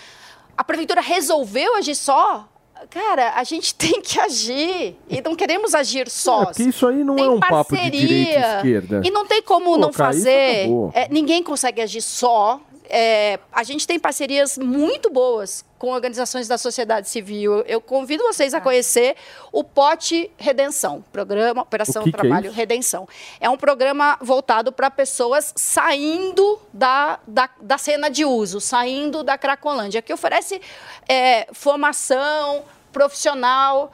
a 0.57 0.63
prefeitura 0.63 1.01
resolveu 1.01 1.75
agir 1.75 1.95
só. 1.95 2.47
Cara, 2.89 3.33
a 3.35 3.43
gente 3.43 3.73
tem 3.75 4.01
que 4.01 4.19
agir 4.19 4.97
e 5.09 5.21
não 5.21 5.35
queremos 5.35 5.73
agir 5.73 6.07
É, 6.07 6.09
sós. 6.09 6.45
porque 6.49 6.63
isso 6.63 6.85
aí 6.87 7.03
não 7.03 7.15
Tem 7.15 7.25
é 7.25 7.29
um 7.29 7.39
papo 7.39 7.75
de 7.75 7.89
direita 7.89 8.31
e 8.31 8.33
parceria. 8.41 8.55
esquerda. 8.57 9.01
E 9.05 9.11
não 9.11 9.25
tem 9.25 9.41
como 9.41 9.71
não 9.77 9.91
Colocar 9.91 10.09
isso, 10.11 10.19
fazer. 10.23 10.67
É, 10.93 11.07
ninguém 11.09 11.41
consegue 11.41 11.81
agir 11.81 12.01
só. 12.01 12.59
É, 12.89 13.39
a 13.51 13.63
gente 13.63 13.87
tem 13.87 13.97
parcerias 13.97 14.57
muito 14.57 15.09
boas 15.09 15.63
com 15.83 15.89
organizações 15.89 16.47
da 16.47 16.57
sociedade 16.57 17.09
civil. 17.09 17.59
Eu 17.67 17.81
convido 17.81 18.23
vocês 18.23 18.53
a 18.53 18.61
conhecer 18.61 19.17
o 19.51 19.65
Pote 19.65 20.31
Redenção, 20.37 21.03
programa 21.11 21.61
Operação 21.61 22.05
que 22.05 22.09
que 22.09 22.15
é 22.15 22.19
Trabalho? 22.21 22.51
Redenção. 22.53 23.05
É 23.37 23.49
um 23.49 23.57
programa 23.57 24.17
voltado 24.21 24.71
para 24.71 24.89
pessoas 24.89 25.51
saindo 25.57 26.57
da, 26.71 27.19
da, 27.27 27.49
da 27.59 27.77
cena 27.77 28.09
de 28.09 28.23
uso, 28.23 28.61
saindo 28.61 29.25
da 29.25 29.37
Cracolândia, 29.37 30.01
que 30.01 30.13
oferece 30.13 30.61
é, 31.05 31.49
formação 31.51 32.63
profissional 32.93 33.91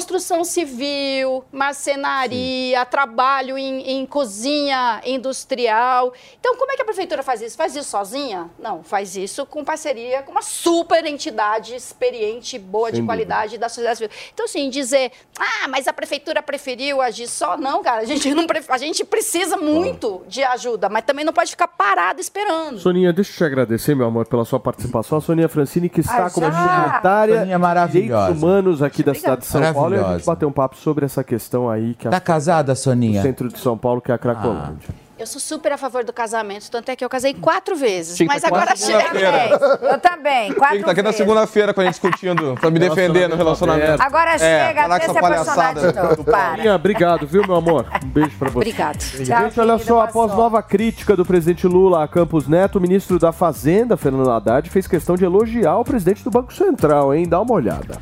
construção 0.00 0.44
civil, 0.44 1.42
marcenaria, 1.50 2.86
trabalho 2.86 3.58
em, 3.58 3.90
em 3.98 4.06
cozinha 4.06 5.00
industrial. 5.04 6.12
Então, 6.38 6.54
como 6.56 6.70
é 6.70 6.76
que 6.76 6.82
a 6.82 6.84
prefeitura 6.84 7.24
faz 7.24 7.42
isso? 7.42 7.56
Faz 7.56 7.74
isso 7.74 7.90
sozinha? 7.90 8.48
Não, 8.56 8.84
faz 8.84 9.16
isso 9.16 9.44
com 9.44 9.64
parceria 9.64 10.22
com 10.22 10.30
uma 10.30 10.42
super 10.42 11.04
entidade 11.06 11.74
experiente, 11.74 12.56
boa, 12.56 12.86
Sem 12.86 12.92
de 12.94 13.00
dúvida. 13.00 13.12
qualidade 13.12 13.58
da 13.58 13.68
sociedade 13.68 13.98
civil. 13.98 14.16
Então, 14.32 14.44
assim, 14.46 14.70
dizer, 14.70 15.10
ah, 15.36 15.66
mas 15.68 15.88
a 15.88 15.92
prefeitura 15.92 16.40
preferiu 16.40 17.00
agir 17.02 17.26
só, 17.26 17.56
não, 17.56 17.82
cara, 17.82 18.02
a 18.02 18.04
gente, 18.04 18.32
não, 18.32 18.46
pre- 18.46 18.62
a 18.68 18.78
gente 18.78 19.04
precisa 19.04 19.56
muito 19.56 20.22
de 20.28 20.44
ajuda, 20.44 20.88
mas 20.88 21.02
também 21.04 21.24
não 21.24 21.32
pode 21.32 21.50
ficar 21.50 21.66
parado 21.66 22.20
esperando. 22.20 22.78
Soninha, 22.78 23.12
deixa 23.12 23.32
eu 23.32 23.36
te 23.38 23.44
agradecer, 23.44 23.96
meu 23.96 24.06
amor, 24.06 24.24
pela 24.26 24.44
sua 24.44 24.60
participação. 24.60 25.18
A 25.18 25.20
Soninha 25.20 25.48
Francini, 25.48 25.88
que 25.88 25.98
está 26.00 26.26
Ah, 26.26 26.30
como 26.30 26.46
secretária 26.46 27.38
Soninha 27.40 27.56
de 27.56 27.60
maravilhosa. 27.62 28.22
Direitos 28.26 28.42
Humanos 28.44 28.82
aqui 28.84 29.02
da 29.02 29.14
cidade 29.14 29.40
de 29.40 29.46
São 29.48 29.60
Paulo. 29.60 29.79
E 29.88 29.94
a 29.98 30.16
gente 30.16 30.26
bateu 30.26 30.48
um 30.48 30.52
papo 30.52 30.76
sobre 30.76 31.04
essa 31.04 31.22
questão 31.24 31.68
aí. 31.70 31.94
Que 31.94 32.08
Tá 32.08 32.20
casada, 32.20 32.74
Soninha? 32.74 33.20
No 33.20 33.26
centro 33.26 33.48
de 33.48 33.58
São 33.58 33.76
Paulo, 33.78 34.00
que 34.00 34.10
é 34.10 34.14
a 34.14 34.18
Cracolândia. 34.18 34.88
Eu 35.18 35.26
sou 35.26 35.38
super 35.38 35.70
a 35.70 35.76
favor 35.76 36.02
do 36.02 36.14
casamento, 36.14 36.70
tanto 36.70 36.88
é 36.88 36.96
que 36.96 37.04
eu 37.04 37.08
casei 37.10 37.34
quatro 37.34 37.76
vezes. 37.76 38.18
Mas 38.26 38.40
tá 38.40 38.48
agora 38.48 38.74
chega. 38.74 39.58
Eu 39.82 39.98
também, 40.00 40.50
quatro 40.54 40.68
Tem 40.68 40.70
que 40.70 40.76
estar 40.78 40.92
aqui 40.92 41.02
na 41.02 41.10
vezes. 41.10 41.16
segunda-feira 41.16 41.74
com 41.74 41.82
a 41.82 41.84
gente 41.84 41.92
discutindo, 41.92 42.54
pra 42.58 42.70
me 42.70 42.78
defender 42.78 43.28
no 43.28 43.36
relacionamento. 43.36 44.02
Agora 44.02 44.30
É, 44.36 44.38
chega, 44.38 44.88
deixa 44.88 45.10
essa 45.10 45.18
a 45.18 45.28
personagem 45.28 45.74
palhaçada. 45.82 46.08
todo, 46.08 46.24
para. 46.32 46.56
Soninha, 46.56 46.74
obrigado, 46.74 47.26
viu, 47.26 47.46
meu 47.46 47.56
amor? 47.56 47.84
Um 48.02 48.08
beijo 48.08 48.34
pra 48.38 48.48
você. 48.48 48.56
Obrigado. 48.56 48.98
Gente, 49.02 49.60
olha 49.60 49.76
só, 49.76 50.00
após 50.00 50.34
nova 50.34 50.62
crítica 50.62 51.14
do 51.14 51.26
presidente 51.26 51.66
Lula 51.66 52.02
a 52.02 52.08
Campos 52.08 52.48
Neto, 52.48 52.78
o 52.78 52.80
ministro 52.80 53.18
da 53.18 53.30
Fazenda, 53.30 53.98
Fernando 53.98 54.30
Haddad, 54.30 54.70
fez 54.70 54.86
questão 54.86 55.16
de 55.16 55.24
elogiar 55.26 55.76
o 55.76 55.84
presidente 55.84 56.24
do 56.24 56.30
Banco 56.30 56.54
Central, 56.54 57.12
hein? 57.12 57.28
Dá 57.28 57.38
uma 57.42 57.52
olhada. 57.52 57.98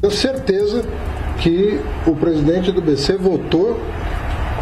Tenho 0.00 0.12
certeza 0.12 0.84
que 1.38 1.80
o 2.06 2.14
presidente 2.14 2.70
do 2.70 2.80
BC 2.80 3.16
votou 3.16 3.78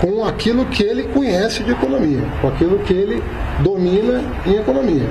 com 0.01 0.25
aquilo 0.25 0.67
que 0.67 0.83
ele 0.83 1.05
conhece 1.05 1.63
de 1.63 1.73
economia, 1.73 2.23
com 2.41 2.49
aquilo 2.49 2.79
que 2.81 2.93
ele 2.93 3.23
domina 3.61 4.23
em 4.47 4.57
economia. 4.57 5.09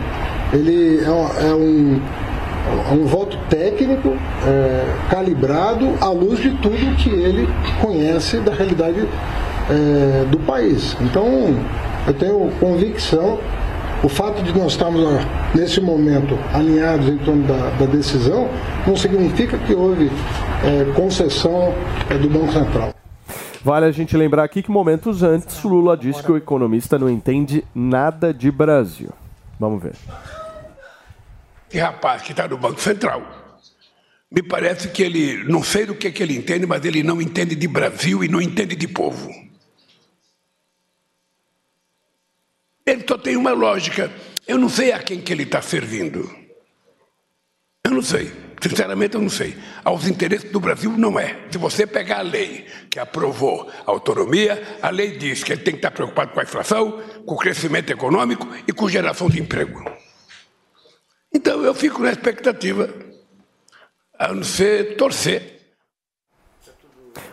Ele 0.54 1.04
é 1.04 1.10
um, 1.10 1.50
é 1.50 1.56
um, 1.56 2.02
é 2.90 2.94
um 2.94 3.06
voto 3.06 3.38
técnico, 3.50 4.16
é, 4.46 4.86
calibrado 5.10 5.94
à 6.02 6.10
luz 6.10 6.40
de 6.40 6.52
tudo 6.52 6.96
que 6.98 7.10
ele 7.10 7.48
conhece 7.82 8.38
da 8.38 8.54
realidade 8.54 9.08
é, 9.70 10.26
do 10.26 10.40
país. 10.40 10.96
Então, 11.02 11.56
Eu 12.08 12.14
tenho 12.14 12.52
convicção, 12.60 13.40
o 14.06 14.10
fato 14.10 14.44
de 14.44 14.54
nós 14.54 14.74
estarmos 14.74 15.02
nesse 15.56 15.82
momento 15.82 16.38
alinhados 16.54 17.10
em 17.10 17.18
torno 17.18 17.48
da, 17.48 17.72
da 17.72 17.86
decisão, 17.88 18.48
não 18.86 18.96
significa 18.96 19.58
que 19.58 19.74
houve 19.74 20.12
é, 20.64 20.94
concessão 20.94 21.74
é, 22.08 22.16
do 22.16 22.30
Banco 22.30 22.54
Central. 22.54 22.94
Vale 23.64 23.88
a 23.88 23.92
gente 23.92 24.16
lembrar 24.16 24.44
aqui 24.44 24.62
que 24.62 24.70
momentos 24.70 25.24
antes 25.24 25.64
Lula 25.64 25.98
disse 25.98 26.22
que 26.22 26.32
o 26.32 26.38
economista 26.38 27.00
não 27.00 27.10
entende 27.10 27.66
nada 27.74 28.32
de 28.32 28.52
Brasil. 28.52 29.10
Vamos 29.60 29.82
ver. 29.82 29.94
Esse 31.68 31.80
rapaz 31.80 32.22
que 32.22 32.30
está 32.30 32.48
no 32.48 32.60
Banco 32.60 32.80
Central, 32.80 33.24
me 34.32 34.44
parece 34.44 34.90
que 34.90 35.02
ele, 35.02 35.44
não 35.46 35.64
sei 35.64 35.88
do 35.88 35.96
que, 35.96 36.12
que 36.12 36.22
ele 36.22 36.38
entende, 36.38 36.68
mas 36.68 36.86
ele 36.86 37.02
não 37.02 37.20
entende 37.20 37.56
de 37.56 37.68
Brasil 37.68 38.24
e 38.24 38.28
não 38.28 38.40
entende 38.40 38.76
de 38.76 38.88
povo. 38.88 39.45
Ele 42.86 43.04
só 43.08 43.18
tem 43.18 43.36
uma 43.36 43.52
lógica. 43.52 44.12
Eu 44.48 44.58
não 44.58 44.70
sei 44.70 44.92
a 44.92 45.00
quem 45.00 45.20
que 45.20 45.34
ele 45.34 45.44
está 45.44 45.62
servindo. 45.62 46.30
Eu 47.84 47.92
não 47.92 48.02
sei. 48.02 48.32
Sinceramente, 48.62 49.16
eu 49.16 49.22
não 49.22 49.30
sei. 49.30 49.56
Aos 49.84 50.08
interesses 50.08 50.52
do 50.52 50.60
Brasil, 50.60 50.92
não 50.92 51.20
é. 51.20 51.48
Se 51.52 51.58
você 51.58 51.86
pegar 51.86 52.20
a 52.20 52.22
lei 52.22 52.66
que 52.90 53.00
aprovou 53.00 53.70
a 53.86 53.92
autonomia, 53.92 54.80
a 54.82 54.90
lei 54.90 55.18
diz 55.18 55.44
que 55.44 55.52
ele 55.52 55.62
tem 55.62 55.74
que 55.74 55.80
estar 55.80 55.92
preocupado 55.92 56.32
com 56.32 56.40
a 56.40 56.44
inflação, 56.44 57.04
com 57.26 57.36
o 57.36 57.38
crescimento 57.38 57.92
econômico 57.92 58.48
e 58.68 58.72
com 58.72 58.90
geração 58.90 59.30
de 59.30 59.40
emprego. 59.40 59.84
Então, 61.34 61.64
eu 61.64 61.74
fico 61.74 62.02
na 62.02 62.12
expectativa, 62.12 62.90
a 64.18 64.34
não 64.34 64.44
ser 64.44 64.96
torcer. 64.96 65.60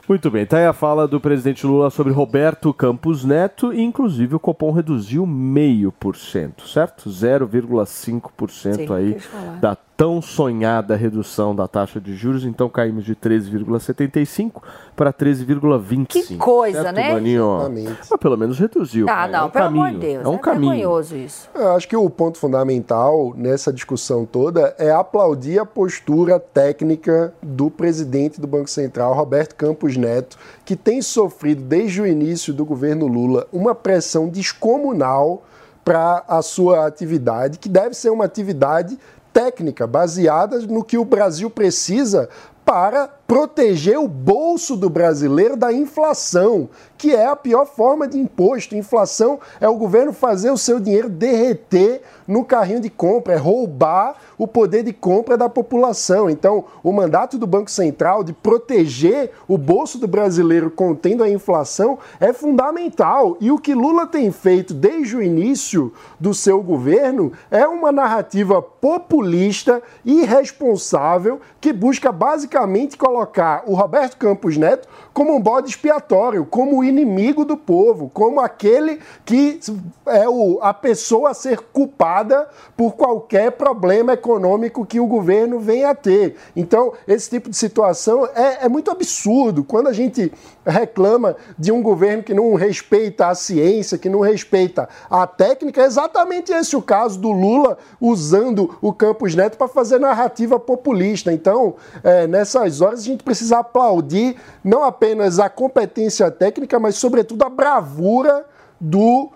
Muito 0.09 0.31
bem, 0.31 0.45
tá 0.45 0.59
aí 0.59 0.67
a 0.67 0.73
fala 0.73 1.07
do 1.07 1.21
presidente 1.21 1.65
Lula 1.65 1.89
sobre 1.89 2.13
Roberto 2.13 2.75
Campos 2.75 3.25
Neto 3.25 3.73
e 3.73 3.81
inclusive 3.81 4.35
o 4.35 4.41
Copom 4.41 4.73
reduziu 4.73 5.25
meio 5.25 5.93
por 5.93 6.17
cento, 6.17 6.67
certo? 6.67 7.09
0,5% 7.09 8.91
aí 8.91 9.17
da 9.61 9.77
tão 10.03 10.21
sonhada 10.21 10.97
redução 10.97 11.55
da 11.55 11.69
taxa 11.69 12.01
de 12.01 12.17
juros, 12.17 12.45
então 12.45 12.69
caímos 12.69 13.05
de 13.05 13.15
13,75 13.15 14.61
para 14.97 15.13
13,25. 15.13 16.07
Que 16.09 16.37
coisa, 16.37 16.83
certo, 16.83 16.97
né? 16.97 17.13
Maninho? 17.13 17.71
Mas 18.11 18.21
pelo 18.21 18.37
menos 18.37 18.59
reduziu. 18.59 19.07
Ah, 19.09 19.29
né? 19.29 19.35
não, 19.35 19.45
é 19.45 19.47
um 19.47 19.51
pelo 19.51 19.65
caminho, 19.65 19.85
amor 19.85 20.01
de 20.01 20.07
Deus, 20.07 20.25
é 20.25 20.29
um 20.29 20.35
é 20.35 20.39
caminho. 20.39 20.73
vergonhoso 20.73 21.17
isso. 21.17 21.49
Eu 21.55 21.73
acho 21.77 21.87
que 21.87 21.97
o 21.97 22.11
ponto 22.11 22.37
fundamental 22.37 23.33
nessa 23.37 23.73
discussão 23.73 24.27
toda 24.27 24.75
é 24.77 24.91
aplaudir 24.91 25.61
a 25.61 25.65
postura 25.65 26.41
técnica 26.41 27.33
do 27.41 27.71
presidente 27.71 28.41
do 28.41 28.49
Banco 28.49 28.69
Central, 28.69 29.15
Roberto 29.15 29.55
Campos 29.55 29.92
Neto, 29.97 30.39
que 30.65 30.77
tem 30.77 31.03
sofrido 31.03 31.63
desde 31.63 32.01
o 32.01 32.07
início 32.07 32.53
do 32.53 32.65
governo 32.65 33.07
Lula 33.07 33.47
uma 33.53 33.75
pressão 33.75 34.29
descomunal 34.29 35.45
para 35.85 36.25
a 36.29 36.43
sua 36.43 36.87
atividade, 36.87 37.59
que 37.59 37.69
deve 37.69 37.95
ser 37.95 38.11
uma 38.11 38.25
atividade 38.25 38.99
técnica 39.33 39.87
baseada 39.87 40.59
no 40.61 40.85
que 40.85 40.99
o 40.99 41.05
Brasil 41.05 41.51
precisa 41.51 42.29
para 42.65 43.09
proteger 43.33 43.99
o 43.99 44.07
bolso 44.07 44.77
do 44.77 44.91
brasileiro 44.91 45.57
da 45.57 45.73
inflação, 45.73 46.69
que 46.99 47.15
é 47.15 47.25
a 47.25 47.35
pior 47.35 47.65
forma 47.65 48.07
de 48.07 48.19
imposto. 48.19 48.77
Inflação 48.77 49.41
é 49.59 49.67
o 49.67 49.75
governo 49.75 50.13
fazer 50.13 50.51
o 50.51 50.59
seu 50.59 50.79
dinheiro 50.79 51.09
derreter 51.09 52.03
no 52.29 52.45
carrinho 52.45 52.81
de 52.81 52.91
compra, 52.91 53.33
é 53.33 53.37
roubar 53.39 54.17
o 54.37 54.47
poder 54.47 54.83
de 54.83 54.93
compra 54.93 55.37
da 55.37 55.49
população. 55.49 56.29
Então, 56.29 56.67
o 56.83 56.93
mandato 56.93 57.39
do 57.39 57.47
Banco 57.47 57.71
Central 57.71 58.23
de 58.23 58.35
proteger 58.35 59.31
o 59.49 59.57
bolso 59.57 59.99
do 59.99 60.07
brasileiro 60.07 60.71
contendo 60.71 61.25
a 61.25 61.31
inflação 61.31 61.99
é 62.21 62.35
fundamental. 62.35 63.39
E 63.41 63.51
o 63.51 63.59
que 63.59 63.75
Lula 63.75 64.07
tem 64.07 64.31
feito 64.31 64.75
desde 64.75 65.17
o 65.17 65.23
início 65.23 65.91
do 66.21 66.35
seu 66.35 66.63
governo 66.63 67.33
é 67.51 67.67
uma 67.67 67.91
narrativa 67.91 68.61
populista, 68.61 69.83
irresponsável, 70.05 71.41
que 71.61 71.73
busca 71.73 72.13
basicamente 72.13 72.99
colocar 72.99 73.22
o 73.67 73.75
Roberto 73.75 74.17
Campos 74.17 74.57
Neto 74.57 74.89
como 75.13 75.35
um 75.35 75.41
bode 75.41 75.69
expiatório, 75.69 76.47
como 76.47 76.79
o 76.79 76.85
inimigo 76.85 77.45
do 77.45 77.57
povo, 77.57 78.11
como 78.13 78.41
aquele 78.41 79.01
que 79.25 79.61
é 80.07 80.29
o, 80.29 80.59
a 80.63 80.73
pessoa 80.73 81.31
a 81.31 81.35
ser 81.35 81.61
culpada 81.73 82.49
por 82.77 82.95
qualquer 82.95 83.53
problema 83.53 84.15
econômico 84.15 84.87
que 84.87 84.99
o 84.99 85.07
governo 85.07 85.61
venha 85.61 85.91
a 85.91 85.95
ter. 85.95 86.37
Então, 86.57 86.93
esse 87.07 87.29
tipo 87.29 87.51
de 87.51 87.57
situação 87.57 88.27
é, 88.35 88.65
é 88.65 88.69
muito 88.69 88.91
absurdo. 88.91 89.63
Quando 89.63 89.89
a 89.89 89.93
gente 89.93 90.33
reclama 90.65 91.37
de 91.59 91.73
um 91.73 91.83
governo 91.83 92.23
que 92.23 92.35
não 92.35 92.55
respeita 92.55 93.29
a 93.29 93.35
ciência, 93.35 93.99
que 93.99 94.09
não 94.09 94.21
respeita 94.21 94.89
a 95.11 95.27
técnica, 95.27 95.83
é 95.83 95.85
exatamente 95.85 96.53
esse 96.53 96.77
o 96.77 96.83
caso 96.83 97.19
do 97.19 97.31
Lula 97.31 97.79
usando 98.01 98.77
o 98.81 98.93
Campos 98.93 99.35
Neto 99.35 99.57
para 99.57 99.69
fazer 99.69 99.99
narrativa 99.99 100.59
populista. 100.59 101.33
Então, 101.33 101.75
é, 102.03 102.27
nessas 102.27 102.81
horas, 102.81 103.01
a 103.01 103.05
gente 103.05 103.25
precisa 103.25 103.59
aplaudir 103.59 104.37
não 104.63 104.85
apenas 104.85 105.39
a 105.39 105.49
competência 105.49 106.31
técnica, 106.31 106.79
mas, 106.79 106.97
sobretudo, 106.97 107.43
a 107.45 107.49
bravura 107.49 108.45
do 108.81 109.31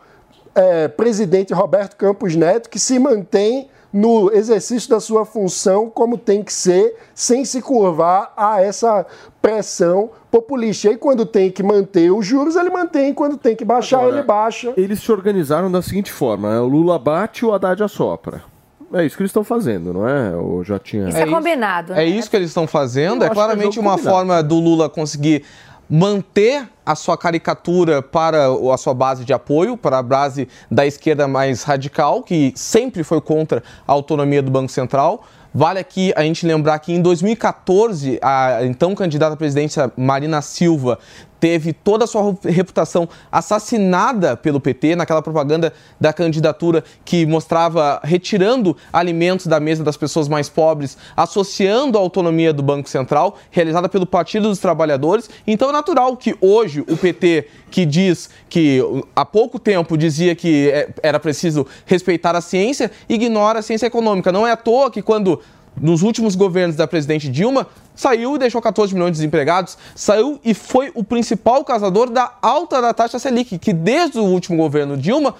é, 0.54 0.88
presidente 0.88 1.52
Roberto 1.52 1.96
Campos 1.96 2.34
Neto, 2.34 2.70
que 2.70 2.78
se 2.78 2.98
mantém 2.98 3.68
no 3.96 4.30
exercício 4.30 4.90
da 4.90 5.00
sua 5.00 5.24
função 5.24 5.88
como 5.88 6.18
tem 6.18 6.42
que 6.42 6.52
ser, 6.52 6.96
sem 7.14 7.46
se 7.46 7.62
curvar 7.62 8.30
a 8.36 8.60
essa 8.60 9.06
pressão 9.40 10.10
populista. 10.30 10.88
E 10.88 10.90
aí, 10.90 10.96
quando 10.98 11.24
tem 11.24 11.50
que 11.50 11.62
manter 11.62 12.10
os 12.10 12.26
juros, 12.26 12.56
ele 12.56 12.68
mantém, 12.68 13.14
quando 13.14 13.38
tem 13.38 13.56
que 13.56 13.64
baixar, 13.64 14.00
Agora, 14.00 14.16
ele 14.16 14.22
baixa. 14.22 14.74
Eles 14.76 15.00
se 15.00 15.10
organizaram 15.10 15.72
da 15.72 15.80
seguinte 15.80 16.12
forma: 16.12 16.50
né? 16.50 16.60
o 16.60 16.66
Lula 16.66 16.98
bate 16.98 17.46
o 17.46 17.54
Haddad 17.54 17.82
assopra. 17.82 18.44
É 18.92 19.04
isso 19.04 19.16
que 19.16 19.22
eles 19.22 19.30
estão 19.30 19.42
fazendo, 19.42 19.92
não 19.92 20.06
é? 20.06 20.36
Ou 20.36 20.62
já 20.62 20.78
tinha. 20.78 21.08
Isso 21.08 21.18
é, 21.18 21.26
combinado, 21.26 21.92
né? 21.94 22.04
É 22.04 22.06
isso 22.06 22.30
que 22.30 22.36
eles 22.36 22.50
estão 22.50 22.66
fazendo. 22.66 23.22
Eu 23.22 23.28
É 23.28 23.30
é 23.30 23.34
claramente 23.34 23.80
uma 23.80 23.92
combinado. 23.92 24.14
forma 24.14 24.42
do 24.42 24.60
Lula 24.60 24.88
conseguir 24.90 25.42
manter 25.88 26.68
a 26.84 26.94
sua 26.94 27.16
caricatura 27.16 28.02
para 28.02 28.46
a 28.72 28.76
sua 28.76 28.94
base 28.94 29.24
de 29.24 29.32
apoio, 29.32 29.76
para 29.76 29.98
a 29.98 30.02
base 30.02 30.48
da 30.70 30.86
esquerda 30.86 31.26
mais 31.26 31.62
radical, 31.62 32.22
que 32.22 32.52
sempre 32.54 33.02
foi 33.02 33.20
contra 33.20 33.62
a 33.86 33.92
autonomia 33.92 34.42
do 34.42 34.50
Banco 34.50 34.70
Central. 34.70 35.24
Vale 35.54 35.78
aqui 35.78 36.12
a 36.14 36.22
gente 36.22 36.46
lembrar 36.46 36.78
que 36.80 36.92
em 36.92 37.00
2014, 37.00 38.18
a 38.20 38.58
então 38.64 38.94
candidata 38.94 39.32
à 39.32 39.36
presidência 39.36 39.90
Marina 39.96 40.42
Silva 40.42 40.98
teve 41.46 41.72
toda 41.72 42.02
a 42.02 42.06
sua 42.08 42.36
reputação 42.42 43.08
assassinada 43.30 44.36
pelo 44.36 44.58
PT 44.58 44.96
naquela 44.96 45.22
propaganda 45.22 45.72
da 46.00 46.12
candidatura 46.12 46.82
que 47.04 47.24
mostrava 47.24 48.00
retirando 48.02 48.76
alimentos 48.92 49.46
da 49.46 49.60
mesa 49.60 49.84
das 49.84 49.96
pessoas 49.96 50.26
mais 50.26 50.48
pobres, 50.48 50.98
associando 51.16 51.96
a 51.96 52.00
autonomia 52.00 52.52
do 52.52 52.64
Banco 52.64 52.88
Central, 52.88 53.38
realizada 53.48 53.88
pelo 53.88 54.04
Partido 54.04 54.48
dos 54.48 54.58
Trabalhadores. 54.58 55.30
Então 55.46 55.68
é 55.68 55.72
natural 55.72 56.16
que 56.16 56.34
hoje 56.40 56.80
o 56.80 56.96
PT, 56.96 57.46
que 57.70 57.86
diz 57.86 58.28
que 58.48 58.80
há 59.14 59.24
pouco 59.24 59.60
tempo 59.60 59.96
dizia 59.96 60.34
que 60.34 60.68
é, 60.70 60.88
era 61.00 61.20
preciso 61.20 61.64
respeitar 61.84 62.34
a 62.34 62.40
ciência, 62.40 62.90
ignora 63.08 63.60
a 63.60 63.62
ciência 63.62 63.86
econômica. 63.86 64.32
Não 64.32 64.44
é 64.44 64.50
à 64.50 64.56
toa 64.56 64.90
que 64.90 65.00
quando 65.00 65.40
nos 65.80 66.02
últimos 66.02 66.34
governos 66.34 66.76
da 66.76 66.86
presidente 66.86 67.28
Dilma, 67.28 67.66
saiu 67.94 68.36
e 68.36 68.38
deixou 68.38 68.60
14 68.60 68.94
milhões 68.94 69.12
de 69.12 69.18
desempregados, 69.18 69.76
saiu 69.94 70.40
e 70.44 70.54
foi 70.54 70.90
o 70.94 71.04
principal 71.04 71.64
causador 71.64 72.10
da 72.10 72.32
alta 72.40 72.80
da 72.80 72.92
taxa 72.94 73.18
Selic, 73.18 73.58
que 73.58 73.72
desde 73.72 74.18
o 74.18 74.24
último 74.24 74.56
governo 74.56 74.96
Dilma 74.96 75.34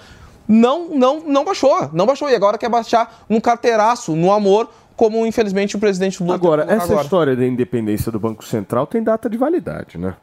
não, 0.47 0.89
não, 0.89 1.19
não 1.21 1.43
baixou, 1.43 1.89
não 1.91 2.05
baixou, 2.05 2.29
e 2.29 2.35
agora 2.35 2.57
quer 2.57 2.69
baixar 2.69 3.25
um 3.29 3.39
carteiraço 3.39 4.15
no 4.15 4.31
amor, 4.31 4.69
como 4.95 5.25
infelizmente 5.25 5.75
o 5.75 5.79
presidente 5.79 6.21
Lula 6.21 6.35
Agora, 6.35 6.63
essa 6.63 6.85
agora. 6.85 7.01
história 7.03 7.35
da 7.35 7.45
independência 7.45 8.11
do 8.11 8.19
Banco 8.19 8.43
Central 8.43 8.87
tem 8.87 9.03
data 9.03 9.29
de 9.29 9.37
validade, 9.37 9.97
né? 9.97 10.15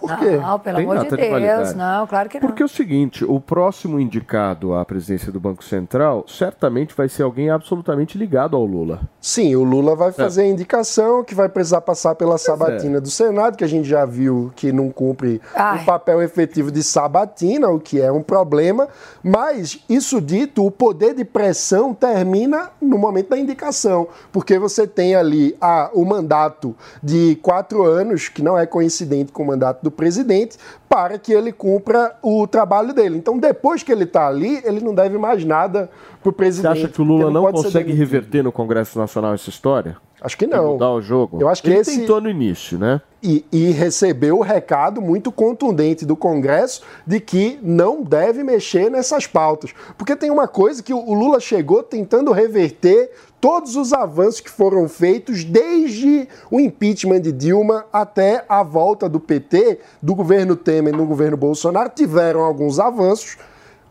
Por 0.00 0.18
quê? 0.18 0.36
Não, 0.36 0.58
pelo 0.58 0.76
Tem 0.76 0.84
amor 0.86 1.04
de 1.04 1.16
Deus. 1.16 1.74
não, 1.74 2.06
claro 2.06 2.28
que 2.28 2.40
não. 2.40 2.48
Porque 2.48 2.62
é 2.62 2.66
o 2.66 2.68
seguinte, 2.68 3.24
o 3.24 3.38
próximo 3.38 4.00
indicado 4.00 4.74
à 4.74 4.84
presidência 4.84 5.30
do 5.30 5.38
Banco 5.38 5.62
Central 5.62 6.24
certamente 6.26 6.94
vai 6.96 7.08
ser 7.08 7.22
alguém 7.22 7.50
absolutamente 7.50 8.16
ligado 8.16 8.56
ao 8.56 8.64
Lula. 8.64 9.00
Sim, 9.20 9.54
o 9.56 9.62
Lula 9.62 9.94
vai 9.94 10.12
fazer 10.12 10.42
a 10.42 10.46
indicação 10.46 11.22
que 11.22 11.34
vai 11.34 11.48
precisar 11.48 11.82
passar 11.82 12.14
pela 12.14 12.38
sabatina 12.38 13.00
do 13.00 13.10
Senado, 13.10 13.56
que 13.56 13.64
a 13.64 13.68
gente 13.68 13.88
já 13.88 14.04
viu 14.04 14.50
que 14.56 14.72
não 14.72 14.90
cumpre 14.90 15.40
Ai. 15.54 15.82
o 15.82 15.84
papel 15.84 16.22
efetivo 16.22 16.70
de 16.70 16.82
sabatina, 16.82 17.68
o 17.68 17.78
que 17.78 18.00
é 18.00 18.10
um 18.10 18.22
problema. 18.22 18.88
Mas, 19.22 19.84
isso 19.88 20.20
dito, 20.20 20.64
o 20.64 20.70
poder 20.70 21.14
de 21.14 21.24
pressão 21.24 21.92
termina 21.92 22.70
no 22.80 22.96
momento 22.96 23.30
da 23.30 23.38
indicação, 23.38 24.08
porque 24.32 24.58
você 24.58 24.86
tem 24.86 25.14
ali 25.14 25.56
a, 25.60 25.90
o 25.92 26.04
mandato 26.04 26.74
de 27.02 27.36
quatro 27.42 27.84
anos, 27.84 28.28
que 28.28 28.42
não 28.42 28.56
é 28.56 28.66
coincidente 28.66 29.32
com 29.32 29.42
o 29.42 29.46
mandato 29.46 29.82
do 29.82 29.89
presidente, 29.90 30.56
para 30.88 31.18
que 31.18 31.32
ele 31.32 31.52
cumpra 31.52 32.16
o 32.22 32.46
trabalho 32.46 32.92
dele. 32.92 33.16
Então, 33.16 33.38
depois 33.38 33.82
que 33.82 33.90
ele 33.92 34.04
está 34.04 34.26
ali, 34.28 34.60
ele 34.64 34.80
não 34.80 34.94
deve 34.94 35.18
mais 35.18 35.44
nada 35.44 35.90
para 36.22 36.28
o 36.28 36.32
Você 36.32 36.36
presidente. 36.36 36.78
acha 36.78 36.88
que 36.88 37.00
o 37.00 37.04
Lula 37.04 37.30
não 37.30 37.42
pode 37.42 37.58
ser 37.58 37.64
consegue 37.64 37.92
reverter 37.92 38.42
no 38.42 38.52
Congresso 38.52 38.98
Nacional 38.98 39.34
essa 39.34 39.48
história? 39.50 39.96
Acho 40.22 40.36
que 40.36 40.46
não. 40.46 40.72
Mudar 40.72 40.90
o 40.92 41.00
jogo. 41.00 41.38
Eu 41.40 41.48
acho 41.48 41.62
que 41.62 41.70
Ele 41.70 41.78
esse- 41.78 42.00
tentou 42.00 42.20
no 42.20 42.28
início, 42.28 42.78
né? 42.78 43.00
E, 43.22 43.42
e 43.50 43.70
recebeu 43.70 44.38
o 44.38 44.42
recado 44.42 45.00
muito 45.00 45.32
contundente 45.32 46.04
do 46.04 46.14
Congresso 46.14 46.82
de 47.06 47.18
que 47.20 47.58
não 47.62 48.02
deve 48.02 48.42
mexer 48.44 48.90
nessas 48.90 49.26
pautas. 49.26 49.72
Porque 49.96 50.14
tem 50.14 50.30
uma 50.30 50.46
coisa 50.46 50.82
que 50.82 50.92
o 50.92 51.14
Lula 51.14 51.40
chegou 51.40 51.82
tentando 51.82 52.32
reverter 52.32 53.10
todos 53.40 53.74
os 53.74 53.92
avanços 53.92 54.40
que 54.40 54.50
foram 54.50 54.88
feitos 54.88 55.42
desde 55.44 56.28
o 56.50 56.60
impeachment 56.60 57.20
de 57.20 57.32
Dilma 57.32 57.86
até 57.92 58.44
a 58.48 58.62
volta 58.62 59.08
do 59.08 59.18
PT, 59.18 59.78
do 60.02 60.14
governo 60.14 60.54
Temer 60.54 60.94
no 60.94 61.06
governo 61.06 61.36
Bolsonaro. 61.36 61.90
Tiveram 61.94 62.40
alguns 62.40 62.78
avanços, 62.78 63.38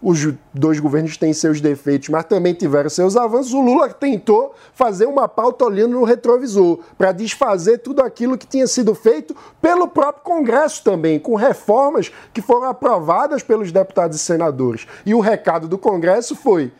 os 0.01 0.33
dois 0.53 0.79
governos 0.79 1.17
têm 1.17 1.33
seus 1.33 1.59
defeitos, 1.59 2.09
mas 2.09 2.23
também 2.25 2.53
tiveram 2.53 2.89
seus 2.89 3.17
avanços. 3.17 3.53
O 3.53 3.61
Lula 3.61 3.89
tentou 3.89 4.53
fazer 4.73 5.05
uma 5.05 5.27
pauta 5.27 5.65
olhando 5.65 5.93
no 5.93 6.03
retrovisor, 6.03 6.79
para 6.97 7.11
desfazer 7.11 7.79
tudo 7.79 8.01
aquilo 8.01 8.37
que 8.37 8.47
tinha 8.47 8.67
sido 8.67 8.95
feito 8.95 9.35
pelo 9.61 9.87
próprio 9.87 10.23
Congresso 10.23 10.83
também, 10.83 11.19
com 11.19 11.35
reformas 11.35 12.11
que 12.33 12.41
foram 12.41 12.67
aprovadas 12.67 13.43
pelos 13.43 13.71
deputados 13.71 14.17
e 14.17 14.19
senadores. 14.19 14.87
E 15.05 15.13
o 15.13 15.19
recado 15.19 15.67
do 15.67 15.77
Congresso 15.77 16.35
foi. 16.35 16.71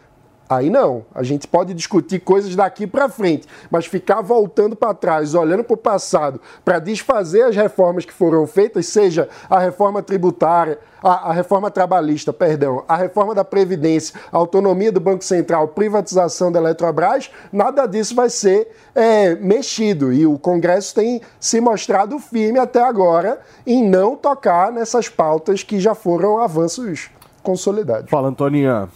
Aí 0.50 0.68
não, 0.68 1.06
a 1.14 1.22
gente 1.22 1.48
pode 1.48 1.76
discutir 1.76 2.20
coisas 2.22 2.56
daqui 2.56 2.88
para 2.88 3.08
frente, 3.08 3.48
mas 3.70 3.86
ficar 3.86 4.22
voltando 4.22 4.76
para 4.76 4.96
trás, 4.96 5.36
olhando 5.36 5.64
para 5.64 5.76
o 5.76 5.78
passado, 5.78 6.42
para 6.66 6.80
desfazer 6.80 7.44
as 7.44 7.56
reformas 7.56 8.04
que 8.04 8.12
foram 8.12 8.48
feitas, 8.48 8.88
seja 8.88 9.30
a 9.48 9.60
reforma 9.60 10.02
tributária, 10.02 10.80
a, 11.04 11.30
a 11.30 11.34
reforma 11.34 11.70
trabalhista, 11.70 12.34
perdão, 12.34 12.84
a 12.88 12.96
reforma 12.96 13.36
da 13.36 13.46
Previdência, 13.46 14.20
a 14.32 14.38
autonomia 14.38 14.92
do 14.92 15.00
Banco 15.00 15.24
Central, 15.24 15.68
privatização 15.68 16.52
da 16.52 16.60
Eletrobras, 16.60 17.30
nada 17.54 17.86
disso 17.86 18.16
vai 18.16 18.32
ser 18.32 18.72
é, 18.96 19.36
mexido. 19.36 20.12
E 20.12 20.26
o 20.26 20.40
Congresso 20.40 20.96
tem 20.96 21.22
se 21.40 21.62
mostrado 21.62 22.18
firme 22.18 22.58
até 22.58 22.82
agora 22.82 23.40
em 23.68 23.88
não 23.88 24.16
tocar 24.16 24.72
nessas 24.72 25.08
pautas 25.08 25.62
que 25.62 25.80
já 25.80 25.94
foram 25.94 26.40
avanços 26.40 27.12
consolidados. 27.44 28.10
Fala, 28.10 28.30
Antoninha. 28.30 28.90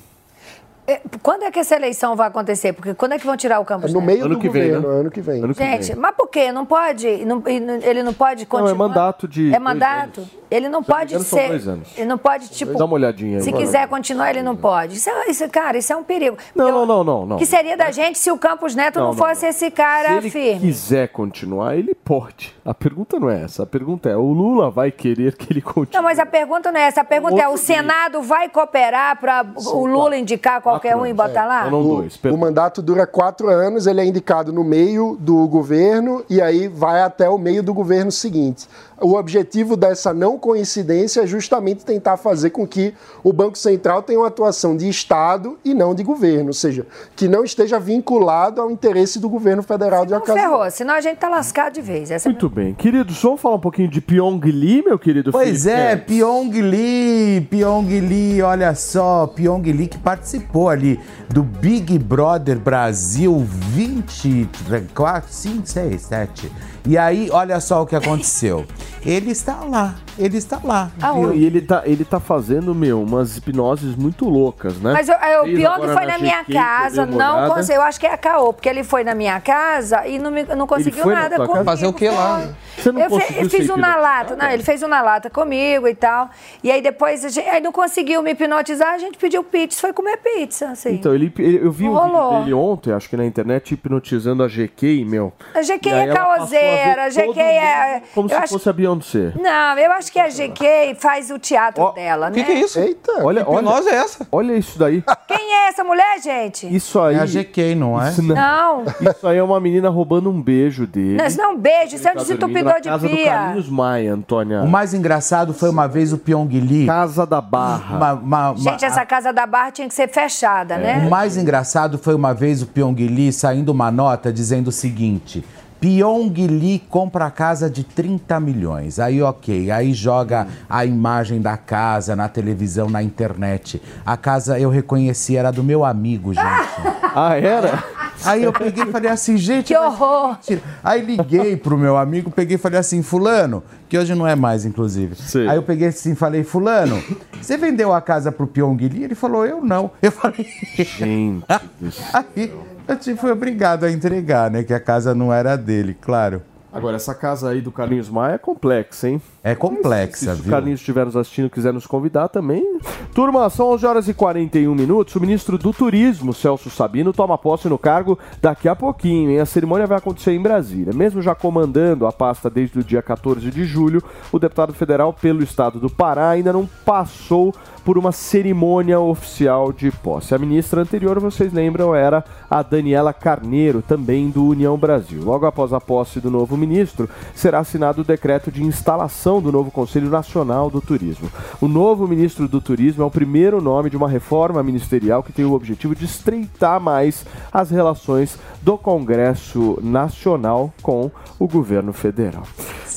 É, 0.86 1.00
Quando 1.22 1.44
é 1.44 1.52
que 1.52 1.60
essa 1.60 1.76
eleição 1.76 2.14
vai 2.16 2.28
acontecer? 2.28 2.74
Porque 2.74 2.94
quando 2.94 3.14
é 3.14 3.20
que 3.20 3.26
vão 3.26 3.38
tirar 3.38 3.60
o 3.60 3.66
Campos 3.66 3.94
No 3.94 4.02
Neto? 4.02 4.06
meio 4.12 4.26
Ano 4.26 4.36
do 4.36 4.42
que 4.42 4.50
vem, 4.50 4.68
governo, 4.74 4.94
né? 4.94 5.00
ano 5.00 5.12
que 5.12 5.22
vem. 5.22 5.42
Ano 5.44 5.54
que 5.56 5.64
Gente, 5.64 5.88
vem. 5.94 5.96
mas 5.96 6.14
por 6.16 6.28
quê? 6.28 6.52
Não 6.52 6.66
pode? 6.66 7.24
não- 7.26 7.42
ele 7.82 8.04
não 8.04 8.14
pode 8.14 8.42
Não, 8.42 8.50
continuar? 8.50 8.72
é 8.72 8.74
mandato 8.74 9.28
de. 9.28 9.48
É 9.48 9.52
dois 9.52 9.62
mandato? 9.64 10.28
Ele 10.54 10.70
não 10.70 10.84
Se 10.84 10.90
eu 10.90 10.94
não 10.94 11.00
pode 11.00 11.14
engano, 11.14 11.26
são 11.26 11.40
ser. 11.40 11.48
dois 11.50 11.68
anos. 11.68 11.88
Ele 11.98 12.06
não 12.08 12.18
pode, 12.18 12.50
tipo. 12.50 12.78
Dá 12.78 12.86
uma 12.86 12.94
olhadinha 12.94 13.38
aí. 13.38 13.44
Se 13.44 13.52
quiser 13.52 13.88
continuar, 13.88 14.30
ele 14.30 14.44
não 14.44 14.56
pode. 14.56 14.96
Isso, 14.98 15.10
é- 15.10 15.30
isso, 15.30 15.50
cara, 15.50 15.78
isso 15.78 15.92
é 15.92 15.96
um 15.96 16.04
perigo. 16.04 16.38
Não, 16.56 16.72
não, 16.72 16.86
não, 16.86 17.04
não, 17.04 17.26
não. 17.26 17.36
O 17.36 17.40
que 17.40 17.46
seria 17.46 17.76
da 17.76 17.90
gente 17.92 18.20
se 18.20 18.30
o 18.32 18.38
Campos 18.38 18.76
Neto 18.76 19.00
não, 19.00 19.08
Não, 19.08 19.14
não, 19.14 19.18
fosse 19.18 19.46
esse 19.48 19.72
cara 19.72 20.10
Se 20.10 20.14
ele 20.18 20.30
firme? 20.30 20.60
quiser 20.62 21.08
continuar, 21.10 21.76
ele 21.76 21.96
pode. 21.96 22.54
A 22.64 22.74
pergunta 22.74 23.20
não 23.20 23.30
é 23.30 23.44
essa. 23.44 23.64
A 23.64 23.66
pergunta 23.66 24.10
é: 24.10 24.16
o 24.16 24.32
Lula 24.32 24.70
vai 24.70 24.92
querer 24.92 25.36
que 25.36 25.52
ele 25.52 25.62
continue? 25.62 25.96
Não, 25.96 26.04
mas 26.04 26.20
a 26.20 26.26
pergunta 26.26 26.72
não 26.72 26.80
é 26.80 26.84
essa. 26.84 27.02
A 27.02 27.06
pergunta 27.06 27.42
é: 27.42 27.48
o 27.48 27.58
Senado 27.58 28.22
vai 28.22 28.48
cooperar 28.50 29.20
para 29.20 29.46
o 29.58 29.86
Lula 29.86 30.16
indicar 30.18 30.62
qualquer 30.62 30.96
um 30.96 31.06
e 31.06 31.14
botar 31.14 31.46
lá? 31.46 31.68
O, 31.68 32.08
o 32.32 32.38
mandato 32.38 32.82
dura 32.82 33.08
quatro 33.08 33.48
anos, 33.50 33.88
ele 33.88 34.02
é 34.02 34.06
indicado 34.06 34.54
no 34.54 34.64
meio 34.64 35.18
do 35.20 35.48
governo 35.48 36.24
e 36.30 36.42
aí 36.42 36.68
vai 36.68 37.02
até 37.02 37.30
o 37.30 37.38
meio 37.38 37.64
do 37.64 37.74
governo 37.74 38.12
seguinte. 38.12 38.68
O 39.04 39.16
objetivo 39.16 39.76
dessa 39.76 40.14
não 40.14 40.40
coincidência 40.40 41.22
é 41.22 41.28
justamente 41.28 41.84
tentar 41.84 42.16
fazer 42.16 42.52
com 42.52 42.66
que 42.66 42.94
o 43.22 43.34
Banco 43.34 43.58
Central 43.58 44.02
tenha 44.02 44.18
uma 44.18 44.30
atuação 44.30 44.78
de 44.78 44.88
Estado 44.88 45.60
e 45.66 45.74
não 45.74 45.94
de 45.94 46.04
governo, 46.04 46.48
ou 46.48 46.54
seja, 46.54 46.88
que 47.14 47.28
não 47.28 47.44
esteja 47.44 47.78
vinculado 47.78 48.62
ao 48.62 48.72
interesse 48.72 49.20
do 49.20 49.28
governo 49.28 49.62
federal 49.62 50.06
de 50.06 50.14
ocasião. 50.14 50.38
Ferrou, 50.38 50.72
senão 50.72 50.94
a 50.94 51.02
gente 51.02 51.18
tá 51.18 51.28
lascado 51.28 51.74
de 51.74 51.82
vez. 51.82 52.12
Essa 52.12 52.30
é 52.30 52.32
Muito 52.32 52.50
bem. 52.50 52.74
Queridos, 52.74 53.22
vamos 53.22 53.42
falar 53.42 53.56
um 53.56 53.60
pouquinho 53.60 53.90
de 53.90 54.00
Pyong 54.00 54.40
Lee, 54.46 54.82
meu 54.82 54.98
querido 54.98 55.34
Pois 55.34 55.64
Felipe 55.64 55.82
é? 55.82 55.96
Pyong 55.98 56.62
Lee, 56.62 57.42
Pyong 57.50 58.00
Lee, 58.00 58.42
olha 58.42 58.74
só, 58.74 59.28
Pyong 59.28 59.64
Lee 59.64 59.88
que 59.88 59.98
participou 59.98 60.70
ali 60.70 60.98
do 61.28 61.44
Big 61.44 62.00
Brother 62.00 62.58
Brasil 62.58 63.38
24, 63.74 65.30
5, 65.30 65.68
6, 65.68 66.02
7. 66.02 66.52
E 66.86 66.98
aí, 66.98 67.30
olha 67.32 67.60
só 67.62 67.82
o 67.82 67.86
que 67.86 67.96
aconteceu. 67.96 68.66
Ele 69.06 69.32
está 69.32 69.56
lá, 69.70 69.96
ele 70.18 70.38
está 70.38 70.60
lá. 70.64 70.90
viu? 71.14 71.34
E 71.34 71.46
ele 71.46 71.62
tá, 71.62 71.82
ele 71.86 72.06
tá 72.06 72.20
fazendo, 72.22 72.74
meu, 72.74 73.02
umas 73.02 73.36
hipnoses 73.38 73.96
muito 73.96 74.28
loucas, 74.30 74.78
né? 74.78 74.94
Mas 74.94 75.10
eu- 75.10 75.16
é, 75.16 75.42
o 75.42 75.44
Pyong 75.44 75.66
agora 75.74 75.94
foi 75.94 76.06
na 76.06 76.18
minha 76.18 76.40
GQ, 76.44 76.54
casa, 76.54 77.06
não 77.06 77.38
olhada. 77.38 77.54
conseguiu. 77.54 77.82
Eu 77.82 77.88
acho 77.88 78.00
que 78.00 78.08
é 78.08 78.14
a 78.14 78.18
caô, 78.18 78.54
porque 78.54 78.68
ele 78.70 78.84
foi 78.84 79.04
na 79.04 79.14
minha 79.14 79.40
casa 79.42 80.08
e 80.08 80.18
não, 80.20 80.32
me- 80.32 80.44
não 80.44 80.66
conseguiu 80.68 81.04
foi 81.04 81.14
na 81.14 81.22
nada 81.24 81.36
comigo. 81.36 81.54
casa? 81.54 81.66
Fazer 81.66 81.88
o 81.88 81.94
quê 81.94 82.10
lá? 82.10 82.50
Você 82.78 82.92
não 82.94 83.02
eu, 83.02 83.10
conseguiu 83.10 83.44
eu 83.44 83.50
fiz 83.50 83.70
um 83.70 83.78
na 83.78 83.96
lata. 83.98 84.36
Não, 84.38 84.50
ele 84.50 84.64
fez 84.64 84.82
um 84.84 84.88
na 84.88 85.02
lata 85.02 85.30
comigo 85.30 85.86
e 85.88 85.96
tal. 85.96 86.30
E 86.64 86.72
aí 86.72 86.82
depois, 86.82 87.24
a 87.26 87.30
gente, 87.30 87.48
aí 87.48 87.62
não 87.62 87.72
conseguiu 87.74 88.22
me 88.24 88.32
hipnotizar, 88.32 88.94
a 88.94 88.98
gente 88.98 89.18
pediu 89.18 89.44
pizza, 89.44 89.80
foi 89.82 89.92
comer 89.94 90.18
pizza, 90.18 90.70
assim. 90.70 90.94
Então, 90.96 91.14
ele, 91.14 91.32
ele- 91.40 91.60
eu 91.66 91.72
vi 91.74 91.88
um 91.90 91.94
Rolou. 91.94 92.30
vídeo 92.30 92.44
dele 92.46 92.54
ontem, 92.54 92.94
acho 92.94 93.10
que 93.10 93.18
na 93.18 93.26
internet, 93.26 93.74
hipnotizando 93.74 94.44
a 94.44 94.48
GK, 94.48 95.04
meu. 95.06 95.34
A 95.54 95.62
GK 95.62 95.90
E 95.90 95.94
aí 95.94 96.00
é 96.00 96.04
ela 96.10 96.36
passou 96.78 97.24
a 97.24 97.28
GK 97.28 97.40
é... 97.42 98.02
Como 98.14 98.26
eu 98.26 98.30
se 98.30 98.36
acho- 98.36 98.54
fosse 98.54 98.70
a 98.70 98.74
Beyoncé. 98.74 99.32
Não, 99.40 99.78
eu 99.78 99.92
acho 99.94 100.12
que 100.12 100.20
a 100.20 100.28
GK 100.30 100.96
faz 101.00 101.30
o 101.32 101.40
teatro 101.40 101.92
dela, 101.94 102.30
né? 102.30 102.46
Eita, 102.76 103.24
olha, 103.24 103.44
olha, 103.48 103.60
hipnose 103.60 103.90
é 103.90 103.96
essa? 103.96 104.28
Olha 104.32 104.54
isso 104.54 104.78
daí. 104.80 105.04
Quem 105.28 105.54
é 105.54 105.68
essa 105.70 105.84
mulher, 105.84 106.20
gente? 106.22 106.74
Isso 106.74 107.00
aí. 107.00 107.16
É 107.16 107.20
a 107.20 107.26
GK, 107.26 107.76
não 107.76 108.02
é? 108.02 108.10
Isso 108.10 108.22
não. 108.22 108.36
Não. 108.36 108.84
Isso 109.12 109.28
aí 109.28 109.38
é 109.38 109.44
uma 109.44 109.60
menina 109.60 109.90
roubando 109.90 110.30
um 110.30 110.42
beijo 110.42 110.86
dele. 110.88 111.18
Não, 111.18 111.26
isso 111.26 111.38
não 111.38 111.46
é 111.46 111.50
um 111.50 111.58
beijo, 111.58 111.96
isso 111.96 112.08
é 112.08 112.12
um 112.12 112.16
desentupidor 112.16 112.82
de 112.82 112.90
casa 112.90 113.08
do 113.08 113.16
pia. 113.16 113.32
Carlinhos 113.32 113.70
Maia, 113.70 114.14
Antônia. 114.14 114.62
O 114.62 114.68
mais 114.68 114.94
engraçado 114.94 115.54
foi 115.54 115.70
uma 115.70 115.88
vez 115.88 116.12
o 116.14 116.18
Pyong 116.18 116.48
Lee. 116.60 116.86
Casa 116.86 117.26
da 117.26 117.42
Barra. 117.42 117.96
Uma- 117.98 118.14
uma- 118.14 118.50
uma- 118.52 118.58
Gente, 118.58 118.86
essa 118.86 119.06
casa 119.06 119.32
da 119.34 119.46
barra 119.46 119.72
tinha 119.72 119.88
que 119.88 119.94
ser 119.94 120.08
fechada, 120.10 120.78
né? 120.78 121.04
O 121.06 121.10
mais 121.10 121.38
engraçado 121.38 121.98
foi 121.98 122.14
uma 122.16 122.34
vez 122.34 122.62
o 122.62 122.68
Pyong 122.68 122.96
Lee 123.08 123.32
saindo 123.32 123.70
uma 123.72 123.92
nota 123.92 124.32
dizendo 124.32 124.68
o 124.68 124.72
seguinte: 124.72 125.44
Pyong 125.84 126.48
Lee 126.48 126.82
compra 126.88 127.26
a 127.26 127.30
casa 127.30 127.70
de 127.70 127.84
30 127.84 128.40
milhões. 128.40 129.00
Aí, 129.00 129.22
ok. 129.22 129.70
Aí 129.70 129.94
joga 129.94 130.48
a 130.70 130.86
imagem 130.86 131.42
da 131.42 131.58
casa 131.58 132.16
na 132.16 132.30
televisão, 132.30 132.90
na 132.90 133.04
internet. 133.04 133.82
A 134.06 134.16
casa 134.16 134.58
eu 134.58 134.70
reconheci, 134.70 135.36
era 135.36 135.52
do 135.52 135.62
meu 135.62 135.84
amigo, 135.84 136.34
gente. 136.34 136.44
Ah, 137.16 137.38
era? 137.38 137.84
Aí 138.26 138.44
eu 138.44 138.52
peguei 138.52 138.86
e 138.86 138.88
falei 138.88 139.12
assim, 139.12 139.38
gente. 139.38 139.68
Que 139.68 139.78
horror! 139.78 140.36
Aí 140.84 141.00
liguei 141.00 141.56
pro 141.56 141.78
meu 141.78 141.96
amigo, 141.96 142.32
peguei 142.32 142.56
e 142.56 142.58
falei 142.58 142.80
assim, 142.80 143.04
Fulano, 143.04 143.62
que 143.88 143.96
hoje 143.96 144.16
não 144.16 144.26
é 144.26 144.36
mais, 144.36 144.66
inclusive. 144.66 145.16
Aí 145.48 145.56
eu 145.56 145.62
peguei 145.62 145.90
assim 145.90 146.14
e 146.14 146.16
falei, 146.16 146.44
Fulano, 146.44 147.04
você 147.40 147.56
vendeu 147.56 147.94
a 147.94 148.02
casa 148.02 148.32
pro 148.32 148.48
Pyong 148.48 148.78
Lee? 148.78 149.04
Ele 149.04 149.14
falou, 149.14 149.46
eu 149.46 149.64
não. 149.64 149.92
Eu 150.02 150.12
falei. 150.12 150.48
Gente. 150.76 151.46
Aí 152.12 152.52
eu 152.88 152.98
te- 152.98 153.16
fui 153.16 153.32
obrigado 153.32 153.84
a 153.86 153.92
entregar, 153.92 154.50
né? 154.52 154.64
Que 154.64 154.74
a 154.74 154.80
casa 154.80 155.14
não 155.16 155.32
era 155.34 155.56
dele, 155.56 155.96
claro. 156.00 156.42
Agora, 156.72 156.96
essa 156.96 157.14
casa 157.14 157.50
aí 157.50 157.62
do 157.62 157.72
Carlinhos 157.72 158.10
Maia 158.10 158.36
é 158.36 158.38
complexa, 158.38 159.08
hein? 159.08 159.22
É 159.46 159.54
complexa, 159.54 160.34
Se 160.34 160.40
o 160.40 160.44
viu? 160.44 160.52
Carlinhos 160.52 160.80
estiver 160.80 161.06
nos 161.06 161.18
assistindo 161.18 161.48
e 161.48 161.50
quiser 161.50 161.74
nos 161.74 161.86
convidar 161.86 162.30
também. 162.30 162.80
Turma, 163.14 163.50
são 163.50 163.72
11 163.72 163.86
horas 163.86 164.08
e 164.08 164.14
41 164.14 164.74
minutos. 164.74 165.14
O 165.16 165.20
ministro 165.20 165.58
do 165.58 165.74
Turismo, 165.74 166.34
Celso 166.34 166.70
Sabino, 166.70 167.12
toma 167.12 167.38
posse 167.38 167.68
no 167.68 167.78
cargo 167.78 168.18
daqui 168.42 168.70
a 168.70 168.76
pouquinho, 168.76 169.32
hein? 169.32 169.42
A 169.42 169.46
cerimônia 169.46 169.86
vai 169.86 169.98
acontecer 169.98 170.32
em 170.32 170.42
Brasília. 170.42 170.94
Mesmo 170.94 171.22
já 171.22 171.36
comandando 171.36 172.08
a 172.08 172.12
pasta 172.14 172.50
desde 172.50 172.80
o 172.80 172.84
dia 172.84 173.02
14 173.02 173.52
de 173.52 173.66
julho, 173.66 174.02
o 174.32 174.40
deputado 174.40 174.74
federal 174.74 175.12
pelo 175.12 175.44
estado 175.44 175.78
do 175.78 175.90
Pará 175.90 176.30
ainda 176.30 176.54
não 176.54 176.66
passou 176.86 177.54
por 177.84 177.98
uma 177.98 178.14
cerimônia 178.14 178.98
oficial 179.00 179.74
de 179.74 179.92
posse. 179.92 180.34
A 180.34 180.40
ministra 180.40 180.82
anterior, 180.82 181.20
vocês 181.20 181.52
lembram, 181.52 181.94
era 181.94 182.24
a 182.50 182.64
Daniela 182.64 183.12
Carneiro, 183.12 183.82
também 183.82 184.30
do 184.30 184.46
União 184.46 184.78
Brasil. 184.78 185.22
Logo 185.22 185.46
após 185.46 185.74
a 185.74 185.82
posse 185.82 186.22
do 186.22 186.32
novo 186.32 186.56
ministro, 186.56 187.10
será 187.36 187.60
assinado 187.60 188.02
o 188.02 188.06
decreto 188.06 188.50
de 188.50 188.64
instalação 188.64 189.33
do 189.42 189.52
novo 189.52 189.72
Conselho 189.72 190.10
Nacional 190.10 190.70
do 190.70 190.82
Turismo. 190.82 191.30
O 191.62 191.68
novo 191.68 192.08
ministro 192.08 192.48
do 192.48 192.60
Turismo 192.60 193.04
é 193.04 193.06
o 193.06 193.12
primeiro 193.12 193.62
nome 193.62 193.90
de 193.90 193.98
uma 193.98 194.10
reforma 194.10 194.62
ministerial 194.64 195.24
que 195.24 195.32
tem 195.32 195.46
o 195.46 195.54
objetivo 195.54 195.96
de 195.96 196.06
estreitar 196.06 196.80
mais 196.80 197.26
as 197.52 197.70
relações 197.70 198.38
do 198.62 198.78
Congresso 198.78 199.80
Nacional 199.82 200.74
com 200.82 201.12
o 201.40 201.48
governo 201.48 201.94
federal. 201.94 202.44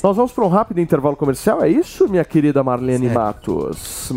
Nós 0.02 0.16
vamos 0.16 0.32
para 0.32 0.44
um 0.44 0.48
rápido 0.48 0.80
intervalo 0.80 1.16
comercial, 1.16 1.62
é 1.62 1.68
isso, 1.68 2.08
minha 2.08 2.24
querida 2.24 2.62
Marlene 2.62 3.08
Matos? 3.08 4.12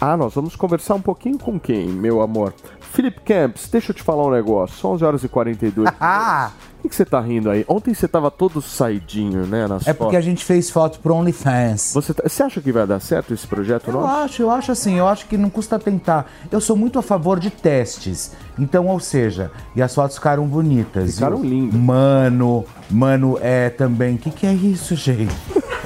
Ah, 0.00 0.16
nós 0.16 0.34
vamos 0.34 0.56
conversar 0.56 0.94
um 0.94 1.02
pouquinho 1.02 1.38
com 1.38 1.60
quem, 1.60 1.86
meu 1.86 2.22
amor? 2.22 2.54
Felipe 2.80 3.20
Camps, 3.20 3.68
deixa 3.68 3.90
eu 3.90 3.94
te 3.94 4.02
falar 4.02 4.26
um 4.26 4.30
negócio. 4.30 4.76
São 4.78 4.92
11 4.92 5.04
horas 5.04 5.24
e 5.24 5.28
42. 5.28 5.92
Ah! 6.00 6.50
Por 6.82 6.88
que, 6.88 6.96
você 6.96 7.04
tá 7.04 7.20
rindo 7.20 7.50
aí? 7.50 7.64
Ontem 7.68 7.92
você 7.92 8.08
tava 8.08 8.30
todo 8.30 8.60
saidinho, 8.62 9.46
né? 9.46 9.66
Nas 9.66 9.86
É 9.86 9.92
porque 9.92 10.16
a 10.16 10.20
gente 10.20 10.44
fez 10.44 10.70
foto 10.70 10.98
pro 11.00 11.14
OnlyFans. 11.14 11.92
Você, 11.94 12.14
tá- 12.14 12.22
você 12.26 12.42
acha 12.42 12.60
que 12.60 12.72
vai 12.72 12.86
dar 12.86 13.00
certo 13.00 13.34
esse 13.34 13.46
projeto 13.46 13.88
Eu 13.88 13.94
nosso? 13.94 14.06
acho, 14.24 14.42
eu 14.42 14.50
acho 14.50 14.72
assim, 14.72 14.98
eu 14.98 15.06
acho 15.06 15.26
que 15.26 15.36
não 15.36 15.50
custa 15.50 15.78
tentar. 15.78 16.26
Eu 16.50 16.60
sou 16.60 16.74
muito 16.76 16.98
a 16.98 17.02
favor 17.02 17.38
de 17.38 17.50
testes. 17.50 18.32
Então, 18.58 18.86
ou 18.86 18.98
seja, 19.00 19.50
e 19.76 19.82
as 19.82 19.94
fotos 19.94 20.16
ficaram 20.16 20.46
bonitas. 20.46 21.14
Ficaram 21.14 21.42
lindas. 21.42 21.78
Mano, 21.80 22.64
mano, 22.90 23.38
é 23.40 23.70
também. 23.70 24.14
O 24.16 24.18
que, 24.18 24.30
que 24.30 24.46
é 24.46 24.52
isso, 24.52 24.94
gente? 24.96 25.34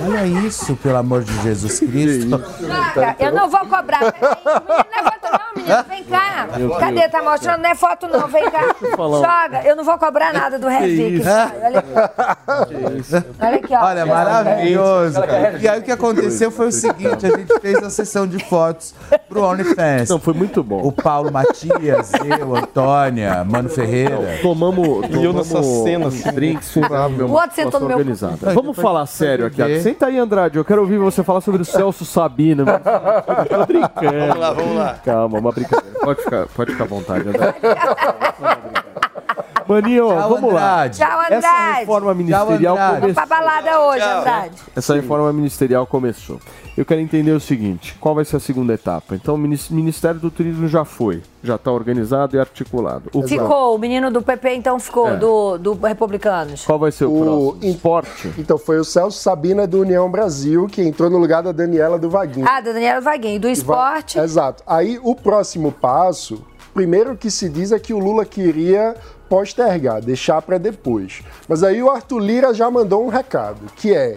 Olha 0.04 0.26
isso, 0.26 0.74
pelo 0.76 0.96
amor 0.96 1.22
de 1.22 1.32
Jesus 1.42 1.78
Cristo. 1.78 2.36
Cara, 2.94 3.14
eu 3.20 3.32
não 3.32 3.48
vou 3.48 3.60
cobrar. 3.60 4.00
Menino, 4.00 4.28
não 4.90 4.98
é 4.98 5.02
foto 5.04 5.32
não, 5.32 5.62
menino. 5.62 5.84
Vem 5.88 6.04
cá. 6.04 6.48
Cadê? 6.80 7.08
Tá 7.08 7.22
mostrando? 7.22 7.60
Não 7.62 7.70
é 7.70 7.74
foto 7.76 8.08
não. 8.08 8.26
Vem 8.26 8.50
cá. 8.50 8.74
Joga. 8.96 9.62
Eu 9.64 9.76
não 9.76 9.84
vou 9.84 9.96
cobrar 9.96 10.32
nada 10.32 10.58
do 10.58 10.66
Revic. 10.84 11.16
isso? 11.20 11.28
Olha 11.28 11.78
aqui. 11.78 13.24
Olha 13.40 13.56
aqui, 13.56 13.74
ó. 13.74 13.84
Olha, 13.84 14.06
maravilhoso. 14.06 15.20
E 15.60 15.68
aí 15.68 15.80
o 15.80 15.82
que 15.82 15.92
aconteceu 15.92 16.50
foi 16.50 16.68
o 16.68 16.72
seguinte: 16.72 17.26
a 17.26 17.36
gente 17.36 17.60
fez 17.60 17.82
a 17.82 17.90
sessão 17.90 18.26
de 18.26 18.38
fotos 18.44 18.94
pro 19.28 19.42
OnlyFans. 19.42 20.08
Não, 20.08 20.18
foi 20.18 20.34
muito 20.34 20.62
bom. 20.62 20.80
O 20.82 20.92
Paulo 20.92 21.30
Matias, 21.30 22.12
eu, 22.40 22.56
Antônia, 22.56 23.44
Mano 23.44 23.68
Ferreira. 23.68 24.38
Tomamos, 24.42 25.06
E 25.10 25.24
eu 25.24 25.32
nessa 25.32 25.62
cena, 25.62 26.08
assim, 26.08 26.30
drinks, 26.32 26.76
outro 26.76 26.94
uma 27.26 27.42
sentou 27.50 27.50
situação 27.50 27.80
no 27.80 27.86
meu 27.88 27.98
organizada. 27.98 28.52
Vamos 28.52 28.76
falar 28.76 29.06
sério 29.06 29.46
aqui. 29.46 29.80
Senta 29.80 30.06
aí, 30.06 30.18
Andrade. 30.18 30.58
Eu 30.58 30.64
quero 30.64 30.82
ouvir 30.82 30.98
você 30.98 31.22
falar 31.22 31.40
sobre 31.40 31.62
o 31.62 31.64
Celso 31.64 32.04
Sabino. 32.04 32.64
Tô 33.48 33.66
brincando. 33.66 34.18
Vamos 34.18 34.38
lá, 34.38 34.52
vamos 34.52 34.76
lá. 34.76 34.98
Calma, 35.04 35.38
uma 35.38 35.52
brincadeira. 35.52 35.98
Pode 36.00 36.22
ficar, 36.22 36.46
pode 36.46 36.72
ficar 36.72 36.84
à 36.84 36.86
vontade, 36.86 37.28
Andrade. 37.28 37.56
Maninho, 39.68 40.08
Tchau, 40.08 40.28
vamos 40.28 40.52
lá. 40.52 40.74
Andrade. 40.84 40.98
Tchau, 40.98 41.22
Essa 41.22 41.36
Andrade. 41.36 41.78
reforma 41.80 42.14
ministerial. 42.14 42.76
Vamos 42.76 43.00
começou. 43.00 43.14
pra 43.14 43.26
balada 43.26 43.80
hoje, 43.80 44.02
Andrade. 44.04 44.54
Essa 44.76 44.94
reforma 44.94 45.32
ministerial 45.32 45.86
começou. 45.86 46.40
Eu 46.76 46.84
quero 46.84 47.00
entender 47.00 47.30
o 47.32 47.40
seguinte: 47.40 47.96
qual 48.00 48.14
vai 48.14 48.24
ser 48.24 48.36
a 48.36 48.40
segunda 48.40 48.72
etapa? 48.74 49.14
Então, 49.14 49.34
o 49.36 49.38
Minis- 49.38 49.70
Ministério 49.70 50.18
do 50.20 50.30
Turismo 50.30 50.66
já 50.66 50.84
foi, 50.84 51.22
já 51.42 51.54
está 51.54 51.70
organizado 51.70 52.36
e 52.36 52.40
articulado. 52.40 53.04
O 53.14 53.22
Ficou, 53.26 53.74
o 53.76 53.78
menino 53.78 54.10
do 54.10 54.20
PP 54.20 54.54
então 54.54 54.78
ficou, 54.80 55.08
É. 55.10 55.16
do, 55.16 55.56
do 55.58 55.72
Republicanos. 55.74 56.64
Qual 56.64 56.78
vai 56.78 56.90
ser 56.90 57.04
o, 57.04 57.12
próximo? 57.54 57.58
Esporte. 57.62 58.34
Então 58.38 58.58
foi 58.58 58.78
o 58.78 58.84
Celso 58.84 59.18
Sabina 59.20 59.66
do 59.66 59.80
União 59.80 60.10
Brasil 60.10 60.66
que 60.66 60.82
entrou 60.82 61.08
no 61.08 61.18
lugar 61.18 61.42
da 61.42 61.52
Daniela 61.52 61.98
do 61.98 62.10
Vaguinho. 62.10 62.46
Ah, 62.48 62.60
da 62.60 62.72
Daniela 62.72 63.00
Vaguinho. 63.00 63.38
Do 63.40 63.48
esporte. 63.48 64.18
Exato. 64.18 64.62
Aí 64.66 64.98
o 65.02 65.14
próximo 65.14 65.70
passo, 65.70 66.44
primeiro 66.74 67.16
que 67.16 67.30
se 67.30 67.48
diz 67.48 67.70
é 67.70 67.78
que 67.78 67.94
o 67.94 67.98
Lula 68.00 68.24
queria 68.24 68.96
postergar, 69.28 70.00
deixar 70.00 70.40
para 70.42 70.58
depois. 70.58 71.22
Mas 71.48 71.62
aí 71.62 71.82
o 71.82 71.90
Arthur 71.90 72.18
Lira 72.18 72.54
já 72.54 72.70
mandou 72.70 73.04
um 73.04 73.08
recado, 73.08 73.60
que 73.76 73.94
é 73.94 74.16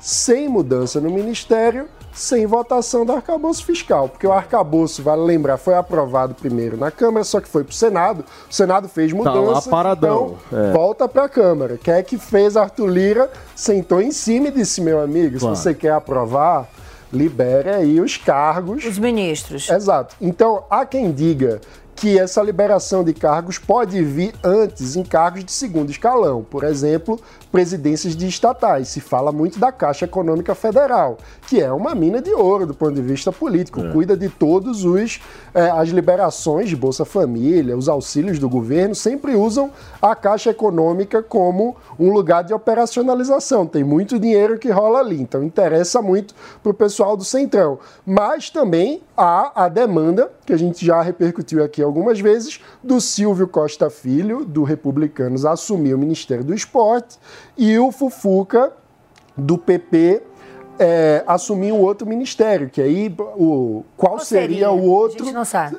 sem 0.00 0.48
mudança 0.48 1.00
no 1.00 1.10
ministério, 1.10 1.86
sem 2.12 2.46
votação 2.46 3.06
do 3.06 3.12
arcabouço 3.12 3.64
fiscal, 3.64 4.08
porque 4.08 4.26
o 4.26 4.32
arcabouço, 4.32 5.02
vale 5.02 5.22
lembrar, 5.22 5.56
foi 5.56 5.74
aprovado 5.74 6.34
primeiro 6.34 6.76
na 6.76 6.90
Câmara, 6.90 7.22
só 7.24 7.40
que 7.40 7.48
foi 7.48 7.62
para 7.62 7.70
o 7.70 7.74
Senado. 7.74 8.24
O 8.50 8.52
Senado 8.54 8.88
fez 8.88 9.12
Tá 9.12 9.18
lá 9.18 9.40
mudança, 9.40 9.70
paradão, 9.70 10.36
então 10.48 10.58
é. 10.58 10.72
volta 10.72 11.08
para 11.08 11.24
a 11.24 11.28
Câmara. 11.28 11.78
Quer 11.78 11.98
é 11.98 12.02
que 12.02 12.18
fez 12.18 12.56
Arthur 12.56 12.88
Lira, 12.88 13.30
sentou 13.54 14.00
em 14.00 14.10
cima 14.10 14.48
e 14.48 14.50
disse, 14.50 14.80
meu 14.80 15.00
amigo, 15.00 15.38
Claro. 15.38 15.54
se 15.54 15.62
você 15.62 15.74
quer 15.74 15.92
aprovar, 15.92 16.68
libere 17.12 17.70
aí 17.70 18.00
os 18.00 18.16
cargos. 18.16 18.84
Os 18.84 18.98
ministros. 18.98 19.68
Exato. 19.68 20.16
Então, 20.20 20.64
há 20.68 20.84
quem 20.84 21.12
diga 21.12 21.60
que 22.00 22.18
essa 22.18 22.40
liberação 22.42 23.02
de 23.02 23.12
cargos 23.12 23.58
pode 23.58 24.02
vir 24.02 24.32
antes 24.44 24.94
em 24.94 25.02
cargos 25.02 25.44
de 25.44 25.50
segundo 25.50 25.90
escalão. 25.90 26.44
Por 26.48 26.62
exemplo, 26.62 27.20
presidências 27.50 28.16
de 28.16 28.26
estatais. 28.26 28.88
Se 28.88 29.00
fala 29.00 29.32
muito 29.32 29.58
da 29.58 29.72
Caixa 29.72 30.04
Econômica 30.04 30.54
Federal, 30.54 31.18
que 31.46 31.60
é 31.60 31.72
uma 31.72 31.94
mina 31.94 32.20
de 32.20 32.30
ouro 32.30 32.66
do 32.66 32.74
ponto 32.74 32.94
de 32.94 33.02
vista 33.02 33.32
político, 33.32 33.82
cuida 33.92 34.16
de 34.16 34.28
todos 34.28 34.84
os 34.84 35.20
eh, 35.54 35.70
as 35.70 35.88
liberações 35.88 36.68
de 36.68 36.76
Bolsa 36.76 37.04
Família, 37.04 37.76
os 37.76 37.88
auxílios 37.88 38.38
do 38.38 38.48
governo, 38.48 38.94
sempre 38.94 39.34
usam 39.34 39.70
a 40.00 40.14
Caixa 40.14 40.50
Econômica 40.50 41.22
como 41.22 41.76
um 41.98 42.12
lugar 42.12 42.44
de 42.44 42.54
operacionalização. 42.54 43.66
Tem 43.66 43.82
muito 43.82 44.18
dinheiro 44.18 44.58
que 44.58 44.70
rola 44.70 45.00
ali, 45.00 45.20
então 45.20 45.42
interessa 45.42 46.00
muito 46.02 46.34
para 46.62 46.70
o 46.70 46.74
pessoal 46.74 47.16
do 47.16 47.24
Centrão. 47.24 47.78
Mas 48.06 48.50
também 48.50 49.02
há 49.16 49.64
a 49.64 49.68
demanda, 49.68 50.30
que 50.46 50.52
a 50.52 50.56
gente 50.56 50.84
já 50.84 51.02
repercutiu 51.02 51.64
aqui 51.64 51.82
algumas 51.82 52.20
vezes, 52.20 52.60
do 52.82 53.00
Silvio 53.00 53.48
Costa 53.48 53.90
Filho, 53.90 54.44
do 54.44 54.62
Republicanos, 54.62 55.44
assumir 55.44 55.94
o 55.94 55.98
Ministério 55.98 56.44
do 56.44 56.54
Esporte, 56.54 57.18
e 57.56 57.78
o 57.78 57.90
Fufuca, 57.90 58.72
do 59.36 59.56
PP, 59.56 60.22
é, 60.78 61.24
assumir 61.26 61.72
um 61.72 61.80
outro 61.80 62.06
ministério, 62.06 62.70
que 62.70 62.80
aí 62.80 63.14
o, 63.18 63.84
qual, 63.96 64.18
seria, 64.20 64.70
o 64.70 64.84
outro 64.84 65.22
A 65.22 65.24
gente 65.26 65.34
não 65.34 65.44
sabe. 65.44 65.76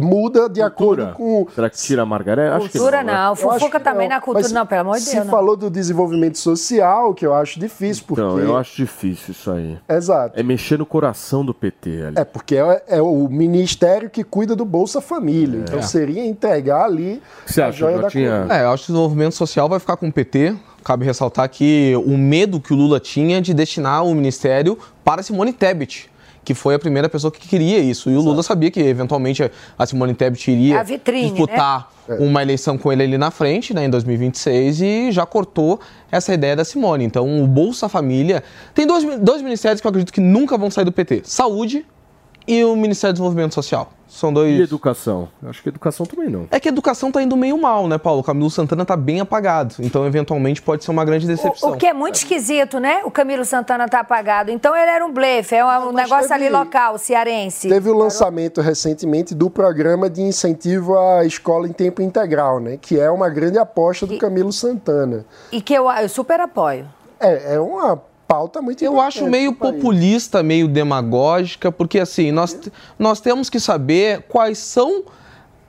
Muda 0.00 0.48
de 0.48 0.60
acordo 0.60 1.12
com 1.14 1.46
Será 1.54 1.70
que 1.70 1.76
tira 1.76 2.02
a 2.02 2.06
Margaré? 2.06 2.48
Acho 2.48 2.66
que 2.68 2.72
Cultura 2.78 3.02
né? 3.02 3.12
não. 3.12 3.32
Acho 3.32 3.42
Fofoca 3.42 3.80
também 3.80 4.08
não. 4.08 4.16
na 4.16 4.20
cultura. 4.20 4.42
Mas 4.42 4.52
não, 4.52 4.66
pelo 4.66 4.80
amor 4.82 4.96
de 4.96 5.02
Se 5.02 5.12
Deus. 5.14 5.24
não. 5.24 5.30
falou 5.30 5.56
do 5.56 5.70
desenvolvimento 5.70 6.38
social, 6.38 7.14
que 7.14 7.24
eu 7.26 7.34
acho 7.34 7.58
difícil, 7.58 8.04
porque. 8.06 8.20
Então, 8.20 8.38
eu 8.38 8.56
acho 8.56 8.76
difícil 8.76 9.32
isso 9.32 9.50
aí. 9.50 9.78
Exato. 9.88 10.38
É 10.38 10.42
mexer 10.42 10.78
no 10.78 10.86
coração 10.86 11.44
do 11.44 11.54
PT 11.54 12.02
ali. 12.02 12.18
É 12.18 12.24
porque 12.24 12.56
é, 12.56 12.82
é 12.88 13.02
o 13.02 13.28
ministério 13.28 14.10
que 14.10 14.22
cuida 14.24 14.54
do 14.54 14.64
Bolsa 14.64 15.00
Família. 15.00 15.60
Então 15.60 15.78
É. 15.78 15.82
seria 15.82 16.24
entregar 16.24 16.84
ali 16.84 17.22
Você 17.46 17.62
a 17.62 17.68
acha, 17.68 17.78
joia 17.78 17.98
da 17.98 18.10
coroa. 18.10 18.46
É, 18.50 18.64
eu 18.64 18.70
acho 18.70 18.86
que 18.86 18.90
o 18.90 18.94
desenvolvimento 18.94 19.32
social 19.34 19.68
vai 19.68 19.78
ficar 19.78 19.96
com 19.96 20.08
o 20.08 20.12
PT. 20.12 20.54
Cabe 20.84 21.04
ressaltar 21.04 21.48
que 21.50 21.94
o 22.06 22.16
medo 22.16 22.60
que 22.60 22.72
o 22.72 22.76
Lula 22.76 22.98
tinha 23.00 23.42
de 23.42 23.52
destinar 23.52 24.04
o 24.04 24.14
ministério 24.14 24.78
para 25.04 25.22
Simone 25.22 25.52
Tebet, 25.52 26.10
que 26.48 26.54
foi 26.54 26.74
a 26.74 26.78
primeira 26.78 27.10
pessoa 27.10 27.30
que 27.30 27.46
queria 27.46 27.78
isso. 27.78 28.10
E 28.10 28.16
o 28.16 28.22
Lula 28.22 28.42
sabia 28.42 28.70
que 28.70 28.80
eventualmente 28.80 29.50
a 29.78 29.84
Simone 29.84 30.14
Tebet 30.14 30.50
iria 30.50 30.82
vitrine, 30.82 31.28
disputar 31.28 31.90
né? 32.08 32.16
uma 32.20 32.40
eleição 32.40 32.78
com 32.78 32.90
ele 32.90 33.02
ali 33.02 33.18
na 33.18 33.30
frente, 33.30 33.74
né, 33.74 33.84
em 33.84 33.90
2026, 33.90 34.80
e 34.80 35.12
já 35.12 35.26
cortou 35.26 35.78
essa 36.10 36.32
ideia 36.32 36.56
da 36.56 36.64
Simone. 36.64 37.04
Então, 37.04 37.44
o 37.44 37.46
Bolsa 37.46 37.86
Família. 37.86 38.42
Tem 38.74 38.86
dois, 38.86 39.04
dois 39.20 39.42
ministérios 39.42 39.82
que 39.82 39.86
eu 39.86 39.90
acredito 39.90 40.10
que 40.10 40.22
nunca 40.22 40.56
vão 40.56 40.70
sair 40.70 40.86
do 40.86 40.92
PT: 40.92 41.20
Saúde 41.24 41.84
e 42.48 42.64
o 42.64 42.74
Ministério 42.74 43.12
do 43.12 43.16
Desenvolvimento 43.16 43.54
Social. 43.54 43.92
São 44.08 44.32
dois. 44.32 44.58
E 44.58 44.62
educação? 44.62 45.28
Eu 45.42 45.50
Acho 45.50 45.62
que 45.62 45.68
educação 45.68 46.06
também 46.06 46.30
não. 46.30 46.48
É 46.50 46.58
que 46.58 46.66
a 46.66 46.72
educação 46.72 47.12
tá 47.12 47.22
indo 47.22 47.36
meio 47.36 47.58
mal, 47.60 47.86
né, 47.86 47.98
Paulo? 47.98 48.20
O 48.20 48.24
Camilo 48.24 48.48
Santana 48.50 48.82
tá 48.82 48.96
bem 48.96 49.20
apagado. 49.20 49.74
Então, 49.80 50.06
eventualmente, 50.06 50.62
pode 50.62 50.82
ser 50.82 50.90
uma 50.90 51.04
grande 51.04 51.26
decepção. 51.26 51.72
O 51.72 51.76
que 51.76 51.86
é 51.86 51.92
muito 51.92 52.14
esquisito, 52.14 52.80
né? 52.80 53.02
O 53.04 53.10
Camilo 53.10 53.44
Santana 53.44 53.86
tá 53.86 54.00
apagado. 54.00 54.50
Então 54.50 54.74
ele 54.74 54.90
era 54.90 55.04
um 55.04 55.12
blefe, 55.12 55.54
é 55.54 55.62
um, 55.64 55.90
um 55.90 55.92
negócio 55.92 56.26
teve- 56.26 56.46
ali 56.46 56.48
local, 56.48 56.96
cearense. 56.96 57.68
Teve 57.68 57.90
o 57.90 57.94
lançamento 57.94 58.62
recentemente 58.62 59.34
do 59.34 59.50
programa 59.50 60.08
de 60.08 60.22
incentivo 60.22 60.98
à 60.98 61.26
escola 61.26 61.68
em 61.68 61.72
tempo 61.72 62.00
integral, 62.00 62.60
né? 62.60 62.78
Que 62.80 62.98
é 62.98 63.10
uma 63.10 63.28
grande 63.28 63.58
aposta 63.58 64.06
do 64.06 64.16
Camilo 64.16 64.52
Santana. 64.54 65.26
E 65.52 65.60
que 65.60 65.74
eu, 65.74 65.88
eu 65.90 66.08
super 66.08 66.40
apoio. 66.40 66.86
É, 67.20 67.56
é 67.56 67.60
uma 67.60 68.00
pauta 68.28 68.60
muito 68.60 68.84
Eu 68.84 69.00
acho 69.00 69.26
meio 69.26 69.54
populista, 69.54 70.42
meio 70.42 70.68
demagógica, 70.68 71.72
porque 71.72 71.98
assim, 71.98 72.30
nós, 72.30 72.56
nós 72.98 73.20
temos 73.20 73.48
que 73.48 73.58
saber 73.58 74.26
quais 74.28 74.58
são. 74.58 75.04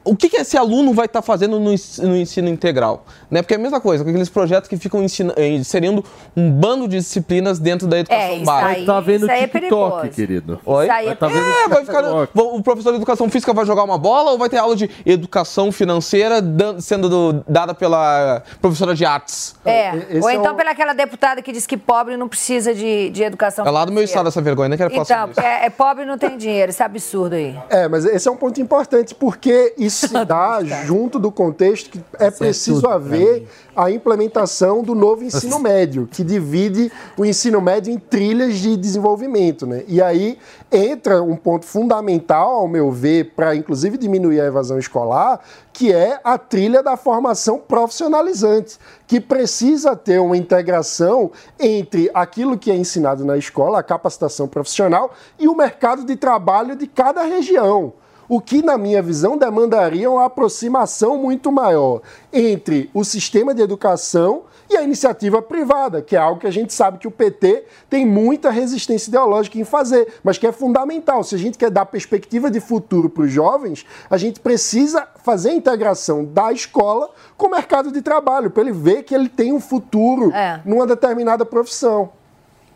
O 0.04 0.16
que, 0.16 0.30
que 0.30 0.38
esse 0.38 0.58
aluno 0.58 0.94
vai 0.94 1.06
estar 1.06 1.22
fazendo 1.22 1.60
no, 1.60 1.72
ens- 1.72 2.00
no 2.00 2.16
ensino 2.16 2.48
integral? 2.48 3.06
Né? 3.30 3.42
Porque 3.42 3.54
é 3.54 3.58
a 3.58 3.60
mesma 3.60 3.80
coisa, 3.82 4.04
com 4.04 4.10
aqueles 4.10 4.30
projetos 4.30 4.70
que 4.70 4.78
ficam 4.78 5.06
eh, 5.36 5.48
inserindo 5.50 6.04
um 6.36 6.50
bando 6.50 6.88
de 6.88 6.98
disciplinas 6.98 7.60
dentro 7.60 7.86
da 7.88 8.00
educação 8.00 8.24
É, 8.24 8.36
isso 8.36 8.46
básica. 8.46 8.70
aí- 8.80 8.86
Tá 8.86 9.00
vendo 9.02 9.24
isso 9.24 9.32
aí 9.32 9.44
é 9.44 9.48
TikTok, 9.48 9.70
perigoso. 9.70 10.10
querido. 10.16 10.60
Oi? 10.66 10.86
Isso 10.86 10.94
aí 10.94 11.06
é 11.06 11.08
Vai 11.10 11.16
tá 11.18 11.28
vendo 11.28 11.70
vai 11.70 11.86
ficar, 11.86 12.04
o 12.34 12.64
professor 12.64 12.92
de 12.92 12.96
educação 12.98 13.30
física 13.30 13.54
vai 13.54 13.66
jogar 13.66 13.84
uma 13.84 13.98
bola 13.98 14.32
ou 14.32 14.38
vai 14.38 14.50
ter 14.50 14.58
aula 14.58 14.76
de 14.76 14.90
educação 15.06 15.72
financeira 15.72 16.36
sendo 16.80 17.10
do- 17.10 17.44
dada 17.48 17.74
pela 17.74 18.42
professora 18.62 18.96
de 18.96 19.06
artes? 19.06 19.56
É. 19.66 19.96
Esse 20.10 20.22
Ou 20.24 20.30
é 20.30 20.36
então 20.36 20.54
o- 20.54 20.56
pela 20.56 20.72
aquela 20.72 20.94
deputada 20.94 21.42
que 21.42 21.52
diz 21.52 21.68
que 21.68 21.78
pobre 21.78 22.16
não 22.16 22.28
precisa 22.28 22.74
de, 22.74 23.10
de 23.10 23.24
educação 23.24 23.66
É 23.66 23.70
lá 23.70 23.84
do 23.86 23.92
meu 23.92 24.04
estado 24.04 24.28
essa 24.30 24.42
vergonha, 24.42 24.70
nem 24.70 24.78
quero 24.78 24.92
falar 25.06 25.28
Então, 25.34 25.44
é, 25.44 25.66
é 25.66 25.70
pobre 25.70 26.04
e 26.04 26.08
não 26.08 26.18
tem 26.18 26.38
dinheiro, 26.38 26.70
esse 26.70 26.82
absurdo 26.82 27.36
aí. 27.36 27.56
É, 27.70 27.88
mas 27.88 28.06
esse 28.06 28.28
é 28.28 28.32
um 28.32 28.38
ponto 28.38 28.60
importante, 28.62 29.14
porque 29.14 29.74
isso 29.90 30.08
se 30.08 30.26
dá 30.26 30.64
junto 30.86 31.20
do 31.20 31.32
contexto 31.32 31.90
que 31.90 32.00
é 32.18 32.32
preciso 32.32 32.82
tudo 32.82 32.88
pra 32.88 32.96
haver 32.96 33.48
a 33.76 33.90
implementação 33.90 34.84
do 34.84 34.94
novo 34.94 35.24
ensino 35.24 35.60
médio, 35.60 36.08
que 36.10 36.24
divide 36.24 36.92
o 37.18 37.26
ensino 37.26 37.60
médio 37.60 37.92
em 37.92 37.98
trilhas 37.98 38.56
de 38.56 38.78
desenvolvimento. 38.78 39.66
Né? 39.66 39.84
E 39.88 40.02
aí 40.02 40.38
entra 40.72 41.24
um 41.24 41.36
ponto 41.36 41.66
fundamental, 41.66 42.52
ao 42.52 42.68
meu 42.68 42.92
ver, 42.92 43.34
para 43.36 43.56
inclusive 43.56 43.98
diminuir 43.98 44.40
a 44.42 44.46
evasão 44.46 44.78
escolar, 44.78 45.40
que 45.74 45.92
é 45.94 46.20
a 46.24 46.38
trilha 46.38 46.84
da 46.84 46.96
formação 46.96 47.58
profissionalizante, 47.58 48.78
que 49.08 49.20
precisa 49.20 49.96
ter 49.96 50.20
uma 50.20 50.38
integração 50.38 51.32
entre 51.60 52.12
aquilo 52.14 52.58
que 52.58 52.70
é 52.70 52.76
ensinado 52.76 53.26
na 53.26 53.38
escola, 53.38 53.80
a 53.80 53.84
capacitação 53.84 54.48
profissional, 54.48 55.12
e 55.40 55.48
o 55.48 55.56
mercado 55.56 56.04
de 56.04 56.16
trabalho 56.16 56.76
de 56.76 56.86
cada 56.86 57.24
região. 57.24 57.94
O 58.30 58.40
que, 58.40 58.62
na 58.62 58.78
minha 58.78 59.02
visão, 59.02 59.36
demandaria 59.36 60.10
uma 60.10 60.26
aproximação 60.26 61.18
muito 61.18 61.52
maior 61.52 62.02
entre 62.32 62.88
o 62.94 63.04
sistema 63.04 63.56
de 63.56 63.62
educação 63.64 64.44
e 64.70 64.78
a 64.78 64.84
iniciativa 64.84 65.42
privada, 65.42 66.00
que 66.00 66.16
é 66.16 66.20
algo 66.20 66.40
que 66.40 66.46
a 66.46 66.52
gente 66.52 66.72
sabe 66.72 67.00
que 67.00 67.08
o 67.08 67.12
PT 67.12 67.66
tem 67.90 68.06
muita 68.06 68.52
resistência 68.52 69.10
ideológica 69.10 69.58
em 69.58 69.64
fazer, 69.64 70.20
mas 70.24 70.38
que 70.38 70.46
é 70.46 70.52
fundamental. 70.52 71.24
Se 71.24 71.34
a 71.34 71.40
gente 71.40 71.58
quer 71.58 71.72
dar 71.72 71.88
perspectiva 71.88 72.52
de 72.52 72.60
futuro 72.60 73.10
para 73.10 73.24
os 73.24 73.32
jovens, 73.32 73.84
a 74.08 74.16
gente 74.16 74.40
precisa 74.40 75.08
fazer 75.24 75.50
a 75.50 75.54
integração 75.56 76.24
da 76.24 76.54
escola 76.54 77.10
com 77.36 77.48
o 77.48 77.52
mercado 77.52 77.92
de 77.92 78.00
trabalho, 78.00 78.52
para 78.52 78.62
ele 78.62 78.72
ver 78.72 79.02
que 79.02 79.16
ele 79.16 79.28
tem 79.28 79.52
um 79.52 79.60
futuro 79.60 80.32
É. 80.32 80.62
numa 80.64 80.86
determinada 80.86 81.44
profissão. 81.44 82.12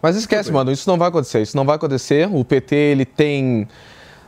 Mas 0.02 0.16
esquece, 0.16 0.52
mano, 0.52 0.72
isso 0.72 0.90
não 0.90 0.98
vai 0.98 1.10
acontecer. 1.10 1.42
Isso 1.44 1.56
não 1.56 1.64
vai 1.64 1.76
acontecer. 1.76 2.28
O 2.34 2.44
PT 2.44 2.76
ele 2.76 3.06
tem 3.06 3.68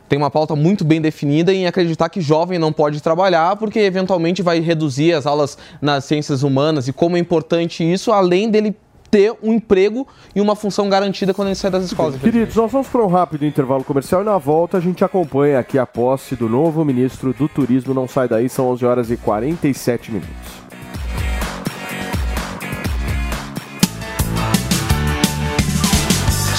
tem 0.08 0.18
uma 0.18 0.30
pauta 0.30 0.56
muito 0.56 0.86
bem 0.86 1.02
definida 1.02 1.54
em 1.54 1.68
acreditar 1.68 2.10
que 2.10 2.22
jovem 2.22 2.60
não 2.60 2.72
pode 2.72 3.02
trabalhar 3.02 3.56
porque 3.56 3.80
eventualmente 3.80 4.42
vai 4.42 4.60
reduzir 4.60 5.14
as 5.14 5.26
aulas 5.26 5.58
nas 5.82 6.06
ciências 6.06 6.44
humanas 6.44 6.88
e 6.88 6.94
como 6.94 7.18
é 7.18 7.20
importante 7.20 7.84
isso, 7.84 8.12
além 8.12 8.50
dele 8.50 8.76
ter 9.10 9.34
um 9.42 9.54
emprego 9.54 10.08
e 10.36 10.42
uma 10.42 10.56
função 10.56 10.90
garantida 10.90 11.34
quando 11.34 11.48
ele 11.48 11.56
sai 11.56 11.72
das 11.72 11.86
escolas. 11.86 12.20
Queridos, 12.20 12.56
nós 12.56 12.72
vamos 12.72 12.88
para 12.88 13.02
um 13.02 13.08
rápido 13.08 13.46
intervalo 13.46 13.84
comercial 13.84 14.22
e 14.22 14.26
na 14.26 14.38
volta 14.38 14.78
a 14.78 14.82
gente 14.82 15.04
acompanha 15.04 15.60
aqui 15.60 15.80
a 15.80 15.86
posse 15.86 16.36
do 16.36 16.50
novo 16.50 16.84
ministro 16.84 17.34
do 17.34 17.48
Turismo. 17.48 17.94
Não 17.94 18.08
sai 18.08 18.28
daí, 18.28 18.50
são 18.50 18.68
11 18.70 18.86
horas 18.86 19.12
e 19.12 19.18
47 19.18 20.12
minutos. 20.12 20.66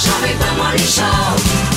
Jovem 0.02 0.36
Pan 0.38 0.62
Morning 0.62 0.78
Show. 0.78 1.75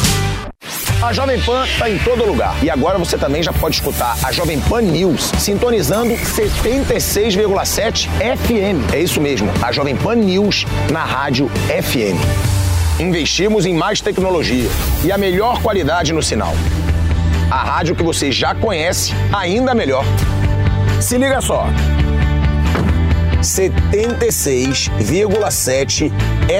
A 1.02 1.14
Jovem 1.14 1.40
Pan 1.42 1.64
está 1.64 1.90
em 1.90 1.98
todo 2.00 2.26
lugar. 2.26 2.62
E 2.62 2.70
agora 2.70 2.98
você 2.98 3.18
também 3.18 3.42
já 3.42 3.54
pode 3.54 3.76
escutar 3.76 4.18
a 4.22 4.34
Jovem 4.34 4.60
Pan 4.60 4.82
News 4.82 5.32
sintonizando 5.40 6.14
76,7 6.14 8.10
FM. 8.10 8.94
É 8.94 9.00
isso 9.00 9.22
mesmo, 9.22 9.50
a 9.62 9.72
Jovem 9.72 9.96
Pan 9.96 10.16
News 10.16 10.66
na 10.92 11.06
rádio 11.06 11.50
FM. 11.68 12.20
Investimos 13.00 13.66
em 13.66 13.74
mais 13.74 14.02
tecnologia 14.02 14.70
e 15.02 15.10
a 15.10 15.18
melhor 15.18 15.62
qualidade 15.62 16.12
no 16.12 16.22
sinal. 16.22 16.54
A 17.50 17.64
rádio 17.64 17.96
que 17.96 18.04
você 18.04 18.30
já 18.30 18.54
conhece, 18.54 19.14
ainda 19.32 19.74
melhor. 19.74 20.04
Se 21.00 21.18
liga 21.18 21.40
só. 21.40 21.66
76,7 23.42 26.12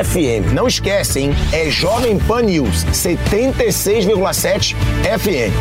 FM. 0.04 0.54
Não 0.54 0.68
esquece, 0.68 1.20
hein? 1.20 1.32
É 1.52 1.70
Jovem 1.70 2.18
Pan 2.20 2.44
News, 2.44 2.86
76,7 2.86 4.76
FM. 5.20 5.52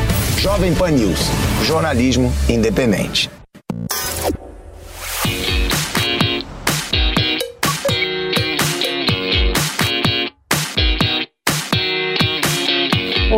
Jovem 0.40 0.74
Pan 0.74 0.90
News, 0.90 1.18
jornalismo 1.64 2.30
independente. 2.48 3.37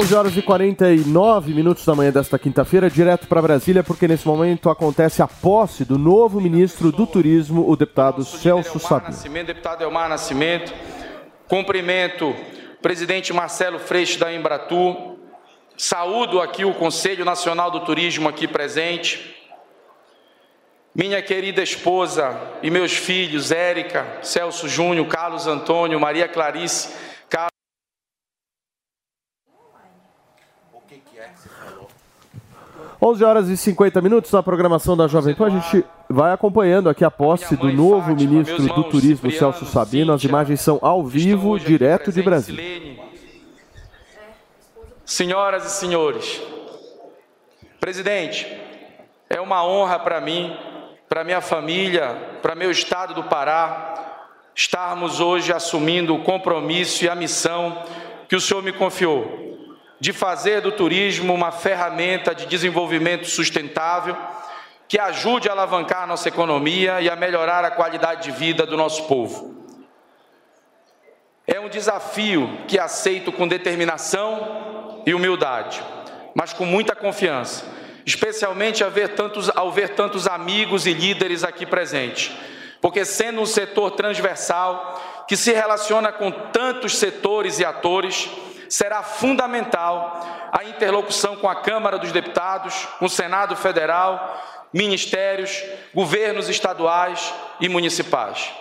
11 0.01 0.15
horas 0.15 0.35
e 0.35 0.41
49 0.41 1.53
minutos 1.53 1.85
da 1.85 1.95
manhã 1.95 2.11
desta 2.11 2.39
quinta-feira, 2.39 2.89
direto 2.89 3.27
para 3.27 3.43
Brasília, 3.43 3.85
porque 3.85 4.09
nesse 4.09 4.27
momento 4.27 4.71
acontece 4.71 5.21
a 5.21 5.29
posse 5.29 5.85
do 5.85 5.99
novo 5.99 6.41
ministro 6.41 6.91
do 6.91 7.07
Turismo, 7.07 7.69
o 7.69 7.77
deputado 7.77 8.25
Celso 8.25 8.79
Sabino. 8.79 9.11
Nascimento, 9.11 9.49
deputado 9.49 9.83
Elmar 9.83 10.09
Nascimento. 10.09 10.73
Cumprimento 11.47 12.31
o 12.31 12.81
presidente 12.81 13.31
Marcelo 13.35 13.79
Freixo 13.79 14.19
da 14.19 14.33
Embratur. 14.33 15.19
Saúdo 15.77 16.41
aqui 16.41 16.65
o 16.65 16.73
Conselho 16.73 17.27
Nacional 17.27 17.71
do 17.71 17.81
Turismo 17.81 18.27
aqui 18.27 18.49
presente. 18.49 19.37
Minha 20.95 21.21
querida 21.21 21.63
esposa 21.63 22.41
e 22.63 22.71
meus 22.71 22.93
filhos, 22.93 23.51
Érica, 23.51 24.21
Celso 24.23 24.67
Júnior, 24.67 25.07
Carlos 25.09 25.47
Antônio, 25.47 26.01
Maria 26.01 26.27
Clarice, 26.27 26.89
Carlos 27.29 27.51
11 33.03 33.25
horas 33.25 33.49
e 33.49 33.57
50 33.57 34.03
minutos 34.03 34.31
na 34.31 34.43
programação 34.43 34.95
da 34.95 35.09
Jovem 35.09 35.35
Pan. 35.35 35.47
A 35.47 35.51
gente 35.51 35.85
vai 36.07 36.33
acompanhando 36.33 36.91
aqui 36.91 37.03
a 37.03 37.11
posse 37.11 37.57
do 37.57 37.73
novo 37.73 38.15
ministro 38.15 38.63
do 38.63 38.85
Turismo, 38.85 39.31
Celso 39.31 39.65
Sabino. 39.65 40.13
As 40.13 40.23
imagens 40.23 40.61
são 40.61 40.79
ao 40.83 41.03
vivo, 41.03 41.59
direto 41.59 42.13
de 42.13 42.23
Brasília. 42.23 43.01
Senhoras 45.03 45.65
e 45.65 45.71
senhores, 45.71 46.41
presidente, 47.81 48.47
é 49.31 49.41
uma 49.41 49.67
honra 49.67 49.99
para 49.99 50.21
mim, 50.21 50.55
para 51.09 51.25
minha 51.25 51.41
família, 51.41 52.39
para 52.43 52.55
meu 52.55 52.71
estado 52.71 53.15
do 53.15 53.25
Pará, 53.25 54.29
estarmos 54.55 55.21
hoje 55.21 55.53
assumindo 55.53 56.15
o 56.15 56.23
compromisso 56.23 57.05
e 57.05 57.09
a 57.09 57.15
missão 57.15 57.83
que 58.29 58.37
o 58.37 58.41
senhor 58.41 58.63
me 58.63 58.73
confiou 58.73 59.50
de 60.01 60.13
fazer 60.15 60.63
do 60.63 60.73
turismo 60.73 61.35
uma 61.35 61.53
ferramenta 61.53 62.35
de 62.35 62.47
desenvolvimento 62.47 63.27
sustentável 63.27 64.17
que 64.89 64.99
ajude 64.99 65.49
a 65.49 65.53
alavancar 65.53 66.03
a 66.03 66.07
nossa 66.07 66.29
economia 66.29 67.01
e 67.01 67.09
a 67.09 67.15
melhorar 67.15 67.65
a 67.65 67.71
qualidade 67.71 68.25
de 68.25 68.33
vida 68.33 68.67
do 68.67 68.77
nosso 68.77 69.05
povo. 69.05 69.61
É 71.47 71.61
um 71.61 71.69
desafio 71.69 72.59
que 72.67 72.79
aceito 72.79 73.31
com 73.31 73.47
determinação 73.47 75.03
e 75.07 75.13
humildade, 75.15 75.83
mas 76.35 76.53
com 76.53 76.65
muita 76.65 76.95
confiança, 76.97 77.65
especialmente 78.07 78.83
ao 78.83 78.91
ver 78.91 79.11
tantos, 79.11 79.51
ao 79.55 79.71
ver 79.71 79.91
tantos 79.91 80.27
amigos 80.27 80.87
e 80.87 80.93
líderes 80.93 81.45
aqui 81.45 81.67
presentes, 81.67 82.33
porque 82.81 83.05
sendo 83.05 83.43
um 83.43 83.47
setor 83.47 83.93
transversal 83.93 85.25
que 85.29 85.37
se 85.37 85.53
relaciona 85.53 86.11
com 86.11 86.31
tantos 86.31 86.99
setores 86.99 87.61
e 87.61 87.65
atores, 87.65 88.29
será 88.71 89.03
fundamental 89.03 90.49
a 90.53 90.63
interlocução 90.65 91.37
com 91.37 91.49
a 91.49 91.57
Câmara 91.57 91.99
dos 91.99 92.13
Deputados, 92.13 92.87
com 93.01 93.07
o 93.07 93.11
Senado 93.11 93.57
Federal, 93.57 94.41
ministérios, 94.73 95.63
governos 95.93 96.49
estaduais 96.49 97.35
e 97.61 97.69
municipais. 97.69 98.53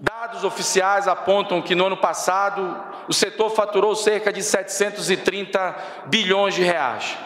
Dados 0.00 0.42
oficiais 0.42 1.06
apontam 1.06 1.60
que 1.60 1.74
no 1.74 1.86
ano 1.86 1.96
passado 1.96 2.82
o 3.06 3.12
setor 3.12 3.50
faturou 3.50 3.94
cerca 3.94 4.32
de 4.32 4.42
730 4.42 5.76
bilhões 6.06 6.54
de 6.54 6.62
reais 6.62 7.16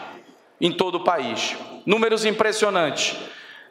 em 0.59 0.71
todo 0.71 0.95
o 0.95 1.03
país. 1.03 1.55
Números 1.85 2.25
impressionantes. 2.25 3.17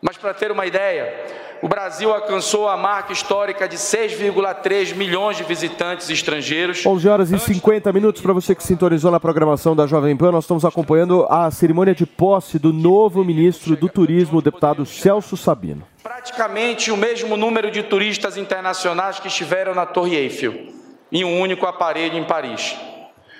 Mas 0.01 0.16
para 0.16 0.34
ter 0.34 0.51
uma 0.51 0.66
ideia, 0.66 1.45
o 1.62 1.69
Brasil 1.69 2.12
alcançou 2.12 2.69
a 2.69 2.77
marca 2.77 3.12
histórica 3.12 3.69
de 3.69 3.77
6,3 3.77 4.95
milhões 4.95 5.37
de 5.37 5.45
visitantes 5.45 6.11
estrangeiros. 6.11 6.85
11 6.85 7.09
horas 7.09 7.33
e 7.33 7.39
50 7.39 7.93
minutos 7.93 8.20
para 8.20 8.33
você 8.33 8.55
que 8.55 8.62
sintonizou 8.62 9.11
na 9.11 9.19
programação 9.19 9.74
da 9.74 9.87
Jovem 9.87 10.16
Pan. 10.16 10.33
Nós 10.33 10.45
estamos 10.45 10.65
acompanhando 10.65 11.27
a 11.31 11.51
cerimônia 11.51 11.95
de 11.95 12.05
posse 12.05 12.59
do 12.59 12.73
novo 12.73 13.24
ministro 13.24 13.77
do 13.77 13.89
Turismo, 13.89 14.39
o 14.39 14.43
deputado 14.43 14.85
Celso 14.85 15.37
Sabino. 15.37 15.87
Praticamente 16.03 16.91
o 16.91 16.97
mesmo 16.97 17.37
número 17.37 17.70
de 17.70 17.83
turistas 17.83 18.37
internacionais 18.37 19.19
que 19.19 19.28
estiveram 19.28 19.74
na 19.74 19.87
Torre 19.87 20.15
Eiffel, 20.15 20.69
em 21.11 21.24
um 21.24 21.41
único 21.41 21.66
aparelho 21.66 22.16
em 22.16 22.24
Paris. 22.24 22.77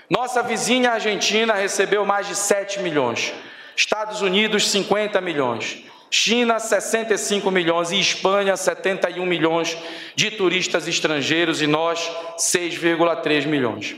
Nossa 0.09 0.43
vizinha 0.43 0.93
Argentina 0.93 1.53
recebeu 1.55 2.05
mais 2.05 2.27
de 2.27 2.35
7 2.35 2.81
milhões. 2.81 3.35
Estados 3.77 4.23
Unidos, 4.23 4.71
50 4.71 5.21
milhões. 5.21 5.86
China, 6.11 6.59
65 6.59 7.51
milhões 7.51 7.91
e 7.91 7.99
Espanha, 7.99 8.57
71 8.57 9.27
milhões 9.27 9.77
de 10.15 10.31
turistas 10.31 10.87
estrangeiros 10.87 11.61
e 11.61 11.67
nós, 11.67 12.11
6,3 12.39 13.47
milhões. 13.47 13.97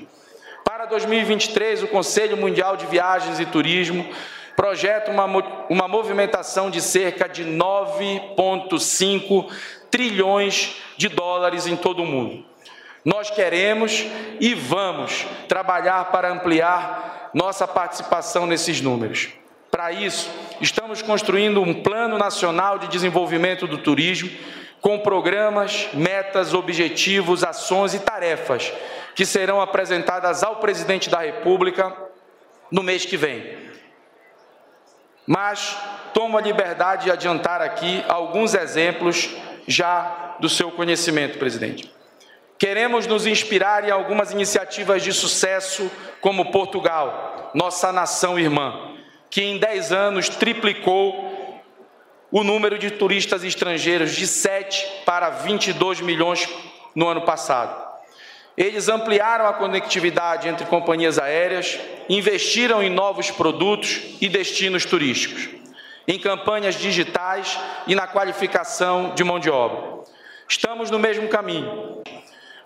Para 0.65 0.87
2023, 0.87 1.83
o 1.83 1.89
Conselho 1.89 2.37
Mundial 2.37 2.77
de 2.77 2.87
Viagens 2.87 3.41
e 3.41 3.47
Turismo 3.47 4.09
projeta 4.57 5.11
uma, 5.11 5.27
uma 5.69 5.87
movimentação 5.87 6.71
de 6.71 6.81
cerca 6.81 7.29
de 7.29 7.45
9,5 7.45 9.53
trilhões 9.91 10.77
de 10.97 11.09
dólares 11.09 11.67
em 11.67 11.77
todo 11.77 12.03
o 12.03 12.07
mundo. 12.07 12.45
Nós 13.05 13.31
queremos 13.31 14.05
e 14.41 14.55
vamos 14.55 15.27
trabalhar 15.47 16.07
para 16.07 16.33
ampliar 16.33 17.31
nossa 17.33 17.67
participação 17.67 18.47
nesses 18.47 18.81
números. 18.81 19.29
Para 19.79 19.93
isso, 19.93 20.29
estamos 20.61 21.03
construindo 21.03 21.63
um 21.63 21.73
Plano 21.73 22.19
Nacional 22.19 22.81
de 22.81 22.89
Desenvolvimento 22.89 23.65
do 23.65 23.79
Turismo, 23.79 24.29
com 24.81 24.99
programas, 24.99 25.89
metas, 25.95 26.53
objetivos, 26.53 27.45
ações 27.45 27.95
e 27.95 28.01
tarefas 28.01 28.73
que 29.15 29.25
serão 29.25 29.61
apresentadas 29.61 30.43
ao 30.43 30.57
presidente 30.57 31.09
da 31.09 31.21
República 31.21 31.97
no 32.73 32.83
mês 32.83 33.07
que 33.07 33.17
vem. 33.17 33.57
Mas 35.25 35.79
tomo 36.13 36.37
a 36.37 36.43
liberdade 36.43 37.05
de 37.05 37.13
adiantar 37.13 37.63
aqui 37.63 38.05
alguns 38.09 38.55
exemplos 38.55 39.31
já 39.65 40.35
do 40.41 40.49
seu 40.49 40.73
conhecimento, 40.73 41.39
presidente. 41.39 41.89
Queremos 42.59 43.07
nos 43.07 43.29
inspirar 43.29 43.87
em 43.87 43.93
algumas 43.93 44.33
iniciativas 44.33 45.05
de 45.05 45.13
sucesso, 45.13 45.89
como 46.21 46.51
Portugal, 46.51 47.53
nossa 47.55 47.93
nação 47.93 48.37
irmã 48.37 48.88
que 49.31 49.43
em 49.43 49.59
10 49.59 49.93
anos 49.93 50.29
triplicou 50.29 51.29
o 52.31 52.45
número 52.45 52.79
de 52.79 52.91
turistas 52.91 53.43
estrangeiros 53.43 54.13
de 54.13 54.27
7 54.27 55.03
para 55.05 55.31
22 55.31 56.01
milhões 56.01 56.49
no 56.95 57.09
ano 57.09 57.23
passado. 57.23 57.89
Eles 58.57 58.89
ampliaram 58.89 59.47
a 59.47 59.53
conectividade 59.53 60.49
entre 60.49 60.67
companhias 60.67 61.19
aéreas, 61.19 61.79
investiram 62.09 62.83
em 62.83 62.91
novos 62.91 63.31
produtos 63.31 64.01
e 64.21 64.29
destinos 64.29 64.85
turísticos, 64.85 65.49
em 66.09 66.19
campanhas 66.19 66.75
digitais 66.75 67.59
e 67.87 67.95
na 67.95 68.07
qualificação 68.07 69.15
de 69.15 69.23
mão 69.23 69.39
de 69.39 69.49
obra. 69.49 70.03
Estamos 70.49 70.91
no 70.91 70.99
mesmo 70.99 71.29
caminho. 71.29 72.03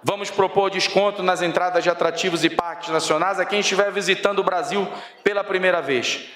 Vamos 0.02 0.30
propor 0.30 0.70
desconto 0.70 1.22
nas 1.22 1.42
entradas 1.42 1.84
de 1.84 1.90
atrativos 1.90 2.42
e 2.42 2.50
parques 2.50 2.88
nacionais 2.88 3.38
a 3.38 3.44
quem 3.44 3.60
estiver 3.60 3.92
visitando 3.92 4.38
o 4.38 4.44
Brasil 4.44 4.88
pela 5.22 5.44
primeira 5.44 5.82
vez. 5.82 6.28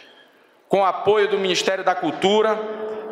Com 0.68 0.84
apoio 0.84 1.28
do 1.28 1.38
Ministério 1.38 1.84
da 1.84 1.94
Cultura, 1.94 2.58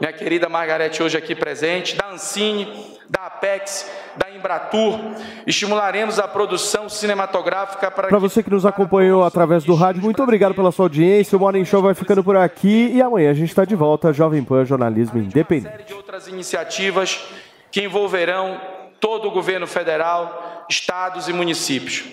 minha 0.00 0.12
querida 0.12 0.48
Margarete 0.48 1.02
hoje 1.02 1.16
aqui 1.16 1.36
presente, 1.36 1.94
da 1.94 2.10
Ancine, 2.10 2.66
da 3.08 3.26
Apex, 3.26 3.88
da 4.16 4.28
Embratur, 4.28 4.98
estimularemos 5.46 6.18
a 6.18 6.26
produção 6.26 6.88
cinematográfica 6.88 7.92
para 7.92 8.08
Para 8.08 8.18
você 8.18 8.42
que 8.42 8.50
nos 8.50 8.66
acompanhou 8.66 9.22
através 9.22 9.62
do 9.62 9.74
rádio, 9.74 10.02
muito 10.02 10.20
obrigado 10.20 10.52
pela 10.52 10.72
sua 10.72 10.86
audiência. 10.86 11.36
O 11.36 11.40
Morning 11.40 11.64
Show 11.64 11.80
vai 11.80 11.94
ficando 11.94 12.24
por 12.24 12.36
aqui 12.36 12.90
e 12.92 13.00
amanhã 13.00 13.30
a 13.30 13.34
gente 13.34 13.50
está 13.50 13.64
de 13.64 13.76
volta. 13.76 14.12
Jovem 14.12 14.42
Pan 14.42 14.64
Jornalismo 14.64 15.18
Independente. 15.18 15.92
outras 15.94 16.26
iniciativas 16.26 17.24
que 17.70 17.82
envolverão 17.82 18.60
todo 18.98 19.28
o 19.28 19.30
governo 19.30 19.66
federal, 19.66 20.64
estados 20.68 21.28
e 21.28 21.32
municípios, 21.32 22.04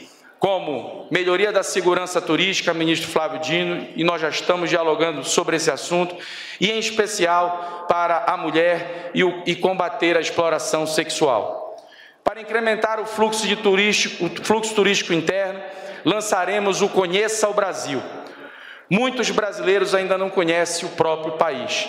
como 0.41 1.05
melhoria 1.11 1.51
da 1.51 1.61
segurança 1.61 2.19
turística, 2.19 2.73
ministro 2.73 3.11
Flávio 3.11 3.39
Dino, 3.41 3.87
e 3.95 4.03
nós 4.03 4.19
já 4.19 4.27
estamos 4.27 4.71
dialogando 4.71 5.23
sobre 5.23 5.55
esse 5.55 5.69
assunto, 5.69 6.15
e 6.59 6.71
em 6.71 6.79
especial 6.79 7.85
para 7.87 8.23
a 8.25 8.35
mulher 8.35 9.11
e, 9.13 9.23
o- 9.23 9.43
e 9.45 9.55
combater 9.55 10.17
a 10.17 10.19
exploração 10.19 10.87
sexual. 10.87 11.77
Para 12.23 12.41
incrementar 12.41 12.99
o 12.99 13.05
fluxo, 13.05 13.45
de 13.45 13.55
turístico, 13.55 14.25
o 14.25 14.43
fluxo 14.43 14.73
turístico 14.73 15.13
interno, 15.13 15.61
lançaremos 16.03 16.81
o 16.81 16.89
Conheça 16.89 17.47
o 17.47 17.53
Brasil. 17.53 18.01
Muitos 18.89 19.29
brasileiros 19.29 19.93
ainda 19.93 20.17
não 20.17 20.31
conhecem 20.31 20.87
o 20.89 20.93
próprio 20.93 21.33
país. 21.33 21.87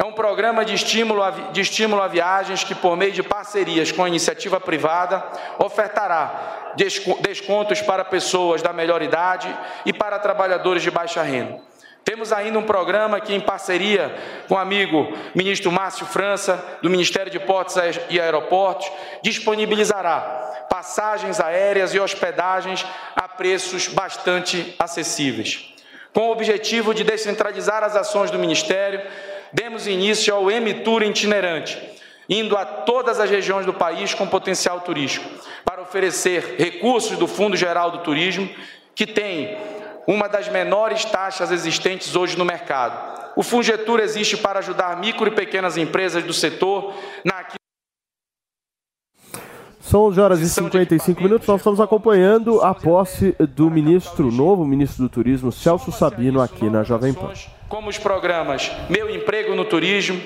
É 0.00 0.04
um 0.04 0.12
programa 0.12 0.64
de 0.64 0.74
estímulo, 0.74 1.20
a, 1.20 1.30
de 1.30 1.60
estímulo 1.60 2.00
a 2.00 2.06
viagens 2.06 2.62
que, 2.62 2.72
por 2.72 2.96
meio 2.96 3.10
de 3.10 3.20
parcerias 3.20 3.90
com 3.90 4.04
a 4.04 4.08
iniciativa 4.08 4.60
privada, 4.60 5.24
ofertará 5.58 6.72
desco- 6.76 7.18
descontos 7.20 7.82
para 7.82 8.04
pessoas 8.04 8.62
da 8.62 8.72
melhor 8.72 9.02
idade 9.02 9.52
e 9.84 9.92
para 9.92 10.20
trabalhadores 10.20 10.84
de 10.84 10.90
baixa 10.92 11.20
renda. 11.20 11.58
Temos 12.04 12.32
ainda 12.32 12.60
um 12.60 12.62
programa 12.62 13.20
que, 13.20 13.34
em 13.34 13.40
parceria 13.40 14.14
com 14.46 14.54
o 14.54 14.58
amigo 14.58 15.12
ministro 15.34 15.72
Márcio 15.72 16.06
França, 16.06 16.64
do 16.80 16.88
Ministério 16.88 17.32
de 17.32 17.40
Portos 17.40 17.74
e 18.08 18.20
Aeroportos, 18.20 18.88
disponibilizará 19.20 20.66
passagens 20.70 21.40
aéreas 21.40 21.92
e 21.92 21.98
hospedagens 21.98 22.86
a 23.16 23.26
preços 23.26 23.88
bastante 23.88 24.76
acessíveis. 24.78 25.74
Com 26.14 26.28
o 26.28 26.30
objetivo 26.30 26.94
de 26.94 27.02
descentralizar 27.04 27.82
as 27.82 27.96
ações 27.96 28.30
do 28.30 28.38
Ministério, 28.38 29.02
demos 29.52 29.86
início 29.86 30.34
ao 30.34 30.50
M-Tour 30.50 31.02
itinerante, 31.02 31.78
indo 32.28 32.56
a 32.56 32.64
todas 32.64 33.18
as 33.20 33.30
regiões 33.30 33.64
do 33.64 33.72
país 33.72 34.14
com 34.14 34.26
potencial 34.26 34.80
turístico, 34.80 35.28
para 35.64 35.82
oferecer 35.82 36.56
recursos 36.58 37.16
do 37.16 37.26
Fundo 37.26 37.56
Geral 37.56 37.90
do 37.90 37.98
Turismo, 37.98 38.48
que 38.94 39.06
tem 39.06 39.56
uma 40.06 40.28
das 40.28 40.48
menores 40.48 41.04
taxas 41.04 41.50
existentes 41.50 42.16
hoje 42.16 42.36
no 42.36 42.44
mercado. 42.44 43.18
O 43.36 43.42
Fungetur 43.42 44.00
existe 44.00 44.36
para 44.36 44.58
ajudar 44.58 44.98
micro 44.98 45.28
e 45.28 45.30
pequenas 45.30 45.76
empresas 45.76 46.24
do 46.24 46.32
setor 46.32 46.94
na 47.24 47.44
São 49.88 50.02
11 50.02 50.20
horas 50.20 50.40
e 50.40 50.48
55 50.50 51.22
minutos. 51.22 51.48
Nós 51.48 51.60
estamos 51.60 51.80
acompanhando 51.80 52.60
a 52.60 52.74
posse 52.74 53.34
do 53.56 53.70
ministro, 53.70 54.30
novo 54.30 54.62
ministro 54.62 55.04
do 55.04 55.08
Turismo, 55.08 55.50
Celso 55.50 55.90
Sabino, 55.90 56.42
aqui 56.42 56.68
na 56.68 56.82
Jovem 56.82 57.14
Pan. 57.14 57.32
Como 57.68 57.90
os 57.90 57.98
programas 57.98 58.70
Meu 58.88 59.10
Emprego 59.10 59.54
no 59.54 59.64
Turismo, 59.64 60.20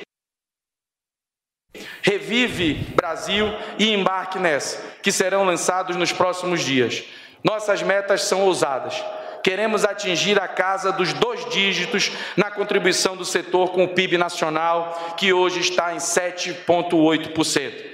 Revive 2.03 2.75
Brasil 2.95 3.47
e 3.79 3.93
Embarque 3.93 4.39
Nessa, 4.39 4.83
que 5.03 5.11
serão 5.11 5.45
lançados 5.45 5.97
nos 5.97 6.13
próximos 6.13 6.63
dias. 6.63 7.05
Nossas 7.43 7.83
metas 7.83 8.23
são 8.23 8.43
ousadas. 8.43 9.03
Queremos 9.43 9.85
atingir 9.85 10.41
a 10.41 10.47
casa 10.47 10.93
dos 10.93 11.13
dois 11.13 11.49
dígitos 11.51 12.13
na 12.37 12.51
contribuição 12.51 13.17
do 13.17 13.25
setor 13.25 13.73
com 13.73 13.85
o 13.85 13.89
PIB 13.89 14.17
nacional, 14.17 15.15
que 15.17 15.33
hoje 15.33 15.59
está 15.61 15.93
em 15.93 15.99
7,8%. 15.99 17.93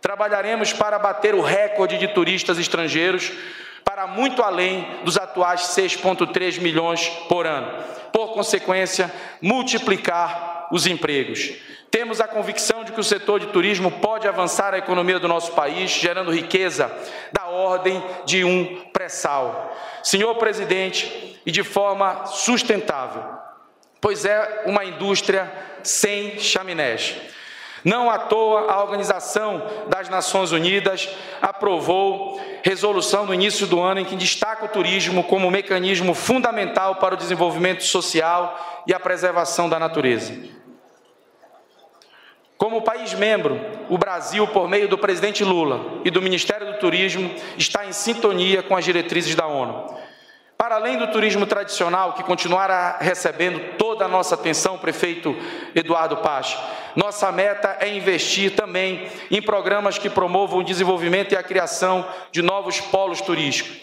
Trabalharemos 0.00 0.72
para 0.72 0.98
bater 0.98 1.34
o 1.34 1.42
recorde 1.42 1.98
de 1.98 2.08
turistas 2.08 2.58
estrangeiros 2.58 3.32
para 3.98 4.06
muito 4.06 4.44
além 4.44 4.86
dos 5.02 5.18
atuais 5.18 5.62
6,3 5.76 6.60
milhões 6.60 7.08
por 7.28 7.44
ano. 7.44 7.82
Por 8.12 8.28
consequência, 8.28 9.12
multiplicar 9.42 10.68
os 10.70 10.86
empregos. 10.86 11.54
Temos 11.90 12.20
a 12.20 12.28
convicção 12.28 12.84
de 12.84 12.92
que 12.92 13.00
o 13.00 13.04
setor 13.04 13.40
de 13.40 13.48
turismo 13.48 13.90
pode 13.90 14.28
avançar 14.28 14.72
a 14.72 14.78
economia 14.78 15.18
do 15.18 15.26
nosso 15.26 15.50
país, 15.50 15.90
gerando 15.90 16.30
riqueza 16.30 16.96
da 17.32 17.46
ordem 17.46 18.00
de 18.24 18.44
um 18.44 18.84
pré-sal. 18.92 19.76
Senhor 20.00 20.32
presidente, 20.36 21.40
e 21.44 21.50
de 21.50 21.64
forma 21.64 22.24
sustentável, 22.26 23.24
pois 24.00 24.24
é 24.24 24.62
uma 24.66 24.84
indústria 24.84 25.52
sem 25.82 26.38
chaminés. 26.38 27.16
Não 27.88 28.10
à 28.10 28.18
toa, 28.18 28.70
a 28.70 28.82
Organização 28.82 29.62
das 29.88 30.10
Nações 30.10 30.52
Unidas 30.52 31.08
aprovou 31.40 32.38
resolução 32.62 33.24
no 33.24 33.32
início 33.32 33.66
do 33.66 33.80
ano 33.80 34.00
em 34.00 34.04
que 34.04 34.14
destaca 34.14 34.66
o 34.66 34.68
turismo 34.68 35.24
como 35.24 35.50
mecanismo 35.50 36.12
fundamental 36.12 36.96
para 36.96 37.14
o 37.14 37.16
desenvolvimento 37.16 37.82
social 37.82 38.84
e 38.86 38.92
a 38.92 39.00
preservação 39.00 39.70
da 39.70 39.78
natureza. 39.78 40.34
Como 42.58 42.82
país 42.82 43.14
membro, 43.14 43.58
o 43.88 43.96
Brasil, 43.96 44.46
por 44.48 44.68
meio 44.68 44.86
do 44.86 44.98
presidente 44.98 45.42
Lula 45.42 46.02
e 46.04 46.10
do 46.10 46.20
Ministério 46.20 46.66
do 46.66 46.78
Turismo, 46.78 47.34
está 47.56 47.86
em 47.86 47.92
sintonia 47.92 48.62
com 48.62 48.76
as 48.76 48.84
diretrizes 48.84 49.34
da 49.34 49.46
ONU. 49.46 49.96
Para 50.68 50.76
além 50.76 50.98
do 50.98 51.06
turismo 51.06 51.46
tradicional, 51.46 52.12
que 52.12 52.22
continuará 52.22 52.98
recebendo 53.00 53.78
toda 53.78 54.04
a 54.04 54.08
nossa 54.08 54.34
atenção, 54.34 54.76
prefeito 54.76 55.34
Eduardo 55.74 56.18
Pache, 56.18 56.58
nossa 56.94 57.32
meta 57.32 57.78
é 57.80 57.88
investir 57.88 58.54
também 58.54 59.08
em 59.30 59.40
programas 59.40 59.96
que 59.96 60.10
promovam 60.10 60.58
o 60.58 60.62
desenvolvimento 60.62 61.32
e 61.32 61.38
a 61.38 61.42
criação 61.42 62.06
de 62.30 62.42
novos 62.42 62.82
polos 62.82 63.22
turísticos. 63.22 63.80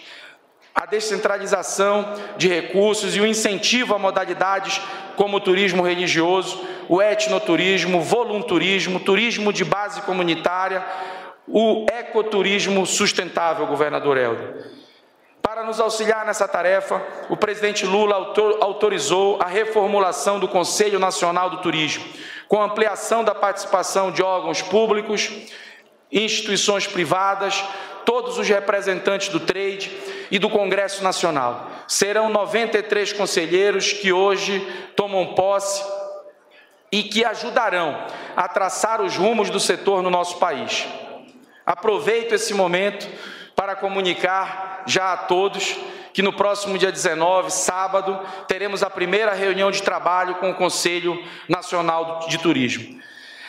A 0.76 0.86
descentralização 0.86 2.14
de 2.38 2.48
recursos 2.48 3.16
e 3.16 3.20
o 3.20 3.26
incentivo 3.26 3.96
a 3.96 3.98
modalidades 3.98 4.80
como 5.16 5.38
o 5.38 5.42
turismo 5.42 5.82
religioso, 5.82 6.64
o 6.88 7.02
etnoturismo, 7.02 8.00
volunturismo, 8.00 9.00
turismo 9.00 9.52
de 9.52 9.66
base 9.66 10.04
comunitária, 10.04 10.86
o 11.48 11.88
ecoturismo 11.92 12.86
sustentável, 12.86 13.66
governador 13.66 14.18
Helder. 14.18 14.85
Nos 15.66 15.80
auxiliar 15.80 16.26
nessa 16.26 16.48
tarefa, 16.48 17.02
o 17.28 17.36
presidente 17.36 17.86
Lula 17.86 18.16
autor- 18.16 18.58
autorizou 18.62 19.40
a 19.42 19.46
reformulação 19.48 20.40
do 20.40 20.48
Conselho 20.48 21.00
Nacional 21.00 21.50
do 21.50 21.58
Turismo, 21.58 22.06
com 22.48 22.62
ampliação 22.62 23.24
da 23.24 23.34
participação 23.34 24.12
de 24.12 24.22
órgãos 24.22 24.62
públicos, 24.62 25.32
instituições 26.12 26.86
privadas, 26.86 27.64
todos 28.06 28.38
os 28.38 28.48
representantes 28.48 29.30
do 29.30 29.40
trade 29.40 29.92
e 30.30 30.38
do 30.38 30.50
Congresso 30.50 31.04
Nacional. 31.04 31.68
Serão 31.88 32.30
93 32.30 33.14
conselheiros 33.14 33.92
que 33.92 34.14
hoje 34.14 34.60
tomam 34.96 35.34
posse 35.34 35.84
e 36.92 37.02
que 37.02 37.26
ajudarão 37.26 38.06
a 38.36 38.48
traçar 38.48 39.02
os 39.02 39.18
rumos 39.18 39.50
do 39.50 39.60
setor 39.60 40.04
no 40.04 40.12
nosso 40.12 40.38
país. 40.38 40.86
Aproveito 41.66 42.34
esse 42.34 42.54
momento 42.54 43.08
para 43.56 43.76
comunicar 43.76 44.84
já 44.86 45.14
a 45.14 45.18
todos 45.18 45.78
que 46.16 46.22
no 46.22 46.32
próximo 46.32 46.78
dia 46.78 46.94
19, 46.94 47.52
sábado, 47.52 48.18
teremos 48.48 48.82
a 48.82 48.90
primeira 48.90 49.34
reunião 49.34 49.70
de 49.70 49.84
trabalho 49.84 50.36
com 50.36 50.50
o 50.50 50.56
Conselho 50.56 51.22
Nacional 51.50 52.26
de 52.30 52.38
Turismo. 52.38 53.02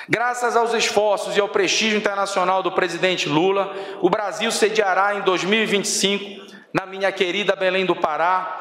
Graças 0.09 0.57
aos 0.57 0.75
esforços 0.75 1.37
e 1.37 1.41
ao 1.41 1.49
prestígio 1.49 1.97
internacional 1.97 2.65
do 2.65 2.73
presidente 2.73 3.29
Lula, 3.29 3.73
o 4.01 4.11
Brasil 4.11 4.51
sediará 4.51 5.15
em 5.15 5.21
2025, 5.21 6.47
na 6.73 6.87
minha 6.87 7.13
querida 7.13 7.55
Belém 7.55 7.87
do 7.87 7.95
Pará, 7.95 8.59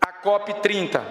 a 0.00 0.22
COP30, 0.22 1.02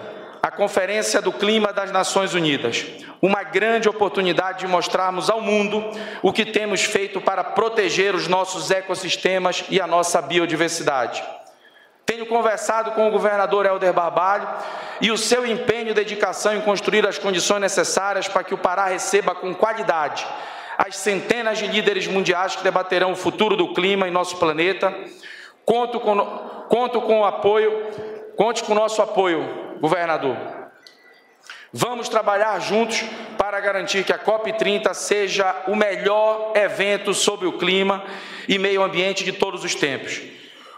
a 0.48 0.50
Conferência 0.50 1.20
do 1.20 1.30
Clima 1.30 1.74
das 1.74 1.92
Nações 1.92 2.32
Unidas. 2.32 2.86
Uma 3.20 3.42
grande 3.42 3.86
oportunidade 3.86 4.60
de 4.60 4.66
mostrarmos 4.66 5.28
ao 5.28 5.42
mundo 5.42 5.84
o 6.22 6.32
que 6.32 6.46
temos 6.46 6.82
feito 6.84 7.20
para 7.20 7.44
proteger 7.44 8.14
os 8.14 8.26
nossos 8.26 8.70
ecossistemas 8.70 9.66
e 9.68 9.78
a 9.78 9.86
nossa 9.86 10.22
biodiversidade. 10.22 11.22
Tenho 12.06 12.24
conversado 12.24 12.92
com 12.92 13.06
o 13.06 13.10
governador 13.10 13.66
Helder 13.66 13.92
Barbalho 13.92 14.48
e 15.02 15.10
o 15.10 15.18
seu 15.18 15.44
empenho 15.46 15.90
e 15.90 15.94
dedicação 15.94 16.56
em 16.56 16.62
construir 16.62 17.06
as 17.06 17.18
condições 17.18 17.60
necessárias 17.60 18.26
para 18.26 18.42
que 18.42 18.54
o 18.54 18.58
Pará 18.58 18.86
receba 18.86 19.34
com 19.34 19.54
qualidade 19.54 20.26
as 20.78 20.96
centenas 20.96 21.58
de 21.58 21.66
líderes 21.66 22.06
mundiais 22.06 22.56
que 22.56 22.64
debaterão 22.64 23.12
o 23.12 23.16
futuro 23.16 23.54
do 23.54 23.74
clima 23.74 24.08
em 24.08 24.12
nosso 24.12 24.38
planeta. 24.38 24.94
Conto 25.66 26.00
com, 26.00 26.16
conto 26.68 27.02
com 27.02 27.20
o 27.20 27.24
apoio, 27.26 27.70
conte 28.34 28.62
com 28.62 28.72
o 28.72 28.76
nosso 28.76 29.02
apoio, 29.02 29.67
governador. 29.80 30.36
Vamos 31.72 32.08
trabalhar 32.08 32.58
juntos 32.60 33.04
para 33.36 33.60
garantir 33.60 34.02
que 34.02 34.12
a 34.12 34.18
COP30 34.18 34.94
seja 34.94 35.54
o 35.66 35.76
melhor 35.76 36.52
evento 36.56 37.12
sobre 37.12 37.46
o 37.46 37.58
clima 37.58 38.04
e 38.48 38.58
meio 38.58 38.82
ambiente 38.82 39.22
de 39.22 39.32
todos 39.32 39.64
os 39.64 39.74
tempos, 39.74 40.22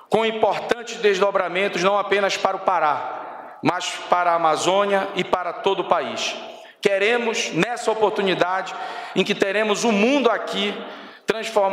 com 0.09 0.27
importantes 0.27 0.97
desdobramentos 0.97 1.83
não 1.85 1.97
apenas 1.97 2.37
para 2.37 2.57
o 2.57 2.61
Pará, 2.61 3.59
mas 3.63 3.89
para 4.09 4.33
a 4.33 4.35
Amazônia 4.35 5.09
e 5.15 5.23
para 5.23 5.53
todo 5.53 5.81
o 5.81 5.89
país. 5.89 6.35
Queremos, 6.81 7.53
nessa 7.53 7.91
oportunidade, 7.93 8.75
em 9.15 9.23
que 9.23 9.35
teremos 9.35 9.85
o 9.85 9.93
mundo 9.93 10.31
aqui 10.31 10.75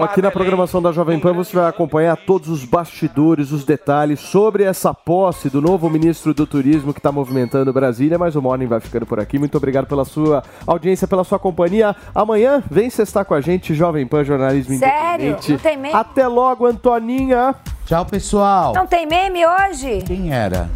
Aqui 0.02 0.22
na 0.22 0.30
programação 0.30 0.82
da 0.82 0.92
Jovem 0.92 1.20
Pan 1.20 1.34
você 1.34 1.56
vai 1.56 1.68
acompanhar 1.68 2.16
todos 2.16 2.48
os 2.48 2.64
bastidores, 2.64 3.52
os 3.52 3.66
detalhes 3.66 4.20
sobre 4.20 4.64
essa 4.64 4.94
posse 4.94 5.50
do 5.50 5.60
novo 5.62 5.90
ministro 5.90 6.34
do 6.34 6.46
Turismo 6.46 6.94
que 6.94 7.00
está 7.00 7.12
movimentando 7.12 7.74
Brasília. 7.74 8.20
Mas 8.20 8.36
o 8.36 8.42
Morning 8.42 8.68
vai 8.68 8.80
ficando 8.80 9.06
por 9.06 9.20
aqui. 9.20 9.40
Muito 9.40 9.58
obrigado 9.58 9.88
pela 9.88 10.06
sua 10.06 10.44
audiência, 10.66 11.08
pela 11.08 11.24
sua 11.24 11.40
companhia. 11.40 11.96
Amanhã 12.14 12.64
vem 12.70 12.88
estar 12.88 13.26
com 13.26 13.34
a 13.34 13.42
gente, 13.42 13.74
Jovem 13.74 14.06
Pan 14.06 14.24
Jornalismo 14.24 14.78
Sério? 14.78 15.32
Independente. 15.32 15.52
Não 15.54 15.60
tem 15.60 15.78
meme? 15.78 15.96
Até 15.96 16.28
logo, 16.28 16.66
Antoninha. 16.66 17.56
Tchau, 17.86 18.06
pessoal. 18.06 18.74
Não 18.74 18.86
tem 18.86 19.08
meme 19.08 19.46
hoje? 19.46 20.04
Quem 20.06 20.32
era? 20.34 20.70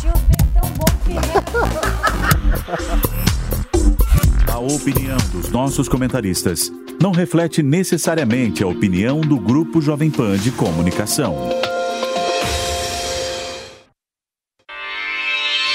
Tinha 0.00 0.12
um 0.14 0.18
meme 0.28 0.52
tão 0.54 0.70
bom 0.70 0.84
que... 1.04 1.16
A 4.58 4.60
opinião 4.60 5.16
dos 5.30 5.50
nossos 5.50 5.88
comentaristas 5.88 6.68
não 7.00 7.12
reflete 7.12 7.62
necessariamente 7.62 8.64
a 8.64 8.66
opinião 8.66 9.20
do 9.20 9.38
Grupo 9.38 9.80
Jovem 9.80 10.10
Pan 10.10 10.36
de 10.36 10.50
Comunicação. 10.50 11.36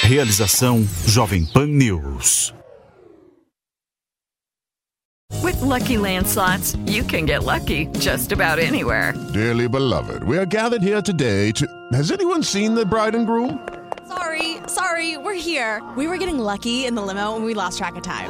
Realização 0.01 0.85
Jovem 1.07 1.45
Pan 1.45 1.67
News. 1.67 2.53
With 5.41 5.61
Lucky 5.61 5.97
Land 5.97 6.27
slots, 6.27 6.75
you 6.85 7.05
can 7.05 7.25
get 7.25 7.45
lucky 7.45 7.87
just 7.99 8.33
about 8.33 8.59
anywhere. 8.59 9.13
Dearly 9.31 9.69
beloved, 9.69 10.25
we 10.25 10.37
are 10.37 10.45
gathered 10.45 10.83
here 10.83 11.01
today 11.01 11.53
to. 11.53 11.65
Has 11.93 12.11
anyone 12.11 12.43
seen 12.43 12.75
the 12.75 12.85
bride 12.85 13.15
and 13.15 13.25
groom? 13.25 13.65
Sorry, 14.09 14.57
sorry, 14.67 15.17
we're 15.17 15.39
here. 15.39 15.81
We 15.95 16.07
were 16.07 16.17
getting 16.17 16.37
lucky 16.37 16.85
in 16.85 16.95
the 16.95 17.01
limo 17.01 17.37
and 17.37 17.45
we 17.45 17.53
lost 17.53 17.77
track 17.77 17.95
of 17.95 18.03
time. 18.03 18.29